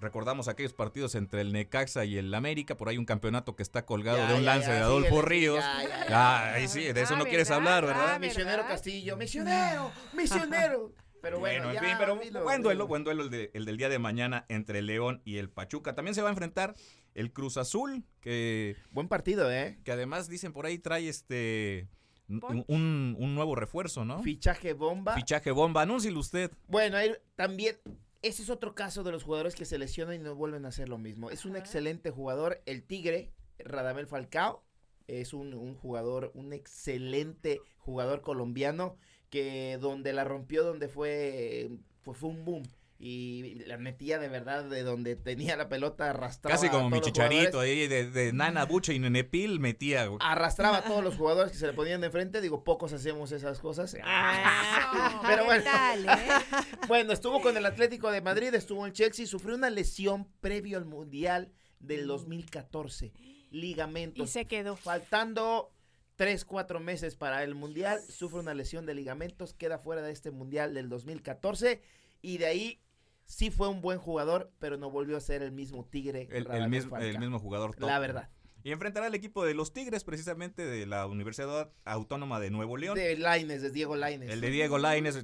Recordamos 0.00 0.48
aquellos 0.48 0.74
partidos 0.74 1.14
entre 1.14 1.40
el 1.40 1.52
Necaxa 1.52 2.04
y 2.04 2.18
el 2.18 2.34
América, 2.34 2.76
por 2.76 2.88
ahí 2.88 2.98
un 2.98 3.06
campeonato 3.06 3.56
que 3.56 3.62
está 3.62 3.86
colgado 3.86 4.18
Ya, 4.18 4.28
de 4.28 4.34
un 4.34 4.42
ya, 4.42 4.46
lance 4.54 4.66
ya, 4.68 4.74
de 4.74 4.80
Adolfo 4.80 5.20
sí, 5.20 5.26
Ríos. 5.26 5.64
Ah, 6.10 6.52
ahí 6.54 6.68
sí, 6.68 6.92
de 6.92 7.00
eso 7.00 7.14
Ah, 7.14 7.18
no 7.18 7.24
quieres 7.24 7.48
¿verdad? 7.48 7.78
hablar, 7.78 7.84
Ah, 7.84 7.86
¿verdad? 8.02 8.20
Misionero 8.20 8.56
¿verdad? 8.58 8.68
Castillo, 8.68 9.16
misionero, 9.16 9.90
misionero. 10.12 10.92
Pero 11.24 11.40
bueno, 11.40 11.64
Bueno, 11.64 11.70
en 11.70 11.74
ya, 11.82 11.88
fin, 11.88 11.96
pero 11.98 12.16
dilo, 12.16 12.42
buen 12.44 12.62
duelo, 12.62 12.70
dilo. 12.78 12.86
buen 12.86 13.02
duelo 13.04 13.22
el, 13.24 13.30
de- 13.30 13.50
el 13.54 13.64
del 13.64 13.76
día 13.76 13.88
de 13.88 13.98
mañana 13.98 14.44
entre 14.48 14.82
León 14.82 15.20
y 15.24 15.38
el 15.38 15.48
Pachuca. 15.50 15.94
También 15.96 16.14
se 16.14 16.22
va 16.22 16.28
a 16.28 16.30
enfrentar 16.32 16.74
el 17.14 17.32
Cruz 17.32 17.56
Azul, 17.56 18.04
que, 18.20 18.76
Buen 18.92 19.08
partido, 19.08 19.50
¿eh? 19.50 19.78
que 19.84 19.90
además 19.92 20.28
dicen 20.28 20.52
por 20.52 20.66
ahí 20.66 20.78
trae 20.78 21.08
este 21.08 21.88
un, 22.28 23.34
nuevo 23.34 23.54
refuerzo, 23.54 24.04
¿no? 24.04 24.22
Fichaje 24.22 24.72
bomba. 24.72 25.14
Fichaje 25.14 25.50
bomba, 25.50 25.82
anúncielo 25.82 26.20
usted. 26.20 26.50
Bueno, 26.68 26.96
ahí 26.96 27.12
también, 27.36 27.76
ese 28.22 28.42
es 28.42 28.50
otro 28.50 28.74
caso 28.74 29.02
de 29.02 29.12
los 29.12 29.24
jugadores 29.24 29.54
que 29.54 29.64
se 29.64 29.78
lesionan 29.78 30.16
y 30.16 30.18
no 30.18 30.34
vuelven 30.34 30.64
a 30.64 30.68
hacer 30.68 30.88
lo 30.88 30.98
mismo. 30.98 31.30
Es 31.30 31.44
un 31.44 31.56
excelente 31.56 32.10
jugador, 32.10 32.62
el 32.66 32.82
Tigre, 32.84 33.32
Radamel 33.58 34.06
Falcao, 34.06 34.64
es 35.06 35.32
un, 35.34 35.54
un 35.54 35.74
jugador, 35.74 36.32
un 36.34 36.52
excelente 36.52 37.60
jugador 37.76 38.22
colombiano 38.22 38.96
que 39.34 39.78
donde 39.80 40.12
la 40.12 40.22
rompió, 40.22 40.62
donde 40.62 40.86
fue, 40.86 41.68
pues 42.04 42.16
fue 42.16 42.28
un 42.30 42.44
boom. 42.44 42.62
Y 43.00 43.56
la 43.66 43.76
metía 43.76 44.20
de 44.20 44.28
verdad 44.28 44.64
de 44.64 44.84
donde 44.84 45.16
tenía 45.16 45.56
la 45.56 45.68
pelota 45.68 46.08
arrastraba 46.10 46.54
Casi 46.54 46.68
a 46.68 46.70
como 46.70 46.84
mi 46.88 47.00
todos 47.00 47.08
los 47.08 47.12
chicharito 47.12 47.58
ahí 47.58 47.88
de, 47.88 48.08
de 48.08 48.32
Nana 48.32 48.64
Bucha 48.64 48.92
y 48.92 49.00
Nenepil 49.00 49.58
metía. 49.58 50.06
güey. 50.06 50.18
Arrastraba 50.22 50.78
a 50.78 50.84
todos 50.84 51.02
los 51.02 51.14
jugadores 51.18 51.50
que 51.50 51.58
se 51.58 51.66
le 51.66 51.72
ponían 51.72 52.00
de 52.00 52.10
frente. 52.10 52.40
Digo, 52.40 52.62
pocos 52.62 52.92
hacemos 52.92 53.32
esas 53.32 53.58
cosas. 53.58 53.96
Ah, 54.04 55.20
Pero 55.26 55.42
¿qué 55.42 55.44
bueno. 55.46 55.64
tal, 55.64 56.04
eh? 56.06 56.08
Bueno, 56.88 57.12
estuvo 57.12 57.42
con 57.42 57.56
el 57.56 57.66
Atlético 57.66 58.12
de 58.12 58.20
Madrid, 58.20 58.54
estuvo 58.54 58.86
en 58.86 58.92
Chelsea, 58.92 59.26
sufrió 59.26 59.56
una 59.56 59.68
lesión 59.70 60.28
previo 60.40 60.78
al 60.78 60.84
Mundial 60.84 61.50
del 61.80 62.06
2014. 62.06 63.12
Y 63.16 63.60
Ligamentos. 63.60 64.30
se 64.30 64.46
quedó. 64.46 64.76
Faltando 64.76 65.73
3, 66.16 66.44
4 66.44 66.80
meses 66.80 67.16
para 67.16 67.42
el 67.42 67.54
Mundial, 67.54 68.00
sufre 68.08 68.38
una 68.40 68.54
lesión 68.54 68.86
de 68.86 68.94
ligamentos, 68.94 69.52
queda 69.54 69.78
fuera 69.78 70.02
de 70.02 70.12
este 70.12 70.30
Mundial 70.30 70.74
del 70.74 70.88
2014 70.88 71.80
y 72.22 72.38
de 72.38 72.46
ahí 72.46 72.80
sí 73.26 73.50
fue 73.50 73.68
un 73.68 73.80
buen 73.80 73.98
jugador, 73.98 74.52
pero 74.58 74.76
no 74.76 74.90
volvió 74.90 75.16
a 75.16 75.20
ser 75.20 75.42
el 75.42 75.50
mismo 75.52 75.84
Tigre. 75.84 76.28
El, 76.30 76.46
mismo, 76.68 76.96
el 76.96 77.02
Falcao. 77.02 77.20
mismo 77.20 77.38
jugador 77.38 77.74
top. 77.74 77.88
La 77.88 77.98
verdad. 77.98 78.30
Y 78.62 78.72
enfrentará 78.72 79.06
al 79.08 79.14
equipo 79.14 79.44
de 79.44 79.52
los 79.52 79.74
Tigres, 79.74 80.04
precisamente 80.04 80.64
de 80.64 80.86
la 80.86 81.06
Universidad 81.06 81.70
Autónoma 81.84 82.40
de 82.40 82.50
Nuevo 82.50 82.78
León. 82.78 82.94
De 82.96 83.14
Laines, 83.18 83.60
de 83.60 83.70
Diego 83.70 83.94
Laines. 83.94 84.30
El 84.30 84.40
de 84.40 84.48
Diego 84.50 84.78
Laines, 84.78 85.22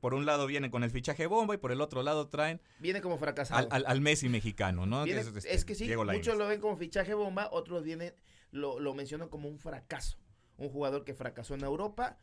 por 0.00 0.12
un 0.14 0.26
lado 0.26 0.46
viene 0.48 0.72
con 0.72 0.82
el 0.82 0.90
fichaje 0.90 1.26
bomba 1.26 1.54
y 1.54 1.58
por 1.58 1.70
el 1.70 1.80
otro 1.82 2.02
lado 2.02 2.26
traen 2.28 2.60
Viene 2.80 3.00
como 3.00 3.16
fracasado. 3.16 3.60
al, 3.60 3.68
al- 3.70 3.84
al 3.86 4.00
Messi 4.00 4.28
mexicano, 4.28 4.86
¿no? 4.86 5.04
Viene- 5.04 5.20
es, 5.20 5.26
este, 5.28 5.54
es 5.54 5.64
que 5.64 5.76
sí, 5.76 5.86
Diego 5.86 6.04
muchos 6.04 6.36
lo 6.36 6.48
ven 6.48 6.60
como 6.60 6.76
fichaje 6.76 7.14
bomba, 7.14 7.48
otros 7.52 7.84
vienen, 7.84 8.12
lo, 8.50 8.80
lo 8.80 8.92
mencionan 8.94 9.28
como 9.28 9.48
un 9.48 9.60
fracaso. 9.60 10.18
Un 10.60 10.68
jugador 10.68 11.04
que 11.04 11.14
fracasó 11.14 11.54
en 11.54 11.62
Europa, 11.64 12.16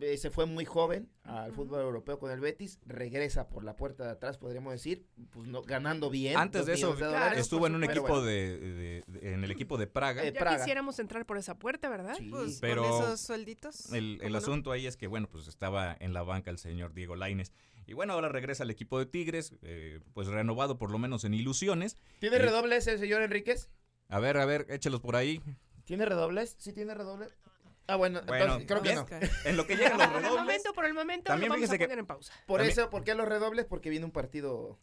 eh, 0.00 0.16
se 0.16 0.30
fue 0.30 0.46
muy 0.46 0.64
joven 0.64 1.08
al 1.22 1.52
fútbol 1.52 1.80
europeo 1.82 2.18
con 2.18 2.30
el 2.30 2.40
Betis, 2.40 2.80
regresa 2.86 3.48
por 3.48 3.62
la 3.62 3.76
puerta 3.76 4.04
de 4.04 4.10
atrás, 4.10 4.38
podríamos 4.38 4.72
decir, 4.72 5.06
pues 5.30 5.46
no, 5.48 5.62
ganando 5.62 6.08
bien. 6.10 6.36
Antes 6.36 6.64
de 6.66 6.72
eso, 6.74 6.96
estuvo 7.36 7.66
en 7.66 7.74
un 7.74 7.84
equipo 7.84 8.08
bueno, 8.08 8.22
de, 8.22 8.58
de- 8.58 9.04
de- 9.06 9.32
en 9.34 9.44
el 9.44 9.50
equipo 9.50 9.76
de 9.78 9.86
Praga. 9.86 10.22
Eh, 10.24 10.32
Ya 10.32 10.40
Praga. 10.40 10.56
quisiéramos 10.58 10.98
entrar 10.98 11.24
por 11.26 11.36
esa 11.38 11.58
puerta, 11.58 11.88
¿verdad? 11.88 12.16
Pues, 12.30 12.58
pero 12.60 12.82
con 12.88 13.02
esos 13.04 13.20
suelditos. 13.20 13.92
El, 13.92 14.14
el 14.14 14.18
¿cómo 14.20 14.30
no? 14.30 14.38
asunto 14.38 14.72
ahí 14.72 14.86
es 14.86 14.96
que, 14.96 15.06
bueno, 15.06 15.28
pues 15.30 15.46
estaba 15.46 15.96
en 16.00 16.12
la 16.14 16.22
banca 16.22 16.50
el 16.50 16.58
señor 16.58 16.92
Diego 16.94 17.16
Laines. 17.16 17.52
Y 17.86 17.92
bueno, 17.92 18.14
ahora 18.14 18.30
regresa 18.30 18.62
al 18.62 18.70
equipo 18.70 18.98
de 18.98 19.04
Tigres, 19.04 19.54
eh, 19.62 20.00
pues 20.14 20.28
renovado 20.28 20.78
por 20.78 20.90
lo 20.90 20.98
menos 20.98 21.24
en 21.24 21.34
ilusiones. 21.34 21.98
¿Tiene 22.18 22.38
redobles 22.38 22.86
el 22.86 22.98
señor 22.98 23.20
Enríquez? 23.20 23.68
A 24.08 24.18
ver, 24.20 24.38
a 24.38 24.46
ver, 24.46 24.64
échelos 24.70 25.00
por 25.02 25.16
ahí. 25.16 25.42
¿Tiene 25.84 26.06
redobles? 26.06 26.56
¿Sí 26.58 26.72
tiene 26.72 26.94
redobles? 26.94 27.36
Ah, 27.86 27.96
bueno, 27.96 28.20
Bueno, 28.26 28.56
entonces 28.56 28.66
creo 28.66 28.82
que 28.82 28.94
no. 28.94 29.06
En 29.44 29.56
lo 29.58 29.66
que 29.66 29.76
llegan 29.76 29.98
los 29.98 30.06
Por 30.06 30.16
el 30.16 30.22
redobles. 30.22 30.40
momento, 30.44 30.72
por 30.72 30.84
el 30.86 30.94
momento, 30.94 31.24
También 31.24 31.50
lo 31.50 31.54
vamos 31.56 31.70
a 31.70 31.76
que- 31.78 31.84
poner 31.84 31.98
en 31.98 32.06
pausa. 32.06 32.32
Por 32.46 32.58
También- 32.60 32.78
eso, 32.78 32.90
¿por 32.90 33.04
qué 33.04 33.14
los 33.14 33.28
redobles? 33.28 33.66
Porque 33.66 33.90
viene 33.90 34.06
un 34.06 34.12
partido 34.12 34.78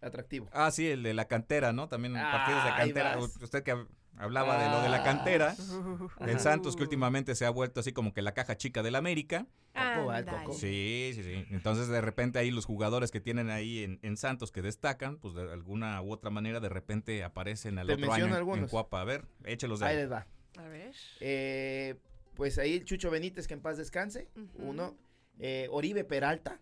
atractivo. 0.00 0.48
Ah, 0.52 0.70
sí, 0.70 0.88
el 0.90 1.02
de 1.04 1.14
la 1.14 1.26
cantera, 1.26 1.72
¿no? 1.72 1.88
También 1.88 2.16
Ah, 2.16 2.30
partidos 2.32 2.64
de 2.64 2.70
cantera. 2.70 3.18
Usted 3.18 3.62
que 3.62 3.74
hab- 3.74 3.86
hablaba 4.18 4.60
de 4.62 4.68
lo 4.70 4.80
de 4.82 4.88
la 4.88 5.04
cantera. 5.04 5.54
Ah. 6.20 6.26
El 6.26 6.40
Santos 6.40 6.74
que 6.76 6.82
últimamente 6.82 7.34
se 7.36 7.46
ha 7.46 7.50
vuelto 7.50 7.80
así 7.80 7.92
como 7.92 8.12
que 8.12 8.22
la 8.22 8.32
caja 8.34 8.56
chica 8.56 8.82
del 8.82 8.96
América. 8.96 9.46
Coco. 9.72 10.12
Coco. 10.44 10.52
Sí, 10.54 11.12
sí, 11.14 11.22
sí. 11.22 11.46
Entonces 11.50 11.88
de 11.88 12.00
repente 12.00 12.38
ahí 12.38 12.50
los 12.50 12.66
jugadores 12.66 13.10
que 13.10 13.20
tienen 13.20 13.48
ahí 13.50 13.84
en, 13.84 13.98
en 14.02 14.16
Santos 14.16 14.50
que 14.52 14.60
destacan, 14.62 15.16
pues 15.18 15.34
de 15.34 15.50
alguna 15.52 16.02
u 16.02 16.12
otra 16.12 16.30
manera 16.30 16.60
de 16.60 16.68
repente 16.68 17.22
aparecen 17.24 17.78
al 17.78 17.86
Te 17.86 17.94
otro 17.94 18.12
año 18.12 18.36
en-. 18.54 18.66
Cuapa. 18.68 19.00
A 19.00 19.04
ver, 19.04 19.26
échelos 19.44 19.80
de 19.80 19.86
Ahí 19.86 19.94
ahí. 19.96 20.02
les 20.02 20.12
va. 20.12 20.26
A 20.58 20.62
ver. 20.68 20.92
Eh, 21.20 21.96
pues 22.34 22.58
ahí 22.58 22.74
el 22.74 22.84
Chucho 22.84 23.10
Benítez, 23.10 23.46
que 23.46 23.54
en 23.54 23.60
paz 23.60 23.76
descanse. 23.78 24.28
Uno. 24.54 24.96
Eh, 25.38 25.68
Oribe 25.70 26.04
Peralta. 26.04 26.60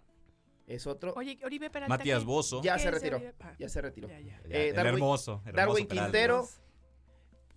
Es 0.66 0.86
otro. 0.86 1.12
Oye, 1.16 1.38
Oribe 1.44 1.68
Peralta. 1.70 1.97
Matías. 1.97 2.24
Bozo. 2.24 2.62
Ya 2.62 2.76
¿Qué 2.76 2.82
se 2.82 2.90
retiró. 2.92 3.20
Ah, 3.40 3.55
Ya 3.59 3.68
se 3.68 3.80
retiró. 3.80 4.09
ya, 4.09 4.20
ya. 4.20 4.40
Ya, 4.48 4.56
Eh, 4.56 4.68
el 4.68 4.76
Darwin- 4.76 4.94
hermoso, 4.94 5.42
hermoso 5.44 5.56
Darwin. 5.56 5.86
Quintero. 5.88 6.48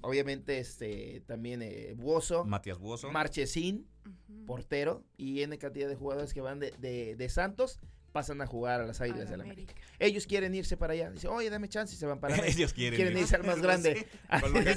Obviamente, 0.01 0.57
este, 0.59 1.21
también 1.27 1.61
eh, 1.61 1.93
Buoso. 1.95 2.43
Matías 2.43 2.77
Buoso. 2.77 3.09
Marchesín, 3.11 3.87
Ujú. 4.05 4.45
portero. 4.45 5.03
Y 5.15 5.41
N 5.43 5.57
cantidad 5.57 5.87
de 5.87 5.95
jugadores 5.95 6.33
que 6.33 6.41
van 6.41 6.59
de, 6.59 6.71
de- 6.79 7.15
de 7.15 7.29
Santos 7.29 7.79
pasan 8.13 8.41
a 8.41 8.47
jugar 8.47 8.79
a 8.79 8.85
las 8.85 9.01
Águilas 9.01 9.25
la 9.25 9.31
del 9.31 9.41
América. 9.41 9.73
América. 9.73 9.95
Ellos 9.99 10.25
quieren 10.27 10.55
irse 10.55 10.77
para 10.77 10.93
allá. 10.93 11.09
Dicen, 11.11 11.29
oye, 11.31 11.49
dame 11.49 11.67
chance 11.67 11.93
y 11.95 11.97
se 11.97 12.05
van 12.05 12.19
para 12.21 12.35
allá. 12.35 12.45
Ellos 12.47 12.71
quieren, 12.71 12.95
Quieren 12.95 13.17
irse 13.17 13.35
al 13.35 13.43
más 13.43 13.59
grande. 13.61 14.07
Con 14.39 14.53
lo 14.53 14.59
que- 14.63 14.69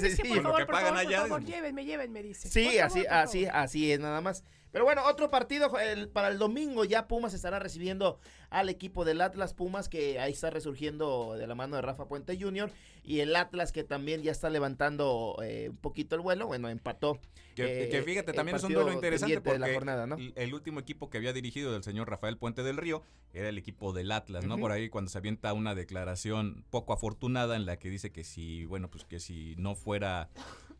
pagan 0.65 0.95
favor, 0.95 0.99
allá, 0.99 1.19
por 1.19 1.27
favor, 1.29 1.41
dice. 1.41 1.53
llévenme, 1.53 1.85
llévenme, 1.85 2.23
dice. 2.23 2.49
Sí, 2.49 2.65
favor, 2.65 2.81
así, 2.81 3.05
así, 3.09 3.45
así 3.45 3.91
es 3.93 3.99
nada 4.01 4.19
más. 4.19 4.43
Pero 4.71 4.85
bueno, 4.85 5.03
otro 5.05 5.29
partido 5.29 5.77
el- 5.79 6.09
para 6.09 6.29
el 6.29 6.37
domingo 6.37 6.85
ya 6.85 7.07
Pumas 7.07 7.33
estará 7.33 7.59
recibiendo 7.59 8.19
al 8.49 8.69
equipo 8.69 9.05
del 9.05 9.21
Atlas 9.21 9.53
Pumas 9.53 9.89
que 9.89 10.19
ahí 10.19 10.33
está 10.33 10.49
resurgiendo 10.49 11.35
de 11.37 11.47
la 11.47 11.55
mano 11.55 11.75
de 11.75 11.81
Rafa 11.81 12.07
Puente 12.07 12.37
Jr. 12.39 12.71
y 13.03 13.19
el 13.19 13.35
Atlas 13.35 13.71
que 13.71 13.83
también 13.83 14.21
ya 14.23 14.31
está 14.31 14.49
levantando 14.49 15.37
eh, 15.43 15.69
un 15.69 15.77
poquito 15.77 16.15
el 16.15 16.21
vuelo, 16.21 16.47
bueno, 16.47 16.69
empató. 16.69 17.19
Que, 17.55 17.85
eh, 17.85 17.89
que 17.89 18.03
fíjate, 18.03 18.33
también 18.33 18.57
es 18.57 18.63
un 18.63 18.73
duelo 18.73 18.93
interesante 18.93 19.41
pendiente 19.41 19.49
de 19.49 19.55
porque 19.57 19.71
la 19.71 19.73
jornada, 19.73 20.05
¿no? 20.05 20.17
el, 20.35 20.53
último 20.53 20.79
equipo 20.79 21.09
que 21.09 21.17
había 21.17 21.33
dirigido 21.33 21.73
del 21.73 21.83
señor 21.83 22.07
Rafael 22.07 22.37
Puente 22.37 22.61
del 22.61 22.77
Río 22.77 23.01
era 23.33 23.49
el 23.49 23.57
equipo 23.57 23.93
del 23.93 24.11
Atlas, 24.11 24.45
¿no? 24.45 24.57
Por 24.57 24.71
ahí 24.71 24.89
cuando 24.89 25.09
se 25.09 25.17
avienta 25.17 25.53
una 25.53 25.73
declaración 25.73 26.65
poco 26.69 26.93
afortunada 26.93 27.55
en 27.55 27.65
la 27.65 27.77
que 27.77 27.89
dice 27.89 28.11
que 28.11 28.23
si, 28.23 28.65
bueno, 28.65 28.89
pues 28.89 29.05
que 29.05 29.19
si 29.19 29.55
no 29.57 29.75
fuera 29.75 30.29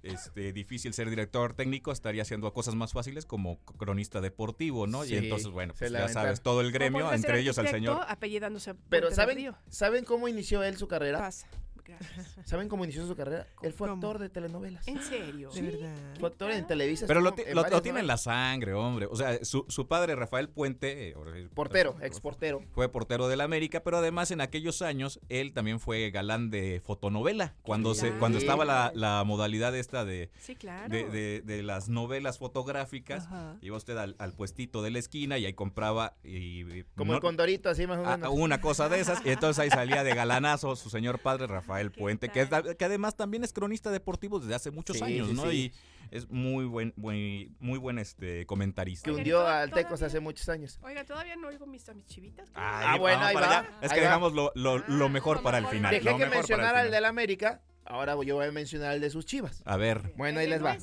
este 0.03 0.53
difícil 0.53 0.93
ser 0.93 1.09
director 1.09 1.53
técnico 1.53 1.91
estaría 1.91 2.21
haciendo 2.21 2.51
cosas 2.53 2.75
más 2.75 2.93
fáciles 2.93 3.25
como 3.25 3.59
cronista 3.77 4.21
deportivo, 4.21 4.87
¿no? 4.87 5.03
Sí, 5.03 5.13
y 5.13 5.17
entonces, 5.17 5.49
bueno, 5.49 5.73
pues 5.77 5.91
ya 5.91 6.07
sabes, 6.07 6.41
todo 6.41 6.61
el 6.61 6.71
gremio, 6.71 7.11
entre 7.11 7.39
ellos 7.39 7.57
al 7.57 7.67
señor 7.67 8.01
apellidándose 8.07 8.75
Pero 8.89 9.11
¿saben. 9.11 9.53
¿saben 9.69 10.05
cómo 10.05 10.27
inició 10.27 10.63
él 10.63 10.77
su 10.77 10.87
carrera? 10.87 11.19
Pasa. 11.19 11.47
Gracias. 11.87 12.35
¿Saben 12.45 12.67
cómo 12.69 12.83
inició 12.83 13.05
su 13.07 13.15
carrera? 13.15 13.47
Él 13.61 13.73
fue 13.73 13.87
¿Cómo? 13.87 13.99
actor 14.05 14.19
de 14.19 14.29
telenovelas. 14.29 14.87
¿En 14.87 15.01
serio? 15.01 15.49
De 15.51 15.61
verdad. 15.61 15.95
Fue 16.19 16.29
actor 16.29 16.51
en 16.51 16.67
Televisa. 16.67 17.05
Pero 17.07 17.21
lo, 17.21 17.33
en 17.37 17.55
lo- 17.55 17.67
lo 17.67 17.81
tiene 17.81 17.99
en 18.01 18.07
la 18.07 18.17
sangre, 18.17 18.73
hombre. 18.73 19.07
O 19.09 19.15
sea, 19.15 19.43
su, 19.43 19.65
su 19.69 19.87
padre, 19.87 20.15
Rafael 20.15 20.49
Puente, 20.49 21.09
eh, 21.09 21.47
Portero, 21.53 21.95
ex 22.01 22.19
portero. 22.19 22.61
fue 22.71 22.89
portero 22.89 23.27
del 23.27 23.41
América, 23.41 23.81
pero 23.83 23.97
además 23.97 24.31
en 24.31 24.41
aquellos 24.41 24.81
años 24.81 25.19
él 25.29 25.53
también 25.53 25.79
fue 25.79 26.09
galán 26.11 26.49
de 26.49 26.81
fotonovela. 26.83 27.55
Cuando 27.61 27.93
se 27.95 28.11
cuando 28.11 28.37
estaba 28.37 28.65
la, 28.65 28.91
la 28.95 29.23
modalidad 29.23 29.75
esta 29.75 30.03
de, 30.05 30.29
Sí, 30.39 30.55
claro. 30.55 30.89
de, 30.89 31.05
de- 31.09 31.41
de 31.41 31.63
las 31.63 31.89
novelas 31.89 32.37
fotográficas, 32.39 33.25
Ajá. 33.27 33.55
iba 33.61 33.77
usted 33.77 33.97
al, 33.97 34.15
al 34.19 34.33
puestito 34.33 34.81
de 34.81 34.91
la 34.91 34.99
esquina 34.99 35.37
y 35.37 35.45
ahí 35.45 35.53
compraba 35.53 36.15
y, 36.23 36.61
y 36.79 36.83
Como 36.95 37.11
no- 37.11 37.17
el 37.17 37.21
Condorito, 37.21 37.69
así 37.69 37.85
más 37.87 37.99
o 37.99 38.05
a- 38.05 38.17
menos. 38.17 38.27
a 38.27 38.29
una 38.31 38.59
cosa 38.61 38.89
de 38.89 38.99
esas, 38.99 39.25
y 39.25 39.29
entonces 39.29 39.59
ahí 39.59 39.69
salía 39.69 40.03
de 40.03 40.13
galanazo 40.15 40.75
su 40.75 40.89
señor 40.89 41.19
padre 41.19 41.47
Rafael 41.47 41.76
¿Qué 41.85 41.89
Puente, 41.89 42.29
que, 42.29 42.41
es 42.41 42.49
además 42.51 43.15
también 43.15 43.43
es 43.43 43.53
cronista 43.53 43.91
deportivo 43.91 44.39
desde 44.39 44.55
hace 44.55 44.71
muchos 44.71 44.97
Sí, 44.97 45.03
años, 45.03 45.27
sí, 45.29 45.33
¿no? 45.33 45.49
sí. 45.49 45.57
Y 45.57 45.71
es 46.15 46.29
muy 46.29 46.65
buen, 46.65 46.93
muy, 46.95 47.51
muy 47.59 47.77
buen 47.79 47.99
este 47.99 48.45
comentarista. 48.45 49.03
que 49.03 49.11
hundió 49.11 49.39
¿toda- 49.39 49.61
al 49.61 49.71
Tecos 49.71 50.01
hace 50.01 50.19
muchos 50.19 50.47
años. 50.49 50.79
Oiga, 50.81 51.03
todavía 51.03 51.35
no 51.35 51.47
oigo 51.49 51.65
mis, 51.65 51.87
a 51.89 51.93
mis 51.93 52.05
chivitas. 52.05 52.49
Ah, 52.55 52.95
bueno, 52.99 53.23
ahí 53.23 53.35
va, 53.35 53.41
allá. 53.59 53.69
Es 53.81 53.91
ahí 53.91 53.95
que 53.95 54.01
va. 54.01 54.07
dejamos 54.07 54.33
lo, 54.33 54.51
lo- 54.55 54.77
lo 54.87 55.09
mejor 55.09 55.41
para 55.43 55.57
el 55.57 55.67
final. 55.67 55.91
Dejé 55.91 56.05
lo 56.11 56.17
que 56.17 56.25
mencionara 56.27 56.79
al 56.81 56.91
del 56.91 57.03
América, 57.05 57.61
ahora 57.83 58.15
yo 58.23 58.35
voy 58.35 58.47
a 58.47 58.51
mencionar 58.51 58.93
el 58.95 59.01
de 59.01 59.09
sus 59.09 59.25
chivas. 59.25 59.61
A 59.65 59.75
ver, 59.77 60.13
Bueno, 60.15 60.39
ahí 60.39 60.47
les 60.47 60.63
va. 60.63 60.77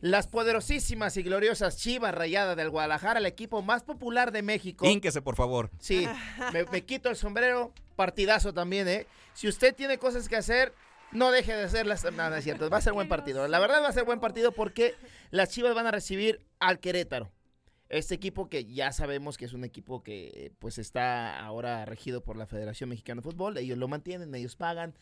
Las 0.00 0.26
poderosísimas 0.28 1.16
y 1.18 1.22
gloriosas 1.22 1.76
Chivas 1.76 2.14
Rayadas 2.14 2.56
del 2.56 2.70
Guadalajara, 2.70 3.18
el 3.20 3.26
equipo 3.26 3.60
más 3.62 3.82
popular 3.82 4.32
de 4.32 4.42
México. 4.42 4.86
ínquese 4.86 5.20
por 5.22 5.36
favor. 5.36 5.70
Sí, 5.78 6.06
me, 6.54 6.64
me 6.64 6.82
quito 6.84 7.08
el 7.10 7.16
sombrero, 7.16 7.72
partidazo 8.00 8.54
también, 8.54 8.88
¿eh? 8.88 9.06
Si 9.34 9.46
usted 9.46 9.74
tiene 9.74 9.98
cosas 9.98 10.26
que 10.26 10.34
hacer, 10.34 10.72
no 11.12 11.30
deje 11.30 11.54
de 11.54 11.64
hacerlas. 11.64 12.02
Nada, 12.14 12.38
es 12.38 12.44
cierto, 12.44 12.70
va 12.70 12.78
a 12.78 12.80
ser 12.80 12.94
buen 12.94 13.10
partido. 13.10 13.46
La 13.46 13.58
verdad 13.58 13.82
va 13.82 13.88
a 13.88 13.92
ser 13.92 14.04
buen 14.04 14.20
partido 14.20 14.52
porque 14.52 14.94
las 15.30 15.50
Chivas 15.50 15.74
van 15.74 15.86
a 15.86 15.90
recibir 15.90 16.40
al 16.60 16.80
Querétaro. 16.80 17.30
Este 17.90 18.14
equipo 18.14 18.48
que 18.48 18.64
ya 18.64 18.90
sabemos 18.92 19.36
que 19.36 19.44
es 19.44 19.52
un 19.52 19.64
equipo 19.64 20.02
que 20.02 20.50
pues 20.60 20.78
está 20.78 21.44
ahora 21.44 21.84
regido 21.84 22.22
por 22.22 22.38
la 22.38 22.46
Federación 22.46 22.88
Mexicana 22.88 23.20
de 23.20 23.30
Fútbol. 23.30 23.58
Ellos 23.58 23.76
lo 23.76 23.86
mantienen, 23.86 24.34
ellos 24.34 24.56
pagan 24.56 24.94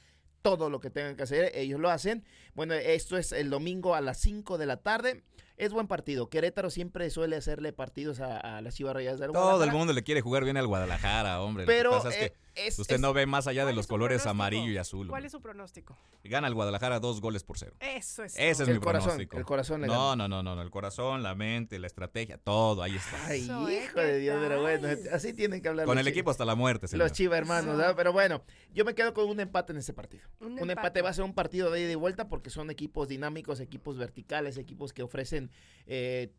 todo 0.43 0.71
lo 0.71 0.81
que 0.81 0.91
tengan 0.91 1.15
que 1.15 1.23
hacer, 1.23 1.53
ellos 1.55 1.79
lo 1.79 1.89
hacen. 1.89 2.25
Bueno, 2.55 2.75
esto 2.75 3.17
es 3.17 3.31
el 3.31 3.49
domingo 3.49 3.95
a 3.95 4.01
las 4.01 4.19
5 4.19 4.59
de 4.59 4.67
la 4.67 4.79
tarde. 4.79 5.23
Es 5.57 5.73
buen 5.73 5.87
partido. 5.87 6.31
Querétaro 6.31 6.71
siempre 6.71 7.11
suele 7.11 7.37
hacerle 7.37 7.73
partidos 7.73 8.21
a, 8.21 8.39
a 8.39 8.61
las 8.61 8.75
Chivas 8.75 8.95
Rayadas 8.95 9.21
del 9.21 9.33
Todo 9.33 9.63
el 9.63 9.71
mundo 9.71 9.93
le 9.93 10.03
quiere 10.03 10.21
jugar 10.21 10.43
bien 10.43 10.57
al 10.57 10.67
Guadalajara, 10.67 11.43
hombre. 11.43 11.65
Pero 11.65 11.91
Lo 11.91 11.99
que 11.99 12.05
pasa 12.05 12.17
es 12.17 12.25
eh, 12.27 12.31
que 12.31 12.48
es- 12.67 12.79
usted 12.79 12.97
es- 12.97 13.01
no 13.01 13.13
ve 13.13 13.27
más 13.27 13.47
allá 13.47 13.63
de 13.63 13.67
¿Cuál 13.71 13.77
los 13.77 13.87
colores 13.87 14.23
pronóstico? 14.23 14.31
amarillo 14.31 14.73
y 14.73 14.77
azul. 14.79 15.09
¿Cuál 15.09 15.25
es 15.25 15.33
su 15.33 15.41
pronóstico? 15.41 15.97
Gana 16.25 16.47
el 16.49 16.55
Guadalajara 16.55 17.01
dos 17.01 17.21
goles 17.21 17.45
por 17.45 17.59
cero. 17.59 17.75
Eso 17.81 18.25
es. 18.25 18.35
Ese 18.37 18.63
es 18.63 18.69
El 18.69 18.75
mi 18.75 18.81
corazón, 18.81 19.09
pronóstico. 19.11 19.39
el 19.39 19.45
corazón 19.45 19.81
le 19.83 19.87
no, 19.87 20.17
no, 20.17 20.29
no, 20.29 20.43
no, 20.43 20.55
no, 20.57 20.63
el 20.63 20.71
corazón, 20.71 21.23
la 21.23 21.35
mente, 21.35 21.79
la 21.79 21.87
estrategia, 21.87 22.39
todo, 22.39 22.83
ahí 22.83 22.97
está. 22.97 23.27
Ay, 23.27 23.43
Eso, 23.43 23.69
¿eh? 23.69 23.85
hijo 23.85 24.01
de 24.01 24.07
¿Qué 24.13 24.19
Dios, 24.19 24.37
pero 24.41 24.61
bueno, 24.63 24.89
así 25.13 25.33
tienen 25.33 25.63
que 25.63 25.69
hablar 25.69 25.87
Con 25.87 25.99
el 25.99 26.07
equipo 26.09 26.31
hasta 26.31 26.45
la 26.45 26.55
muerte, 26.55 26.89
señor. 26.89 27.07
Los 27.09 27.13
Chivas 27.17 27.39
hermanos, 27.39 27.77
¿verdad? 27.77 27.95
Pero 27.97 28.13
bueno, 28.13 28.43
yo 28.75 28.85
me 28.85 28.95
quedo 28.95 29.15
con 29.15 29.29
un 29.29 29.41
empate 29.41 29.73
en 29.73 29.79
este 29.79 29.93
partido. 29.93 30.25
Un 30.41 30.53
Un, 30.53 30.53
empate. 30.59 30.73
empate. 30.73 31.03
va 31.03 31.11
a 31.11 31.15
ser 31.15 31.25
un 31.25 31.35
partido 31.35 31.71
de 31.71 31.81
ida 31.83 31.93
y 31.93 31.95
vuelta 31.95 32.29
porque 32.29 32.51
son 32.51 32.71
equipos 32.71 33.09
dinámicos, 33.09 33.61
equipos 33.61 33.97
verticales, 33.97 34.57
equipos 34.59 34.93
que 34.93 35.03
ofrecen, 35.03 35.51
eh, 35.87 36.33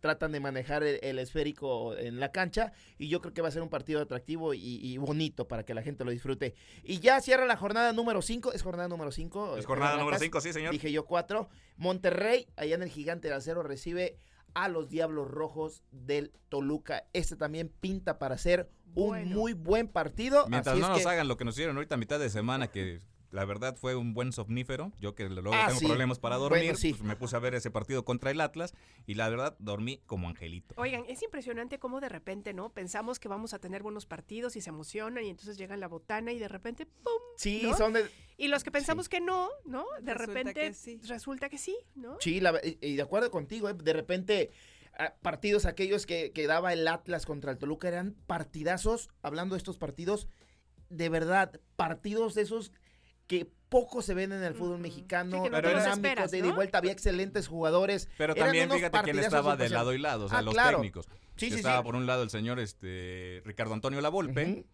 tratan 0.00 0.32
de 0.32 0.40
manejar 0.40 0.82
el, 0.82 0.98
el 1.02 1.18
esférico 1.18 1.96
en 1.96 2.18
la 2.20 2.32
cancha 2.32 2.72
y 2.98 3.08
yo 3.08 3.20
creo 3.20 3.34
que 3.34 3.42
va 3.42 3.48
a 3.48 3.50
ser 3.52 3.62
un 3.62 3.68
partido 3.68 4.00
atractivo 4.00 4.54
y, 4.54 4.60
y 4.60 4.96
bonito 4.98 5.46
para 5.48 5.64
que 5.66 5.74
la 5.74 5.82
gente 5.82 6.04
lo 6.04 6.10
disfrute. 6.10 6.54
Y 6.82 7.00
ya 7.00 7.20
cierra 7.20 7.44
la 7.44 7.56
jornada 7.58 7.92
número 7.92 8.22
5, 8.22 8.54
es 8.54 8.62
jornada 8.62 8.88
número 8.88 9.12
5. 9.12 9.58
Es 9.58 9.66
jornada 9.66 9.98
número 9.98 10.18
5, 10.18 10.40
sí, 10.40 10.52
señor. 10.54 10.72
Dije 10.72 10.90
yo 10.90 11.04
4. 11.04 11.48
Monterrey, 11.76 12.46
allá 12.56 12.74
en 12.76 12.82
el 12.82 12.88
Gigante 12.88 13.28
del 13.28 13.36
Acero, 13.36 13.62
recibe 13.62 14.16
a 14.54 14.68
los 14.68 14.88
Diablos 14.88 15.30
Rojos 15.30 15.82
del 15.90 16.32
Toluca. 16.48 17.04
Este 17.12 17.36
también 17.36 17.68
pinta 17.80 18.18
para 18.18 18.38
ser 18.38 18.70
un 18.94 19.08
Bueno. 19.08 19.36
muy 19.36 19.52
buen 19.52 19.88
partido. 19.88 20.46
Mientras 20.48 20.72
así 20.72 20.80
no 20.80 20.86
es 20.86 20.92
nos 20.92 21.02
que- 21.02 21.08
hagan 21.10 21.28
lo 21.28 21.36
que 21.36 21.44
nos 21.44 21.54
hicieron 21.56 21.76
ahorita 21.76 21.96
a 21.96 21.98
mitad 21.98 22.18
de 22.18 22.30
semana, 22.30 22.68
que 22.70 23.00
la 23.30 23.44
verdad 23.44 23.76
fue 23.76 23.94
un 23.96 24.14
buen 24.14 24.32
somnífero. 24.32 24.92
Yo 25.00 25.14
que 25.14 25.28
luego 25.28 25.52
Ah, 25.54 25.66
tengo 25.66 25.80
sí. 25.80 25.86
problemas 25.86 26.18
para 26.18 26.36
Bueno, 26.38 26.54
dormir, 26.56 26.76
sí. 26.76 26.90
pues 26.90 27.02
me 27.02 27.16
puse 27.16 27.36
a 27.36 27.38
ver 27.38 27.54
ese 27.54 27.70
partido 27.70 28.04
contra 28.04 28.30
el 28.30 28.40
Atlas 28.40 28.74
y 29.06 29.14
la 29.14 29.28
verdad 29.28 29.56
dormí 29.58 30.00
como 30.06 30.28
angelito. 30.28 30.74
Oigan, 30.78 31.04
es 31.08 31.22
impresionante 31.22 31.78
cómo 31.78 32.00
de 32.00 32.08
repente, 32.08 32.54
¿no? 32.54 32.70
Pensamos 32.72 33.18
que 33.18 33.28
vamos 33.28 33.52
a 33.54 33.58
tener 33.58 33.82
buenos 33.82 34.06
partidos 34.06 34.56
y 34.56 34.60
se 34.60 34.70
emocionan 34.70 35.24
y 35.24 35.28
entonces 35.30 35.58
llegan 35.58 35.80
la 35.80 35.88
botana 35.88 36.32
y 36.32 36.38
de 36.38 36.48
repente, 36.48 36.86
¡pum! 36.86 37.12
Sí, 37.36 37.60
¿no? 37.64 37.76
son 37.76 37.92
de... 37.94 38.06
Y 38.38 38.48
los 38.48 38.64
que 38.64 38.70
pensamos 38.70 39.08
que 39.08 39.20
no, 39.20 39.48
¿no? 39.64 39.84
De 40.02 40.12
Resulta 40.14 40.26
repente 40.38 40.54
que 40.60 40.72
sí. 40.74 41.00
resulta 41.08 41.48
que 41.48 41.58
sí, 41.58 41.76
¿no? 41.94 42.16
Sí, 42.20 42.40
la- 42.40 42.60
y, 42.62 42.78
y 42.80 42.96
de 42.96 43.02
acuerdo 43.02 43.30
contigo, 43.30 43.68
¿eh? 43.70 43.74
de 43.74 43.92
repente 43.94 44.50
ah, 44.98 45.14
partidos 45.22 45.64
aquellos 45.66 46.04
que, 46.06 46.32
que 46.32 46.46
daba 46.46 46.72
el 46.72 46.86
Atlas 46.86 47.24
contra 47.26 47.50
el 47.52 47.58
Toluca 47.58 47.88
eran 47.88 48.14
partidazos, 48.26 49.08
hablando 49.22 49.54
de 49.54 49.58
estos 49.58 49.78
partidos, 49.78 50.28
de 50.90 51.08
verdad, 51.08 51.60
partidos 51.76 52.34
de 52.34 52.42
esos 52.42 52.72
que 53.26 53.50
poco 53.68 54.00
se 54.02 54.14
ven 54.14 54.32
en 54.32 54.42
el 54.44 54.54
fútbol 54.54 54.78
mexicano, 54.78 55.42
Sí, 55.44 55.50
no 55.50 55.56
dinámicos, 55.60 55.86
esperas, 55.92 56.30
de 56.30 56.38
ida 56.38 56.46
y 56.46 56.50
¿no? 56.50 56.54
vuelta, 56.54 56.78
había 56.78 56.92
excelentes 56.92 57.48
jugadores. 57.48 58.08
Pero 58.16 58.34
Eran 58.34 58.46
también 58.46 58.70
fíjate 58.70 58.98
quién 59.02 59.18
estaba 59.18 59.56
de 59.56 59.68
lado 59.68 59.92
y 59.92 59.98
lado, 59.98 60.26
o 60.26 60.28
sea, 60.28 60.38
Ah, 60.38 60.42
los 60.42 60.54
claro. 60.54 60.78
técnicos. 60.78 61.08
Sí, 61.36 61.50
sí, 61.50 61.56
estaba 61.56 61.78
sí. 61.78 61.84
por 61.84 61.96
un 61.96 62.06
lado 62.06 62.22
el 62.22 62.30
señor 62.30 62.60
este 62.60 63.42
Ricardo 63.44 63.74
Antonio 63.74 64.00
Lavolpe 64.00 64.64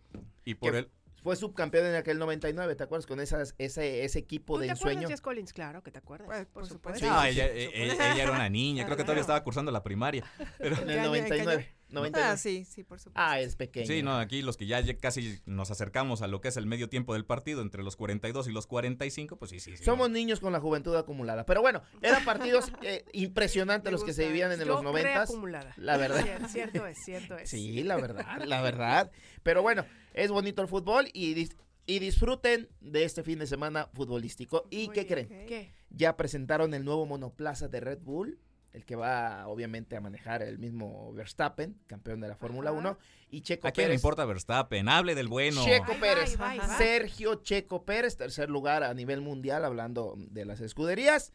y 0.44 0.54
por 0.54 0.76
él 0.76 0.90
Fue 1.22 1.36
subcampeón 1.36 1.86
en 1.86 1.94
aquel 1.94 2.18
99, 2.18 2.74
¿te 2.74 2.82
acuerdas? 2.84 3.06
Con 3.06 3.20
esas, 3.20 3.54
ese, 3.58 4.04
ese 4.04 4.18
equipo 4.18 4.54
¿Tú 4.56 4.60
de 4.60 4.66
te 4.66 4.72
acuerdas, 4.72 4.92
ensueño. 4.92 5.08
Jess 5.08 5.20
Collins? 5.20 5.52
Claro 5.52 5.82
que 5.82 5.90
te 5.92 5.98
acuerdas. 5.98 6.26
Pues, 6.26 6.46
por, 6.46 6.52
por 6.62 6.66
supuesto. 6.66 6.98
supuesto. 6.98 7.20
No, 7.22 7.24
ella, 7.24 7.46
e- 7.46 7.64
e- 7.64 7.92
ella 7.94 8.22
era 8.24 8.32
una 8.32 8.48
niña, 8.50 8.84
creo 8.84 8.96
que 8.96 9.04
todavía 9.04 9.20
estaba 9.20 9.42
cursando 9.44 9.70
la 9.72 9.82
primaria. 9.84 10.24
Pero- 10.58 10.76
En 10.82 10.86
¿Qué 10.86 10.92
el 10.92 10.98
año- 10.98 11.14
en 11.14 11.24
qué 11.24 11.32
año? 11.34 11.44
99. 11.44 11.74
99. 11.92 12.32
Ah, 12.32 12.36
sí, 12.36 12.64
sí, 12.64 12.82
por 12.84 12.98
supuesto. 12.98 13.20
Ah, 13.22 13.40
es 13.40 13.56
pequeño. 13.56 13.86
Sí, 13.86 14.02
no, 14.02 14.16
aquí 14.16 14.42
los 14.42 14.56
que 14.56 14.66
ya 14.66 14.82
casi 14.98 15.38
nos 15.46 15.70
acercamos 15.70 16.22
a 16.22 16.26
lo 16.26 16.40
que 16.40 16.48
es 16.48 16.56
el 16.56 16.66
medio 16.66 16.88
tiempo 16.88 17.12
del 17.14 17.24
partido, 17.24 17.62
entre 17.62 17.82
los 17.82 17.96
42 17.96 18.48
y 18.48 18.52
los 18.52 18.66
45, 18.66 19.36
pues 19.36 19.50
sí, 19.50 19.60
sí, 19.60 19.76
sí. 19.76 19.84
Somos 19.84 20.10
niños 20.10 20.40
con 20.40 20.52
la 20.52 20.60
juventud 20.60 20.94
acumulada. 20.96 21.44
Pero 21.46 21.60
bueno, 21.62 21.82
eran 22.00 22.24
partidos 22.24 22.72
eh, 22.82 23.04
impresionantes 23.12 23.92
los 23.92 24.04
que 24.04 24.12
se 24.12 24.26
vivían 24.26 24.52
en 24.52 24.60
Yo 24.60 24.66
los 24.66 24.82
noventas. 24.82 25.28
reacumulada. 25.28 25.74
La 25.76 25.96
verdad. 25.96 26.24
Cier- 26.24 26.48
Cierto 26.48 26.86
es, 26.86 26.98
cierto 27.04 27.36
es. 27.36 27.48
Sí, 27.50 27.82
la 27.82 27.96
verdad, 27.96 28.42
la 28.46 28.62
verdad. 28.62 29.10
Pero 29.42 29.62
bueno, 29.62 29.84
es 30.14 30.30
bonito 30.30 30.62
el 30.62 30.68
fútbol 30.68 31.08
y, 31.12 31.34
dis- 31.34 31.56
y 31.86 31.98
disfruten 31.98 32.68
de 32.80 33.04
este 33.04 33.22
fin 33.22 33.38
de 33.38 33.46
semana 33.46 33.88
futbolístico. 33.94 34.66
¿Y 34.70 34.86
Muy 34.86 34.94
qué 34.94 35.04
bien. 35.04 35.26
creen? 35.28 35.46
¿Qué? 35.46 35.72
Ya 35.90 36.16
presentaron 36.16 36.72
el 36.74 36.84
nuevo 36.84 37.04
monoplaza 37.06 37.68
de 37.68 37.80
Red 37.80 37.98
Bull, 38.00 38.38
el 38.72 38.84
que 38.84 38.96
va 38.96 39.46
obviamente 39.48 39.96
a 39.96 40.00
manejar 40.00 40.42
el 40.42 40.58
mismo 40.58 41.12
Verstappen, 41.12 41.76
campeón 41.86 42.20
de 42.20 42.28
la 42.28 42.36
Fórmula 42.36 42.70
Ajá. 42.70 42.78
1, 42.78 42.98
y 43.30 43.40
Checo 43.42 43.68
¿A 43.68 43.72
quién 43.72 43.84
le 43.84 43.88
Pérez. 43.90 43.98
importa 44.00 44.24
Verstappen? 44.24 44.88
Hable 44.88 45.14
del 45.14 45.28
bueno. 45.28 45.64
Checo 45.64 45.92
va, 45.92 46.00
Pérez. 46.00 46.40
va, 46.40 46.54
va. 46.56 46.78
Sergio 46.78 47.36
Checo 47.36 47.84
Pérez, 47.84 48.16
tercer 48.16 48.48
lugar 48.50 48.82
a 48.82 48.94
nivel 48.94 49.20
mundial, 49.20 49.64
hablando 49.64 50.14
de 50.16 50.44
las 50.44 50.60
escuderías. 50.60 51.32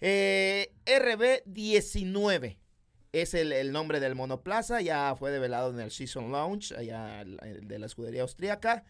Eh, 0.00 0.72
RB19 0.84 2.58
es 3.12 3.34
el, 3.34 3.52
el 3.52 3.72
nombre 3.72 4.00
del 4.00 4.14
monoplaza, 4.14 4.80
ya 4.80 5.14
fue 5.16 5.30
develado 5.30 5.70
en 5.70 5.80
el 5.80 5.90
Season 5.90 6.30
Launch, 6.32 6.72
allá 6.72 7.24
de 7.24 7.78
la 7.78 7.86
escudería 7.86 8.22
austríaca, 8.22 8.84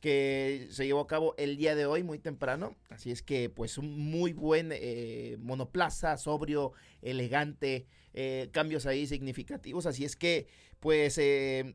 que 0.00 0.68
se 0.70 0.86
llevó 0.86 1.00
a 1.00 1.06
cabo 1.06 1.34
el 1.38 1.56
día 1.56 1.74
de 1.74 1.86
hoy, 1.86 2.02
muy 2.02 2.18
temprano. 2.18 2.76
Así 2.90 3.10
es 3.10 3.22
que, 3.22 3.50
pues, 3.50 3.78
un 3.78 3.98
muy 3.98 4.32
buen 4.32 4.70
eh, 4.72 5.36
monoplaza, 5.40 6.16
sobrio, 6.16 6.72
elegante, 7.02 7.86
eh, 8.14 8.48
cambios 8.52 8.86
ahí 8.86 9.06
significativos. 9.06 9.86
Así 9.86 10.04
es 10.04 10.16
que, 10.16 10.46
pues, 10.80 11.18
eh, 11.18 11.74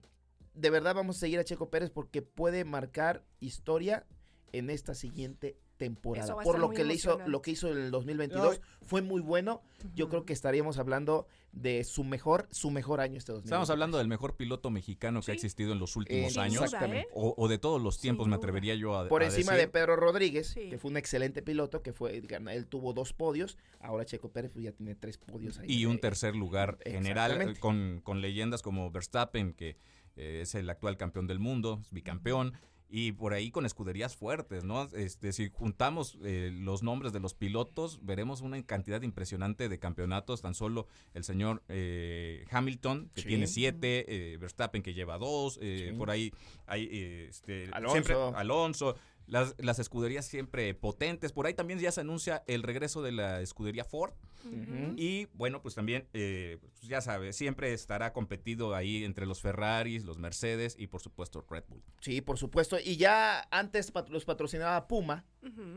de 0.54 0.70
verdad 0.70 0.96
vamos 0.96 1.18
a 1.18 1.20
seguir 1.20 1.40
a 1.40 1.44
Checo 1.44 1.70
Pérez 1.70 1.90
porque 1.90 2.22
puede 2.22 2.64
marcar 2.64 3.24
historia 3.40 4.06
en 4.52 4.70
esta 4.70 4.94
siguiente 4.94 5.58
temporada. 5.78 6.36
Por 6.44 6.60
lo 6.60 6.70
que 6.70 6.84
le 6.84 6.94
hizo, 6.94 7.20
lo 7.26 7.42
que 7.42 7.52
hizo 7.52 7.70
en 7.72 7.78
el 7.78 7.92
2022 7.92 8.62
fue 8.82 9.02
muy 9.02 9.22
bueno. 9.22 9.62
Yo 9.96 10.08
creo 10.10 10.26
que 10.26 10.34
estaríamos 10.34 10.78
hablando 10.78 11.28
de 11.54 11.84
su 11.84 12.04
mejor, 12.04 12.48
su 12.52 12.72
mejor 12.72 13.00
año 13.00 13.18
este 13.18 13.32
2022. 13.32 13.46
Estamos 13.46 13.70
hablando 13.70 14.00
del 14.00 14.08
mejor 14.08 14.36
piloto 14.36 14.72
mexicano 14.72 15.22
que 15.22 15.32
ha 15.32 15.34
existido 15.36 15.72
en 15.72 15.80
los 15.80 15.96
últimos 15.96 16.36
años. 16.38 16.56
duda, 16.56 16.66
Exactamente. 16.66 17.08
¿eh? 17.08 17.12
O, 17.14 17.36
o 17.38 17.48
de 17.48 17.60
todos 17.60 17.80
los 17.82 18.00
tiempos, 18.00 18.28
me 18.28 18.36
atrevería 18.36 18.74
yo 18.76 18.98
a 18.98 19.08
Por 19.08 19.22
a 19.22 19.26
encima 19.26 19.52
decir. 19.54 19.68
de 19.68 19.72
Pedro 19.72 19.96
Rodríguez, 19.96 20.48
Sí. 20.48 20.70
que 20.70 20.78
fue 20.80 20.90
un 20.92 20.98
excelente 20.98 21.42
piloto, 21.44 21.82
que 21.84 21.94
fue, 21.94 22.18
él 22.52 22.68
tuvo 22.68 22.94
dos 22.94 23.14
podios, 23.14 23.58
ahora 23.80 24.04
Checo 24.04 24.32
Pérez 24.32 24.52
pues, 24.52 24.66
ya 24.66 24.72
tiene 24.72 24.96
tres 24.96 25.18
podios 25.20 25.60
ahí. 25.60 25.72
Y 25.72 25.86
un 25.86 25.98
Eh, 25.98 26.00
tercer 26.00 26.36
lugar 26.36 26.80
general 26.86 27.40
eh, 27.42 27.54
con, 27.60 28.02
con 28.04 28.20
leyendas 28.22 28.64
como 28.64 28.90
Verstappen, 28.90 29.54
que 29.54 29.78
eh, 30.16 30.40
es 30.42 30.56
el 30.56 30.70
actual 30.70 30.98
campeón 30.98 31.28
del 31.28 31.40
mundo, 31.40 31.80
es 31.82 31.92
bicampeón. 31.92 32.54
Y 32.96 33.14
por 33.14 33.34
ahí 33.34 33.50
con 33.50 33.66
escuderías 33.66 34.16
fuertes, 34.16 34.64
¿no? 34.64 34.84
Este, 34.94 35.34
si 35.34 35.50
juntamos 35.50 36.16
eh, 36.24 36.52
los 36.54 36.84
nombres 36.84 37.12
de 37.12 37.20
los 37.20 37.34
pilotos, 37.34 37.98
veremos 38.04 38.42
una 38.42 38.62
cantidad 38.62 39.02
impresionante 39.02 39.68
de 39.68 39.80
campeonatos. 39.80 40.44
Tan 40.44 40.54
solo 40.54 40.86
el 41.16 41.24
señor 41.24 41.64
eh, 41.70 42.46
Hamilton, 42.52 43.10
que 43.16 43.22
Sí. 43.24 43.28
tiene 43.30 43.48
siete, 43.48 44.06
eh, 44.34 44.38
Verstappen, 44.38 44.84
que 44.84 44.94
lleva 44.94 45.18
dos, 45.18 45.58
eh, 45.60 45.88
Sí. 45.90 45.98
por 45.98 46.12
ahí 46.12 46.32
hay 46.68 46.88
eh, 46.92 47.26
este, 47.32 47.68
Alonso. 47.72 47.94
siempre 47.94 48.16
Alonso. 48.36 48.96
Las, 49.28 49.56
las 49.58 49.80
escuderías 49.80 50.26
siempre 50.26 50.74
potentes. 50.74 51.32
Por 51.32 51.46
ahí 51.48 51.54
también 51.54 51.80
ya 51.80 51.92
se 51.92 52.02
anuncia 52.02 52.44
el 52.48 52.62
regreso 52.64 53.02
de 53.02 53.12
la 53.14 53.42
escudería 53.42 53.84
Ford. 53.86 54.14
Y 54.98 55.28
bueno, 55.34 55.62
pues 55.62 55.74
también, 55.76 56.08
eh, 56.14 56.58
pues 56.62 56.82
ya 56.90 57.00
sabes, 57.00 57.36
siempre 57.38 57.72
estará 57.72 58.12
competido 58.12 58.76
ahí 58.76 59.06
entre 59.06 59.26
los 59.26 59.40
Ferraris, 59.42 60.04
los 60.04 60.18
Mercedes 60.18 60.76
y 60.78 60.88
por 60.88 61.02
supuesto 61.02 61.46
Red 61.50 61.64
Bull. 61.70 61.82
Sí, 62.02 62.20
por 62.20 62.38
supuesto. 62.38 62.78
Y 62.78 62.98
ya 62.98 63.48
antes 63.52 63.92
pat- 63.92 64.10
los 64.10 64.26
patrocinaba 64.26 64.88
Puma 64.90 65.24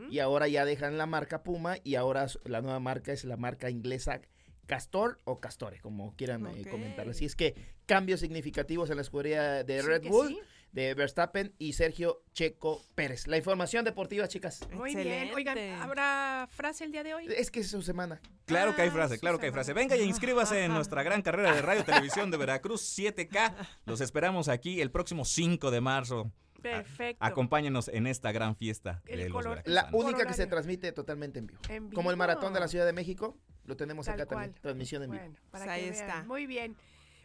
y 0.09 0.19
ahora 0.19 0.49
ya 0.49 0.65
dejan 0.65 0.97
la 0.97 1.05
marca 1.05 1.43
Puma 1.43 1.77
y 1.83 1.95
ahora 1.95 2.27
la 2.43 2.61
nueva 2.61 2.79
marca 2.81 3.13
es 3.13 3.23
la 3.23 3.37
marca 3.37 3.69
inglesa 3.69 4.19
Castor 4.65 5.21
o 5.23 5.39
Castore, 5.39 5.79
como 5.79 6.13
quieran 6.17 6.45
eh, 6.47 6.63
Ok. 6.63 6.69
comentarlo. 6.69 7.11
Así 7.11 7.23
es 7.23 7.37
que 7.37 7.55
cambios 7.85 8.19
significativos 8.19 8.89
en 8.89 8.97
la 8.97 9.01
escudería 9.01 9.63
de 9.63 9.79
Sí 9.81 9.87
Red 9.87 10.07
Bull, 10.09 10.27
sí. 10.27 10.39
De 10.77 10.93
Verstappen 10.93 11.55
y 11.57 11.73
Sergio 11.73 12.21
Checo 12.33 12.83
Pérez. 12.93 13.25
La 13.25 13.35
información 13.37 13.83
deportiva, 13.83 14.27
chicas. 14.27 14.59
Muy 14.73 14.93
bien. 14.95 15.31
Oigan. 15.33 15.57
¿habrá 15.81 16.47
frase 16.51 16.83
el 16.83 16.91
día 16.91 17.03
de 17.03 17.15
hoy? 17.15 17.25
Es 17.35 17.49
que 17.49 17.61
es 17.61 17.71
su 17.71 17.81
semana. 17.81 18.21
Claro 18.45 18.75
que 18.75 18.83
hay 18.83 18.89
Ah, 18.89 18.91
frase, 18.91 19.17
claro 19.17 19.39
que 19.39 19.47
hay 19.47 19.51
frase. 19.51 19.73
Venga 19.73 19.97
y 19.97 20.03
inscríbase 20.03 20.65
en 20.65 20.73
nuestra 20.75 21.01
gran 21.01 21.23
carrera 21.23 21.55
de 21.55 21.63
radio 21.63 21.81
y 21.81 21.83
televisión 21.83 22.29
de 22.29 22.37
Veracruz 22.37 22.81
7K. 22.95 23.55
Los 23.87 24.01
esperamos 24.01 24.49
aquí 24.49 24.79
el 24.79 24.91
próximo 24.91 25.25
5 25.25 25.71
de 25.71 25.81
marzo. 25.81 26.31
Perfecto. 26.61 27.25
Acompáñenos 27.25 27.87
en 27.87 28.05
esta 28.05 28.31
gran 28.31 28.55
fiesta 28.55 29.01
El 29.07 29.17
de 29.17 29.29
los 29.29 29.33
color- 29.33 29.49
veracruzanos. 29.63 29.91
La 29.91 29.97
única 29.97 30.27
que 30.27 30.33
se 30.35 30.45
transmite 30.45 30.91
totalmente 30.91 31.39
en 31.39 31.47
vivo. 31.47 31.59
En 31.69 31.89
Como 31.89 32.11
el 32.11 32.15
vivo. 32.15 32.19
maratón 32.19 32.53
de 32.53 32.59
la 32.59 32.67
Ciudad 32.67 32.85
de 32.85 32.93
México, 32.93 33.35
lo 33.65 33.75
tenemos 33.77 34.05
Tal 34.05 34.13
acá 34.13 34.27
también. 34.27 34.53
Transmisión 34.61 35.01
en 35.03 35.09
vivo. 35.09 35.23
Bueno, 35.23 35.39
para 35.49 35.65
Pues 35.65 35.75
que 35.75 35.81
ahí 35.85 35.89
vean. 35.89 35.93
está. 36.09 36.23
Muy 36.25 36.45
bien. 36.45 36.75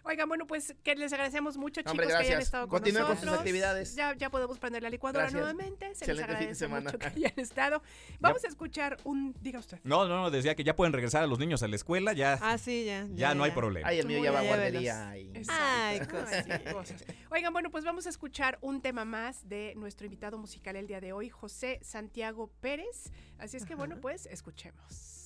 Oigan, 0.05 0.29
bueno, 0.29 0.47
pues 0.49 0.74
que 0.83 0.97
les 0.97 1.12
agradecemos 1.12 1.57
mucho, 1.57 1.81
chicos, 1.81 1.93
Hombre, 1.93 2.09
que 2.09 2.15
hayan 2.15 2.41
estado 2.43 2.66
con 2.66 2.81
Continúen 2.81 3.05
con 3.07 3.15
sus 3.16 3.24
nosotros. 3.24 3.41
actividades. 3.41 3.95
Ya, 3.95 4.15
ya 4.16 4.31
podemos 4.31 4.59
prender 4.59 4.83
la 4.83 4.91
licuadora 4.91 5.24
Gracias. 5.31 5.41
nuevamente. 5.41 5.87
Se 5.95 6.05
Excelente 6.05 6.07
les 6.07 6.16
fin 6.16 6.16
de 6.16 6.35
agradece 6.35 6.55
semana. 6.59 6.91
mucho 6.91 6.99
que 6.99 7.07
hayan 7.27 7.33
estado. 7.37 7.83
Vamos 8.19 8.45
a 8.45 8.49
escuchar 8.49 8.97
un... 9.05 9.35
Diga 9.41 9.61
usted. 9.61 9.79
No, 9.85 10.09
no, 10.09 10.20
no, 10.23 10.31
decía 10.31 10.57
que 10.57 10.65
ya 10.65 10.74
pueden 10.74 10.93
regresar 10.93 11.23
a 11.23 11.27
los 11.29 11.39
niños 11.39 11.62
a 11.62 11.69
la 11.69 11.77
escuela, 11.77 12.12
ya, 12.15 12.39
Ah, 12.43 12.59
sí, 12.59 12.85
ya. 12.85 13.07
ya, 13.15 13.35
no 13.35 13.45
hay 13.45 13.53
problema. 13.53 13.89
Ay, 13.89 14.01
el 14.01 14.07
mío 14.07 14.19
Muy 14.19 14.24
ya 14.27 14.33
va 14.33 14.41
a 14.41 14.43
guardería. 14.43 15.16
y- 15.19 15.33
Ay, 15.49 16.01
cosas. 16.01 16.45
Ay, 16.51 16.73
cosas. 16.73 17.05
Oigan, 17.31 17.53
bueno, 17.53 17.70
pues 17.70 17.85
vamos 17.85 18.07
a 18.07 18.09
escuchar 18.09 18.59
un 18.61 18.83
tema 18.83 19.05
más 19.05 19.49
de 19.49 19.73
nuestro 19.77 20.05
invitado 20.07 20.37
musical 20.37 20.74
el 20.77 20.89
día 20.89 21.01
de 21.01 21.12
hoy, 21.12 21.29
José 21.31 21.79
Santiago 21.83 22.51
Pérez. 22.61 23.12
Así 23.39 23.57
es 23.57 23.65
que, 23.65 23.77
bueno, 23.77 23.99
pues 24.01 24.27
escuchemos. 24.27 25.22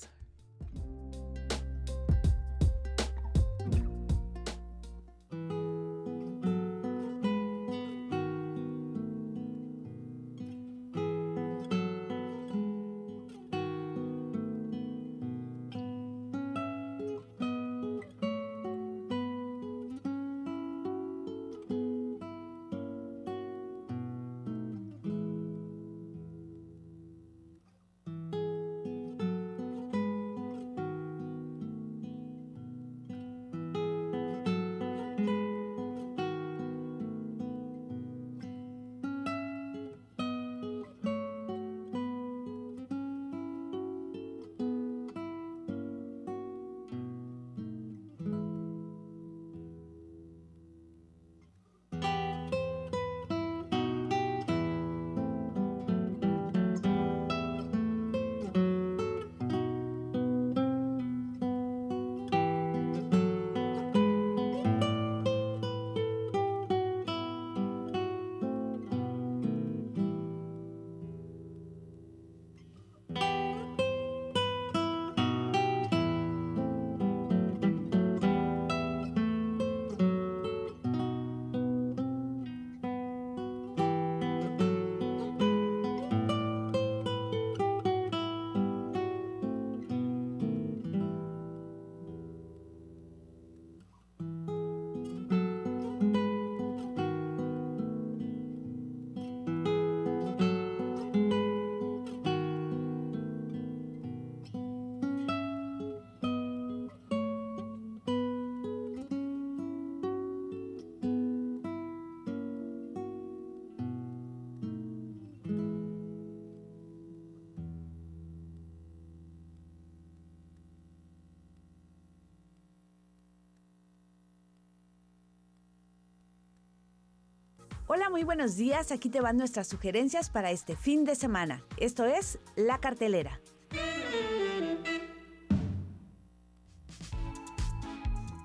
Muy 128.16 128.24
buenos 128.24 128.56
días. 128.56 128.93
Aquí 128.93 129.10
te 129.10 129.20
van 129.20 129.36
nuestras 129.36 129.68
sugerencias 129.68 130.30
para 130.30 130.51
este 130.51 130.74
fin 130.74 131.05
de 131.05 131.14
semana. 131.14 131.62
Esto 131.76 132.06
es 132.06 132.38
La 132.56 132.80
Cartelera. 132.80 133.43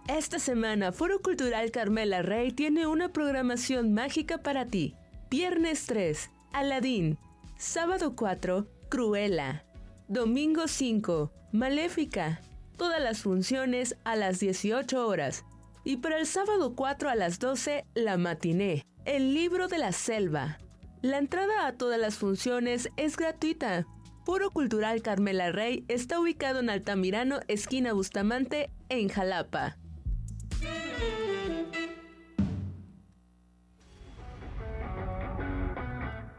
Esta 0.09 0.39
semana, 0.39 0.91
Foro 0.91 1.21
Cultural 1.21 1.71
Carmela 1.71 2.21
Rey 2.21 2.51
tiene 2.51 2.85
una 2.85 3.13
programación 3.13 3.93
mágica 3.93 4.39
para 4.39 4.65
ti. 4.65 4.93
Viernes 5.29 5.85
3, 5.85 6.29
Aladín. 6.51 7.17
Sábado 7.57 8.13
4, 8.13 8.67
Cruella. 8.89 9.63
Domingo 10.09 10.67
5, 10.67 11.31
Maléfica. 11.53 12.41
Todas 12.75 13.01
las 13.01 13.21
funciones 13.21 13.95
a 14.03 14.17
las 14.17 14.41
18 14.41 15.07
horas. 15.07 15.45
Y 15.85 15.95
para 15.97 16.19
el 16.19 16.27
sábado 16.27 16.75
4 16.75 17.09
a 17.09 17.15
las 17.15 17.39
12, 17.39 17.85
La 17.93 18.17
Matiné. 18.17 18.85
El 19.05 19.33
libro 19.33 19.67
de 19.67 19.79
la 19.79 19.93
selva. 19.93 20.59
La 21.01 21.17
entrada 21.17 21.65
a 21.65 21.73
todas 21.73 21.99
las 21.99 22.17
funciones 22.17 22.89
es 22.97 23.17
gratuita. 23.17 23.87
Foro 24.25 24.51
Cultural 24.51 25.01
Carmela 25.01 25.51
Rey 25.51 25.83
está 25.87 26.19
ubicado 26.19 26.59
en 26.59 26.69
Altamirano, 26.69 27.39
esquina 27.47 27.93
Bustamante, 27.93 28.69
en 28.89 29.09
Jalapa. 29.09 29.77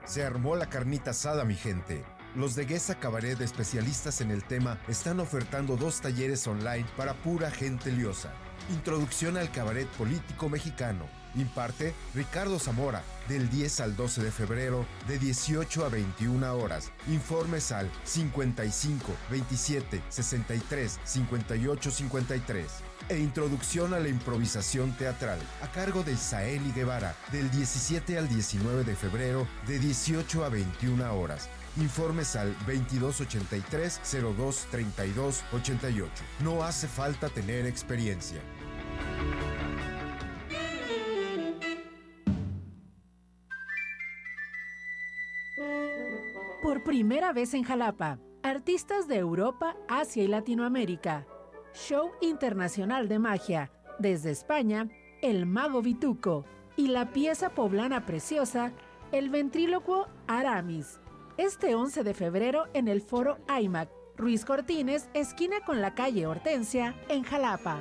Se 0.05 0.23
armó 0.23 0.55
la 0.55 0.69
carnita 0.71 1.11
asada, 1.11 1.45
mi 1.45 1.57
gente. 1.57 2.05
Los 2.37 2.55
de 2.55 2.65
Guesa 2.65 3.01
Cabaret, 3.01 3.41
especialistas 3.41 4.21
en 4.21 4.31
el 4.31 4.45
tema, 4.45 4.79
están 4.87 5.19
ofertando 5.19 5.77
dos 5.77 6.01
talleres 6.01 6.47
online 6.47 6.87
para 6.97 7.15
pura 7.15 7.51
gente 7.51 7.91
liosa. 7.91 8.33
Introducción 8.71 9.37
al 9.37 9.51
cabaret 9.51 9.89
político 9.89 10.49
mexicano. 10.49 11.22
Imparte 11.35 11.95
Ricardo 12.15 12.59
Zamora, 12.59 13.03
del 13.29 13.49
10 13.51 13.81
al 13.81 13.97
12 13.97 14.23
de 14.23 14.31
febrero, 14.31 14.87
de 15.09 15.19
18 15.19 15.85
a 15.85 15.89
21 15.89 16.55
horas. 16.55 16.91
Informes 17.09 17.73
al 17.73 17.91
55 18.05 19.13
27 19.31 20.03
63 20.09 21.01
58 21.05 21.91
53. 21.91 22.67
E 23.09 23.19
Introducción 23.19 23.95
a 23.95 23.99
la 23.99 24.09
improvisación 24.09 24.93
teatral, 24.93 25.39
a 25.61 25.67
cargo 25.73 26.03
de 26.03 26.13
Isaeli 26.13 26.73
Guevara, 26.73 27.15
del 27.33 27.51
17 27.51 28.17
al 28.17 28.29
19 28.29 28.85
de 28.85 28.95
febrero, 28.95 29.47
de 29.67 29.79
18 29.79 30.45
a 30.45 30.49
21 30.49 31.15
horas. 31.15 31.49
Informes 31.79 32.37
al 32.37 32.55
2283 32.67 34.01
02 34.37 34.67
32 34.71 35.45
88. 35.53 36.11
No 36.41 36.63
hace 36.63 36.87
falta 36.87 37.29
tener 37.29 37.67
experiencia. 37.67 38.41
Primera 47.03 47.33
vez 47.33 47.53
en 47.55 47.65
Jalapa, 47.65 48.21
artistas 48.45 49.09
de 49.09 49.17
Europa, 49.17 49.75
Asia 49.89 50.23
y 50.23 50.29
Latinoamérica. 50.29 51.27
Show 51.75 52.13
Internacional 52.21 53.09
de 53.09 53.19
Magia. 53.19 53.73
Desde 53.99 54.31
España, 54.31 54.89
El 55.21 55.45
Mago 55.45 55.83
Vituco. 55.83 56.45
Y 56.77 56.87
la 56.87 57.11
pieza 57.11 57.57
poblana 57.57 58.07
preciosa, 58.07 58.71
El 59.11 59.31
Ventrílocuo 59.31 60.07
Aramis. 60.29 61.01
Este 61.39 61.75
11 61.75 62.05
de 62.05 62.15
febrero 62.15 62.67
en 62.73 62.87
el 62.87 63.01
Foro 63.01 63.39
IMAC, 63.49 63.89
Ruiz 64.17 64.45
Cortines, 64.45 65.09
esquina 65.13 65.57
con 65.67 65.81
la 65.81 65.97
calle 65.97 66.29
Hortensia, 66.29 66.95
en 67.09 67.25
Jalapa. 67.25 67.81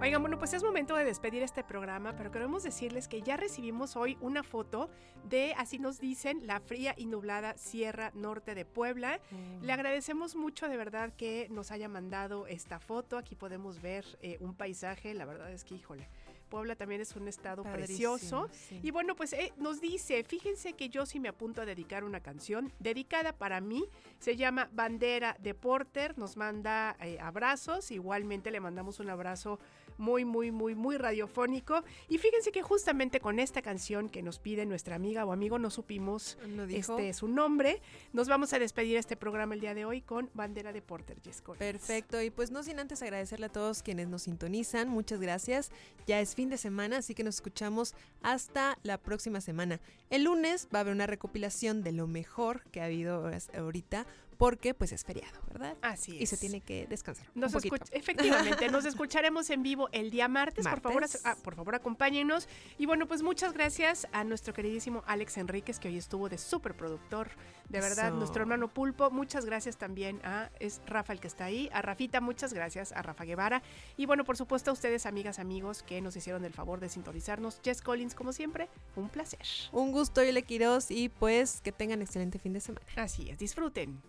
Oigan, 0.07 0.23
bueno, 0.23 0.39
pues 0.39 0.53
es 0.53 0.63
momento 0.63 0.95
de 0.95 1.05
despedir 1.05 1.43
este 1.43 1.65
programa, 1.65 2.15
pero 2.15 2.31
queremos 2.31 2.63
decirles 2.63 3.09
que 3.09 3.23
ya 3.23 3.37
recibimos 3.37 3.97
hoy 3.97 4.17
una 4.21 4.45
foto 4.45 4.89
de, 5.25 5.53
así 5.59 5.81
nos 5.81 5.99
dicen, 5.99 6.47
la 6.47 6.61
fría 6.61 6.95
y 6.97 7.07
nublada 7.07 7.59
Sierra 7.59 8.13
Norte 8.15 8.55
de 8.55 8.65
Puebla. 8.65 9.19
Le 9.63 9.73
agradecemos 9.73 10.37
mucho 10.37 10.69
de 10.69 10.77
verdad 10.77 11.13
que 11.17 11.49
nos 11.51 11.73
haya 11.73 11.89
mandado 11.89 12.47
esta 12.47 12.79
foto. 12.79 13.19
Aquí 13.19 13.35
podemos 13.35 13.83
ver 13.83 14.05
eh, 14.21 14.37
un 14.39 14.55
paisaje, 14.55 15.13
la 15.13 15.25
verdad 15.25 15.51
es 15.51 15.65
que, 15.65 15.75
híjole. 15.75 16.09
Puebla 16.49 16.77
también 16.77 17.01
es 17.01 17.17
un 17.17 17.27
estado 17.27 17.65
Padrísimo, 17.65 18.13
precioso. 18.13 18.49
sí. 18.53 18.79
Y 18.83 18.93
bueno, 18.93 19.17
pues 19.17 19.33
eh, 19.33 19.53
nos 19.57 19.81
dice, 19.81 20.23
fíjense 20.23 20.75
que 20.75 20.89
yo 20.89 21.05
sí 21.05 21.19
me 21.19 21.29
apunto 21.29 21.63
a 21.63 21.67
dedicar 21.67 22.05
una 22.05 22.21
canción 22.21 22.73
dedicada 22.79 23.33
para 23.33 23.61
mí. 23.61 23.85
Se 24.21 24.37
llama 24.37 24.71
Bandera 24.73 25.37
de 25.41 25.55
Porter. 25.55 26.17
Nos 26.17 26.37
manda 26.37 26.97
eh, 27.01 27.19
abrazos. 27.21 27.91
Igualmente 27.91 28.53
le 28.53 28.61
mandamos 28.61 29.01
un 29.01 29.11
abrazo 29.11 29.59
muy, 29.99 30.25
muy, 30.25 30.51
muy, 30.51 30.75
muy 30.75 30.97
radiofónico. 30.97 31.83
Y 32.09 32.19
fíjense 32.19 32.53
que 32.53 32.63
justamente 32.63 33.21
con 33.21 33.39
esta 33.39 33.63
canción 33.63 34.09
que 34.09 34.23
nos 34.23 34.39
pide 34.39 34.67
nuestra 34.67 34.97
amiga 34.97 35.25
o 35.25 35.33
amigo, 35.33 35.59
no 35.59 35.71
supimos 35.71 36.39
¿No 36.49 36.65
este 36.65 37.13
su 37.13 37.29
nombre, 37.29 37.81
nos 38.13 38.29
vamos 38.29 38.53
a 38.53 38.59
despedir 38.59 38.97
este 38.97 39.17
programa 39.17 39.55
el 39.55 39.61
día 39.61 39.75
de 39.75 39.85
hoy 39.85 40.03
con 40.03 40.31
Bandera 40.35 40.73
de 40.73 40.83
Porter, 40.83 41.19
Jess 41.23 41.41
Collins. 41.43 41.59
Perfecto, 41.59 42.21
y 42.21 42.31
pues 42.31 42.51
no 42.51 42.63
sin 42.63 42.79
antes 42.79 43.03
agradecerle 43.03 43.47
a 43.47 43.53
todos 43.53 43.83
quienes 43.83 44.09
nos 44.09 44.23
sintonizan, 44.23 44.89
muchas 44.89 45.21
gracias. 45.21 45.71
Ya 46.07 46.21
es 46.21 46.35
fin 46.35 46.49
de 46.49 46.59
semana, 46.59 46.99
así 46.99 47.15
que 47.15 47.25
nos 47.25 47.37
escuchamos 47.37 47.95
hasta 48.23 48.79
la 48.83 48.99
próxima 48.99 49.41
semana. 49.41 49.81
El 50.11 50.25
lunes 50.25 50.69
va 50.75 50.79
a 50.79 50.81
haber 50.83 50.95
una 50.95 51.07
recopilación 51.07 51.83
de 51.83 51.93
lo 51.93 52.07
mejor 52.07 52.63
que 52.71 52.81
ha 52.81 52.85
habido 52.85 53.27
hasta 53.27 53.59
ahorita, 53.59 54.07
porque 54.37 54.75
pues 54.75 54.93
es 54.93 55.05
feriado, 55.05 55.41
¿verdad? 55.49 55.77
Así 55.83 56.17
Y 56.19 56.27
se 56.27 56.35
es. 56.35 56.41
tiene 56.41 56.61
que 56.61 56.87
descansar. 56.87 57.27
Nos 57.35 57.55
un 57.55 57.61
poquito. 57.63 57.77
efectivamente, 57.93 58.69
nos 58.71 58.85
escucharemos 58.85 59.51
en 59.51 59.63
vivo 59.63 59.89
el 59.93 60.11
día 60.11 60.29
martes. 60.29 60.67
Por 60.67 60.81
favor, 60.81 61.01
Martes. 61.03 61.23
ah, 61.25 61.37
por 61.43 61.55
favor, 61.55 61.75
acompáñenos. 61.75 62.49
Y 62.79 62.87
bueno, 62.87 63.07
pues 63.07 63.23
muchas 63.23 63.53
gracias 63.53 64.07
a 64.13 64.25
nuestro 64.25 64.53
queridísimo 64.55 65.03
Alex 65.07 65.37
Enríquez, 65.39 65.79
que 65.79 65.89
hoy 65.89 65.97
estuvo 65.99 66.29
de 66.29 66.39
súper 66.39 66.75
productor. 66.77 67.29
De 67.69 67.81
verdad, 67.81 68.09
Eso. 68.09 68.17
nuestro 68.17 68.43
hermano 68.43 68.69
Pulpo. 68.69 69.11
Muchas 69.11 69.45
gracias 69.45 69.77
también 69.77 70.21
a 70.25 70.51
es 70.61 70.81
Rafa 70.87 71.13
el 71.13 71.21
que 71.21 71.27
está 71.27 71.47
ahí. 71.47 71.69
A 71.73 71.83
Rafita, 71.83 72.21
muchas 72.21 72.53
gracias. 72.53 72.93
A 72.93 73.03
Rafa 73.03 73.25
Guevara. 73.25 73.63
Y 73.97 74.07
bueno, 74.07 74.25
por 74.25 74.37
supuesto, 74.37 74.71
a 74.71 74.75
ustedes, 74.75 75.07
amigas, 75.07 75.39
amigos, 75.39 75.83
que 75.83 76.01
nos 76.01 76.17
hicieron 76.17 76.45
el 76.45 76.53
favor 76.53 76.81
de 76.81 76.89
sintonizarnos. 76.89 77.61
Jess 77.65 77.83
Collins, 77.83 78.15
como 78.15 78.33
siempre, 78.33 78.69
un 78.95 79.09
placer. 79.09 79.41
Un 79.73 79.93
gusto, 79.93 80.23
Yole 80.23 80.43
Quiroz, 80.43 80.91
y 80.91 81.09
pues 81.09 81.61
que 81.61 81.73
tengan 81.73 82.03
excelente 82.03 82.39
fin 82.39 82.53
de 82.53 82.61
semana. 82.61 82.87
Así 82.97 83.31
es, 83.31 83.39
disfruten. 83.39 84.01